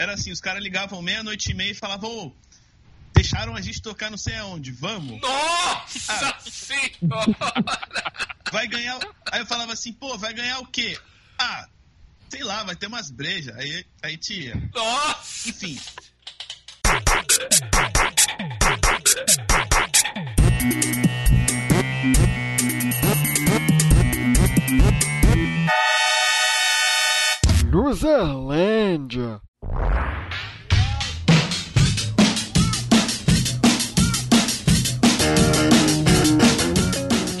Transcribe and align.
era 0.00 0.14
assim, 0.14 0.30
os 0.30 0.40
caras 0.40 0.62
ligavam 0.62 1.02
meia-noite 1.02 1.50
e 1.50 1.54
meia 1.54 1.72
e 1.72 1.74
falavam, 1.74 2.08
ô, 2.08 2.32
deixaram 3.12 3.56
a 3.56 3.60
gente 3.60 3.82
tocar 3.82 4.08
não 4.10 4.16
sei 4.16 4.36
aonde, 4.36 4.70
vamos? 4.70 5.20
Nossa 5.20 6.12
Ah. 6.12 6.38
senhora! 6.40 7.36
Vai 8.52 8.68
ganhar. 8.68 8.98
Aí 9.32 9.40
eu 9.40 9.46
falava 9.46 9.72
assim, 9.72 9.92
pô, 9.92 10.16
vai 10.16 10.32
ganhar 10.32 10.60
o 10.60 10.66
quê? 10.66 10.96
Ah, 11.36 11.68
sei 12.28 12.44
lá, 12.44 12.62
vai 12.62 12.76
ter 12.76 12.86
umas 12.86 13.10
brejas. 13.10 13.56
Aí, 13.56 13.84
aí 14.00 14.16
tia. 14.16 14.54
Nossa! 14.72 15.48
Enfim. 15.48 15.78
Luzerlândia. 27.98 29.40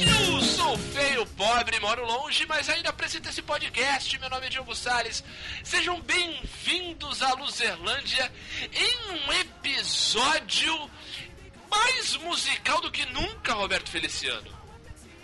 Eu 0.00 0.40
sou 0.42 0.76
feio, 0.76 1.24
pobre, 1.26 1.80
moro 1.80 2.04
longe, 2.04 2.44
mas 2.46 2.68
ainda 2.68 2.90
apresento 2.90 3.30
esse 3.30 3.40
podcast. 3.40 4.18
Meu 4.18 4.28
nome 4.28 4.46
é 4.46 4.50
Diogo 4.50 4.74
Salles. 4.74 5.24
Sejam 5.64 6.00
bem-vindos 6.02 7.22
à 7.22 7.32
Luzerlândia 7.32 8.30
em 8.72 9.12
um 9.12 9.32
episódio 9.32 10.90
mais 11.70 12.16
musical 12.16 12.82
do 12.82 12.90
que 12.90 13.06
nunca, 13.06 13.54
Roberto 13.54 13.88
Feliciano. 13.88 14.57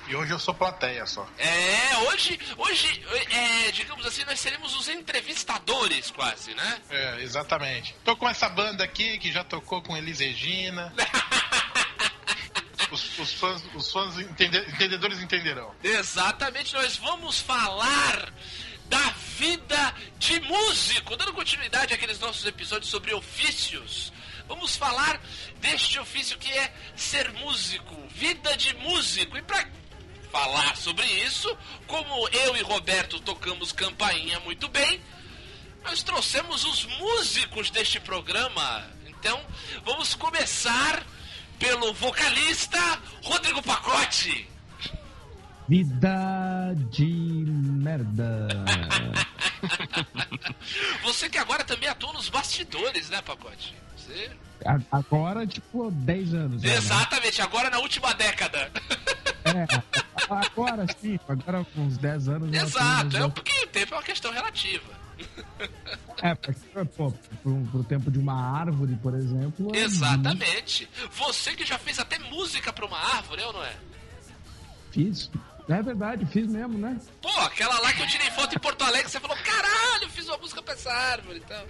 E 0.07 0.15
hoje 0.15 0.33
eu 0.33 0.39
sou 0.39 0.53
plateia 0.55 1.07
só. 1.07 1.27
É, 1.39 1.97
hoje, 2.09 2.39
hoje, 2.59 3.03
é, 3.31 3.71
digamos 3.73 4.05
assim, 4.05 4.23
nós 4.25 4.39
seremos 4.39 4.75
os 4.77 4.89
entrevistadores, 4.89 6.11
quase, 6.11 6.55
né? 6.55 6.81
É, 6.91 7.23
exatamente. 7.23 7.95
Tô 8.05 8.15
com 8.17 8.29
essa 8.29 8.49
banda 8.49 8.85
aqui 8.85 9.19
que 9.19 9.33
já 9.33 9.43
tocou 9.43 9.81
com 9.81 9.97
Elis 9.97 10.21
Regina. 10.21 10.93
os, 12.93 13.19
os 13.19 13.33
fãs, 13.33 13.63
os 13.75 13.91
fãs 13.91 14.19
entende- 14.19 14.59
entendedores 14.69 15.21
entenderão. 15.21 15.75
Exatamente, 15.83 16.75
nós 16.75 16.97
vamos 16.99 17.41
falar 17.41 18.31
da 18.87 19.11
vida 19.39 19.95
de 20.19 20.39
músico, 20.41 21.17
dando 21.17 21.33
continuidade 21.33 21.95
àqueles 21.95 22.19
nossos 22.19 22.45
episódios 22.45 22.91
sobre 22.91 23.15
ofícios. 23.15 24.13
Vamos 24.47 24.77
falar 24.77 25.19
deste 25.57 25.99
ofício 25.99 26.37
que 26.37 26.53
é 26.53 26.71
ser 26.95 27.33
músico, 27.33 27.97
vida 28.11 28.55
de 28.59 28.75
músico. 28.77 29.39
E 29.39 29.43
para 29.43 29.67
falar 30.35 30.77
sobre 30.77 31.07
isso, 31.07 31.57
como 31.87 32.29
eu 32.31 32.57
e 32.57 32.63
Roberto 32.63 33.21
tocamos 33.21 33.71
campainha 33.71 34.41
muito 34.41 34.67
bem, 34.67 35.01
nós 35.85 36.03
trouxemos 36.03 36.65
os 36.65 36.85
músicos 36.99 37.71
deste 37.71 38.01
programa. 38.01 38.85
Então, 39.07 39.41
vamos 39.85 40.17
começar 40.17 41.07
pelo 41.57 41.95
vocalista 41.95 42.81
Rodrigo 43.23 43.63
Pacote. 43.63 44.51
Vida 45.69 46.75
de 46.91 47.05
merda. 47.07 48.49
Você 51.05 51.31
que 51.31 51.39
agora 51.39 51.63
também 51.63 51.89
atua 51.89 52.13
nos 52.13 52.29
bastidores, 52.29 53.09
né, 53.09 53.23
Pacote? 53.23 53.73
Você... 53.97 54.33
Agora, 54.91 55.47
tipo, 55.47 55.93
10 55.93 56.35
anos. 56.35 56.63
né? 56.63 56.75
Exatamente, 56.75 57.41
agora 57.41 57.71
na 57.71 57.79
última 57.79 58.13
década. 58.15 58.73
É, 59.55 59.67
agora 60.29 60.87
sim, 61.01 61.19
agora 61.29 61.65
com 61.75 61.83
uns 61.83 61.97
10 61.99 62.29
anos. 62.29 62.53
eu 62.53 62.63
Exato, 62.63 63.17
é 63.17 63.29
porque 63.29 63.53
o 63.65 63.67
tempo 63.69 63.95
é 63.95 63.97
uma 63.97 64.03
questão 64.03 64.33
relativa. 64.33 65.05
É, 66.23 66.35
porque, 66.35 66.59
pô, 66.97 67.13
pro, 67.43 67.65
pro 67.71 67.85
tempo 67.85 68.11
de 68.11 68.19
uma 68.19 68.35
árvore, 68.35 68.97
por 68.97 69.15
exemplo. 69.15 69.71
é 69.75 69.79
Exatamente. 69.79 70.89
Você 71.13 71.55
que 71.55 71.65
já 71.65 71.79
fez 71.79 71.99
até 71.99 72.19
música 72.19 72.73
pra 72.73 72.85
uma 72.87 72.99
árvore, 72.99 73.43
é 73.43 73.47
ou 73.47 73.53
não 73.53 73.65
é? 73.65 73.75
Fiz. 74.91 75.31
É 75.69 75.83
verdade, 75.83 76.27
fiz 76.27 76.47
mesmo, 76.47 76.77
né? 76.77 76.99
Pô, 77.23 77.31
aquela 77.41 77.79
lá 77.81 77.93
que 77.93 78.03
eu 78.03 78.07
tirei 78.07 78.31
foto 78.33 78.55
em 78.55 78.59
Porto 78.59 78.83
Alegre, 78.83 79.11
você 79.11 79.19
falou, 79.19 79.37
caralho, 79.39 80.03
eu 80.05 80.11
fiz 80.11 80.29
uma 80.29 80.37
música 80.37 80.63
pra 80.63 80.75
essa 80.75 80.93
árvore 80.93 81.43
então. 81.45 81.67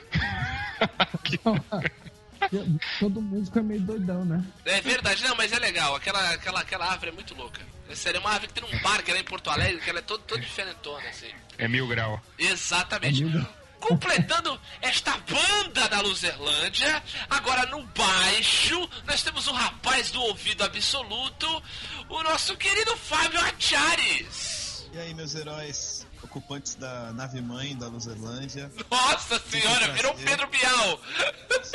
Todo 2.98 3.22
músico 3.22 3.58
é 3.58 3.62
meio 3.62 3.80
doidão, 3.80 4.24
né? 4.24 4.44
É 4.64 4.80
verdade, 4.80 5.22
não, 5.22 5.36
mas 5.36 5.52
é 5.52 5.58
legal. 5.58 5.94
Aquela, 5.94 6.30
aquela, 6.30 6.60
aquela 6.60 6.86
árvore 6.90 7.10
é 7.10 7.14
muito 7.14 7.34
louca. 7.34 7.60
É 7.88 7.94
sério, 7.94 8.18
é 8.18 8.20
uma 8.20 8.30
árvore 8.30 8.52
que 8.52 8.60
tem 8.60 8.64
um 8.76 8.82
parque 8.82 9.12
lá 9.12 9.18
em 9.18 9.24
Porto 9.24 9.50
Alegre, 9.50 9.80
que 9.80 9.90
ela 9.90 9.98
é 9.98 10.02
toda 10.02 10.22
todo 10.24 10.40
diferentona, 10.40 11.06
assim. 11.08 11.30
É 11.58 11.68
mil 11.68 11.86
grau. 11.86 12.20
Exatamente. 12.38 13.22
É 13.22 13.26
mil- 13.26 13.46
Completando 13.78 14.58
esta 14.80 15.14
banda 15.18 15.86
da 15.90 16.00
Luzerlândia, 16.00 17.02
agora 17.28 17.66
no 17.66 17.84
baixo, 17.88 18.88
nós 19.06 19.22
temos 19.22 19.46
um 19.46 19.52
rapaz 19.52 20.10
do 20.10 20.22
ouvido 20.22 20.64
absoluto, 20.64 21.62
o 22.08 22.22
nosso 22.22 22.56
querido 22.56 22.96
Fábio 22.96 23.38
Achares. 23.40 24.88
E 24.90 24.98
aí, 24.98 25.12
meus 25.12 25.34
heróis 25.34 26.06
ocupantes 26.22 26.76
da 26.76 27.12
nave 27.12 27.42
mãe 27.42 27.76
da 27.76 27.86
Luzerlândia. 27.88 28.72
Nossa 28.90 29.38
senhora, 29.50 29.92
virou. 29.92 30.14
Pedro 30.14 30.46
Bial. 30.46 31.00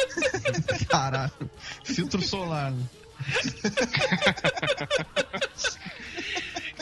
Caralho. 0.90 1.52
Filtro 1.84 2.22
solar. 2.22 2.72
né? 2.72 2.84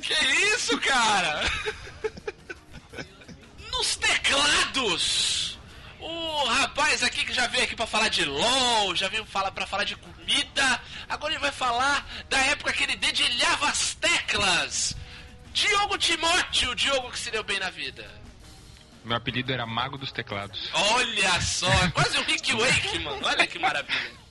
Que 0.01 0.13
isso, 0.53 0.77
cara? 0.79 1.41
Nos 3.71 3.95
teclados, 3.97 5.59
o 5.99 6.43
rapaz 6.45 7.03
aqui 7.03 7.25
que 7.25 7.33
já 7.33 7.47
veio 7.47 7.65
aqui 7.65 7.75
pra 7.75 7.85
falar 7.85 8.07
de 8.07 8.23
LOL, 8.23 8.95
já 8.95 9.09
veio 9.09 9.25
falar 9.25 9.51
para 9.51 9.67
falar 9.67 9.83
de 9.83 9.97
comida, 9.97 10.81
agora 11.09 11.33
ele 11.33 11.41
vai 11.41 11.51
falar 11.51 12.07
da 12.29 12.37
época 12.37 12.71
que 12.71 12.83
ele 12.83 12.95
dedilhava 12.95 13.67
as 13.67 13.95
teclas. 13.95 14.95
Diogo 15.51 15.97
Timóteo, 15.97 16.71
o 16.71 16.75
Diogo 16.75 17.11
que 17.11 17.19
se 17.19 17.29
deu 17.29 17.43
bem 17.43 17.59
na 17.59 17.69
vida. 17.69 18.09
Meu 19.03 19.17
apelido 19.17 19.51
era 19.51 19.65
Mago 19.65 19.97
dos 19.97 20.11
Teclados. 20.11 20.69
Olha 20.73 21.41
só, 21.41 21.71
é 21.83 21.89
quase 21.89 22.17
o 22.17 22.23
Rick 22.23 22.53
Wake, 22.53 22.99
mano. 22.99 23.21
Olha 23.25 23.47
que 23.47 23.57
maravilha. 23.57 24.26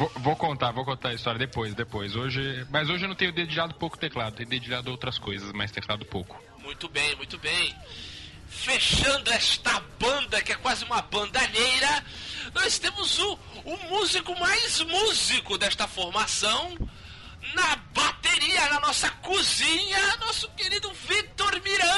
Vou, 0.00 0.10
vou 0.16 0.34
contar, 0.34 0.72
vou 0.72 0.82
contar 0.82 1.10
a 1.10 1.14
história 1.14 1.38
depois, 1.38 1.74
depois. 1.74 2.16
Hoje, 2.16 2.66
mas 2.70 2.88
hoje 2.88 3.04
eu 3.04 3.08
não 3.08 3.14
tenho 3.14 3.32
dedilhado 3.32 3.74
pouco 3.74 3.98
teclado, 3.98 4.34
tenho 4.34 4.48
dedilhado 4.48 4.90
outras 4.90 5.18
coisas, 5.18 5.52
mas 5.52 5.70
teclado 5.70 6.06
pouco. 6.06 6.42
Muito 6.62 6.88
bem, 6.88 7.14
muito 7.16 7.36
bem. 7.36 7.76
Fechando 8.48 9.30
esta 9.30 9.78
banda, 9.98 10.40
que 10.40 10.52
é 10.52 10.54
quase 10.54 10.86
uma 10.86 11.02
bandalheira, 11.02 12.02
nós 12.54 12.78
temos 12.78 13.18
o, 13.18 13.38
o 13.66 13.76
músico 13.90 14.34
mais 14.40 14.80
músico 14.80 15.58
desta 15.58 15.86
formação. 15.86 16.78
Na 17.52 17.76
bateria, 17.92 18.70
na 18.70 18.80
nossa 18.80 19.10
cozinha, 19.10 20.16
nosso 20.16 20.48
querido 20.52 20.90
Vitor 20.94 21.60
Miranda. 21.62 21.89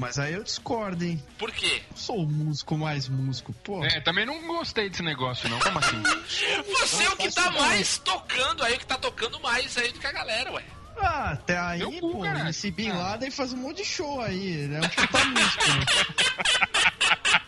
Mas 0.00 0.18
aí 0.18 0.32
eu 0.32 0.42
discordo, 0.42 1.04
hein? 1.04 1.22
Por 1.38 1.52
quê? 1.52 1.82
Eu 1.90 1.96
sou 1.96 2.22
o 2.24 2.26
músico 2.26 2.76
mais 2.78 3.06
músico, 3.06 3.52
pô. 3.52 3.84
É, 3.84 4.00
também 4.00 4.24
não 4.24 4.40
gostei 4.46 4.88
desse 4.88 5.02
negócio, 5.02 5.46
não. 5.50 5.58
Como 5.58 5.78
assim? 5.78 6.02
Você 6.80 7.04
é 7.04 7.10
o 7.10 7.16
que 7.16 7.30
tá 7.30 7.50
mais 7.50 7.98
tocando 7.98 8.64
aí, 8.64 8.74
o 8.76 8.78
que 8.78 8.86
tá 8.86 8.96
tocando 8.96 9.38
mais 9.40 9.76
aí 9.76 9.92
do 9.92 9.98
que 10.00 10.06
a 10.06 10.12
galera, 10.12 10.50
ué. 10.52 10.64
Ah, 10.96 11.30
até 11.32 11.58
aí, 11.58 11.78
Meu 11.80 11.92
pô, 12.00 12.20
cara. 12.20 12.48
esse 12.48 12.70
Bin 12.70 12.88
Ah. 12.90 12.94
Laden 12.98 13.30
faz 13.30 13.52
um 13.52 13.58
monte 13.58 13.78
de 13.78 13.84
show 13.84 14.20
aí. 14.22 14.46
Ele 14.48 14.74
é 14.76 14.78
um 14.80 14.88
puta 14.88 15.24
músico. 15.26 15.68
né? 15.68 15.84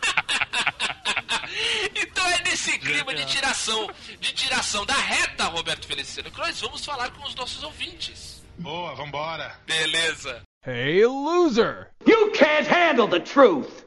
Então 1.95 2.25
é 2.27 2.43
nesse 2.43 2.77
clima 2.79 3.13
de 3.13 3.25
tiração, 3.25 3.89
de 4.19 4.31
tiração 4.33 4.85
da 4.85 4.93
reta, 4.95 5.45
Roberto 5.45 5.85
Feliciano, 5.85 6.31
que 6.31 6.37
nós 6.39 6.59
vamos 6.59 6.83
falar 6.85 7.11
com 7.11 7.23
os 7.27 7.35
nossos 7.35 7.61
ouvintes. 7.63 8.32
Boa, 8.59 8.95
vambora. 8.95 9.55
Beleza. 9.65 10.41
Hey, 10.61 11.05
loser! 11.05 11.89
You 12.05 12.31
can't 12.33 12.67
handle 12.67 13.07
the 13.07 13.19
truth. 13.19 13.83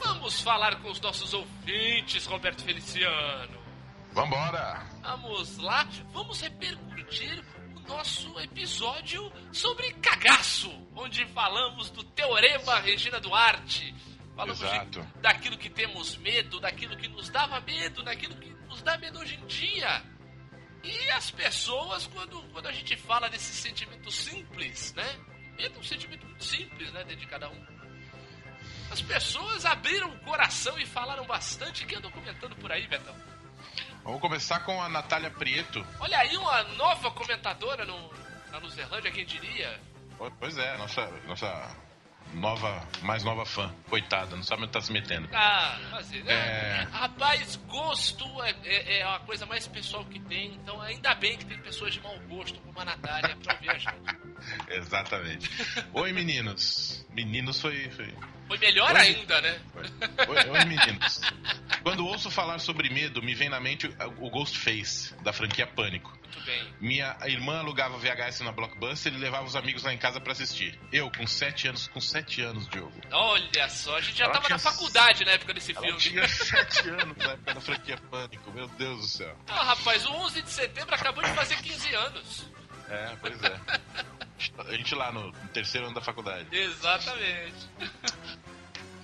Vamos 0.00 0.40
falar 0.40 0.76
com 0.80 0.90
os 0.90 1.00
nossos 1.00 1.34
ouvintes, 1.34 2.24
Roberto 2.26 2.62
Feliciano. 2.62 3.67
Vambora. 4.18 4.84
Vamos 5.00 5.58
lá, 5.58 5.86
vamos 6.12 6.40
repercutir 6.40 7.40
o 7.76 7.80
nosso 7.88 8.36
episódio 8.40 9.32
sobre 9.52 9.92
cagaço, 9.92 10.68
onde 10.96 11.24
falamos 11.26 11.88
do 11.90 12.02
Teorema 12.02 12.80
Regina 12.80 13.20
Duarte. 13.20 13.94
Falamos 14.34 14.58
de- 14.58 14.64
Exato. 14.64 15.06
daquilo 15.20 15.56
que 15.56 15.70
temos 15.70 16.16
medo, 16.16 16.58
daquilo 16.58 16.96
que 16.96 17.06
nos 17.06 17.28
dava 17.28 17.60
medo, 17.60 18.02
daquilo 18.02 18.34
que 18.34 18.50
nos 18.68 18.82
dá 18.82 18.98
medo 18.98 19.20
hoje 19.20 19.36
em 19.36 19.46
dia. 19.46 20.02
E 20.82 21.10
as 21.10 21.30
pessoas, 21.30 22.08
quando, 22.08 22.42
quando 22.52 22.66
a 22.66 22.72
gente 22.72 22.96
fala 22.96 23.28
desse 23.30 23.54
sentimento 23.54 24.10
simples, 24.10 24.94
né? 24.94 25.16
medo 25.56 25.76
é 25.76 25.78
um 25.78 25.84
sentimento 25.84 26.26
muito 26.26 26.42
simples, 26.42 26.92
né, 26.92 27.04
dentro 27.04 27.20
de 27.20 27.26
cada 27.28 27.48
um. 27.48 27.66
As 28.90 29.00
pessoas 29.00 29.64
abriram 29.64 30.10
o 30.10 30.18
coração 30.24 30.76
e 30.76 30.84
falaram 30.86 31.24
bastante. 31.24 31.86
Quem 31.86 31.98
andou 31.98 32.10
comentando 32.10 32.56
por 32.56 32.72
aí, 32.72 32.84
Betão? 32.88 33.14
Vamos 34.08 34.22
começar 34.22 34.60
com 34.60 34.80
a 34.80 34.88
Natália 34.88 35.30
Prieto. 35.30 35.86
Olha 36.00 36.16
aí 36.16 36.34
uma 36.38 36.62
nova 36.78 37.10
comentadora 37.10 37.84
no, 37.84 38.10
na 38.50 38.56
Luzerlândia, 38.56 39.10
quem 39.10 39.26
diria? 39.26 39.78
Pois 40.40 40.56
é, 40.56 40.78
nossa, 40.78 41.06
nossa 41.26 41.76
nova, 42.32 42.88
mais 43.02 43.22
nova 43.22 43.44
fã. 43.44 43.70
Coitada, 43.86 44.34
não 44.34 44.42
sabe 44.42 44.62
onde 44.62 44.72
tá 44.72 44.80
se 44.80 44.90
metendo. 44.90 45.28
Ah, 45.34 45.78
mas 45.90 46.10
é. 46.10 46.20
É. 46.26 46.88
Rapaz, 46.90 47.56
gosto 47.66 48.24
é, 48.44 48.54
é, 48.64 48.98
é 49.00 49.02
a 49.02 49.18
coisa 49.18 49.44
mais 49.44 49.68
pessoal 49.68 50.02
que 50.06 50.18
tem. 50.20 50.54
Então 50.54 50.80
ainda 50.80 51.14
bem 51.14 51.36
que 51.36 51.44
tem 51.44 51.58
pessoas 51.58 51.92
de 51.92 52.00
mau 52.00 52.18
gosto 52.20 52.58
como 52.60 52.80
a 52.80 52.86
Natália 52.86 53.36
pra 53.36 53.56
ouvir 53.56 53.68
a 53.68 53.76
gente. 53.76 54.16
Exatamente. 54.72 55.50
Oi, 55.92 56.14
meninos. 56.14 57.06
Meninos 57.10 57.60
foi. 57.60 57.90
foi... 57.90 58.14
Foi 58.48 58.58
melhor 58.58 58.96
ainda, 58.96 59.40
né? 59.42 59.60
Oi, 60.26 60.64
meninos. 60.64 61.20
Quando 61.82 62.06
ouço 62.06 62.30
falar 62.30 62.58
sobre 62.58 62.88
medo, 62.88 63.22
me 63.22 63.34
vem 63.34 63.48
na 63.48 63.60
mente 63.60 63.86
o 64.18 64.30
Ghostface, 64.30 65.14
da 65.22 65.32
franquia 65.32 65.66
Pânico. 65.66 66.10
Muito 66.22 66.40
bem. 66.42 66.74
Minha 66.80 67.16
irmã 67.26 67.58
alugava 67.58 67.98
VHS 67.98 68.40
na 68.40 68.52
Blockbuster 68.52 69.12
e 69.12 69.16
levava 69.18 69.44
os 69.44 69.54
amigos 69.54 69.82
lá 69.82 69.92
em 69.92 69.98
casa 69.98 70.20
pra 70.20 70.32
assistir. 70.32 70.78
Eu, 70.92 71.10
com 71.10 71.26
7 71.26 71.68
anos, 71.68 71.88
com 71.88 72.00
7 72.00 72.42
anos, 72.42 72.66
Diogo. 72.68 72.92
Olha 73.12 73.68
só, 73.68 73.96
a 73.96 74.00
gente 74.00 74.18
já 74.18 74.24
Ela 74.24 74.34
tava 74.34 74.48
na 74.48 74.58
faculdade 74.58 75.24
na 75.24 75.32
época 75.32 75.54
desse 75.54 75.72
Ela 75.72 75.80
filme. 75.82 75.98
tinha 75.98 76.26
7 76.28 76.88
anos 76.88 77.16
na 77.18 77.32
época 77.32 77.54
da 77.54 77.60
franquia 77.60 77.98
Pânico, 78.10 78.50
meu 78.52 78.66
Deus 78.68 79.00
do 79.00 79.06
céu. 79.06 79.36
Ah, 79.46 79.64
rapaz, 79.64 80.04
o 80.06 80.12
11 80.12 80.42
de 80.42 80.50
setembro 80.50 80.94
acabou 80.94 81.22
de 81.22 81.32
fazer 81.34 81.56
15 81.56 81.94
anos. 81.94 82.46
É, 82.88 83.16
pois 83.20 83.42
é. 83.42 83.60
A 84.58 84.72
gente 84.72 84.94
lá 84.94 85.12
no 85.12 85.32
terceiro 85.52 85.86
ano 85.86 85.94
da 85.94 86.00
faculdade. 86.00 86.46
Exatamente. 86.52 87.68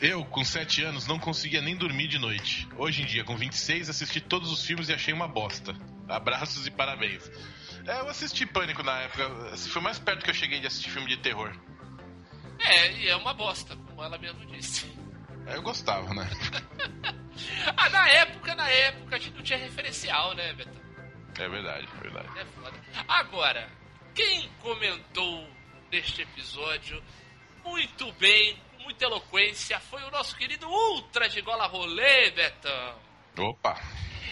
Eu, 0.01 0.25
com 0.25 0.45
7 0.45 0.83
anos, 0.85 1.07
não 1.07 1.19
conseguia 1.19 1.61
nem 1.61 1.77
dormir 1.77 2.09
de 2.09 2.19
noite. 2.19 2.69
Hoje 2.77 3.03
em 3.03 3.07
dia, 3.07 3.25
com 3.25 3.37
26, 3.37 3.89
assisti 3.89 4.21
todos 4.21 4.51
os 4.51 4.65
filmes 4.65 4.89
e 4.89 4.93
achei 4.93 5.15
uma 5.15 5.29
bosta. 5.29 5.75
Abraços 6.09 6.67
e 6.67 6.71
parabéns. 6.71 7.31
É, 7.87 8.01
eu 8.01 8.09
assisti 8.09 8.47
Pânico 8.47 8.83
na 8.83 9.01
época. 9.01 9.27
Assim, 9.53 9.69
foi 9.69 9.83
mais 9.83 9.99
perto 9.99 10.25
que 10.25 10.31
eu 10.31 10.35
cheguei 10.35 10.61
de 10.61 10.67
assistir 10.67 10.91
filme 10.91 11.09
de 11.09 11.17
terror. 11.19 11.55
É, 12.59 12.93
e 12.93 13.09
é 13.09 13.17
uma 13.17 13.35
bosta, 13.35 13.77
como 13.77 14.03
ela 14.03 14.19
mesmo 14.19 14.45
disse. 14.47 14.91
É, 15.47 15.57
Eu 15.57 15.63
gostava, 15.63 16.13
né? 16.15 16.29
Ah, 17.77 17.89
na 17.91 18.09
época, 18.09 18.55
na 18.55 18.69
época, 18.69 19.17
a 19.17 19.19
gente 19.19 19.35
não 19.35 19.43
tinha 19.43 19.59
referencial, 19.59 20.35
né, 20.35 20.53
Betão? 20.53 20.84
É 21.39 21.49
verdade, 21.49 21.89
é 21.97 22.01
verdade. 22.01 22.39
É 22.39 22.45
foda. 22.45 22.81
Agora, 23.09 23.69
quem 24.15 24.49
comentou 24.63 25.49
neste 25.91 26.23
episódio 26.23 27.03
muito 27.65 28.13
bem, 28.13 28.57
com 28.77 28.85
muita 28.85 29.05
eloquência, 29.05 29.81
foi 29.81 30.03
o 30.05 30.11
nosso 30.11 30.37
querido 30.37 30.69
Ultra 30.69 31.29
de 31.29 31.41
Gola 31.41 31.67
Rolê, 31.67 32.31
Betão. 32.31 32.99
Opa! 33.39 33.81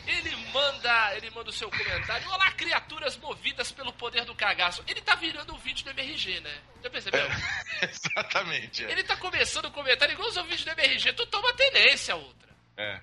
Ele 0.07 0.35
manda, 0.53 1.17
ele 1.17 1.31
manda 1.31 1.51
o 1.51 1.53
seu 1.53 1.71
comentário. 1.71 2.29
Olá, 2.29 2.51
criaturas 2.53 3.17
movidas 3.17 3.71
pelo 3.71 3.93
poder 3.93 4.25
do 4.25 4.35
cagaço. 4.35 4.83
Ele 4.89 5.01
tá 5.01 5.15
virando 5.15 5.55
um 5.55 5.59
vídeo 5.59 5.85
do 5.85 5.91
MRG, 5.91 6.41
né? 6.41 6.61
Já 6.83 6.91
percebeu? 6.91 7.25
Exatamente. 7.83 8.85
É. 8.85 8.91
Ele 8.91 9.05
tá 9.05 9.17
começando 9.17 9.67
o 9.67 9.71
comentário 9.71 10.13
igual 10.13 10.29
os 10.29 10.35
vídeos 10.35 10.65
do 10.65 10.71
MRG. 10.73 11.13
Tu 11.13 11.27
toma 11.27 11.53
tenência, 11.55 12.17
Ultra. 12.17 12.49
é. 12.77 13.01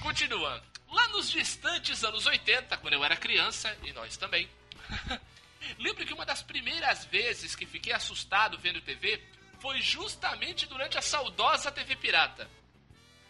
Continuando. 0.00 0.62
Lá 0.90 1.08
nos 1.08 1.30
distantes 1.30 2.02
anos 2.02 2.26
80, 2.26 2.76
quando 2.78 2.94
eu 2.94 3.04
era 3.04 3.16
criança, 3.16 3.76
e 3.82 3.92
nós 3.92 4.16
também, 4.16 4.48
lembro 5.78 6.04
que 6.06 6.14
uma 6.14 6.24
das 6.24 6.42
primeiras 6.42 7.04
vezes 7.04 7.54
que 7.54 7.66
fiquei 7.66 7.92
assustado 7.92 8.58
vendo 8.58 8.80
TV 8.80 9.22
foi 9.60 9.80
justamente 9.82 10.66
durante 10.66 10.96
a 10.96 11.02
saudosa 11.02 11.70
TV 11.70 11.96
Pirata. 11.96 12.48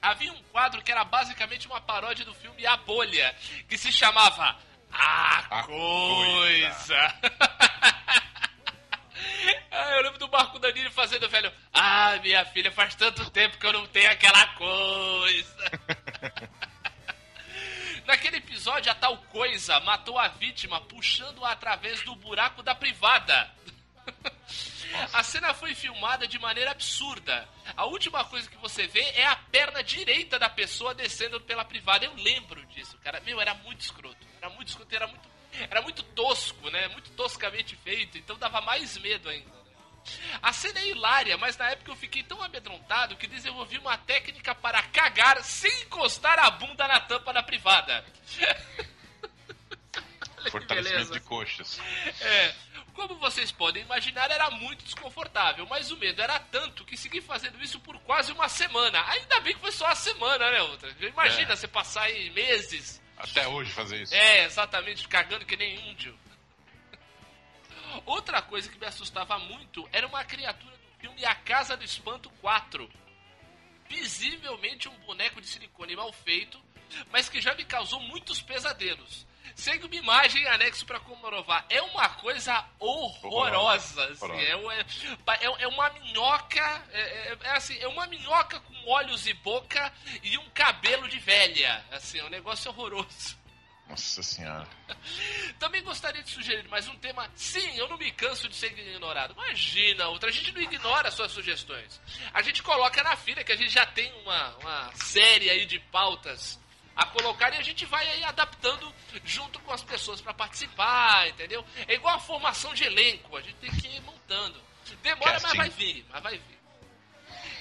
Havia 0.00 0.32
um 0.32 0.42
quadro 0.44 0.82
que 0.82 0.92
era 0.92 1.04
basicamente 1.04 1.66
uma 1.66 1.80
paródia 1.80 2.24
do 2.24 2.34
filme 2.34 2.64
A 2.64 2.76
Bolha, 2.76 3.34
que 3.68 3.76
se 3.76 3.90
chamava 3.90 4.56
A, 4.92 5.60
A 5.60 5.62
Coisa. 5.64 7.14
Ah, 9.70 9.92
eu 9.96 10.02
lembro 10.02 10.18
do 10.18 10.28
Marco 10.28 10.58
Danilo 10.58 10.90
fazendo 10.90 11.28
velho. 11.28 11.52
Ah, 11.72 12.18
minha 12.22 12.44
filha, 12.46 12.70
faz 12.72 12.94
tanto 12.94 13.30
tempo 13.30 13.58
que 13.58 13.66
eu 13.66 13.72
não 13.72 13.86
tenho 13.86 14.10
aquela 14.10 14.46
coisa. 14.54 15.70
Naquele 18.08 18.38
episódio, 18.38 18.90
a 18.90 18.94
tal 18.94 19.18
coisa 19.24 19.78
matou 19.80 20.18
a 20.18 20.28
vítima 20.28 20.80
puxando-a 20.80 21.52
através 21.52 22.00
do 22.04 22.14
buraco 22.14 22.62
da 22.62 22.74
privada. 22.74 23.54
A 25.12 25.22
cena 25.22 25.52
foi 25.52 25.74
filmada 25.74 26.26
de 26.26 26.38
maneira 26.38 26.70
absurda. 26.70 27.46
A 27.76 27.84
última 27.84 28.24
coisa 28.24 28.48
que 28.48 28.56
você 28.56 28.86
vê 28.86 29.02
é 29.10 29.26
a 29.26 29.36
perna 29.36 29.82
direita 29.82 30.38
da 30.38 30.48
pessoa 30.48 30.94
descendo 30.94 31.38
pela 31.42 31.66
privada. 31.66 32.06
Eu 32.06 32.14
lembro 32.14 32.64
disso, 32.68 32.96
cara. 33.04 33.20
Meu, 33.20 33.38
era 33.42 33.52
muito 33.52 33.82
escroto. 33.82 34.26
Era 34.38 34.48
muito 34.48 34.68
escroto, 34.68 34.94
era 34.94 35.06
muito, 35.06 35.28
era 35.68 35.82
muito 35.82 36.02
tosco, 36.02 36.70
né? 36.70 36.88
Muito 36.88 37.10
toscamente 37.10 37.76
feito. 37.76 38.16
Então 38.16 38.38
dava 38.38 38.62
mais 38.62 38.96
medo 38.96 39.28
ainda. 39.28 39.57
A 40.42 40.52
cena 40.52 40.80
é 40.80 40.88
hilária, 40.88 41.36
mas 41.36 41.56
na 41.56 41.70
época 41.70 41.90
eu 41.90 41.96
fiquei 41.96 42.22
tão 42.22 42.42
amedrontado 42.42 43.16
que 43.16 43.26
desenvolvi 43.26 43.78
uma 43.78 43.96
técnica 43.98 44.54
para 44.54 44.82
cagar 44.84 45.42
sem 45.42 45.70
encostar 45.82 46.38
a 46.38 46.50
bunda 46.50 46.86
na 46.88 47.00
tampa 47.00 47.32
da 47.32 47.42
privada. 47.42 48.04
Fortalecimento 50.50 51.12
de 51.12 51.20
coxas. 51.20 51.80
É, 52.20 52.54
como 52.94 53.16
vocês 53.16 53.50
podem 53.52 53.82
imaginar, 53.82 54.30
era 54.30 54.50
muito 54.50 54.84
desconfortável, 54.84 55.66
mas 55.66 55.90
o 55.90 55.96
medo 55.96 56.22
era 56.22 56.38
tanto 56.38 56.84
que 56.84 56.96
segui 56.96 57.20
fazendo 57.20 57.62
isso 57.62 57.78
por 57.80 57.98
quase 58.00 58.32
uma 58.32 58.48
semana. 58.48 59.04
Ainda 59.10 59.40
bem 59.40 59.54
que 59.54 59.60
foi 59.60 59.72
só 59.72 59.86
uma 59.86 59.94
semana, 59.94 60.50
né, 60.50 60.62
outra? 60.62 60.94
Imagina 61.00 61.52
É. 61.52 61.56
você 61.56 61.68
passar 61.68 62.02
aí 62.02 62.30
meses. 62.30 63.02
Até 63.16 63.46
hoje 63.48 63.70
fazer 63.72 64.00
isso. 64.02 64.14
É, 64.14 64.44
exatamente, 64.44 65.06
cagando 65.08 65.44
que 65.44 65.56
nem 65.56 65.90
índio. 65.90 66.16
Outra 68.06 68.40
coisa 68.42 68.68
que 68.70 68.78
me 68.78 68.86
assustava 68.86 69.38
muito 69.38 69.88
era 69.92 70.06
uma 70.06 70.24
criatura 70.24 70.76
do 70.76 71.00
filme 71.00 71.24
A 71.24 71.34
Casa 71.34 71.76
do 71.76 71.84
Espanto 71.84 72.30
4. 72.40 72.88
Visivelmente 73.88 74.88
um 74.88 74.98
boneco 75.00 75.40
de 75.40 75.46
silicone 75.46 75.96
mal 75.96 76.12
feito, 76.12 76.60
mas 77.10 77.28
que 77.28 77.40
já 77.40 77.54
me 77.54 77.64
causou 77.64 78.00
muios 78.00 78.42
pesadelos. 78.42 79.26
Segue 79.54 79.86
uma 79.86 79.94
imagem 79.96 80.42
em 80.42 80.46
anexo 80.46 80.84
para 80.84 81.00
comprovar. 81.00 81.64
É 81.70 81.80
uma 81.80 82.08
coisa 82.10 82.64
horrorosa. 82.78 84.04
assim, 84.04 84.24
Horrorosa. 84.24 84.74
é- 84.74 85.44
é- 85.46 85.62
é 85.62 85.66
uma 85.68 85.88
minhoca. 85.90 86.84
É, 86.92 87.00
é- 87.00 87.38
é 87.44 87.50
assim, 87.52 87.78
é 87.78 87.88
uma 87.88 88.06
minhoca 88.06 88.60
com 88.60 88.74
olhos 88.86 89.26
e 89.26 89.32
boca 89.32 89.90
e 90.22 90.36
um 90.36 90.50
cabelo 90.50 91.08
de 91.08 91.18
velha. 91.18 91.82
Assim, 91.90 92.18
é 92.18 92.24
um 92.24 92.28
negócio 92.28 92.70
horroroso. 92.70 93.37
Nossa 93.88 94.22
senhora. 94.22 94.68
Também 95.58 95.82
gostaria 95.82 96.22
de 96.22 96.30
sugerir 96.30 96.68
mais 96.68 96.86
um 96.88 96.96
tema. 96.96 97.28
Sim, 97.34 97.76
eu 97.76 97.88
não 97.88 97.96
me 97.96 98.10
canso 98.12 98.48
de 98.48 98.54
ser 98.54 98.66
ignorado. 98.78 99.32
Imagina, 99.32 100.08
outra. 100.08 100.28
A 100.28 100.32
gente 100.32 100.52
não 100.52 100.60
ignora 100.60 101.10
suas 101.10 101.32
sugestões. 101.32 102.00
A 102.34 102.42
gente 102.42 102.62
coloca 102.62 103.02
na 103.02 103.16
fila 103.16 103.42
que 103.42 103.52
a 103.52 103.56
gente 103.56 103.70
já 103.70 103.86
tem 103.86 104.12
uma, 104.22 104.56
uma 104.58 104.92
série 104.94 105.48
aí 105.48 105.64
de 105.64 105.78
pautas 105.78 106.60
a 106.94 107.06
colocar 107.06 107.54
e 107.54 107.58
a 107.58 107.62
gente 107.62 107.86
vai 107.86 108.06
aí 108.08 108.24
adaptando 108.24 108.92
junto 109.24 109.60
com 109.60 109.72
as 109.72 109.82
pessoas 109.82 110.20
para 110.20 110.34
participar, 110.34 111.28
entendeu? 111.28 111.64
É 111.86 111.94
igual 111.94 112.16
a 112.16 112.20
formação 112.20 112.74
de 112.74 112.84
elenco. 112.84 113.36
A 113.36 113.40
gente 113.40 113.54
tem 113.54 113.70
que 113.70 113.86
ir 113.86 114.02
montando. 114.02 114.60
Demora, 115.02 115.32
mas 115.34 115.42
Casting. 115.42 115.56
vai 115.56 115.70
vir, 115.70 116.06
mas 116.10 116.22
vai 116.22 116.38
vir. 116.38 116.57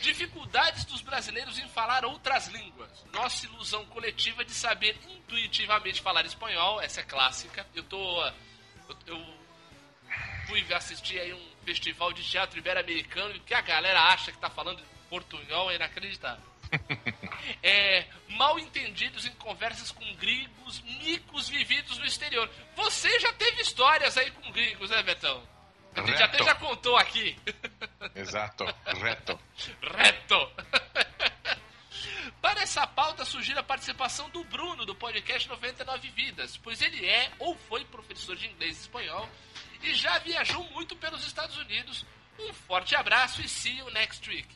Dificuldades 0.01 0.85
dos 0.85 1.01
brasileiros 1.01 1.57
em 1.59 1.67
falar 1.69 2.05
outras 2.05 2.47
línguas. 2.47 3.05
Nossa 3.13 3.45
ilusão 3.45 3.85
coletiva 3.87 4.43
de 4.45 4.51
saber 4.51 4.97
intuitivamente 5.09 6.01
falar 6.01 6.25
espanhol, 6.25 6.81
essa 6.81 7.01
é 7.01 7.03
clássica. 7.03 7.65
Eu 7.73 7.83
tô. 7.83 8.23
Eu, 8.89 8.97
eu 9.07 9.37
fui 10.47 10.65
assistir 10.73 11.19
aí 11.19 11.33
um 11.33 11.47
festival 11.65 12.13
de 12.13 12.23
teatro 12.23 12.57
ibero-americano 12.57 13.35
e 13.35 13.37
o 13.37 13.41
que 13.41 13.53
a 13.53 13.61
galera 13.61 14.01
acha 14.01 14.31
que 14.31 14.37
tá 14.37 14.49
falando 14.49 14.81
portunhol 15.09 15.71
é 15.71 15.75
inacreditável. 15.75 16.45
É, 17.63 18.05
mal 18.29 18.59
entendidos 18.59 19.25
em 19.25 19.31
conversas 19.35 19.91
com 19.91 20.15
gringos, 20.15 20.81
micos 20.81 21.47
vividos 21.47 21.97
no 21.97 22.05
exterior. 22.05 22.49
Você 22.75 23.19
já 23.21 23.31
teve 23.33 23.61
histórias 23.61 24.17
aí 24.17 24.29
com 24.31 24.51
gringos, 24.51 24.89
né, 24.89 25.01
Betão? 25.01 25.41
A 25.97 26.05
gente 26.05 26.23
até 26.23 26.43
já 26.43 26.55
contou 26.55 26.95
aqui. 26.95 27.35
Exato. 28.15 28.65
Reto. 28.85 29.39
Reto! 29.81 30.51
Para 32.41 32.61
essa 32.61 32.85
pauta 32.85 33.25
surgiu 33.25 33.57
a 33.57 33.63
participação 33.63 34.29
do 34.29 34.43
Bruno 34.43 34.85
do 34.85 34.95
podcast 34.95 35.49
99 35.49 36.09
Vidas, 36.09 36.55
pois 36.57 36.81
ele 36.81 37.05
é 37.05 37.31
ou 37.39 37.55
foi 37.55 37.83
professor 37.85 38.35
de 38.35 38.47
inglês 38.47 38.77
e 38.77 38.81
espanhol 38.81 39.27
e 39.81 39.93
já 39.93 40.17
viajou 40.19 40.63
muito 40.71 40.95
pelos 40.95 41.25
Estados 41.25 41.57
Unidos. 41.57 42.05
Um 42.39 42.53
forte 42.53 42.95
abraço 42.95 43.41
e 43.41 43.49
see 43.49 43.77
you 43.77 43.89
next 43.91 44.29
week. 44.29 44.47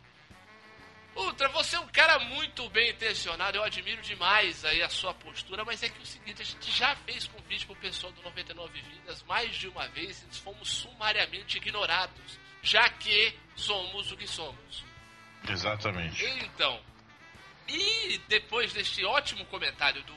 Ultra, 1.15 1.49
você 1.49 1.75
é 1.75 1.79
um 1.79 1.87
cara 1.87 2.19
muito 2.19 2.69
bem 2.69 2.91
intencionado, 2.91 3.57
eu 3.57 3.63
admiro 3.63 4.01
demais 4.01 4.63
aí 4.63 4.81
a 4.81 4.89
sua 4.89 5.13
postura, 5.13 5.65
mas 5.65 5.83
é 5.83 5.89
que 5.89 5.99
é 5.99 6.01
o 6.01 6.05
seguinte, 6.05 6.41
a 6.41 6.45
gente 6.45 6.71
já 6.71 6.95
fez 6.95 7.27
convite 7.27 7.65
pro 7.65 7.75
pessoal 7.75 8.13
do 8.13 8.21
99 8.21 8.81
Vidas 8.81 9.21
mais 9.23 9.55
de 9.55 9.67
uma 9.67 9.87
vez 9.89 10.23
e 10.23 10.39
fomos 10.39 10.69
sumariamente 10.69 11.57
ignorados, 11.57 12.39
já 12.63 12.87
que 12.89 13.37
somos 13.55 14.11
o 14.11 14.17
que 14.17 14.27
somos. 14.27 14.85
Exatamente. 15.47 16.23
Então, 16.25 16.79
e 17.67 18.17
depois 18.29 18.71
deste 18.73 19.03
ótimo 19.03 19.45
comentário 19.45 20.01
do, 20.03 20.15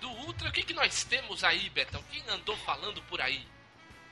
do 0.00 0.08
Ultra, 0.08 0.48
o 0.48 0.52
que, 0.52 0.62
que 0.62 0.74
nós 0.74 1.04
temos 1.04 1.44
aí, 1.44 1.68
Betão? 1.70 2.02
Quem 2.10 2.22
andou 2.28 2.56
falando 2.58 3.02
por 3.02 3.20
aí? 3.20 3.46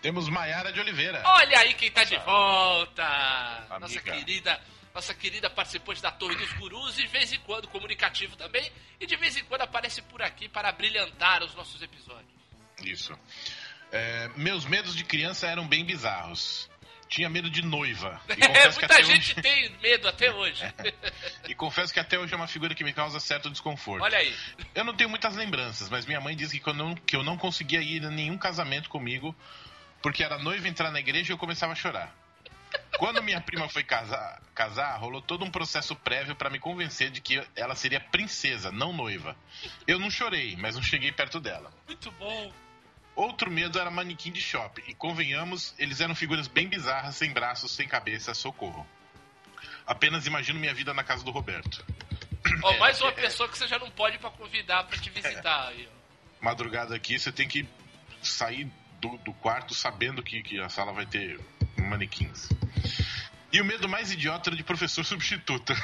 Temos 0.03 0.29
Maiara 0.29 0.73
de 0.73 0.79
Oliveira. 0.79 1.23
Olha 1.25 1.59
aí 1.59 1.75
quem 1.75 1.91
tá 1.91 2.05
de 2.05 2.17
volta! 2.19 3.03
Amiga. 3.03 3.79
Nossa 3.79 4.01
querida, 4.01 4.61
nossa 4.97 5.13
querida 5.13 5.51
participante 5.51 6.01
da 6.01 6.11
Torre 6.11 6.35
dos 6.37 6.51
Gurus 6.55 6.99
e 6.99 7.03
de 7.03 7.09
vez 7.09 7.31
em 7.31 7.39
quando 7.41 7.69
comunicativo 7.69 8.35
também, 8.35 8.73
e 8.99 9.07
de 9.07 9.15
vez 9.17 9.37
em 9.37 9.45
quando 9.45 9.61
aparece 9.61 10.01
por 10.01 10.23
aqui 10.23 10.49
para 10.49 10.73
brilhantar 10.73 11.43
os 11.43 11.55
nossos 11.55 11.83
episódios. 11.83 12.33
Isso. 12.83 13.17
É, 13.93 14.29
meus 14.37 14.65
medos 14.65 14.97
de 14.97 15.05
criança 15.05 15.47
eram 15.47 15.69
bem 15.69 15.85
bizarros. 15.85 16.71
Tinha 17.09 17.29
medo 17.29 17.51
de 17.51 17.63
noiva. 17.63 18.21
É, 18.27 18.71
muita 18.71 19.03
gente 19.05 19.33
hoje, 19.33 19.43
tem 19.43 19.71
medo 19.83 20.09
até 20.09 20.33
hoje. 20.33 20.65
e 21.47 21.55
confesso 21.55 21.93
que 21.93 22.01
até 22.01 22.19
hoje 22.19 22.33
é 22.33 22.37
uma 22.37 22.49
figura 22.49 22.75
que 22.75 22.83
me 22.83 22.95
causa 22.95 23.21
certo 23.21 23.51
desconforto. 23.51 24.03
Olha 24.03 24.17
aí. 24.17 24.35
Eu 24.75 24.83
não 24.83 24.97
tenho 24.97 25.11
muitas 25.11 25.37
lembranças, 25.37 25.91
mas 25.91 26.07
minha 26.07 26.21
mãe 26.23 26.35
diz 26.35 26.51
que, 26.51 26.59
quando 26.59 26.81
eu 26.81 26.87
não, 26.87 26.95
que 26.95 27.17
eu 27.17 27.23
não 27.23 27.37
conseguia 27.37 27.83
ir 27.83 28.05
a 28.05 28.11
nenhum 28.11 28.39
casamento 28.39 28.89
comigo, 28.89 29.37
porque 30.03 30.25
era 30.25 30.39
noiva 30.39 30.67
entrar 30.67 30.91
na 30.91 31.01
igreja 31.01 31.31
e 31.31 31.35
eu 31.35 31.39
começava 31.39 31.75
a 31.75 31.77
chorar. 31.77 32.26
Quando 32.99 33.23
minha 33.23 33.41
prima 33.41 33.69
foi 33.69 33.83
casar, 33.83 34.41
casar 34.55 34.97
rolou 34.99 35.21
todo 35.21 35.45
um 35.45 35.51
processo 35.51 35.95
prévio 35.97 36.35
pra 36.35 36.51
me 36.51 36.59
convencer 36.59 37.11
de 37.11 37.21
que 37.21 37.43
ela 37.55 37.75
seria 37.75 38.01
princesa, 38.01 38.71
não 38.73 38.93
noiva. 38.93 39.37
Eu 39.87 39.99
não 39.99 40.11
chorei, 40.11 40.57
mas 40.57 40.75
não 40.77 40.83
cheguei 40.83 41.13
perto 41.13 41.41
dela. 41.41 41.73
Muito 41.87 42.11
bom. 42.13 42.53
Outro 43.15 43.51
medo 43.51 43.79
era 43.79 43.91
manequim 43.91 44.31
de 44.31 44.41
shopping. 44.41 44.83
E 44.89 44.95
convenhamos, 44.95 45.75
eles 45.79 46.01
eram 46.01 46.15
figuras 46.15 46.49
bem 46.49 46.69
bizarras, 46.69 47.17
sem 47.17 47.33
braços, 47.33 47.73
sem 47.73 47.89
cabeça, 47.89 48.35
socorro. 48.35 48.87
Apenas 49.87 50.27
imagino 50.27 50.59
minha 50.59 50.75
vida 50.75 50.93
na 50.93 51.03
casa 51.05 51.25
do 51.25 51.31
Roberto. 51.31 51.85
Ó, 52.63 52.73
É, 52.73 52.79
mais 52.79 53.01
uma 53.01 53.11
é. 53.11 53.15
pessoa 53.15 53.49
que 53.49 53.57
você 53.57 53.67
já 53.67 53.79
não 53.79 53.91
pode 53.91 54.19
pra 54.19 54.31
convidar 54.31 54.85
pra 54.85 54.99
te 54.99 55.11
visitar 55.11 55.73
ó. 55.73 55.97
Madrugada 56.41 56.95
aqui, 56.95 57.19
você 57.19 57.33
tem 57.33 57.49
que 57.49 57.67
sair 58.23 58.71
do, 59.01 59.17
do 59.19 59.33
quarto 59.35 59.75
sabendo 59.75 60.23
que, 60.23 60.43
que 60.43 60.61
a 60.61 60.69
sala 60.69 60.93
vai 60.93 61.07
ter 61.07 61.41
manequins. 61.87 62.49
E 63.53 63.61
o 63.61 63.65
medo 63.65 63.89
mais 63.89 64.11
idiota 64.13 64.51
era 64.51 64.57
de 64.57 64.63
professor 64.63 65.05
substituta. 65.05 65.75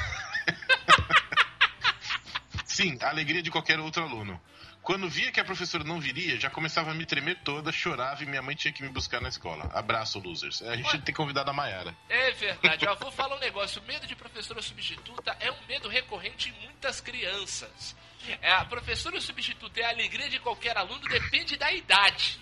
Sim, 2.65 2.99
a 3.01 3.09
alegria 3.09 3.43
de 3.43 3.51
qualquer 3.51 3.79
outro 3.79 4.03
aluno. 4.03 4.41
Quando 4.83 5.09
via 5.09 5.31
que 5.31 5.39
a 5.39 5.45
professora 5.45 5.85
não 5.85 6.01
viria, 6.01 6.41
já 6.41 6.51
começava 6.51 6.91
a 6.91 6.95
me 6.95 7.07
tremer 7.07 7.39
toda, 7.45 7.71
chorava 7.71 8.25
e 8.25 8.27
minha 8.27 8.43
mãe 8.43 8.57
tinha 8.57 8.73
que 8.73 8.83
me 8.83 8.89
buscar 8.89 9.21
na 9.21 9.29
escola. 9.29 9.71
Abraço, 9.73 10.19
losers. 10.19 10.61
A 10.63 10.75
gente 10.75 11.03
tem 11.03 11.15
convidado 11.15 11.51
a 11.51 11.53
Maiara. 11.53 11.97
É 12.09 12.33
verdade, 12.33 12.85
ó, 12.89 12.95
vou 12.97 13.13
falar 13.13 13.37
um 13.37 13.39
negócio. 13.39 13.81
O 13.81 13.85
medo 13.85 14.09
de 14.09 14.17
professora 14.17 14.61
substituta 14.61 15.37
é 15.39 15.53
um 15.53 15.67
medo 15.69 15.89
recorrente 15.89 16.49
em 16.49 16.65
muitas 16.65 17.01
crianças. 17.01 17.95
É, 18.41 18.53
a 18.53 18.65
professora 18.65 19.21
substituta 19.21 19.81
é 19.81 19.85
a 19.85 19.91
alegria 19.91 20.29
de 20.29 20.41
qualquer 20.41 20.77
aluno, 20.77 21.09
depende 21.09 21.57
da 21.57 21.73
idade. 21.73 22.41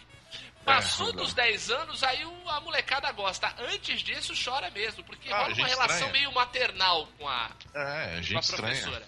Passou 0.64 1.06
verdade. 1.06 1.24
dos 1.26 1.34
10 1.34 1.70
anos, 1.70 2.02
aí 2.02 2.22
a 2.48 2.60
molecada 2.60 3.10
gosta. 3.12 3.52
Antes 3.58 4.00
disso, 4.02 4.32
chora 4.42 4.70
mesmo, 4.70 5.02
porque 5.04 5.30
Ah, 5.32 5.38
rola 5.42 5.54
uma 5.54 5.66
relação 5.66 5.96
estranha. 5.96 6.12
meio 6.12 6.32
maternal 6.32 7.06
com 7.18 7.26
a, 7.28 7.50
É, 7.74 8.10
com 8.12 8.18
a 8.18 8.22
gente 8.22 8.42
estranha. 8.42 8.62
professora. 8.74 9.06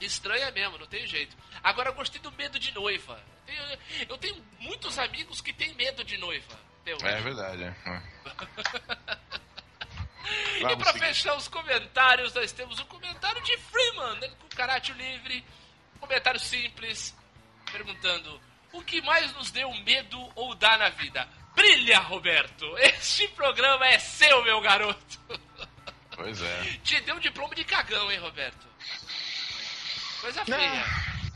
Estranha 0.00 0.50
mesmo, 0.50 0.78
não 0.78 0.86
tem 0.86 1.06
jeito. 1.06 1.36
Agora 1.62 1.90
eu 1.90 1.94
gostei 1.94 2.20
do 2.20 2.30
medo 2.32 2.58
de 2.58 2.72
noiva. 2.72 3.20
Eu 3.46 3.54
tenho, 3.54 3.78
eu 4.10 4.18
tenho 4.18 4.44
muitos 4.58 4.98
amigos 4.98 5.40
que 5.40 5.52
têm 5.52 5.72
medo 5.74 6.02
de 6.04 6.16
noiva. 6.18 6.58
É 6.86 7.20
verdade, 7.20 7.64
é. 7.64 7.74
E 10.58 10.84
seguir. 10.84 10.98
fechar 10.98 11.36
os 11.36 11.46
comentários, 11.48 12.32
nós 12.34 12.50
temos 12.50 12.80
um 12.80 12.84
comentário 12.86 13.40
de 13.42 13.56
Freeman, 13.58 14.16
ele 14.22 14.34
com 14.36 14.48
caráter 14.48 14.96
livre, 14.96 15.44
um 15.96 15.98
comentário 16.00 16.40
simples, 16.40 17.14
perguntando: 17.70 18.40
O 18.76 18.84
que 18.84 19.00
mais 19.00 19.32
nos 19.32 19.50
deu 19.50 19.72
medo 19.84 20.30
ou 20.34 20.54
dá 20.54 20.76
na 20.76 20.90
vida? 20.90 21.26
Brilha, 21.54 21.98
Roberto! 22.00 22.76
Este 22.78 23.26
programa 23.28 23.86
é 23.86 23.98
seu, 23.98 24.44
meu 24.44 24.60
garoto! 24.60 25.18
Pois 26.14 26.42
é. 26.42 26.62
Te 26.84 27.00
deu 27.00 27.16
um 27.16 27.20
diploma 27.20 27.54
de 27.54 27.64
cagão, 27.64 28.12
hein, 28.12 28.18
Roberto? 28.18 28.66
Coisa 30.20 30.44
feia. 30.44 30.84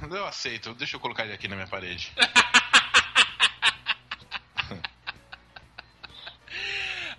Não, 0.03 0.17
eu 0.17 0.27
aceito. 0.27 0.75
Deixa 0.75 0.97
eu 0.97 1.01
colocar 1.01 1.25
ele 1.25 1.33
aqui 1.33 1.49
na 1.49 1.57
minha 1.57 1.67
parede. 1.69 2.13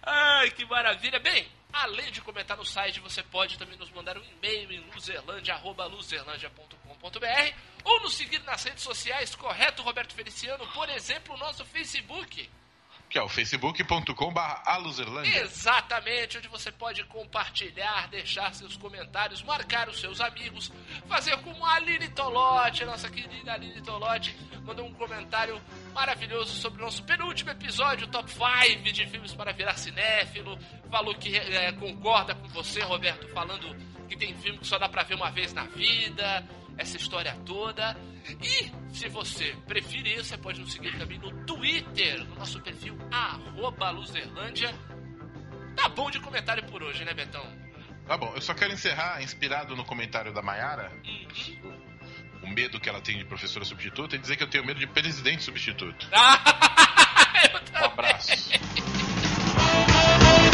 Ai, 0.03 0.51
que 0.51 0.65
maravilha. 0.65 1.19
Bem, 1.19 1.47
além 1.71 2.11
de 2.11 2.21
comentar 2.21 2.57
no 2.57 2.65
site, 2.65 2.99
você 2.99 3.23
pode 3.23 3.57
também 3.57 3.77
nos 3.77 3.89
mandar 3.91 4.17
um 4.17 4.23
e-mail 4.23 4.71
em 4.71 4.79
luzerlandia.com.br 5.91 7.55
ou 7.83 8.01
nos 8.01 8.13
seguir 8.13 8.43
nas 8.43 8.63
redes 8.63 8.83
sociais, 8.83 9.35
correto, 9.35 9.81
Roberto 9.81 10.13
Feliciano? 10.13 10.67
Por 10.73 10.89
exemplo, 10.89 11.35
o 11.35 11.37
nosso 11.37 11.65
Facebook. 11.65 12.49
Que 13.11 13.19
é 13.19 13.21
o 13.21 13.27
facebook.com.br. 13.27 14.39
Exatamente, 15.27 16.37
onde 16.37 16.47
você 16.47 16.71
pode 16.71 17.03
compartilhar, 17.03 18.07
deixar 18.07 18.53
seus 18.53 18.77
comentários, 18.77 19.43
marcar 19.43 19.89
os 19.89 19.99
seus 19.99 20.21
amigos, 20.21 20.71
fazer 21.09 21.35
como 21.39 21.65
a 21.65 21.73
Aline 21.73 22.07
Tolotti, 22.07 22.85
nossa 22.85 23.09
querida 23.09 23.51
Aline 23.51 23.81
Tolotti, 23.81 24.33
mandou 24.63 24.85
um 24.85 24.93
comentário 24.93 25.61
maravilhoso 25.93 26.55
sobre 26.55 26.81
o 26.81 26.85
nosso 26.85 27.03
penúltimo 27.03 27.51
episódio, 27.51 28.07
Top 28.07 28.31
5 28.31 28.83
de 28.93 29.05
filmes 29.07 29.33
para 29.33 29.51
virar 29.51 29.75
cinéfilo. 29.75 30.57
Falou 30.89 31.13
que 31.13 31.35
eh, 31.35 31.73
concorda 31.73 32.33
com 32.33 32.47
você, 32.47 32.81
Roberto, 32.81 33.27
falando 33.33 33.75
que 34.07 34.15
tem 34.15 34.33
filme 34.35 34.59
que 34.59 34.67
só 34.67 34.77
dá 34.77 34.87
pra 34.87 35.03
ver 35.03 35.15
uma 35.15 35.31
vez 35.31 35.53
na 35.53 35.63
vida, 35.63 36.47
essa 36.77 36.97
história 36.97 37.35
toda. 37.45 37.95
E 38.41 38.71
se 38.93 39.07
você 39.09 39.55
preferir, 39.67 40.23
você 40.23 40.37
pode 40.37 40.61
nos 40.61 40.73
seguir 40.73 40.97
também 40.97 41.19
no 41.19 41.45
Twitter, 41.45 42.23
no 42.25 42.35
nosso 42.35 42.59
perfil 42.61 42.97
arroba 43.11 43.89
Luzerlândia. 43.91 44.73
Tá 45.75 45.89
bom 45.89 46.11
de 46.11 46.19
comentário 46.19 46.63
por 46.65 46.83
hoje, 46.83 47.03
né, 47.03 47.13
Betão? 47.13 47.43
Tá 48.07 48.17
bom, 48.17 48.31
eu 48.35 48.41
só 48.41 48.53
quero 48.53 48.73
encerrar, 48.73 49.21
inspirado 49.21 49.75
no 49.75 49.85
comentário 49.85 50.33
da 50.33 50.41
Mayara, 50.41 50.91
o 52.43 52.49
medo 52.49 52.79
que 52.79 52.89
ela 52.89 53.01
tem 53.01 53.17
de 53.17 53.25
professora 53.25 53.63
substituta, 53.63 54.15
e 54.15 54.19
dizer 54.19 54.35
que 54.35 54.43
eu 54.43 54.49
tenho 54.49 54.65
medo 54.65 54.79
de 54.79 54.87
presidente 54.87 55.43
substituto. 55.43 56.07
Um 57.73 57.85
abraço. 57.85 58.31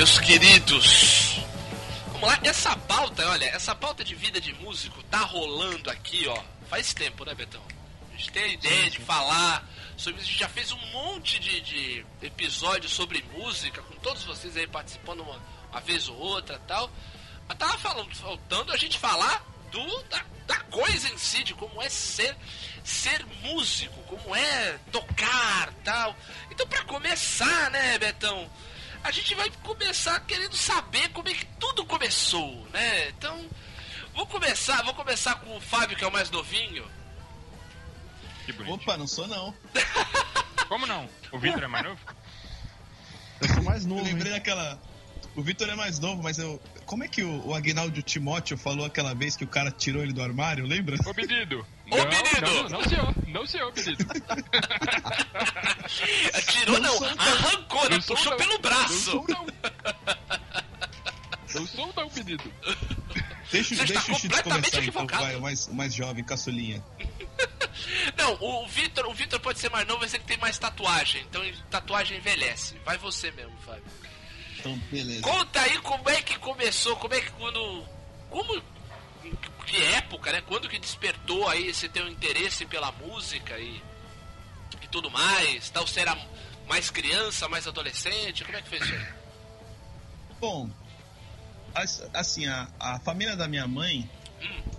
meus 0.00 0.18
queridos. 0.18 1.42
Vamos 2.12 2.26
lá, 2.26 2.40
essa 2.42 2.74
pauta, 2.74 3.28
olha, 3.28 3.44
essa 3.44 3.74
pauta 3.74 4.02
de 4.02 4.14
vida 4.14 4.40
de 4.40 4.54
músico 4.54 5.02
tá 5.02 5.18
rolando 5.18 5.90
aqui, 5.90 6.26
ó, 6.26 6.42
faz 6.70 6.94
tempo, 6.94 7.22
né, 7.22 7.34
Betão? 7.34 7.60
A 8.10 8.16
gente 8.16 8.32
tem 8.32 8.44
a 8.44 8.48
ideia 8.48 8.90
de 8.90 8.98
falar 9.00 9.62
sobre 9.98 10.22
isso, 10.22 10.30
a 10.30 10.32
gente 10.32 10.40
já 10.40 10.48
fez 10.48 10.72
um 10.72 10.86
monte 10.86 11.38
de, 11.38 11.60
de 11.60 12.06
episódios 12.22 12.94
sobre 12.94 13.22
música, 13.34 13.82
com 13.82 13.94
todos 13.96 14.24
vocês 14.24 14.56
aí 14.56 14.66
participando 14.66 15.20
uma, 15.20 15.38
uma 15.70 15.80
vez 15.82 16.08
ou 16.08 16.16
outra 16.16 16.58
tal. 16.60 16.90
Mas 17.46 17.58
tava 17.58 17.76
falando, 17.76 18.16
faltando 18.16 18.72
a 18.72 18.78
gente 18.78 18.98
falar 18.98 19.44
do, 19.70 20.02
da, 20.04 20.24
da 20.46 20.60
coisa 20.60 21.10
em 21.10 21.18
si, 21.18 21.44
de 21.44 21.52
como 21.52 21.82
é 21.82 21.90
ser, 21.90 22.34
ser 22.82 23.22
músico, 23.42 24.00
como 24.04 24.34
é 24.34 24.78
tocar 24.90 25.74
tal. 25.84 26.16
Então, 26.50 26.66
pra 26.66 26.84
começar, 26.84 27.70
né, 27.70 27.98
Betão? 27.98 28.50
A 29.02 29.10
gente 29.10 29.34
vai 29.34 29.50
começar 29.62 30.20
querendo 30.20 30.54
saber 30.56 31.08
como 31.10 31.28
é 31.28 31.34
que 31.34 31.46
tudo 31.58 31.84
começou, 31.86 32.66
né? 32.72 33.08
Então, 33.08 33.48
vou 34.14 34.26
começar, 34.26 34.82
vou 34.84 34.94
começar 34.94 35.36
com 35.36 35.56
o 35.56 35.60
Fábio, 35.60 35.96
que 35.96 36.04
é 36.04 36.06
o 36.06 36.12
mais 36.12 36.30
novinho. 36.30 36.84
Que 38.44 38.52
bonito. 38.52 38.74
Opa, 38.74 38.96
não 38.96 39.06
sou 39.06 39.26
não. 39.26 39.54
Como 40.68 40.86
não? 40.86 41.08
O 41.32 41.38
Vitor 41.38 41.62
é 41.62 41.66
mais 41.66 41.84
novo? 41.84 42.00
Eu 43.40 43.48
sou 43.48 43.62
mais 43.62 43.82
Eu 43.84 43.88
novo, 43.90 44.00
hein? 44.06 44.12
lembrei 44.12 44.32
daquela. 44.32 44.80
O 45.34 45.42
Vitor 45.42 45.68
é 45.68 45.74
mais 45.74 45.98
novo, 45.98 46.22
mas 46.22 46.38
eu. 46.38 46.60
Como 46.84 47.02
é 47.04 47.08
que 47.08 47.22
o, 47.22 47.46
o 47.48 47.54
Agnaldo 47.54 48.02
Timóteo 48.02 48.56
falou 48.58 48.84
aquela 48.84 49.14
vez 49.14 49.36
que 49.36 49.44
o 49.44 49.48
cara 49.48 49.70
tirou 49.70 50.02
ele 50.02 50.12
do 50.12 50.22
armário, 50.22 50.66
lembra? 50.66 50.96
Ô, 51.06 51.14
menino! 51.14 51.66
Ô, 51.90 51.96
não, 51.96 52.06
menino! 52.06 52.62
Não, 52.62 52.68
não, 52.68 52.84
senhor. 52.88 53.14
Não, 53.28 53.46
senhor, 53.46 53.72
menino. 53.74 53.96
Tirou 56.50 56.80
não, 56.80 57.00
não. 57.00 57.08
arrancou, 57.18 57.82
né? 57.90 57.96
Não 57.96 58.02
sou, 58.02 58.16
Puxou 58.16 58.30
não. 58.32 58.38
pelo 58.38 58.52
Não 58.54 58.60
braço. 58.60 58.94
sou, 58.94 59.24
não. 59.28 59.46
Não 61.54 61.66
sou, 61.66 61.92
não, 61.96 62.10
menino. 62.10 62.52
Deixa, 63.50 63.74
Você 63.74 63.82
está 63.82 63.84
deixa 63.84 64.00
o 64.00 64.04
completamente 64.20 64.42
começar, 64.44 64.68
então, 64.68 64.80
equivocado. 64.80 65.22
vai, 65.24 65.36
o 65.36 65.40
mais, 65.40 65.66
o 65.66 65.74
mais 65.74 65.94
jovem, 65.94 66.22
caçulinha. 66.24 66.82
Não, 68.16 68.36
o 68.40 68.66
Vitor, 68.68 69.06
o 69.06 69.14
Vitor 69.14 69.40
pode 69.40 69.58
ser 69.58 69.70
mais 69.70 69.86
novo, 69.86 70.00
mas 70.00 70.12
ele 70.14 70.22
tem 70.24 70.36
mais 70.38 70.58
tatuagem. 70.58 71.22
Então 71.22 71.42
tatuagem 71.70 72.18
envelhece. 72.18 72.76
Vai 72.84 72.98
você 72.98 73.30
mesmo, 73.32 73.56
Fábio. 73.64 73.82
Então, 74.58 74.76
beleza. 74.90 75.22
Conta 75.22 75.60
aí 75.62 75.78
como 75.78 76.08
é 76.10 76.20
que 76.22 76.38
começou, 76.38 76.96
como 76.96 77.14
é 77.14 77.20
que 77.20 77.30
quando. 77.32 77.84
Como. 78.28 78.62
Que 79.70 79.82
época, 79.94 80.32
né? 80.32 80.42
Quando 80.46 80.68
que 80.68 80.78
despertou 80.78 81.48
aí 81.48 81.68
esse 81.68 81.88
teu 81.88 82.08
interesse 82.08 82.66
pela 82.66 82.90
música 82.92 83.56
e. 83.58 83.80
e 84.82 84.88
tudo 84.88 85.08
mais? 85.10 85.70
Tal, 85.70 85.86
você 85.86 86.00
era 86.00 86.16
mais 86.68 86.90
criança, 86.90 87.48
mais 87.48 87.66
adolescente? 87.68 88.44
Como 88.44 88.56
é 88.56 88.62
que 88.62 88.68
fez 88.68 88.82
isso 88.84 88.94
aí? 88.94 89.06
Bom, 90.40 90.68
as- 91.74 92.02
assim, 92.12 92.46
a, 92.46 92.68
a 92.80 92.98
família 93.00 93.36
da 93.36 93.46
minha 93.46 93.68
mãe, 93.68 94.10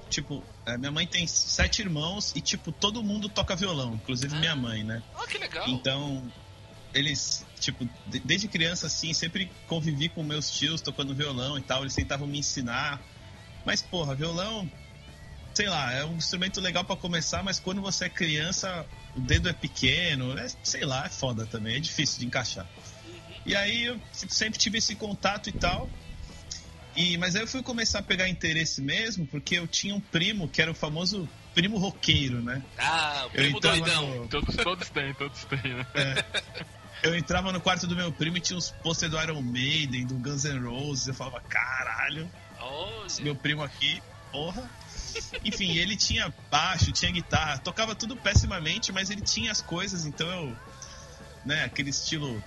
tipo, 0.10 0.44
é, 0.66 0.78
minha 0.78 0.92
mãe 0.92 1.08
tem 1.08 1.26
sete 1.26 1.82
irmãos 1.82 2.34
e, 2.36 2.42
tipo, 2.42 2.72
todo 2.72 3.02
mundo 3.02 3.30
toca 3.30 3.56
violão, 3.56 3.94
inclusive 3.94 4.36
minha 4.40 4.56
mãe, 4.56 4.84
né? 4.84 5.02
Ah, 5.16 5.26
que 5.26 5.38
legal. 5.38 5.70
Então, 5.70 6.30
eles, 6.94 7.46
tipo, 7.62 7.88
de- 8.08 8.20
desde 8.20 8.50
criança, 8.50 8.88
assim, 8.88 9.14
sempre 9.14 9.50
convivi 9.68 10.10
com 10.10 10.22
meus 10.22 10.52
tios 10.52 10.82
tocando 10.82 11.16
violão 11.16 11.58
e 11.58 11.62
tal, 11.62 11.82
eles 11.84 11.96
tentavam 11.96 12.28
me 12.28 12.40
ensinar. 12.40 13.00
Mas, 13.64 13.82
porra, 13.82 14.16
violão, 14.16 14.70
sei 15.62 15.70
lá, 15.70 15.94
é 15.94 16.04
um 16.04 16.16
instrumento 16.16 16.60
legal 16.60 16.84
pra 16.84 16.96
começar, 16.96 17.44
mas 17.44 17.60
quando 17.60 17.82
você 17.84 18.06
é 18.06 18.10
criança, 18.10 18.84
o 19.16 19.20
dedo 19.20 19.48
é 19.48 19.54
pequeno, 19.54 20.36
é, 20.36 20.48
sei 20.64 20.84
lá, 20.86 21.06
é 21.06 21.10
foda 21.10 21.46
também, 21.46 21.76
é 21.76 21.80
difícil 21.80 22.18
de 22.20 22.26
encaixar. 22.26 22.66
E 23.46 23.56
aí 23.56 23.86
eu 23.86 24.00
sempre 24.12 24.58
tive 24.58 24.80
esse 24.80 24.96
contato 24.96 25.50
e 25.50 25.52
tal. 25.52 25.88
E, 26.96 27.16
mas 27.20 27.36
aí 27.36 27.44
eu 27.44 27.48
fui 27.48 27.62
começar 27.62 28.00
a 28.00 28.02
pegar 28.02 28.28
interesse 28.28 28.82
mesmo, 28.82 29.28
porque 29.28 29.54
eu 29.60 29.68
tinha 29.68 29.94
um 29.94 30.00
primo 30.00 30.48
que 30.50 30.64
era 30.64 30.72
o 30.72 30.74
famoso 30.74 31.30
primo 31.54 31.78
roqueiro, 31.78 32.42
né? 32.42 32.64
Ah, 32.80 33.22
o 33.26 33.26
Eu 33.28 33.30
primo 33.30 33.58
entrava 33.58 33.78
doidão. 33.82 34.16
no- 34.16 34.28
Todos, 34.30 34.56
todos 34.56 34.90
têm, 34.90 35.14
todos 35.14 35.46
têm, 35.46 35.76
né? 35.76 35.86
Eu 37.04 37.16
entrava 37.16 37.52
no 37.52 37.62
quarto 37.62 37.86
do 37.86 37.96
meu 37.96 38.12
primo 38.12 38.38
e 38.38 38.42
tinha 38.42 38.58
uns 38.58 38.72
pôster 38.82 39.10
do 39.10 39.22
Iron 39.22 39.42
Maiden, 39.44 40.08
do 40.08 40.16
Guns 40.16 40.44
N' 40.44 40.58
Roses. 40.68 41.08
Eu 41.08 41.14
falava, 41.14 41.40
caralho, 41.42 42.28
Olha. 42.60 43.24
meu 43.24 43.36
primo 43.36 43.62
aqui, 43.62 44.02
porra. 44.32 44.68
Enfim, 45.44 45.76
ele 45.78 45.96
tinha 45.96 46.34
baixo, 46.50 46.92
tinha 46.92 47.12
guitarra, 47.12 47.58
tocava 47.60 47.96
tudo 47.96 48.16
pessimamente, 48.16 48.92
mas 48.92 49.10
ele 49.10 49.22
tinha 49.22 49.52
as 49.52 49.62
coisas, 49.62 50.06
então 50.06 50.28
eu. 50.30 50.58
Né, 51.44 51.64
aquele 51.64 51.90
estilo 51.90 52.44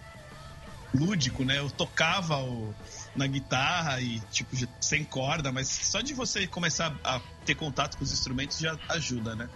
lúdico, 0.94 1.44
né? 1.44 1.58
Eu 1.58 1.68
tocava 1.68 2.38
o- 2.38 2.72
na 3.16 3.26
guitarra 3.26 4.00
e, 4.00 4.20
tipo, 4.32 4.56
sem 4.80 5.04
corda, 5.04 5.50
mas 5.50 5.68
só 5.68 6.00
de 6.00 6.14
você 6.14 6.46
começar 6.46 6.96
a 7.02 7.20
ter 7.44 7.56
contato 7.56 7.96
com 7.96 8.04
os 8.04 8.12
instrumentos 8.12 8.58
já 8.58 8.78
ajuda, 8.88 9.34
né? 9.34 9.48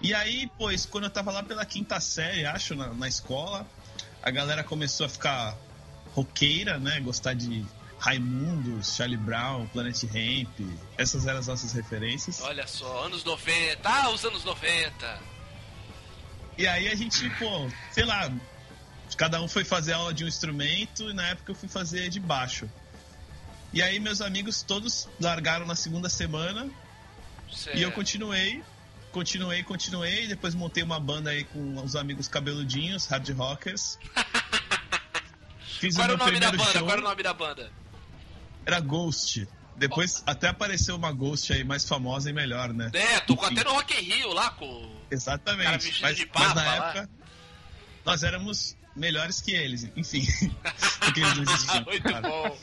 E 0.00 0.14
aí, 0.14 0.50
pois, 0.56 0.86
quando 0.86 1.04
eu 1.04 1.10
tava 1.10 1.30
lá 1.32 1.42
pela 1.42 1.64
quinta 1.64 2.00
série, 2.00 2.44
acho, 2.44 2.74
na, 2.74 2.92
na 2.94 3.08
escola, 3.08 3.66
a 4.22 4.30
galera 4.30 4.62
começou 4.64 5.06
a 5.06 5.08
ficar 5.08 5.56
roqueira, 6.14 6.78
né? 6.78 7.00
Gostar 7.00 7.34
de 7.34 7.64
Raimundos, 8.02 8.96
Charlie 8.96 9.16
Brown, 9.16 9.64
Planet 9.68 10.02
Ramp. 10.02 10.58
Essas 10.98 11.24
eram 11.24 11.38
as 11.38 11.46
nossas 11.46 11.72
referências. 11.72 12.40
Olha 12.42 12.66
só, 12.66 13.04
anos 13.06 13.22
90. 13.22 13.88
Ah, 13.88 14.10
os 14.10 14.24
anos 14.24 14.42
90. 14.44 15.20
E 16.58 16.66
aí 16.66 16.88
a 16.88 16.96
gente, 16.96 17.30
pô, 17.38 17.70
sei 17.92 18.04
lá, 18.04 18.28
cada 19.16 19.40
um 19.40 19.46
foi 19.46 19.62
fazer 19.64 19.92
aula 19.92 20.12
de 20.12 20.24
um 20.24 20.28
instrumento 20.28 21.08
e 21.08 21.14
na 21.14 21.28
época 21.28 21.52
eu 21.52 21.54
fui 21.54 21.68
fazer 21.68 22.08
de 22.08 22.18
baixo. 22.18 22.68
E 23.72 23.80
aí 23.80 24.00
meus 24.00 24.20
amigos 24.20 24.62
todos 24.62 25.08
largaram 25.20 25.64
na 25.64 25.76
segunda 25.76 26.08
semana 26.08 26.68
Certo. 27.54 27.78
e 27.78 27.82
eu 27.82 27.92
continuei, 27.92 28.64
continuei, 29.12 29.62
continuei. 29.62 30.26
Depois 30.26 30.56
montei 30.56 30.82
uma 30.82 30.98
banda 30.98 31.30
aí 31.30 31.44
com 31.44 31.76
os 31.76 31.94
amigos 31.94 32.26
cabeludinhos, 32.26 33.06
hard 33.06 33.28
rockers. 33.30 33.96
Fiz 35.78 35.94
Qual 35.94 36.04
era 36.04 36.14
o 36.14 36.16
nome 36.18 36.40
da 36.40 36.50
banda? 36.50 36.64
show, 36.64 36.80
Qual 36.82 36.90
era 36.90 37.00
o 37.00 37.04
nome 37.04 37.22
da 37.22 37.32
banda? 37.32 37.81
Era 38.66 38.80
Ghost. 38.80 39.46
Depois 39.76 40.22
até 40.26 40.48
apareceu 40.48 40.94
uma 40.96 41.10
Ghost 41.12 41.52
aí 41.52 41.64
mais 41.64 41.86
famosa 41.88 42.28
e 42.30 42.32
melhor, 42.32 42.72
né? 42.72 42.90
É, 42.92 43.20
tocou 43.20 43.46
até 43.48 43.64
no 43.64 43.72
Rock 43.72 43.94
in 43.94 44.04
Rio 44.04 44.32
lá 44.32 44.50
com. 44.50 44.66
Cara 44.80 44.92
Exatamente. 45.10 45.84
vestido 45.84 46.02
Mas, 46.02 46.16
de 46.16 46.30
mas 46.34 46.54
na 46.54 46.62
lá. 46.62 46.74
época 46.88 47.10
nós 48.04 48.22
éramos 48.22 48.76
melhores 48.94 49.40
que 49.40 49.52
eles, 49.52 49.90
enfim. 49.96 50.26
Porque 51.00 51.20
eles 51.20 51.36
não 51.36 51.42
existiam. 51.54 51.84
Muito 51.84 52.02
claro. 52.02 52.28
bom. 52.28 52.58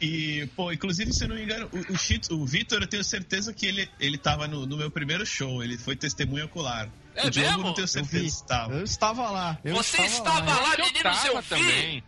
E, 0.00 0.46
pô, 0.54 0.70
inclusive, 0.72 1.10
se 1.12 1.24
eu 1.24 1.28
não 1.28 1.36
me 1.36 1.42
engano, 1.44 1.70
o, 1.72 1.92
o, 1.94 1.98
Chito- 1.98 2.34
o 2.34 2.44
Vitor, 2.44 2.82
eu 2.82 2.86
tenho 2.86 3.02
certeza 3.02 3.52
que 3.52 3.64
ele, 3.64 3.88
ele 3.98 4.18
tava 4.18 4.46
no, 4.46 4.66
no 4.66 4.76
meu 4.76 4.90
primeiro 4.90 5.24
show, 5.24 5.64
ele 5.64 5.78
foi 5.78 5.96
testemunha 5.96 6.44
ocular. 6.44 6.90
É 7.14 7.26
o 7.26 7.30
Diogo 7.30 7.48
mesmo? 7.48 7.62
não 7.64 7.72
tenho 7.74 7.84
Eu 7.84 7.88
certeza 7.88 8.22
se 8.24 8.26
estava. 8.42 8.74
Eu 8.74 8.84
estava 8.84 9.30
lá. 9.30 9.58
Eu 9.64 9.74
Você 9.76 10.02
estava 10.02 10.54
lá, 10.60 10.74
Eu 10.74 10.84
eu 10.84 10.92
menino, 10.92 11.14
seu 11.14 11.42
filho? 11.42 11.60
também. 11.60 12.04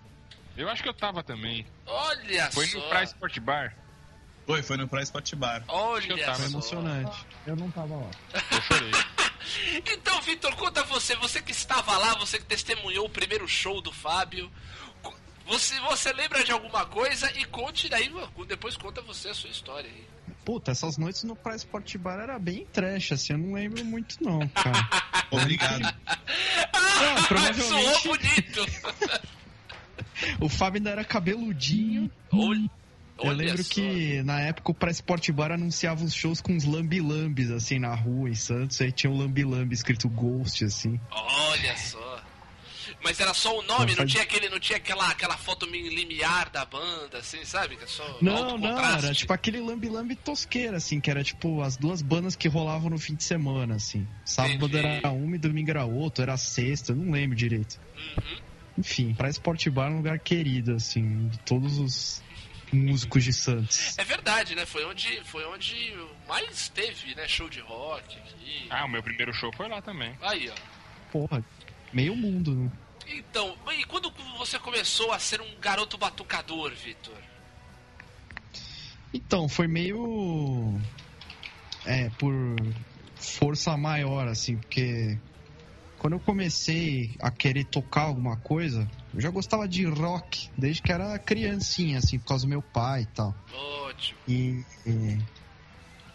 Eu 0.59 0.68
acho 0.68 0.83
que 0.83 0.88
eu 0.88 0.94
tava 0.94 1.23
também. 1.23 1.64
Olha 1.87 2.51
Foi 2.51 2.66
só. 2.66 2.79
no 2.79 2.88
Price 2.88 3.12
Sport 3.12 3.38
Bar. 3.38 3.77
Foi, 4.44 4.61
foi 4.61 4.77
no 4.77 4.88
Price 4.88 5.05
Spot 5.05 5.35
Bar. 5.37 5.62
Olha 5.68 6.12
eu 6.12 6.25
tava 6.25 6.38
só. 6.38 6.47
Emocionante. 6.47 7.27
Eu 7.47 7.55
não 7.55 7.71
tava 7.71 7.94
lá. 7.94 8.11
Eu 8.35 8.62
chorei. 8.62 8.90
Então, 9.90 10.21
Vitor, 10.21 10.55
conta 10.57 10.85
você, 10.85 11.16
você 11.16 11.40
que 11.40 11.53
estava 11.53 11.97
lá, 11.97 12.14
você 12.16 12.38
que 12.38 12.44
testemunhou 12.44 13.07
o 13.07 13.09
primeiro 13.09 13.49
show 13.49 13.81
do 13.81 13.90
Fábio. 13.90 14.51
Você, 15.47 15.81
você 15.81 16.12
lembra 16.12 16.44
de 16.44 16.53
alguma 16.53 16.85
coisa 16.85 17.33
e 17.38 17.47
conte 17.47 17.88
daí, 17.88 18.12
depois 18.47 18.77
conta 18.77 19.01
você 19.01 19.31
a 19.31 19.35
sua 19.35 19.49
história 19.49 19.88
aí. 19.88 20.07
Puta, 20.44 20.71
essas 20.73 20.99
noites 20.99 21.25
no 21.25 21.35
Price 21.35 21.64
Sport 21.64 21.97
Bar 21.97 22.21
era 22.21 22.38
bem 22.38 22.66
trash, 22.66 23.12
assim, 23.12 23.33
eu 23.33 23.38
não 23.38 23.55
lembro 23.55 23.83
muito 23.87 24.23
não, 24.23 24.47
cara. 24.49 24.87
Obrigado. 25.31 25.83
Não, 26.99 27.25
provavelmente 27.25 27.62
Soou 27.62 28.16
bonito. 28.16 28.66
o 30.41 30.49
Fábio 30.49 30.79
ainda 30.79 30.91
era 30.91 31.05
cabeludinho. 31.05 32.11
Olha, 32.33 32.69
Eu 33.19 33.33
lembro 33.33 33.65
que 33.65 34.23
na 34.23 34.41
época 34.41 34.71
o 34.71 34.75
Price 34.75 35.01
Sport 35.01 35.31
Bar 35.31 35.53
anunciava 35.53 36.05
os 36.05 36.15
shows 36.15 36.41
com 36.41 36.53
uns 36.53 36.65
lambi-lambis, 36.65 37.51
assim, 37.51 37.79
na 37.79 37.95
rua 37.95 38.31
em 38.31 38.35
Santos. 38.35 38.81
Aí 38.81 38.93
tinha 38.93 39.11
um 39.11 39.19
lambi-lambi 39.19 39.75
escrito 39.75 40.09
Ghost, 40.09 40.65
assim. 40.65 41.01
Olha 41.11 41.77
só. 41.77 42.23
Mas 43.03 43.21
era 43.21 43.33
só 43.33 43.59
o 43.59 43.63
nome, 43.63 43.93
Não 43.93 43.99
não 43.99 44.07
tinha 44.07 44.23
aquele, 44.23 44.49
não 44.49 44.59
tinha 44.59 44.77
aquela, 44.77 45.09
aquela 45.09 45.37
foto 45.37 45.69
meio 45.71 45.89
limiar 45.89 46.51
da 46.51 46.65
banda, 46.65 47.19
assim, 47.19 47.45
sabe? 47.45 47.77
Que 47.77 47.85
é 47.85 47.87
só 47.87 48.19
Não, 48.21 48.59
não, 48.59 48.79
era 48.79 49.15
tipo 49.15 49.33
aquele 49.33 49.61
lambi-lambi 49.61 50.17
tosqueira, 50.17 50.79
assim, 50.79 51.01
que 51.01 51.11
era 51.11 51.23
tipo 51.23 51.63
as 51.63 51.77
duas 51.77 52.03
bandas 52.03 52.35
que 52.35 52.49
rolavam 52.49 52.91
no 52.91 52.99
fim 52.99 53.15
de 53.15 53.23
semana, 53.23 53.77
assim. 53.77 54.07
Sábado 54.25 54.67
Entendi. 54.67 54.79
era 54.79 55.11
uma 55.11 55.37
e 55.37 55.39
domingo 55.39 55.71
era 55.71 55.85
outra, 55.85 56.25
era 56.25 56.37
sexta, 56.37 56.95
não 56.95 57.13
lembro 57.13 57.37
direito. 57.37 57.81
Uhum. 57.97 58.48
Enfim, 58.79 59.12
pra 59.12 59.29
Sport 59.29 59.69
Bar 59.71 59.88
é 59.88 59.91
um 59.91 59.97
lugar 59.97 60.21
querido, 60.21 60.75
assim, 60.77 61.27
de 61.29 61.38
todos 61.41 61.79
os 61.79 62.23
músicos 62.73 63.25
de 63.25 63.33
Santos. 63.33 63.99
É 63.99 64.05
verdade, 64.05 64.55
né? 64.55 64.64
Foi 64.64 64.85
onde, 64.85 65.21
foi 65.25 65.45
onde 65.47 65.97
mais 66.29 66.69
teve, 66.69 67.12
né? 67.17 67.27
Show 67.27 67.49
de 67.49 67.59
rock 67.59 68.17
aqui. 68.17 68.67
Ah, 68.71 68.85
o 68.85 68.88
meu 68.88 69.03
primeiro 69.03 69.33
show 69.33 69.51
foi 69.57 69.69
lá 69.69 69.83
também. 69.83 70.17
Aí, 70.23 70.49
ó. 70.49 70.55
Porra, 71.11 71.45
meio 71.93 72.14
mundo, 72.14 72.55
né? 72.55 72.71
Então, 73.09 73.57
e 73.77 73.85
quando 73.85 74.12
você 74.37 74.61
começou 74.61 75.11
a 75.11 75.19
ser 75.19 75.41
um 75.41 75.59
garoto 75.61 75.99
batucador, 75.99 76.73
Vitor? 76.73 77.17
Então, 79.12 79.49
foi 79.49 79.67
meio. 79.67 80.79
É, 81.85 82.11
por 82.11 82.33
força 83.17 83.77
maior, 83.77 84.29
assim, 84.29 84.57
porque 84.57 85.19
quando 85.99 86.13
eu 86.15 86.21
comecei 86.21 87.15
a 87.21 87.31
querer 87.31 87.65
tocar 87.65 88.03
alguma 88.03 88.37
coisa, 88.37 88.89
eu 89.13 89.21
já 89.21 89.31
gostava 89.31 89.67
de 89.69 89.85
rock 89.85 90.49
desde 90.57 90.81
que 90.83 90.93
era 90.93 91.19
criancinha, 91.19 91.99
assim, 91.99 92.19
por 92.19 92.27
causa 92.29 92.45
do 92.47 92.49
meu 92.51 92.63
pai 92.63 93.03
e 93.03 93.07
tal. 93.07 93.35
Ótimo. 93.87 94.19
E, 94.29 94.65
e- 94.87 95.19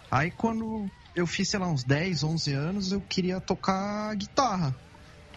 aí 0.10 0.32
quando 0.32 0.90
eu 1.16 1.28
fiz, 1.28 1.50
sei 1.50 1.60
lá, 1.60 1.68
uns 1.68 1.84
10, 1.84 2.24
11 2.24 2.54
anos, 2.54 2.92
eu 2.92 3.02
queria 3.02 3.40
tocar 3.42 4.16
guitarra. 4.16 4.76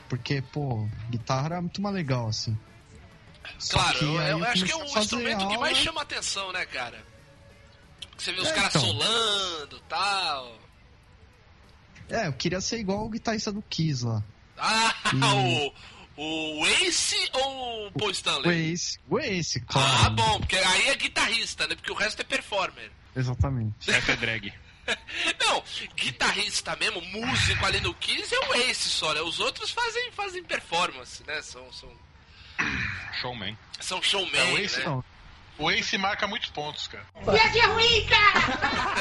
Porque, 0.09 0.41
pô, 0.41 0.89
guitarra 1.11 1.47
era 1.47 1.61
muito 1.61 1.83
mais 1.83 1.95
legal, 1.95 2.29
assim. 2.29 2.57
Só 3.59 3.79
Claro, 3.79 3.99
eu, 3.99 4.21
eu 4.39 4.45
acho 4.45 4.65
que 4.65 4.71
é 4.73 4.77
o 4.77 4.85
instrumento 4.85 5.49
que 5.49 5.59
mais 5.59 5.73
aula. 5.73 5.85
chama 5.85 6.03
atenção, 6.03 6.53
né, 6.53 6.65
cara? 6.67 7.05
Você 8.17 8.33
vê 8.33 8.41
os 8.41 8.49
É, 8.49 8.53
caras 8.53 8.75
então. 8.77 8.83
solando 8.83 9.81
tal. 9.89 10.57
É, 12.09 12.29
eu 12.29 12.33
queria 12.33 12.61
ser 12.61 12.79
igual 12.79 13.05
o 13.05 13.11
guitarrista 13.11 13.53
do 13.53 13.61
Kiss 13.63 14.05
lá. 14.05 14.23
Ah, 14.59 14.95
Hum. 15.15 15.71
O 16.19 16.67
Ace 16.67 17.31
ou 17.35 17.89
o 17.89 17.93
Paul 17.93 18.09
O 18.09 18.11
Stanley? 18.13 18.73
Ace. 18.73 18.99
O 19.09 19.19
Ace, 19.19 19.63
Ah, 19.69 19.73
claro. 19.73 20.11
bom, 20.15 20.39
porque 20.41 20.57
aí 20.57 20.89
é 20.89 20.95
guitarrista, 20.97 21.67
né? 21.67 21.75
Porque 21.75 21.93
o 21.93 21.95
resto 21.95 22.21
é 22.23 22.25
performer. 22.25 22.91
Exatamente. 23.15 23.91
Essa 23.91 24.13
é 24.13 24.17
drag. 24.17 24.53
Não, 25.45 25.63
guitarrista 25.95 26.75
mesmo, 26.77 27.03
músico 27.03 27.67
ali 27.67 27.81
no 27.81 27.93
Kiss 27.95 28.35
é 28.35 28.39
o 28.39 28.55
Ace 28.55 28.89
só, 28.89 29.13
né? 29.13 29.21
Os 29.21 29.41
outros 29.41 29.71
fazem, 29.73 30.11
fazem 30.13 30.43
performance, 30.43 31.23
né? 31.27 31.43
São, 31.43 31.71
são, 31.73 31.91
Showman. 33.21 33.57
são 33.81 34.03
showman, 34.03 34.41
É, 34.41 34.53
o 34.55 34.59
Ace 34.59 34.79
né? 34.79 34.85
Não, 34.87 35.05
O 35.59 35.71
Ace 35.71 35.97
marca 35.97 36.27
muitos 36.27 36.51
pontos, 36.51 36.87
cara. 36.87 37.07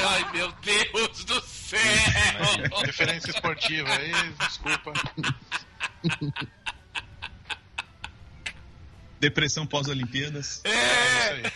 Ai, 0.08 0.32
meu 0.32 0.50
Deus 0.52 1.24
do 1.24 1.40
céu! 1.42 1.78
Referência 2.84 3.30
esportiva 3.30 3.88
aí, 3.90 4.12
desculpa. 4.38 4.92
Depressão 9.20 9.66
pós-Olimpíadas. 9.66 10.62
É, 10.64 10.70
É 10.70 11.18
isso 11.18 11.30
aí. 11.32 11.52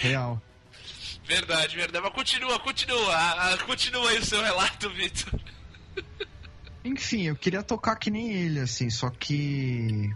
Real. 0.00 0.40
verdade, 1.24 1.76
verdade. 1.76 2.04
Mas 2.04 2.12
continua, 2.14 2.58
continua. 2.60 3.14
Ah, 3.14 3.52
ah, 3.54 3.58
Continua 3.64 4.10
aí 4.10 4.18
o 4.18 4.24
seu 4.24 4.42
relato, 4.42 4.90
Vitor. 4.90 5.40
Enfim, 6.84 7.26
eu 7.26 7.36
queria 7.36 7.62
tocar 7.62 7.96
que 7.96 8.10
nem 8.10 8.32
ele, 8.32 8.60
assim, 8.60 8.88
só 8.90 9.10
que. 9.10 10.10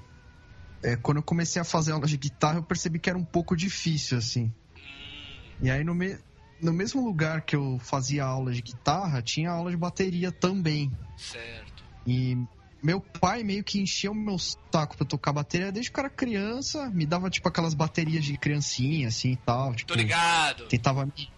É, 0.85 0.97
quando 0.97 1.17
eu 1.17 1.23
comecei 1.23 1.61
a 1.61 1.65
fazer 1.65 1.93
aula 1.93 2.07
de 2.07 2.19
guitarra, 2.19 2.59
eu 2.59 2.63
percebi 2.63 2.99
que 2.99 3.09
era 3.09 3.19
um 3.19 3.25
pouco 3.25 3.57
difícil, 3.57 4.19
assim. 4.19 4.53
E 5.63 5.71
aí, 5.71 5.83
no, 5.83 5.95
me... 5.95 6.19
no 6.61 6.75
mesmo 6.75 7.03
lugar 7.03 7.41
que 7.41 7.57
eu 7.57 7.79
fazia 7.83 8.25
aula 8.25 8.53
de 8.53 8.61
guitarra, 8.61 9.23
tinha 9.23 9.51
aula 9.51 9.71
de 9.71 9.79
bateria 9.79 10.31
também. 10.31 10.93
Certo. 11.17 11.83
E 12.07 12.37
meu 12.83 13.01
pai 13.01 13.43
meio 13.43 13.65
que 13.65 13.81
encheu 13.81 14.13
o 14.13 14.15
meu 14.15 14.37
saco 14.39 14.95
pra 14.95 15.07
tocar 15.07 15.33
bateria 15.33 15.73
desde 15.73 15.91
que 15.91 15.99
eu 15.99 16.05
era 16.05 16.11
criança. 16.11 16.91
Me 16.91 17.07
dava, 17.07 17.31
tipo, 17.31 17.49
aquelas 17.49 17.73
baterias 17.73 18.23
de 18.23 18.37
criancinha, 18.37 19.09
assim 19.09 19.33
e 19.33 19.37
tal. 19.37 19.75
Tipo, 19.75 19.95
Tô 19.95 19.99
ligado. 19.99 20.67
tentava 20.67 21.07
me. 21.07 21.33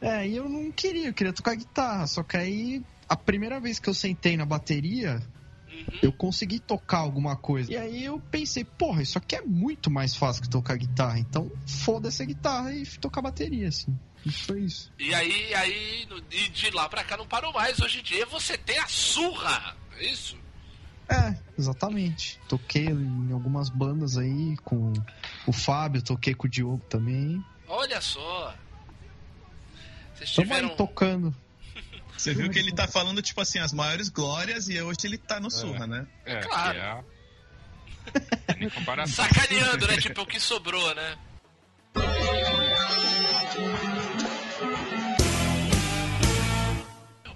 É, 0.00 0.26
e 0.26 0.34
eu 0.34 0.48
não 0.48 0.72
queria, 0.72 1.08
eu 1.08 1.14
queria 1.14 1.32
tocar 1.32 1.54
guitarra. 1.54 2.06
Só 2.06 2.22
que 2.22 2.38
aí, 2.38 2.82
a 3.06 3.16
primeira 3.16 3.60
vez 3.60 3.78
que 3.78 3.88
eu 3.90 3.94
sentei 3.94 4.34
na 4.34 4.46
bateria, 4.46 5.20
Uhum. 5.72 5.98
eu 6.02 6.12
consegui 6.12 6.58
tocar 6.58 6.98
alguma 6.98 7.36
coisa. 7.36 7.72
E 7.72 7.76
aí 7.76 8.04
eu 8.04 8.20
pensei, 8.30 8.64
porra, 8.64 9.02
isso 9.02 9.18
aqui 9.18 9.36
é 9.36 9.42
muito 9.42 9.90
mais 9.90 10.14
fácil 10.14 10.42
que 10.42 10.48
tocar 10.48 10.76
guitarra. 10.76 11.18
Então, 11.18 11.50
foda-se 11.66 12.22
a 12.22 12.26
guitarra 12.26 12.72
e 12.74 12.86
tocar 12.98 13.22
bateria, 13.22 13.68
assim. 13.68 13.96
Isso 14.24 14.44
foi 14.44 14.60
isso. 14.60 14.92
E 14.98 15.12
aí, 15.14 15.54
aí, 15.54 16.08
e 16.30 16.48
de 16.48 16.70
lá 16.70 16.88
pra 16.88 17.02
cá 17.02 17.16
não 17.16 17.26
parou 17.26 17.52
mais. 17.52 17.80
Hoje 17.80 18.00
em 18.00 18.02
dia 18.02 18.24
você 18.26 18.56
tem 18.56 18.78
a 18.78 18.86
surra. 18.86 19.76
É 19.98 20.04
isso? 20.06 20.36
É, 21.08 21.36
exatamente. 21.58 22.40
Toquei 22.48 22.86
em 22.86 23.32
algumas 23.32 23.68
bandas 23.68 24.16
aí 24.16 24.56
com 24.64 24.92
o 25.46 25.52
Fábio, 25.52 26.00
toquei 26.02 26.34
com 26.34 26.46
o 26.46 26.50
Diogo 26.50 26.82
também. 26.88 27.44
Olha 27.66 28.00
só. 28.00 28.54
Vocês 30.14 30.34
Tamo 30.34 30.46
tiveram. 30.48 30.68
aí 30.70 30.76
tocando. 30.76 31.34
Você 32.22 32.32
viu 32.34 32.48
que 32.48 32.56
ele 32.56 32.70
tá 32.72 32.86
falando, 32.86 33.20
tipo 33.20 33.40
assim, 33.40 33.58
as 33.58 33.72
maiores 33.72 34.08
glórias 34.08 34.68
e 34.68 34.80
hoje 34.80 34.98
ele 35.02 35.18
tá 35.18 35.40
no 35.40 35.50
surra, 35.50 35.88
né? 35.88 36.06
É, 36.24 36.40
Claro. 36.40 36.78
é. 36.78 37.02
Sacaneando, 39.08 39.88
né? 39.88 39.96
Tipo, 39.96 40.22
o 40.22 40.26
que 40.26 40.38
sobrou, 40.38 40.94
né? 40.94 41.18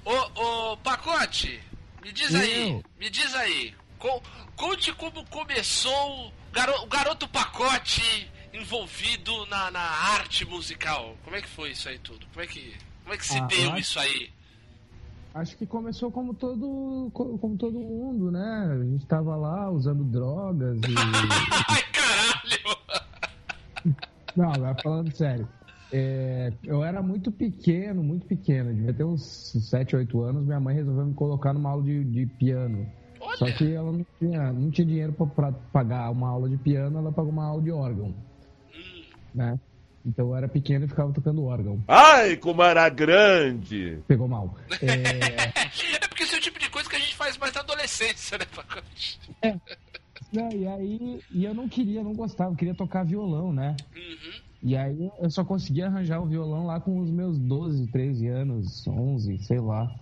Ô, 0.04 0.40
ô, 0.72 0.76
Pacote, 0.78 1.60
me 2.02 2.12
diz 2.12 2.34
aí, 2.34 2.68
Eu? 2.70 2.84
me 2.98 3.10
diz 3.10 3.34
aí. 3.34 3.74
co- 3.98 4.22
conte 4.54 4.92
como 4.92 5.24
começou 5.26 6.26
o 6.28 6.32
garo- 6.52 6.82
o 6.82 6.86
garoto 6.86 7.26
Pacote 7.28 8.30
envolvido 8.52 9.44
na, 9.46 9.70
na 9.70 9.80
arte 9.80 10.44
musical. 10.44 11.16
Como 11.24 11.34
é 11.36 11.42
que 11.42 11.48
foi 11.48 11.70
isso 11.70 11.88
aí 11.88 11.98
tudo? 11.98 12.26
Como 12.28 12.42
é 12.42 12.46
que, 12.46 12.76
como 13.02 13.14
é 13.14 13.18
que 13.18 13.26
se 13.26 13.36
Ah, 13.36 13.40
eu 13.40 13.46
deu 13.48 13.70
acho- 13.72 13.78
isso 13.80 13.98
aí? 13.98 14.30
Acho 15.36 15.54
que 15.58 15.66
começou 15.66 16.10
como 16.10 16.32
todo, 16.32 17.10
co- 17.12 17.36
como 17.38 17.58
todo 17.58 17.78
mundo, 17.78 18.30
né? 18.30 18.70
A 18.72 18.82
gente 18.84 19.04
tava 19.06 19.36
lá 19.36 19.70
usando 19.70 20.02
drogas 20.02 20.78
e. 20.78 20.94
Ai, 21.68 21.82
caralho! 21.92 23.96
Não, 24.34 24.50
agora 24.50 24.74
falando 24.82 25.14
sério. 25.14 25.46
É, 25.92 26.50
eu 26.64 26.82
era 26.82 27.02
muito 27.02 27.30
pequeno, 27.30 28.02
muito 28.02 28.26
pequeno, 28.26 28.72
devia 28.74 28.94
ter 28.94 29.04
uns 29.04 29.22
7, 29.70 29.94
8 29.96 30.22
anos. 30.22 30.46
Minha 30.46 30.58
mãe 30.58 30.74
resolveu 30.74 31.04
me 31.04 31.12
colocar 31.14 31.52
numa 31.52 31.68
aula 31.70 31.82
de, 31.82 32.02
de 32.04 32.24
piano. 32.26 32.86
Olha, 33.20 33.36
Só 33.36 33.44
que 33.52 33.72
ela 33.74 33.92
não 33.92 34.06
tinha, 34.18 34.52
não 34.54 34.70
tinha 34.70 34.86
dinheiro 34.86 35.12
pra, 35.12 35.26
pra 35.26 35.52
pagar 35.52 36.10
uma 36.10 36.28
aula 36.30 36.48
de 36.48 36.56
piano, 36.56 36.96
ela 36.98 37.12
pagou 37.12 37.30
uma 37.30 37.44
aula 37.44 37.60
de 37.62 37.70
órgão. 37.70 38.14
Né? 39.34 39.60
Então 40.06 40.28
eu 40.28 40.36
era 40.36 40.46
pequeno 40.46 40.84
e 40.84 40.88
ficava 40.88 41.12
tocando 41.12 41.44
órgão. 41.44 41.82
Ai, 41.88 42.36
como 42.36 42.62
era 42.62 42.88
grande! 42.88 43.98
Pegou 44.06 44.28
mal. 44.28 44.56
É, 44.80 44.86
é 45.96 46.08
porque 46.08 46.22
esse 46.22 46.36
é 46.36 46.38
o 46.38 46.40
tipo 46.40 46.60
de 46.60 46.70
coisa 46.70 46.88
que 46.88 46.94
a 46.94 46.98
gente 47.00 47.16
faz 47.16 47.36
mais 47.36 47.52
na 47.52 47.60
adolescência, 47.60 48.38
né, 48.38 48.44
Pacote? 48.54 49.18
não, 50.32 50.52
e 50.52 50.66
aí 50.68 51.20
e 51.32 51.44
eu 51.44 51.52
não 51.52 51.68
queria, 51.68 52.04
não 52.04 52.14
gostava, 52.14 52.52
eu 52.52 52.56
queria 52.56 52.74
tocar 52.74 53.04
violão, 53.04 53.52
né? 53.52 53.74
Uhum. 53.96 54.46
E 54.62 54.76
aí 54.76 55.10
eu 55.18 55.30
só 55.30 55.44
conseguia 55.44 55.86
arranjar 55.86 56.20
o 56.20 56.26
violão 56.26 56.66
lá 56.66 56.78
com 56.78 56.98
os 57.00 57.10
meus 57.10 57.36
12, 57.38 57.88
13 57.88 58.28
anos, 58.28 58.86
11, 58.86 59.38
sei 59.38 59.58
lá. 59.60 59.92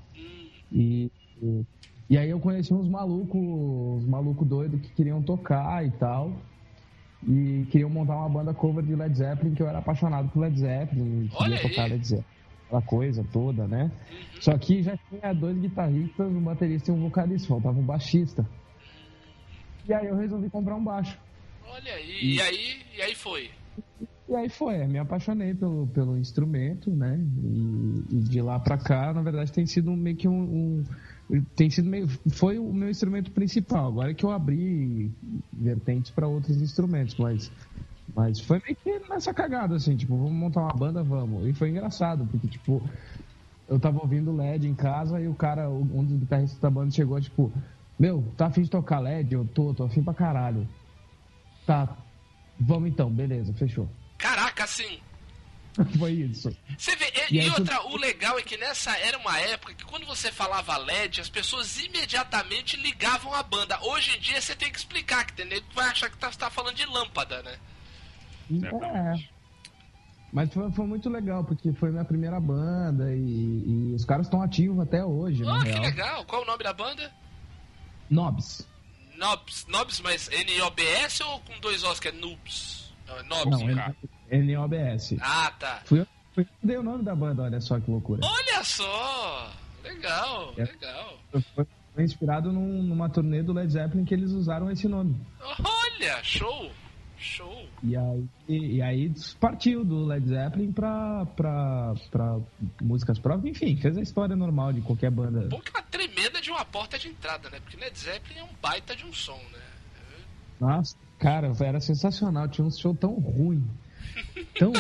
E, 0.71 1.11
e, 1.43 1.65
e 2.11 2.19
aí 2.19 2.29
eu 2.29 2.41
conheci 2.41 2.75
uns 2.75 2.89
malucos, 2.89 3.41
uns 3.41 4.07
malucos 4.07 4.47
doidos 4.47 4.81
que 4.83 4.91
queriam 4.91 5.23
tocar 5.23 5.85
e 5.85 5.91
tal. 5.93 6.33
E 7.27 7.67
queriam 7.71 7.89
montar 7.91 8.17
uma 8.17 8.29
banda 8.29 8.53
cover 8.55 8.85
de 8.85 8.95
Led 8.95 9.17
Zeppelin, 9.17 9.55
que 9.55 9.63
eu 9.63 9.69
era 9.69 9.79
apaixonado 9.79 10.29
por 10.29 10.41
Led 10.41 10.59
Zeppelin, 10.59 11.29
queria 11.29 11.61
tocar 11.63 11.89
Led 11.89 12.07
Zeppelin. 12.07 12.35
Aquela 12.67 12.83
coisa 12.83 13.25
toda, 13.33 13.67
né? 13.69 13.91
Só 14.41 14.57
que 14.59 14.83
já 14.83 14.97
tinha 15.09 15.33
dois 15.33 15.57
guitarristas, 15.59 16.27
um 16.27 16.41
baterista 16.41 16.91
e 16.91 16.95
um 16.95 17.01
vocalista, 17.01 17.49
faltava 17.49 17.79
um 17.79 17.85
baixista. 17.85 18.45
E 19.87 19.93
aí 19.93 20.07
eu 20.07 20.17
resolvi 20.17 20.49
comprar 20.51 20.75
um 20.75 20.83
baixo. 20.85 21.19
Olha 21.67 21.93
aí, 21.95 22.35
e 22.35 22.41
aí, 22.41 22.83
e 22.97 23.03
aí 23.03 23.15
foi. 23.15 23.51
E 24.29 24.35
aí 24.35 24.49
foi, 24.49 24.87
me 24.87 24.99
apaixonei 24.99 25.55
pelo, 25.55 25.87
pelo 25.89 26.17
instrumento, 26.19 26.91
né? 26.91 27.21
E, 27.43 28.05
e 28.17 28.19
de 28.21 28.41
lá 28.41 28.59
pra 28.59 28.79
cá, 28.79 29.13
na 29.13 29.23
verdade, 29.23 29.53
tem 29.53 29.67
sido 29.67 29.93
meio 29.93 30.17
que 30.17 30.27
um, 30.27 30.33
um- 30.43 30.85
tem 31.57 31.71
sido 31.71 31.89
meio, 31.89 32.09
foi 32.31 32.59
o 32.59 32.73
meu 32.73 32.91
instrumento 32.91 33.31
principal. 33.31 33.89
Agora 33.89 34.11
é 34.11 34.15
que 34.15 34.25
eu 34.25 34.31
abri 34.31 35.11
vertentes 35.53 36.11
pra 36.11 36.29
outros 36.29 36.61
instrumentos, 36.61 37.17
mas, 37.17 37.51
mas 38.15 38.41
foi 38.41 38.61
meio 38.65 38.77
que 38.77 39.09
nessa 39.09 39.33
cagada, 39.33 39.77
assim, 39.77 39.97
tipo, 39.97 40.17
vamos 40.17 40.33
montar 40.33 40.63
uma 40.63 40.75
banda, 40.75 41.03
vamos. 41.03 41.47
E 41.47 41.55
foi 41.55 41.71
engraçado, 41.71 42.27
porque, 42.27 42.49
tipo, 42.49 42.83
eu 43.69 43.79
tava 43.79 44.01
ouvindo 44.01 44.37
LED 44.37 44.69
em 44.69 44.75
casa 44.75 45.21
e 45.21 45.27
o 45.27 45.35
cara, 45.35 45.71
um 45.71 46.05
dos 46.05 46.19
guitarristas 46.19 46.61
da 46.61 46.71
banda 46.71 46.91
chegou, 46.91 47.21
tipo, 47.21 47.53
meu, 47.99 48.23
tá 48.37 48.47
afim 48.47 48.63
de 48.63 48.71
tocar 48.71 49.01
LED? 49.01 49.35
Eu 49.35 49.47
tô, 49.47 49.73
tô 49.73 49.85
afim 49.85 50.03
pra 50.03 50.13
caralho. 50.13 50.69
Tá, 51.67 51.97
vamos 52.61 52.91
então, 52.91 53.11
beleza, 53.11 53.53
fechou. 53.55 53.89
Caraca, 54.19 54.65
assim. 54.65 55.01
Foi 55.99 56.13
isso. 56.13 56.51
Vê, 56.79 57.13
e, 57.31 57.37
E 57.37 57.41
e 57.41 57.51
tu- 57.51 57.59
outra, 57.61 57.83
o 57.87 57.97
legal 57.97 58.39
é 58.39 58.43
que 58.43 58.57
nessa 58.57 58.97
era 58.99 59.19
uma 59.19 59.39
época 59.41 59.75
que 59.75 59.85
quando 59.85 60.07
você 60.07 60.31
falava 60.31 60.77
LED, 60.77 61.21
as 61.21 61.29
pessoas 61.29 61.79
imediatamente 61.79 62.77
ligavam 62.77 63.35
a 63.35 63.43
banda. 63.43 63.79
Hoje 63.83 64.17
em 64.17 64.21
dia 64.21 64.41
você 64.41 64.55
tem 64.55 64.71
que 64.71 64.79
explicar, 64.79 65.25
que 65.27 65.33
tem 65.33 65.47
nego 65.47 65.67
que 65.69 65.75
vai 65.75 65.89
achar 65.89 66.09
que 66.11 66.17
tá, 66.17 66.31
você 66.31 66.39
tá 66.39 66.49
falando 66.51 66.77
de 66.77 66.87
lâmpada, 66.87 67.43
né? 67.43 67.59
É. 68.53 69.29
Mas 70.33 70.53
foi, 70.53 70.71
foi 70.73 70.87
muito 70.87 71.09
legal, 71.09 71.45
porque 71.45 71.73
foi 71.73 71.91
minha 71.91 72.05
primeira 72.05 72.41
banda 72.41 73.13
e, 73.15 73.19
e 73.21 73.93
os 73.95 74.05
caras 74.05 74.27
estão 74.27 74.43
ativos 74.43 74.81
até 74.81 75.05
hoje, 75.05 75.43
na 75.45 75.59
Oh, 75.59 75.63
que 75.63 75.69
real. 75.71 75.83
legal. 75.83 76.25
Qual 76.25 76.43
o 76.43 76.45
nome 76.45 76.63
da 76.65 76.73
banda? 76.73 77.13
Nobs. 78.11 78.67
Nobs, 79.17 79.65
Nobs, 79.69 80.01
mas 80.01 80.29
N-O-B-S 80.29 81.23
ou 81.23 81.41
com 81.41 81.59
dois 81.61 81.85
Os, 81.85 82.01
que 82.01 82.09
é 82.09 82.13
Noobs? 82.13 82.93
Não, 83.07 83.17
é 83.17 83.23
Nobs, 83.23 83.61
Não, 83.61 83.67
né? 83.69 83.75
cara. 83.75 83.97
N-O-B-S. 84.31 85.19
Ah, 85.21 85.53
tá. 85.59 85.83
Fui 85.85 86.01
eu 86.01 86.07
fui 86.35 86.47
dei 86.63 86.77
o 86.77 86.83
nome 86.83 87.05
da 87.05 87.15
banda, 87.15 87.43
olha 87.43 87.61
só 87.61 87.79
que 87.79 87.91
loucura. 87.91 88.21
Olha 88.25 88.65
só! 88.65 89.51
Legal, 89.83 90.53
É. 90.57 90.65
legal. 90.65 91.19
Foi, 91.55 91.67
foi 91.95 92.05
inspirado 92.05 92.53
num- 92.53 92.83
numa 92.83 93.09
turnê 93.09 93.43
do 93.43 93.53
Led 93.53 93.71
Zeppelin 93.71 94.05
que 94.05 94.15
eles 94.15 94.33
usaram 94.33 94.71
esse 94.71 94.89
nome. 94.89 95.15
Olha, 95.43 96.23
show! 96.23 96.71
Show! 97.17 97.67
E 97.83 97.97
aí, 97.97 98.25
e, 98.49 98.83
aí 98.83 99.13
partiu 99.41 99.85
do 99.85 100.05
Led 100.05 100.27
Zeppelin 100.29 100.73
pra, 100.73 101.25
pra, 101.37 101.95
pra 102.11 102.39
músicas 102.83 103.19
próprias. 103.19 103.57
Enfim, 103.57 103.77
fez 103.77 103.97
a 103.97 104.03
história 104.03 104.35
normal 104.35 104.73
de 104.73 104.81
qualquer 104.81 105.11
banda. 105.11 105.49
É 105.51 105.55
uma 105.55 105.83
tremenda 105.91 106.41
de 106.41 106.51
uma 106.51 106.65
porta 106.65 106.99
de 106.99 107.09
entrada, 107.09 107.49
né? 107.51 107.61
Porque 107.61 107.77
Led 107.77 107.97
Zeppelin 107.99 108.41
é 108.41 108.45
um 108.45 108.49
baita 108.61 108.97
de 108.97 109.07
um 109.07 109.13
som, 109.13 109.39
né? 109.53 109.61
Nossa, 110.61 110.97
cara, 111.19 111.53
era 111.61 111.81
sensacional. 111.81 112.49
Tinha 112.49 112.67
um 112.67 112.71
show 112.71 112.95
tão 112.95 113.13
ruim. 113.15 113.63
Tão. 114.59 114.73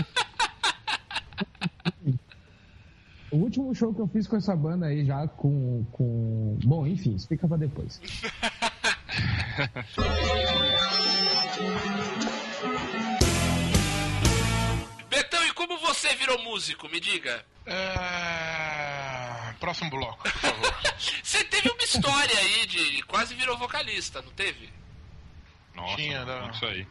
o 3.30 3.36
último 3.36 3.74
show 3.74 3.92
que 3.94 4.00
eu 4.00 4.08
fiz 4.08 4.26
com 4.26 4.36
essa 4.36 4.54
banda 4.56 4.86
aí, 4.86 5.04
já 5.04 5.26
com. 5.28 5.84
com... 5.92 6.58
Bom, 6.64 6.86
enfim, 6.86 7.14
explica 7.14 7.46
pra 7.48 7.56
depois. 7.56 8.00
Betão, 15.08 15.44
e 15.46 15.52
como 15.52 15.78
você 15.78 16.14
virou 16.16 16.42
músico? 16.42 16.88
Me 16.88 16.98
diga. 17.00 17.44
É... 17.66 19.54
Próximo 19.60 19.90
bloco, 19.90 20.22
por 20.22 20.32
favor. 20.32 20.74
Você 21.22 21.42
teve 21.44 21.70
uma 21.70 21.82
história 21.82 22.38
aí 22.38 22.66
de 22.66 23.02
quase 23.04 23.34
virou 23.34 23.56
vocalista, 23.56 24.20
não 24.20 24.30
teve? 24.32 24.68
Nossa, 25.74 25.96
Tinha, 25.96 26.24
né? 26.24 26.50
isso 26.52 26.66
aí. 26.66 26.86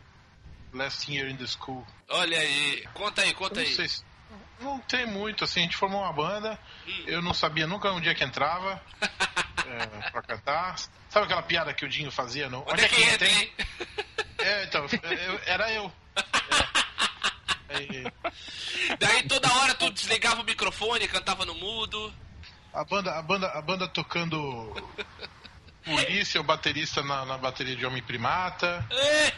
Last 0.73 1.11
year 1.11 1.29
in 1.29 1.37
the 1.37 1.45
school. 1.47 1.85
Olha 2.09 2.37
aí, 2.39 2.83
conta 2.93 3.21
aí, 3.21 3.33
conta 3.33 3.55
não 3.55 3.61
aí. 3.67 3.73
sei 3.75 3.87
se... 3.87 4.03
Não 4.59 4.79
tem 4.79 5.05
muito, 5.05 5.43
assim, 5.43 5.59
a 5.59 5.63
gente 5.63 5.75
formou 5.75 6.01
uma 6.01 6.13
banda, 6.13 6.57
eu 7.05 7.21
não 7.21 7.33
sabia 7.33 7.67
nunca 7.67 7.91
onde 7.91 8.07
é 8.07 8.15
que 8.15 8.23
entrava 8.23 8.81
é, 9.67 9.85
pra 10.11 10.21
cantar. 10.21 10.75
Sabe 11.09 11.25
aquela 11.25 11.43
piada 11.43 11.73
que 11.73 11.83
o 11.85 11.89
Dinho 11.89 12.09
fazia? 12.11 12.49
No... 12.49 12.63
Onde 12.67 12.83
é 12.83 12.87
que 12.87 13.01
entra, 13.03 13.27
tem? 13.27 13.37
hein? 13.41 13.51
É, 14.39 14.63
então, 14.63 14.85
eu- 14.85 15.39
era 15.45 15.71
eu. 15.71 15.91
É. 17.69 17.75
Aí, 17.75 18.03
Daí 18.99 19.23
toda 19.27 19.51
hora 19.53 19.73
tu 19.75 19.89
desligava 19.91 20.41
o 20.41 20.45
microfone, 20.45 21.07
cantava 21.07 21.45
no 21.45 21.55
mudo. 21.55 22.13
a, 22.73 22.83
banda, 22.85 23.13
a, 23.17 23.21
banda, 23.21 23.47
a 23.49 23.61
banda 23.61 23.87
tocando 23.87 24.73
polícia, 25.83 26.39
o 26.39 26.43
baterista 26.43 27.01
na, 27.03 27.25
na 27.25 27.37
bateria 27.37 27.75
de 27.75 27.85
Homem 27.85 28.01
Primata. 28.01 28.85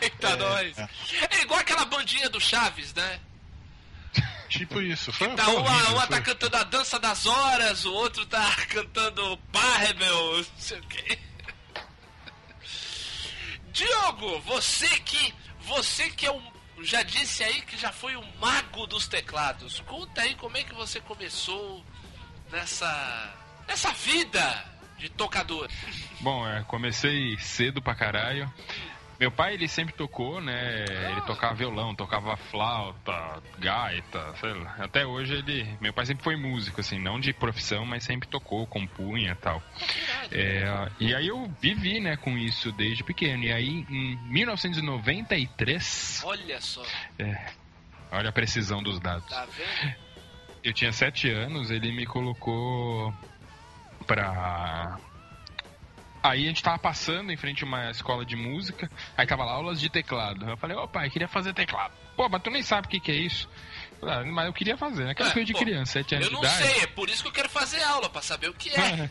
Eita, 0.01 0.29
É, 0.29 0.35
nós. 0.35 0.77
é. 0.77 0.89
É 1.31 1.41
igual 1.41 1.59
aquela 1.59 1.85
bandinha 1.85 2.29
do 2.29 2.39
Chaves, 2.39 2.93
né? 2.93 3.19
Tipo 4.49 4.79
isso. 4.81 5.11
Foi, 5.11 5.27
Tá, 5.35 5.43
foi 5.45 5.55
uma, 5.55 5.89
uma 5.89 6.07
tá 6.07 6.21
cantando 6.21 6.55
a 6.57 6.63
dança 6.63 6.99
das 6.99 7.25
horas, 7.25 7.83
o 7.85 7.93
outro 7.93 8.25
tá 8.25 8.55
cantando 8.69 9.35
Barbel, 9.51 10.37
não 10.37 10.45
sei 10.57 10.79
o 10.79 10.83
quê. 10.83 11.19
Diogo, 13.71 14.39
você 14.41 14.87
que. 14.99 15.33
Você 15.61 16.09
que 16.11 16.25
é 16.25 16.31
um. 16.31 16.55
Já 16.81 17.01
disse 17.03 17.43
aí 17.43 17.61
que 17.63 17.77
já 17.77 17.91
foi 17.91 18.15
o 18.15 18.23
mago 18.39 18.85
dos 18.85 19.07
teclados. 19.07 19.79
Conta 19.81 20.21
aí 20.21 20.35
como 20.35 20.55
é 20.57 20.63
que 20.63 20.73
você 20.75 21.01
começou 21.01 21.83
nessa. 22.51 23.33
nessa 23.67 23.91
vida 23.93 24.74
de 24.97 25.09
tocador. 25.09 25.69
Bom, 26.21 26.47
é, 26.47 26.63
comecei 26.63 27.37
cedo 27.37 27.81
pra 27.81 27.95
caralho. 27.95 28.51
Meu 29.19 29.31
pai, 29.31 29.53
ele 29.53 29.67
sempre 29.67 29.93
tocou, 29.93 30.41
né? 30.41 30.83
Ele 31.11 31.21
tocava 31.21 31.53
violão, 31.55 31.95
tocava 31.95 32.35
flauta, 32.35 33.41
gaita, 33.57 34.35
sei 34.41 34.53
lá. 34.53 34.75
Até 34.79 35.05
hoje 35.05 35.35
ele... 35.35 35.65
Meu 35.79 35.93
pai 35.93 36.05
sempre 36.05 36.21
foi 36.23 36.35
músico, 36.35 36.81
assim, 36.81 36.99
não 36.99 37.17
de 37.17 37.31
profissão, 37.31 37.85
mas 37.85 38.03
sempre 38.03 38.27
tocou, 38.27 38.67
compunha 38.67 39.31
e 39.31 39.35
tal. 39.35 39.63
É, 40.31 40.65
e 40.99 41.15
aí 41.15 41.27
eu 41.27 41.49
vivi, 41.61 42.01
né, 42.01 42.17
com 42.17 42.37
isso 42.37 42.73
desde 42.73 43.05
pequeno. 43.05 43.43
E 43.43 43.53
aí, 43.53 43.85
em 43.89 44.17
1993... 44.27 46.21
Olha 46.25 46.59
só, 46.59 46.83
é, 47.17 47.53
olha 48.11 48.29
a 48.29 48.33
precisão 48.33 48.83
dos 48.83 48.99
dados. 48.99 49.29
tá 49.29 49.45
vendo? 49.45 49.95
Eu 50.61 50.73
tinha 50.73 50.91
sete 50.91 51.29
anos, 51.29 51.71
ele 51.71 51.91
me 51.91 52.05
colocou 52.05 53.13
pra. 54.05 54.97
Aí 56.23 56.43
a 56.45 56.47
gente 56.47 56.63
tava 56.63 56.79
passando 56.79 57.31
em 57.31 57.37
frente 57.37 57.63
a 57.63 57.67
uma 57.67 57.91
escola 57.91 58.25
de 58.25 58.35
música, 58.35 58.89
aí 59.15 59.27
tava 59.27 59.45
lá 59.45 59.51
aulas 59.51 59.79
de 59.79 59.89
teclado. 59.91 60.49
Eu 60.49 60.57
falei, 60.57 60.75
ô 60.75 60.87
pai, 60.87 61.07
queria 61.09 61.27
fazer 61.27 61.53
teclado. 61.53 61.93
Pô, 62.15 62.27
mas 62.27 62.41
tu 62.41 62.49
nem 62.49 62.63
sabe 62.63 62.87
o 62.87 62.89
que, 62.89 62.99
que 62.99 63.11
é 63.11 63.15
isso. 63.15 63.47
"Ah, 64.01 64.23
mas 64.25 64.47
eu 64.47 64.53
queria 64.53 64.75
fazer, 64.75 65.05
né? 65.05 65.11
Aquela 65.11 65.29
É, 65.29 65.33
coisa 65.33 65.45
de 65.45 65.53
pô, 65.53 65.59
criança, 65.59 65.91
sete 65.93 66.15
anos 66.15 66.27
Eu 66.27 66.33
não 66.33 66.41
de 66.41 66.47
idade. 66.47 66.63
sei, 66.67 66.83
é 66.83 66.87
por 66.87 67.09
isso 67.09 67.21
que 67.21 67.27
eu 67.29 67.33
quero 67.33 67.49
fazer 67.49 67.81
aula, 67.83 68.09
pra 68.09 68.21
saber 68.23 68.49
o 68.49 68.53
que 68.53 68.69
é. 68.71 69.09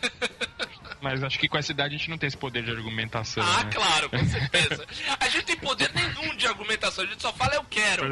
Mas 1.00 1.22
acho 1.22 1.38
que 1.38 1.46
com 1.48 1.56
essa 1.58 1.70
idade 1.70 1.94
a 1.94 1.98
gente 1.98 2.10
não 2.10 2.18
tem 2.18 2.26
esse 2.26 2.36
poder 2.36 2.64
de 2.64 2.70
argumentação. 2.70 3.44
Ah, 3.46 3.64
né? 3.64 3.70
claro, 3.72 4.10
com 4.10 4.24
certeza. 4.26 4.84
A 5.20 5.28
gente 5.28 5.44
tem 5.44 5.56
poder 5.56 5.90
nenhum 5.94 6.34
de 6.36 6.46
argumentação, 6.46 7.04
a 7.04 7.06
gente 7.06 7.22
só 7.22 7.32
fala 7.32 7.54
eu 7.54 7.64
quero. 7.64 8.10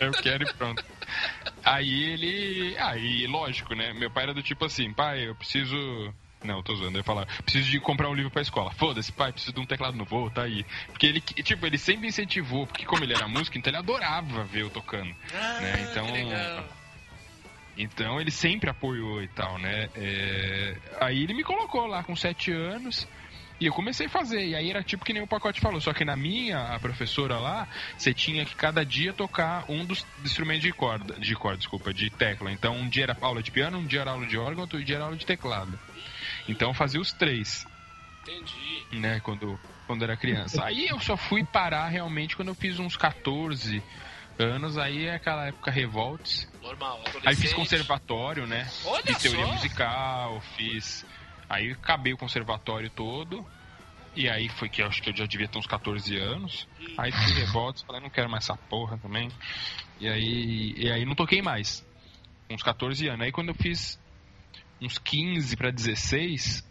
eu 0.00 0.12
quero 0.12 0.44
e 0.44 0.52
pronto. 0.54 0.84
Aí 1.68 2.04
ele. 2.04 2.76
Aí, 2.78 3.26
lógico, 3.26 3.74
né? 3.74 3.92
Meu 3.92 4.10
pai 4.10 4.24
era 4.24 4.34
do 4.34 4.42
tipo 4.42 4.64
assim, 4.64 4.92
pai, 4.92 5.28
eu 5.28 5.34
preciso. 5.34 5.76
Não, 6.42 6.62
tô 6.62 6.74
zoando, 6.76 6.96
eu 6.96 7.00
ia 7.00 7.04
falar, 7.04 7.26
preciso 7.42 7.68
de 7.68 7.80
comprar 7.80 8.08
um 8.08 8.14
livro 8.14 8.30
pra 8.30 8.40
escola. 8.40 8.70
Foda-se, 8.70 9.10
pai, 9.10 9.32
preciso 9.32 9.52
de 9.52 9.60
um 9.60 9.66
teclado 9.66 9.96
novo, 9.96 10.30
tá 10.30 10.44
aí. 10.44 10.64
Porque 10.86 11.06
ele, 11.06 11.20
tipo, 11.20 11.66
ele 11.66 11.76
sempre 11.76 12.06
incentivou, 12.06 12.64
porque 12.64 12.86
como 12.86 13.02
ele 13.02 13.12
era 13.12 13.26
músico, 13.26 13.58
então 13.58 13.70
ele 13.70 13.78
adorava 13.78 14.44
ver 14.44 14.62
eu 14.62 14.70
tocando. 14.70 15.14
Ah, 15.34 15.58
né? 15.60 15.88
Então. 15.90 16.78
Então 17.76 18.20
ele 18.20 18.30
sempre 18.30 18.68
apoiou 18.70 19.22
e 19.22 19.28
tal, 19.28 19.56
né? 19.58 19.88
É, 19.94 20.76
Aí 21.00 21.22
ele 21.22 21.34
me 21.34 21.44
colocou 21.44 21.86
lá 21.86 22.02
com 22.02 22.16
sete 22.16 22.50
anos. 22.50 23.06
E 23.60 23.66
eu 23.66 23.72
comecei 23.72 24.06
a 24.06 24.10
fazer, 24.10 24.46
e 24.46 24.54
aí 24.54 24.70
era 24.70 24.82
tipo 24.84 25.04
que 25.04 25.12
nem 25.12 25.22
o 25.22 25.26
pacote 25.26 25.60
falou, 25.60 25.80
só 25.80 25.92
que 25.92 26.04
na 26.04 26.14
minha, 26.16 26.74
a 26.74 26.78
professora 26.78 27.38
lá, 27.38 27.66
você 27.96 28.14
tinha 28.14 28.44
que 28.44 28.54
cada 28.54 28.84
dia 28.84 29.12
tocar 29.12 29.64
um 29.68 29.84
dos 29.84 30.06
instrumentos 30.24 30.62
de 30.62 30.72
corda, 30.72 31.14
de 31.14 31.34
corda, 31.34 31.58
desculpa, 31.58 31.92
de 31.92 32.08
tecla. 32.08 32.52
Então 32.52 32.76
um 32.76 32.88
dia 32.88 33.04
era 33.04 33.16
aula 33.20 33.42
de 33.42 33.50
piano, 33.50 33.78
um 33.78 33.86
dia 33.86 34.02
era 34.02 34.12
aula 34.12 34.26
de 34.26 34.38
órgão, 34.38 34.62
outro 34.62 34.82
dia 34.84 34.96
era 34.96 35.04
aula 35.04 35.16
de 35.16 35.26
teclado. 35.26 35.78
Então 36.48 36.68
eu 36.68 36.74
fazia 36.74 37.00
os 37.00 37.12
três, 37.12 37.66
Entendi. 38.22 38.86
né, 38.92 39.20
quando, 39.20 39.58
quando 39.88 40.04
era 40.04 40.16
criança. 40.16 40.64
Aí 40.64 40.86
eu 40.86 41.00
só 41.00 41.16
fui 41.16 41.44
parar 41.44 41.88
realmente 41.88 42.36
quando 42.36 42.48
eu 42.48 42.54
fiz 42.54 42.78
uns 42.78 42.96
14 42.96 43.82
anos, 44.38 44.78
aí 44.78 45.06
é 45.06 45.16
aquela 45.16 45.48
época 45.48 45.70
revolts. 45.70 46.48
Normal, 46.62 47.02
Aí 47.24 47.34
fiz 47.34 47.52
conservatório, 47.52 48.46
né? 48.46 48.70
Olha 48.84 49.02
fiz 49.02 49.18
teoria 49.18 49.46
só. 49.46 49.52
musical, 49.52 50.40
fiz. 50.56 51.04
Aí 51.48 51.72
acabei 51.72 52.12
o 52.12 52.18
conservatório 52.18 52.90
todo. 52.90 53.46
E 54.14 54.28
aí 54.28 54.48
foi 54.48 54.68
que 54.68 54.82
eu 54.82 54.86
acho 54.86 55.00
que 55.00 55.10
eu 55.10 55.16
já 55.16 55.26
devia 55.26 55.48
ter 55.48 55.58
uns 55.58 55.66
14 55.66 56.16
anos. 56.16 56.68
Aí 56.96 57.12
fiz 57.12 57.32
revoltas, 57.36 57.82
falei, 57.82 58.00
não 58.02 58.10
quero 58.10 58.28
mais 58.28 58.44
essa 58.44 58.56
porra 58.56 58.98
também. 58.98 59.28
E 60.00 60.08
aí, 60.08 60.74
e 60.76 60.90
aí 60.90 61.04
não 61.04 61.14
toquei 61.14 61.40
mais. 61.40 61.86
Uns 62.50 62.62
14 62.62 63.08
anos. 63.08 63.24
Aí 63.24 63.32
quando 63.32 63.48
eu 63.48 63.54
fiz 63.54 64.00
uns 64.80 64.98
15 64.98 65.56
para 65.56 65.70
16, 65.70 66.66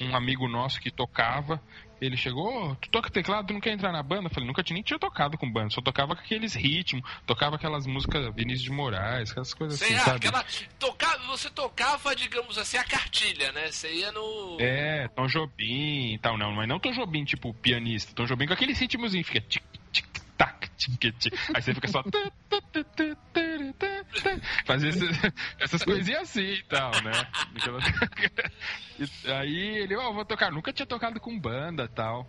um 0.00 0.14
amigo 0.14 0.48
nosso 0.48 0.80
que 0.80 0.90
tocava, 0.90 1.60
ele 2.06 2.16
chegou, 2.16 2.70
"Ô, 2.70 2.74
tu 2.76 2.88
toca 2.90 3.10
teclado, 3.10 3.46
tu 3.46 3.52
não 3.54 3.60
quer 3.60 3.72
entrar 3.72 3.92
na 3.92 4.02
banda? 4.02 4.26
Eu 4.26 4.30
falei, 4.30 4.46
nunca 4.46 4.62
tinha, 4.62 4.74
nem 4.74 4.82
tinha 4.82 4.98
tocado 4.98 5.38
com 5.38 5.50
banda, 5.50 5.70
só 5.70 5.80
tocava 5.80 6.14
com 6.14 6.22
aqueles 6.22 6.54
ritmos, 6.54 7.02
tocava 7.26 7.56
aquelas 7.56 7.86
músicas 7.86 8.34
Vinícius 8.34 8.64
de 8.64 8.70
Moraes, 8.72 9.30
aquelas 9.30 9.54
coisas 9.54 9.78
Sei 9.78 9.88
assim, 9.88 9.96
lá, 9.96 10.04
sabe? 10.04 10.16
aquela, 10.16 10.44
toca, 10.78 11.18
você 11.26 11.50
tocava, 11.50 12.14
digamos 12.14 12.58
assim, 12.58 12.76
a 12.76 12.84
cartilha, 12.84 13.52
né? 13.52 13.70
Você 13.70 13.92
ia 13.92 14.12
no. 14.12 14.56
É, 14.60 15.08
Tom 15.08 15.26
Jobim 15.26 16.14
e 16.14 16.18
tal, 16.18 16.36
não, 16.36 16.52
mas 16.52 16.68
não 16.68 16.78
Tom 16.78 16.92
Jobim, 16.92 17.24
tipo, 17.24 17.52
pianista, 17.54 18.12
Tom 18.14 18.24
Jobim 18.24 18.46
com 18.46 18.52
aquele 18.52 18.72
ritmozinho, 18.72 19.24
fica 19.24 19.40
tic, 19.40 19.62
tic, 19.92 20.06
tac, 20.36 20.68
aí 21.54 21.62
você 21.62 21.74
fica 21.74 21.88
só 21.88 22.02
fazer 24.64 24.88
esse- 24.88 25.32
essas 25.60 25.82
coisinhas 25.82 26.22
assim 26.22 26.54
e 26.54 26.62
tal, 26.64 26.90
né? 27.02 27.12
E 28.98 29.30
Aí 29.30 29.78
ele, 29.78 29.96
ó, 29.96 30.12
vou 30.12 30.24
tocar, 30.24 30.52
nunca 30.52 30.72
tinha 30.72 30.86
tocado 30.86 31.18
com 31.18 31.38
banda 31.38 31.88
tal. 31.88 32.28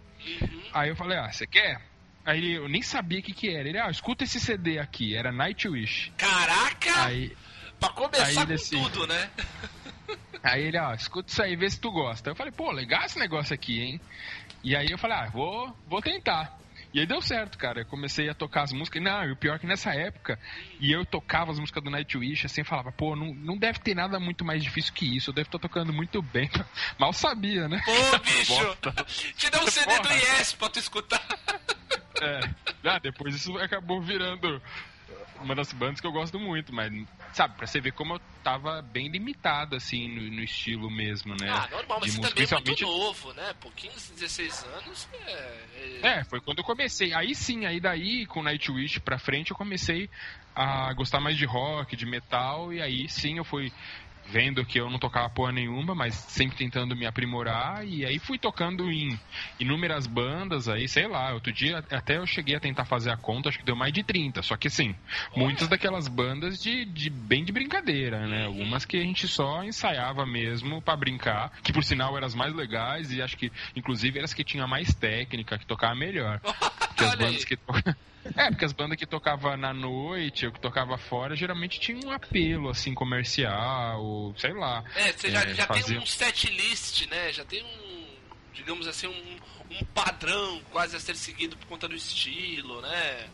Aí 0.73 0.89
eu 0.89 0.95
falei, 0.95 1.17
ah, 1.17 1.31
você 1.31 1.45
quer? 1.45 1.79
Aí 2.25 2.53
eu 2.53 2.67
nem 2.67 2.81
sabia 2.81 3.19
o 3.19 3.21
que 3.23 3.33
que 3.33 3.49
era. 3.55 3.69
Ele, 3.69 3.77
ah, 3.79 3.89
escuta 3.91 4.23
esse 4.23 4.39
CD 4.39 4.79
aqui, 4.79 5.15
era 5.15 5.31
Nightwish. 5.31 6.11
Caraca! 6.17 7.03
Aí, 7.05 7.35
pra 7.79 7.89
começar 7.89 8.25
aí 8.41 8.47
com 8.47 8.53
assim- 8.53 8.81
tudo, 8.83 9.05
né? 9.07 9.29
Aí 10.43 10.63
ele, 10.63 10.77
ó, 10.79 10.93
escuta 10.93 11.31
isso 11.31 11.41
aí, 11.41 11.55
vê 11.55 11.67
se 11.67 11.79
tu 11.79 11.91
gosta. 11.91 12.29
Eu 12.29 12.35
falei, 12.35 12.51
pô, 12.51 12.71
legal 12.71 13.03
esse 13.03 13.17
negócio 13.17 13.51
aqui, 13.53 13.81
hein? 13.81 14.01
E 14.63 14.75
aí 14.75 14.91
eu 14.91 14.97
falei, 14.97 15.17
ah, 15.17 15.29
vou, 15.29 15.75
vou 15.87 16.01
tentar. 16.03 16.55
E 16.95 16.99
aí 17.01 17.05
deu 17.05 17.21
certo, 17.21 17.57
cara. 17.57 17.81
Eu 17.81 17.85
comecei 17.85 18.29
a 18.29 18.33
tocar 18.33 18.63
as 18.63 18.71
músicas. 18.71 19.03
Não, 19.03 19.25
e 19.25 19.33
o 19.33 19.35
pior 19.35 19.55
é 19.55 19.59
que 19.59 19.67
nessa 19.67 19.93
época, 19.93 20.39
e 20.79 20.93
eu 20.93 21.05
tocava 21.05 21.51
as 21.51 21.59
músicas 21.59 21.83
do 21.83 21.89
Nightwish, 21.89 22.45
assim, 22.45 22.61
eu 22.61 22.65
falava, 22.65 22.89
pô, 22.89 23.17
não, 23.17 23.33
não 23.33 23.57
deve 23.57 23.79
ter 23.79 23.93
nada 23.93 24.17
muito 24.17 24.45
mais 24.45 24.63
difícil 24.63 24.93
que 24.93 25.17
isso. 25.17 25.29
Eu 25.29 25.33
devo 25.33 25.49
estar 25.49 25.59
tocando 25.59 25.91
muito 25.91 26.21
bem. 26.21 26.49
Mal 26.97 27.11
sabia, 27.11 27.67
né? 27.67 27.81
Pô, 27.83 28.19
bicho! 28.19 28.77
Te 29.35 29.51
deu 29.51 29.61
um 29.61 29.67
CD 29.67 29.93
do 29.93 30.03
Porra. 30.03 30.15
Yes 30.15 30.53
pra 30.53 30.69
tu 30.69 30.79
escutar. 30.79 31.21
É. 32.21 32.39
Ah, 32.85 32.97
depois 32.97 33.35
isso 33.35 33.57
acabou 33.57 34.01
virando 34.01 34.61
uma 35.45 35.55
das 35.55 35.71
bandas 35.71 36.01
que 36.01 36.07
eu 36.07 36.11
gosto 36.11 36.39
muito, 36.39 36.73
mas, 36.73 36.91
sabe, 37.33 37.55
pra 37.55 37.65
você 37.67 37.79
ver 37.79 37.93
como 37.93 38.15
eu 38.15 38.21
tava 38.43 38.81
bem 38.81 39.07
limitado, 39.07 39.75
assim, 39.75 40.07
no, 40.09 40.21
no 40.35 40.41
estilo 40.43 40.89
mesmo, 40.91 41.33
né? 41.39 41.47
Ah, 41.49 41.67
normal, 41.71 41.99
mas 42.01 42.11
De 42.11 42.17
você 42.17 42.21
música, 42.21 42.35
também 42.35 42.45
é 42.45 42.55
muito 42.55 42.63
principalmente- 42.65 42.83
novo, 42.83 43.33
né? 43.33 43.53
Por 43.61 43.71
15, 43.73 44.13
16 44.13 44.63
anos, 44.65 45.07
é... 45.27 45.31
é- 46.03 46.19
É, 46.19 46.23
foi 46.25 46.41
quando 46.41 46.57
eu 46.59 46.63
comecei. 46.63 47.13
Aí 47.13 47.33
sim, 47.33 47.65
aí 47.65 47.79
daí, 47.79 48.25
com 48.25 48.43
Nightwish 48.43 48.99
pra 48.99 49.17
frente, 49.19 49.51
eu 49.51 49.57
comecei 49.57 50.09
a 50.55 50.91
gostar 50.93 51.19
mais 51.19 51.37
de 51.37 51.45
rock, 51.45 51.95
de 51.95 52.05
metal, 52.05 52.73
e 52.73 52.81
aí 52.81 53.07
sim 53.09 53.37
eu 53.37 53.43
fui 53.45 53.71
vendo 54.27 54.65
que 54.65 54.79
eu 54.79 54.89
não 54.89 54.99
tocava 54.99 55.29
porra 55.29 55.51
nenhuma, 55.51 55.93
mas 55.93 56.15
sempre 56.15 56.57
tentando 56.57 56.95
me 56.95 57.05
aprimorar, 57.05 57.85
e 57.85 58.05
aí 58.05 58.19
fui 58.19 58.37
tocando 58.37 58.91
em 58.91 59.19
inúmeras 59.59 60.07
bandas 60.07 60.67
aí, 60.67 60.87
sei 60.87 61.07
lá, 61.07 61.33
outro 61.33 61.51
dia 61.51 61.83
até 61.91 62.17
eu 62.17 62.25
cheguei 62.25 62.55
a 62.55 62.59
tentar 62.59 62.85
fazer 62.85 63.11
a 63.11 63.17
conta, 63.17 63.49
acho 63.49 63.59
que 63.59 63.65
deu 63.65 63.75
mais 63.75 63.93
de 63.93 64.03
30, 64.03 64.41
só 64.41 64.57
que 64.57 64.67
assim, 64.67 64.95
muitas 65.35 65.67
daquelas 65.67 66.07
bandas 66.07 66.61
de, 66.61 66.85
de 66.85 67.09
bem 67.09 67.43
de 67.43 67.51
brincadeira, 67.51 68.27
né? 68.27 68.45
Algumas 68.45 68.85
que 68.85 68.97
a 68.97 69.03
gente 69.03 69.27
só 69.27 69.63
ensaiava 69.63 70.25
mesmo 70.25 70.81
para 70.81 70.97
brincar, 70.97 71.51
que 71.63 71.73
por 71.73 71.83
sinal 71.83 72.15
eram 72.17 72.27
as 72.27 72.35
mais 72.35 72.53
legais 72.53 73.11
e 73.11 73.21
acho 73.21 73.37
que 73.37 73.51
inclusive 73.75 74.17
eram 74.17 74.25
as 74.25 74.33
que 74.33 74.43
tinham 74.43 74.67
mais 74.67 74.93
técnica, 74.93 75.57
que 75.57 75.65
tocava 75.65 75.95
melhor. 75.95 76.41
Que 76.95 77.03
as 77.03 77.15
bandas 77.15 77.43
que 77.43 77.57
É, 78.35 78.49
porque 78.49 78.65
as 78.65 78.73
bandas 78.73 78.97
que 78.97 79.05
tocava 79.05 79.55
na 79.55 79.73
noite 79.73 80.47
ou 80.47 80.51
que 80.51 80.59
tocava 80.59 80.97
fora 80.97 81.35
geralmente 81.35 81.79
tinham 81.79 82.09
um 82.09 82.11
apelo 82.11 82.69
assim 82.69 82.93
comercial, 82.93 84.01
sei 84.37 84.53
lá. 84.53 84.83
É, 84.95 85.11
você 85.11 85.31
já, 85.31 85.41
É, 85.43 85.53
já 85.53 85.67
tem 85.67 85.97
um 85.99 86.05
set 86.05 86.49
list, 86.49 87.07
né? 87.07 87.31
Já 87.33 87.43
tem 87.45 87.63
um, 87.63 88.07
digamos 88.53 88.87
assim, 88.87 89.07
um, 89.07 89.75
um 89.79 89.85
padrão 89.93 90.61
quase 90.71 90.95
a 90.95 90.99
ser 90.99 91.15
seguido 91.15 91.55
por 91.57 91.67
conta 91.67 91.87
do 91.87 91.95
estilo, 91.95 92.81
né? 92.81 93.27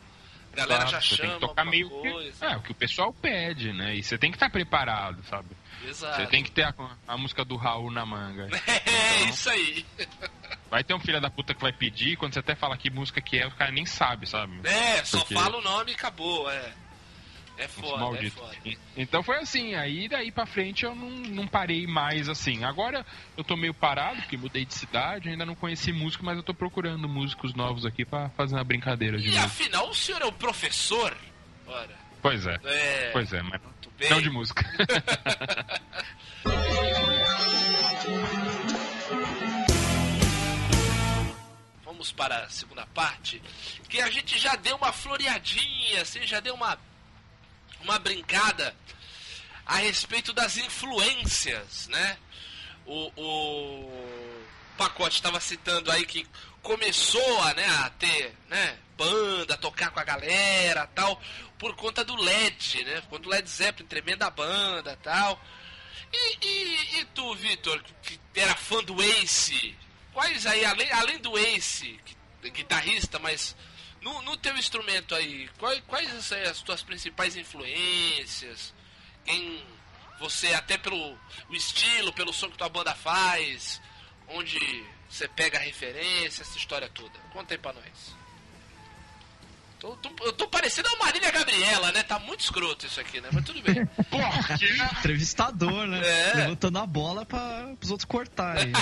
A 0.54 0.56
galera 0.58 0.82
já 0.86 0.98
Exato, 0.98 1.06
você 1.08 1.16
chama 1.16 1.30
tem 1.30 1.40
que 1.40 1.48
tocar 1.48 1.66
meio 1.66 1.90
coisa. 1.90 2.32
que, 2.38 2.46
é, 2.46 2.58
o 2.58 2.62
que 2.62 2.72
o 2.72 2.76
pessoal 2.76 3.14
pede, 3.14 3.72
né? 3.72 3.96
E 3.96 4.04
você 4.04 4.18
tem 4.18 4.32
que 4.32 4.36
estar 4.36 4.50
preparado, 4.50 5.24
sabe? 5.30 5.48
Exato. 5.88 6.18
Você 6.22 6.28
tem 6.28 6.44
que 6.44 6.52
ter 6.52 6.64
a, 6.64 6.74
a 7.08 7.18
música 7.18 7.46
do 7.46 7.56
Raul 7.56 7.90
na 7.90 8.06
manga. 8.06 8.48
É, 8.68 9.22
Então, 9.22 9.30
isso 9.30 9.50
aí. 9.50 9.86
Vai 10.70 10.84
ter 10.84 10.94
um 10.94 11.00
filho 11.00 11.22
da 11.22 11.30
puta 11.30 11.54
que 11.54 11.62
vai 11.62 11.72
pedir, 11.72 12.18
quando 12.18 12.34
você 12.34 12.40
até 12.40 12.54
fala 12.56 12.76
que 12.78 12.90
música 12.90 13.22
que 13.22 13.38
é, 13.38 13.48
o 13.48 13.52
cara 13.52 13.72
nem 13.72 13.86
sabe, 13.86 14.28
sabe? 14.28 14.60
É, 14.68 15.04
só 15.06 15.20
Porque- 15.20 15.34
fala 15.34 15.58
o 15.58 15.62
nome 15.62 15.92
e 15.92 15.96
acabou, 15.96 16.50
é. 16.52 16.74
É 17.64 17.68
foda, 17.68 17.94
é 17.94 18.00
malditos. 18.00 18.34
foda. 18.40 18.58
Então 18.98 19.22
foi 19.22 19.38
assim, 19.38 19.76
aí 19.76 20.10
daí 20.10 20.32
pra 20.32 20.48
frente 20.48 20.84
eu 20.84 20.96
não, 20.96 21.10
não 21.10 21.48
parei 21.48 21.86
mais 21.86 22.28
assim. 22.28 22.64
Agora 22.64 23.06
eu 23.38 23.44
tô 23.44 23.56
meio 23.56 23.74
parado, 23.74 24.20
porque 24.22 24.36
mudei 24.36 24.66
de 24.66 24.74
cidade, 24.74 25.30
ainda 25.30 25.46
não 25.46 25.54
conheci 25.54 25.92
músico, 25.94 26.26
mas 26.26 26.38
eu 26.38 26.44
tô 26.44 26.54
procurando 26.56 27.08
músicos 27.08 27.54
novos 27.54 27.86
aqui 27.86 28.04
pra 28.04 28.30
fazer 28.30 28.56
uma 28.56 28.64
brincadeira 28.64 29.20
de 29.20 29.30
E 29.30 29.38
afinal, 29.38 29.90
o 29.90 29.94
senhor 29.94 30.22
é 30.24 30.26
o 30.26 30.32
professor? 30.32 31.16
Ora, 31.68 32.02
Pois 32.22 32.46
é, 32.46 32.60
é. 32.64 33.10
pois 33.12 33.32
é, 33.34 33.42
mas 33.42 33.62
não 34.10 34.22
de 34.22 34.30
música. 34.30 34.64
Vamos 41.84 42.12
para 42.12 42.38
a 42.44 42.50
segunda 42.50 42.86
parte, 42.88 43.42
que 43.88 44.02
a 44.02 44.10
gente 44.10 44.38
já 44.40 44.56
deu 44.56 44.76
uma 44.76 44.92
floreadinha, 44.92 46.02
assim, 46.02 46.26
já 46.26 46.40
deu 46.40 46.56
uma, 46.56 46.78
uma 47.82 48.00
brincada 48.00 48.76
a 49.66 49.76
respeito 49.78 50.34
das 50.34 50.58
influências, 50.58 51.88
né? 51.88 52.18
O, 52.86 53.12
o 53.16 54.46
Pacote 54.78 55.16
estava 55.16 55.40
citando 55.40 55.92
aí 55.92 56.06
que 56.06 56.26
começou 56.62 57.42
a, 57.44 57.54
né, 57.54 57.66
a 57.84 57.90
ter 57.92 58.36
né, 58.50 58.78
banda, 58.98 59.58
tocar 59.58 59.92
com 59.92 60.00
a 60.00 60.04
galera 60.04 60.88
tal, 60.94 61.22
por 61.58 61.76
conta 61.76 62.04
do 62.04 62.16
LED, 62.16 62.84
né? 62.84 63.04
Quando 63.10 63.26
o 63.28 63.30
Led 63.30 63.48
Zeppelin, 63.50 63.88
tremenda 63.88 64.30
banda 64.30 64.98
tal. 65.04 65.40
E, 66.14 66.46
e, 66.46 67.00
e 67.00 67.06
tu, 67.14 67.34
Vitor, 67.36 67.82
que 68.04 68.20
era 68.36 68.56
fã 68.56 68.84
do 68.84 69.02
Ace, 69.02 69.76
quais 70.14 70.46
aí, 70.46 70.66
além, 70.66 70.92
além 70.92 71.20
do 71.20 71.38
Ace, 71.38 72.00
que- 72.04 72.50
guitarrista, 72.50 73.18
mas 73.20 73.56
no, 74.02 74.22
no 74.24 74.38
teu 74.38 74.58
instrumento 74.58 75.14
aí, 75.16 75.48
quais, 75.58 75.82
quais 75.88 76.32
aí 76.32 76.44
as 76.44 76.62
tuas 76.62 76.82
principais 76.82 77.36
influências? 77.36 78.74
Quem 79.26 79.64
você, 80.20 80.54
até 80.54 80.78
pelo 80.78 81.18
o 81.50 81.56
estilo, 81.56 82.12
pelo 82.14 82.34
som 82.34 82.50
que 82.50 82.58
tua 82.58 82.70
banda 82.70 82.94
faz, 82.96 83.82
onde 84.28 84.60
você 85.10 85.28
pega 85.28 85.58
a 85.58 85.62
referência, 85.62 86.42
essa 86.44 86.58
história 86.58 86.90
toda. 86.90 87.18
Conta 87.34 87.54
aí 87.54 87.58
pra 87.58 87.74
nós. 87.74 88.16
Tô, 89.80 89.96
tô- 89.98 90.14
eu 90.26 90.34
tô 90.34 90.48
parecendo 90.48 90.88
a 90.90 90.96
Marília 90.98 91.32
Gabriela, 91.32 91.92
né? 91.92 92.04
Tá 92.04 92.20
muito 92.20 92.42
escroto 92.42 92.86
isso 92.86 93.00
aqui, 93.02 93.20
né? 93.20 93.30
Mas 93.34 93.44
tudo 93.44 93.62
bem. 93.64 93.84
Porra, 94.12 94.58
que... 94.58 94.66
Entrevistador, 95.00 95.88
né? 95.88 96.00
É. 96.08 96.34
Levantando 96.36 96.78
a 96.78 96.86
bola 96.86 97.26
para 97.26 97.76
os 97.82 97.90
outros 97.90 98.06
cortarem. 98.06 98.72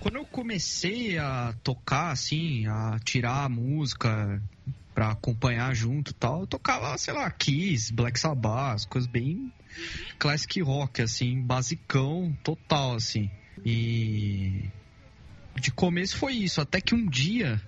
Quando 0.00 0.16
eu 0.16 0.24
comecei 0.24 1.18
a 1.18 1.54
tocar, 1.62 2.10
assim, 2.10 2.66
a 2.66 2.98
tirar 3.04 3.44
a 3.44 3.48
música 3.48 4.42
pra 4.94 5.10
acompanhar 5.10 5.74
junto 5.74 6.12
tal, 6.14 6.40
eu 6.40 6.46
tocava, 6.46 6.96
sei 6.98 7.14
lá, 7.14 7.30
Kiss, 7.30 7.92
Black 7.92 8.18
Sabbath, 8.18 8.86
coisas 8.88 9.08
bem 9.08 9.52
classic 10.18 10.60
rock, 10.60 11.02
assim, 11.02 11.40
basicão 11.40 12.36
total, 12.42 12.96
assim. 12.96 13.30
E 13.64 14.68
de 15.58 15.70
começo 15.70 16.16
foi 16.16 16.34
isso, 16.34 16.60
até 16.60 16.80
que 16.80 16.94
um 16.94 17.06
dia. 17.06 17.60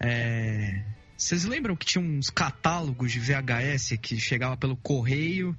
é, 0.00 0.84
Vocês 1.22 1.44
lembram 1.44 1.76
que 1.76 1.86
tinha 1.86 2.02
uns 2.04 2.30
catálogos 2.30 3.12
de 3.12 3.20
VHS 3.20 3.96
que 4.02 4.18
chegava 4.18 4.56
pelo 4.56 4.74
correio 4.76 5.56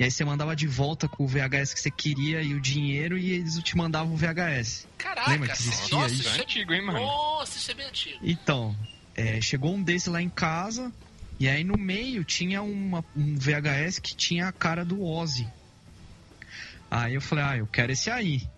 e 0.00 0.04
aí 0.04 0.10
você 0.10 0.24
mandava 0.24 0.56
de 0.56 0.66
volta 0.66 1.06
com 1.06 1.24
o 1.24 1.28
VHS 1.28 1.74
que 1.74 1.80
você 1.80 1.90
queria 1.90 2.40
e 2.40 2.54
o 2.54 2.60
dinheiro 2.60 3.18
e 3.18 3.30
eles 3.32 3.58
te 3.58 3.76
mandavam 3.76 4.14
o 4.14 4.16
VHS. 4.16 4.88
Caraca, 4.96 5.30
Lembra 5.30 5.48
que 5.48 5.60
existia 5.60 5.98
nossa, 5.98 6.14
isso? 6.14 6.22
isso 6.22 6.38
É 6.38 6.40
antigo, 6.40 6.72
hein, 6.72 6.80
mano? 6.86 7.00
Nossa, 7.00 7.58
isso 7.58 7.70
é 7.70 7.74
bem 7.74 7.86
antigo. 7.88 8.18
Então, 8.22 8.74
é, 9.14 9.38
chegou 9.42 9.74
um 9.74 9.82
desse 9.82 10.08
lá 10.08 10.22
em 10.22 10.30
casa 10.30 10.90
e 11.38 11.46
aí 11.46 11.62
no 11.62 11.76
meio 11.76 12.24
tinha 12.24 12.62
uma- 12.62 13.04
um 13.14 13.36
VHS 13.38 13.98
que 13.98 14.16
tinha 14.16 14.48
a 14.48 14.52
cara 14.52 14.82
do 14.82 15.02
Ozzy. 15.04 15.46
Aí 16.90 17.12
eu 17.12 17.20
falei, 17.20 17.44
ah, 17.44 17.56
eu 17.58 17.66
quero 17.66 17.92
esse 17.92 18.10
aí. 18.10 18.48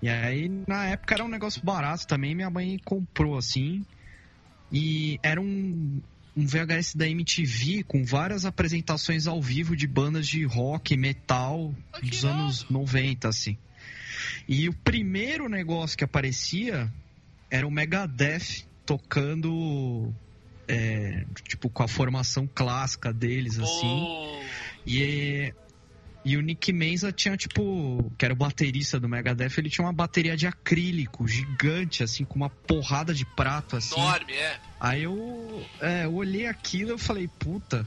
E 0.00 0.08
aí 0.08 0.48
na 0.68 0.86
época 0.86 1.12
era 1.12 1.24
um 1.24 1.28
negócio 1.28 1.60
barato 1.64 2.06
também, 2.06 2.36
minha 2.36 2.50
mãe 2.50 2.78
comprou 2.84 3.36
assim. 3.36 3.84
E 4.70 5.18
era 5.22 5.40
um, 5.40 6.00
um 6.36 6.46
VHS 6.46 6.94
da 6.94 7.08
MTV 7.08 7.84
com 7.84 8.04
várias 8.04 8.44
apresentações 8.44 9.26
ao 9.26 9.40
vivo 9.40 9.76
de 9.76 9.86
bandas 9.86 10.26
de 10.26 10.44
rock, 10.44 10.96
metal 10.96 11.74
dos 12.02 12.24
anos 12.24 12.68
90, 12.68 13.28
assim. 13.28 13.56
E 14.48 14.68
o 14.68 14.72
primeiro 14.72 15.48
negócio 15.48 15.96
que 15.96 16.04
aparecia 16.04 16.92
era 17.50 17.66
o 17.66 17.70
Megadeth 17.70 18.66
tocando 18.84 20.12
é, 20.68 21.24
tipo 21.44 21.68
com 21.68 21.82
a 21.82 21.88
formação 21.88 22.48
clássica 22.52 23.12
deles 23.12 23.58
assim. 23.58 24.04
Pô, 24.04 24.42
e 24.86 25.52
e 26.26 26.36
o 26.36 26.40
Nick 26.40 26.72
Menza 26.72 27.12
tinha 27.12 27.36
tipo 27.36 28.12
que 28.18 28.24
era 28.24 28.34
o 28.34 28.36
baterista 28.36 28.98
do 28.98 29.08
Megadeth 29.08 29.52
ele 29.58 29.70
tinha 29.70 29.86
uma 29.86 29.92
bateria 29.92 30.36
de 30.36 30.44
acrílico 30.44 31.26
gigante 31.28 32.02
assim 32.02 32.24
com 32.24 32.34
uma 32.34 32.50
porrada 32.50 33.14
de 33.14 33.24
prato 33.24 33.76
assim 33.76 33.94
enorme, 33.94 34.32
é. 34.32 34.58
aí 34.80 35.04
eu 35.04 35.64
é, 35.80 36.04
eu 36.04 36.14
olhei 36.14 36.48
aquilo 36.48 36.96
e 36.96 36.98
falei 36.98 37.28
puta 37.28 37.86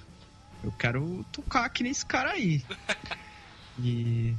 eu 0.63 0.71
quero 0.71 1.25
tocar 1.33 1.65
aqui 1.65 1.83
nesse 1.83 2.05
cara 2.05 2.31
aí 2.31 2.63
e 3.77 4.33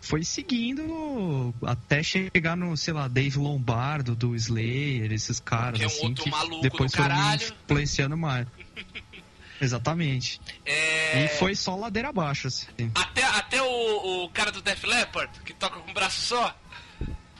foi 0.00 0.22
seguindo 0.22 1.52
até 1.64 2.02
chegar 2.02 2.54
no, 2.56 2.76
sei 2.76 2.92
lá, 2.92 3.08
Dave 3.08 3.38
Lombardo 3.38 4.14
do 4.14 4.36
Slayer, 4.36 5.10
esses 5.10 5.40
caras 5.40 5.78
Que 5.78 5.84
é 5.84 5.86
um 5.86 5.90
assim 5.90 6.06
outro 6.08 6.24
que 6.24 6.30
maluco 6.30 6.60
depois 6.60 6.92
do 6.92 6.98
caralho. 6.98 7.42
influenciando 7.64 8.14
mais. 8.14 8.46
Exatamente. 9.64 10.40
É, 10.64 11.24
E 11.24 11.28
foi 11.38 11.54
só 11.54 11.74
ladeira 11.76 12.08
abaixo, 12.10 12.46
assim. 12.48 12.66
Até, 12.94 13.22
até 13.24 13.62
o, 13.62 14.24
o 14.24 14.30
cara 14.30 14.52
do 14.52 14.60
Def 14.62 14.84
Leppard, 14.84 15.40
que 15.40 15.52
toca 15.54 15.80
com 15.80 15.90
um 15.90 15.94
braço 15.94 16.20
só. 16.20 16.56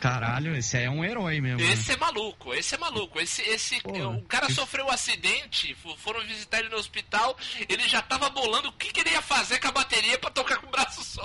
Caralho, 0.01 0.55
esse 0.55 0.77
aí 0.77 0.85
é 0.85 0.91
um 0.91 1.03
herói 1.03 1.41
mesmo. 1.41 1.61
né? 1.61 1.73
Esse 1.73 1.93
é 1.93 1.97
maluco, 1.97 2.53
esse 2.53 2.75
é 2.75 2.79
maluco. 2.79 3.19
Esse, 3.19 3.41
esse, 3.43 3.81
Porra. 3.81 4.09
o 4.11 4.23
cara 4.25 4.51
sofreu 4.51 4.85
um 4.87 4.91
acidente, 4.91 5.75
fo- 5.77 5.97
foram 5.97 6.21
visitar 6.27 6.59
ele 6.59 6.69
no 6.69 6.77
hospital, 6.77 7.35
ele 7.69 7.89
já 7.89 8.03
tava 8.03 8.29
bolando 8.29 8.69
o 8.69 8.73
que, 8.73 8.93
que 8.93 9.01
ele 9.01 9.11
ia 9.11 9.23
fazer 9.23 9.59
com 9.61 9.69
a 9.69 9.73
bateria 9.73 10.19
pra 10.19 10.31
tocar 10.31 10.59
com 10.59 10.67
o 10.67 10.71
braço 10.71 11.03
só. 11.03 11.23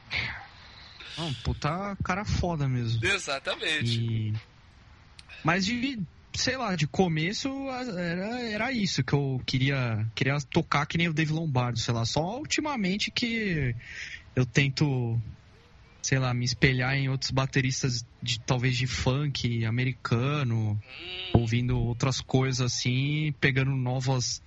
Não, 1.18 1.32
puta 1.42 1.96
cara 2.04 2.24
foda 2.24 2.68
mesmo. 2.68 3.04
Exatamente. 3.04 4.00
E... 4.00 4.34
Mas 5.42 5.64
de, 5.64 5.98
sei 6.36 6.56
lá, 6.56 6.76
de 6.76 6.86
começo 6.86 7.48
era, 7.70 8.40
era 8.40 8.72
isso 8.72 9.02
que 9.02 9.12
eu 9.12 9.40
queria, 9.46 10.06
queria 10.14 10.36
tocar 10.50 10.86
que 10.86 10.98
nem 10.98 11.08
o 11.08 11.12
Dave 11.12 11.32
Lombardo, 11.32 11.78
sei 11.78 11.94
lá. 11.94 12.04
Só 12.04 12.38
ultimamente 12.38 13.10
que 13.10 13.74
eu 14.34 14.44
tento, 14.44 15.20
sei 16.02 16.18
lá, 16.18 16.32
me 16.34 16.44
espelhar 16.44 16.94
em 16.94 17.08
outros 17.08 17.30
bateristas 17.30 18.04
de 18.22 18.38
talvez 18.40 18.76
de 18.76 18.86
funk 18.86 19.64
americano, 19.64 20.80
ouvindo 21.32 21.78
outras 21.78 22.20
coisas 22.20 22.60
assim, 22.60 23.34
pegando 23.40 23.70
novas 23.70 24.42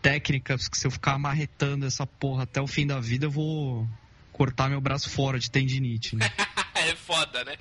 técnicas 0.00 0.68
que 0.68 0.78
se 0.78 0.86
eu 0.86 0.90
ficar 0.90 1.14
amarretando 1.14 1.86
essa 1.86 2.06
porra 2.06 2.44
até 2.44 2.60
o 2.60 2.66
fim 2.66 2.86
da 2.86 3.00
vida 3.00 3.26
eu 3.26 3.30
vou 3.30 3.88
cortar 4.42 4.68
meu 4.68 4.80
braço 4.80 5.08
fora 5.08 5.38
de 5.38 5.48
tendinite, 5.48 6.16
né? 6.16 6.28
é 6.74 6.96
foda, 6.96 7.44
né? 7.44 7.56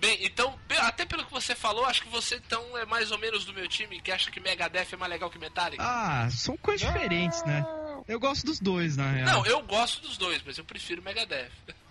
Bem, 0.00 0.24
então, 0.24 0.58
até 0.78 1.04
pelo 1.04 1.26
que 1.26 1.30
você 1.30 1.54
falou, 1.54 1.84
acho 1.84 2.00
que 2.00 2.08
você 2.08 2.36
então 2.36 2.78
é 2.78 2.86
mais 2.86 3.10
ou 3.10 3.18
menos 3.18 3.44
do 3.44 3.52
meu 3.52 3.68
time, 3.68 4.00
que 4.00 4.10
acha 4.10 4.30
que 4.30 4.40
Megadeth 4.40 4.86
é 4.92 4.96
mais 4.96 5.12
legal 5.12 5.28
que 5.28 5.38
Metallica. 5.38 5.82
Ah, 5.84 6.30
são 6.30 6.56
coisas 6.56 6.86
diferentes, 6.86 7.44
né? 7.44 7.62
Eu 8.08 8.18
gosto 8.18 8.46
dos 8.46 8.58
dois, 8.58 8.96
na 8.96 9.10
real. 9.10 9.26
Não, 9.26 9.46
eu 9.46 9.62
gosto 9.62 10.00
dos 10.00 10.16
dois, 10.16 10.42
mas 10.44 10.56
eu 10.56 10.64
prefiro 10.64 11.02
Megadeth. 11.02 11.50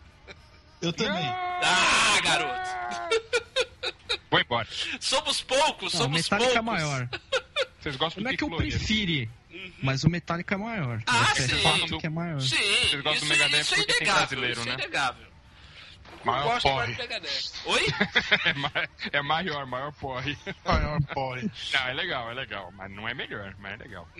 Eu 0.81 0.91
também. 0.91 1.23
Ah, 1.23 2.19
garoto! 2.23 3.13
Vou 4.31 4.39
embora. 4.39 4.67
Somos 4.99 5.39
poucos, 5.43 5.93
Não, 5.93 6.01
somos 6.01 6.23
Metallica 6.23 6.53
poucos. 6.53 6.57
é 6.57 6.61
maior. 6.61 7.09
Vocês 7.79 7.95
gostam 7.97 8.23
Não 8.23 8.31
do 8.31 8.33
é 8.33 8.37
que 8.37 8.43
eu 8.43 8.49
Pink 8.49 8.79
Prefiro, 9.61 9.85
mas 9.85 10.03
o 10.03 10.09
Metallica 10.09 10.55
é 10.55 10.57
maior. 10.57 11.01
Ah, 11.07 11.31
é 11.35 11.41
sim. 11.41 11.61
fato 11.61 11.97
que 11.99 12.07
é 12.07 12.09
maior. 12.09 12.41
Sim, 12.41 12.55
Vocês 12.57 13.01
gostam 13.01 13.13
isso, 13.13 13.25
do 13.25 13.29
Megadeth 13.29 13.61
isso 13.61 13.73
é 13.73 13.77
porque 13.77 13.93
tem 13.93 13.97
inegável, 14.07 14.27
brasileiro, 14.39 14.61
é 14.61 14.65
né? 14.65 14.73
inegável. 14.73 15.25
Eu 15.25 16.25
Maior 16.25 16.43
gosto 16.43 16.69
porre. 16.69 16.97
Oi? 17.65 17.85
é, 18.45 18.53
ma- 18.53 18.71
é 19.11 19.21
maior, 19.21 19.65
maior 19.65 19.91
porre. 19.93 20.37
Maior 20.65 20.99
porre. 21.13 21.49
Não, 21.73 21.87
é 21.87 21.93
legal, 21.93 22.29
é 22.29 22.33
legal. 22.33 22.71
Mas 22.75 22.91
não 22.91 23.07
é 23.09 23.13
melhor, 23.13 23.55
mas 23.59 23.73
é 23.73 23.77
legal. 23.77 24.07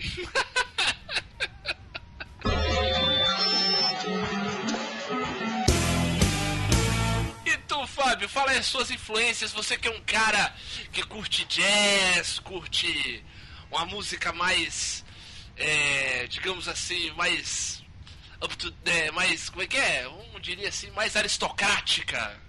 E 7.46 7.58
tu, 7.68 7.86
Fábio, 7.88 8.30
fala 8.30 8.52
aí 8.52 8.58
as 8.58 8.66
suas 8.68 8.92
influências. 8.92 9.52
Você 9.52 9.78
que 9.78 9.88
é 9.88 9.92
um 9.92 10.02
cara 10.02 10.54
que 10.92 11.04
curte 11.04 11.46
jazz, 11.46 12.40
curte 12.40 13.24
uma 13.72 13.86
música 13.86 14.32
mais, 14.34 15.04
é, 15.58 16.28
digamos 16.28 16.68
assim, 16.68 17.12
mais 17.12 17.84
up 18.44 18.56
to, 18.58 18.74
é, 18.86 19.12
mais, 19.12 19.50
como 19.50 19.62
é 19.62 19.68
que 19.68 19.78
é? 19.78 20.08
Um 20.08 20.40
diria 20.40 20.70
assim, 20.70 20.90
mais 20.92 21.16
aristocrática. 21.16 22.40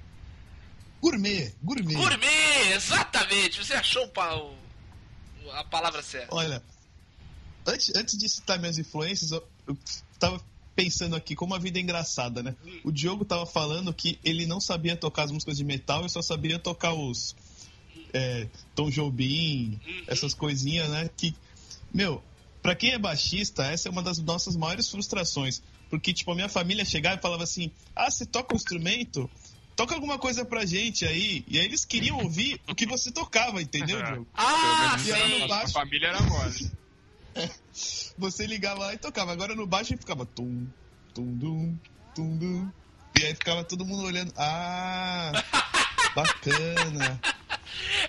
Gourmet, 1.00 1.54
gourmet. 1.62 1.94
Gourmet, 1.94 2.72
exatamente. 2.74 3.64
Você 3.64 3.74
achou 3.74 4.06
o 4.06 4.62
a 5.52 5.64
palavra 5.64 6.02
certa. 6.02 6.34
Olha, 6.34 6.62
antes, 7.66 7.94
antes 7.94 8.16
de 8.16 8.28
citar 8.28 8.58
minhas 8.58 8.78
influências, 8.78 9.32
eu, 9.32 9.46
eu 9.66 9.76
tava 10.18 10.40
pensando 10.74 11.14
aqui 11.14 11.34
como 11.34 11.54
a 11.54 11.58
vida 11.58 11.78
é 11.78 11.82
engraçada, 11.82 12.42
né? 12.42 12.56
O 12.84 12.90
Diogo 12.90 13.24
tava 13.24 13.44
falando 13.44 13.92
que 13.92 14.18
ele 14.24 14.46
não 14.46 14.60
sabia 14.60 14.96
tocar 14.96 15.24
as 15.24 15.30
músicas 15.30 15.56
de 15.58 15.64
metal 15.64 16.06
e 16.06 16.10
só 16.10 16.22
sabia 16.22 16.58
tocar 16.58 16.94
os 16.94 17.36
é, 18.12 18.48
Tom 18.74 18.88
Jobim, 18.88 19.78
essas 20.06 20.32
coisinhas, 20.32 20.88
né? 20.88 21.10
Que, 21.16 21.34
meu, 21.92 22.22
pra 22.62 22.74
quem 22.74 22.92
é 22.92 22.98
baixista, 22.98 23.64
essa 23.64 23.88
é 23.88 23.90
uma 23.90 24.02
das 24.02 24.18
nossas 24.18 24.56
maiores 24.56 24.88
frustrações. 24.88 25.60
Porque, 25.90 26.12
tipo, 26.12 26.30
a 26.32 26.34
minha 26.34 26.48
família 26.48 26.84
chegava 26.84 27.16
e 27.16 27.20
falava 27.22 27.42
assim: 27.44 27.70
Ah, 27.94 28.10
você 28.10 28.24
toca 28.24 28.54
um 28.54 28.56
instrumento? 28.56 29.28
Toca 29.76 29.94
alguma 29.94 30.18
coisa 30.18 30.44
pra 30.44 30.64
gente 30.66 31.04
aí. 31.04 31.44
E 31.48 31.58
aí 31.58 31.64
eles 31.64 31.84
queriam 31.84 32.18
ouvir 32.18 32.60
o 32.68 32.74
que 32.74 32.86
você 32.86 33.10
tocava, 33.10 33.60
entendeu, 33.60 34.02
Diogo? 34.02 34.26
Ah, 34.34 34.96
E 35.04 35.10
ela 35.10 35.28
no 35.28 35.38
bar- 35.40 35.44
A 35.44 35.48
baixo. 35.60 35.72
família 35.72 36.08
era 36.08 36.20
mole. 36.22 36.70
Você 38.18 38.46
ligava 38.46 38.80
lá 38.80 38.94
e 38.94 38.98
tocava. 38.98 39.32
Agora 39.32 39.54
no 39.54 39.66
baixo 39.66 39.96
ficava 39.96 40.26
tum, 40.26 40.66
tum, 41.14 41.34
dum, 41.38 41.78
tum, 42.14 42.36
dum. 42.36 42.70
E 43.18 43.24
aí 43.24 43.34
ficava 43.34 43.64
todo 43.64 43.84
mundo 43.86 44.02
olhando. 44.04 44.32
Ah, 44.36 45.32
bacana. 46.14 47.20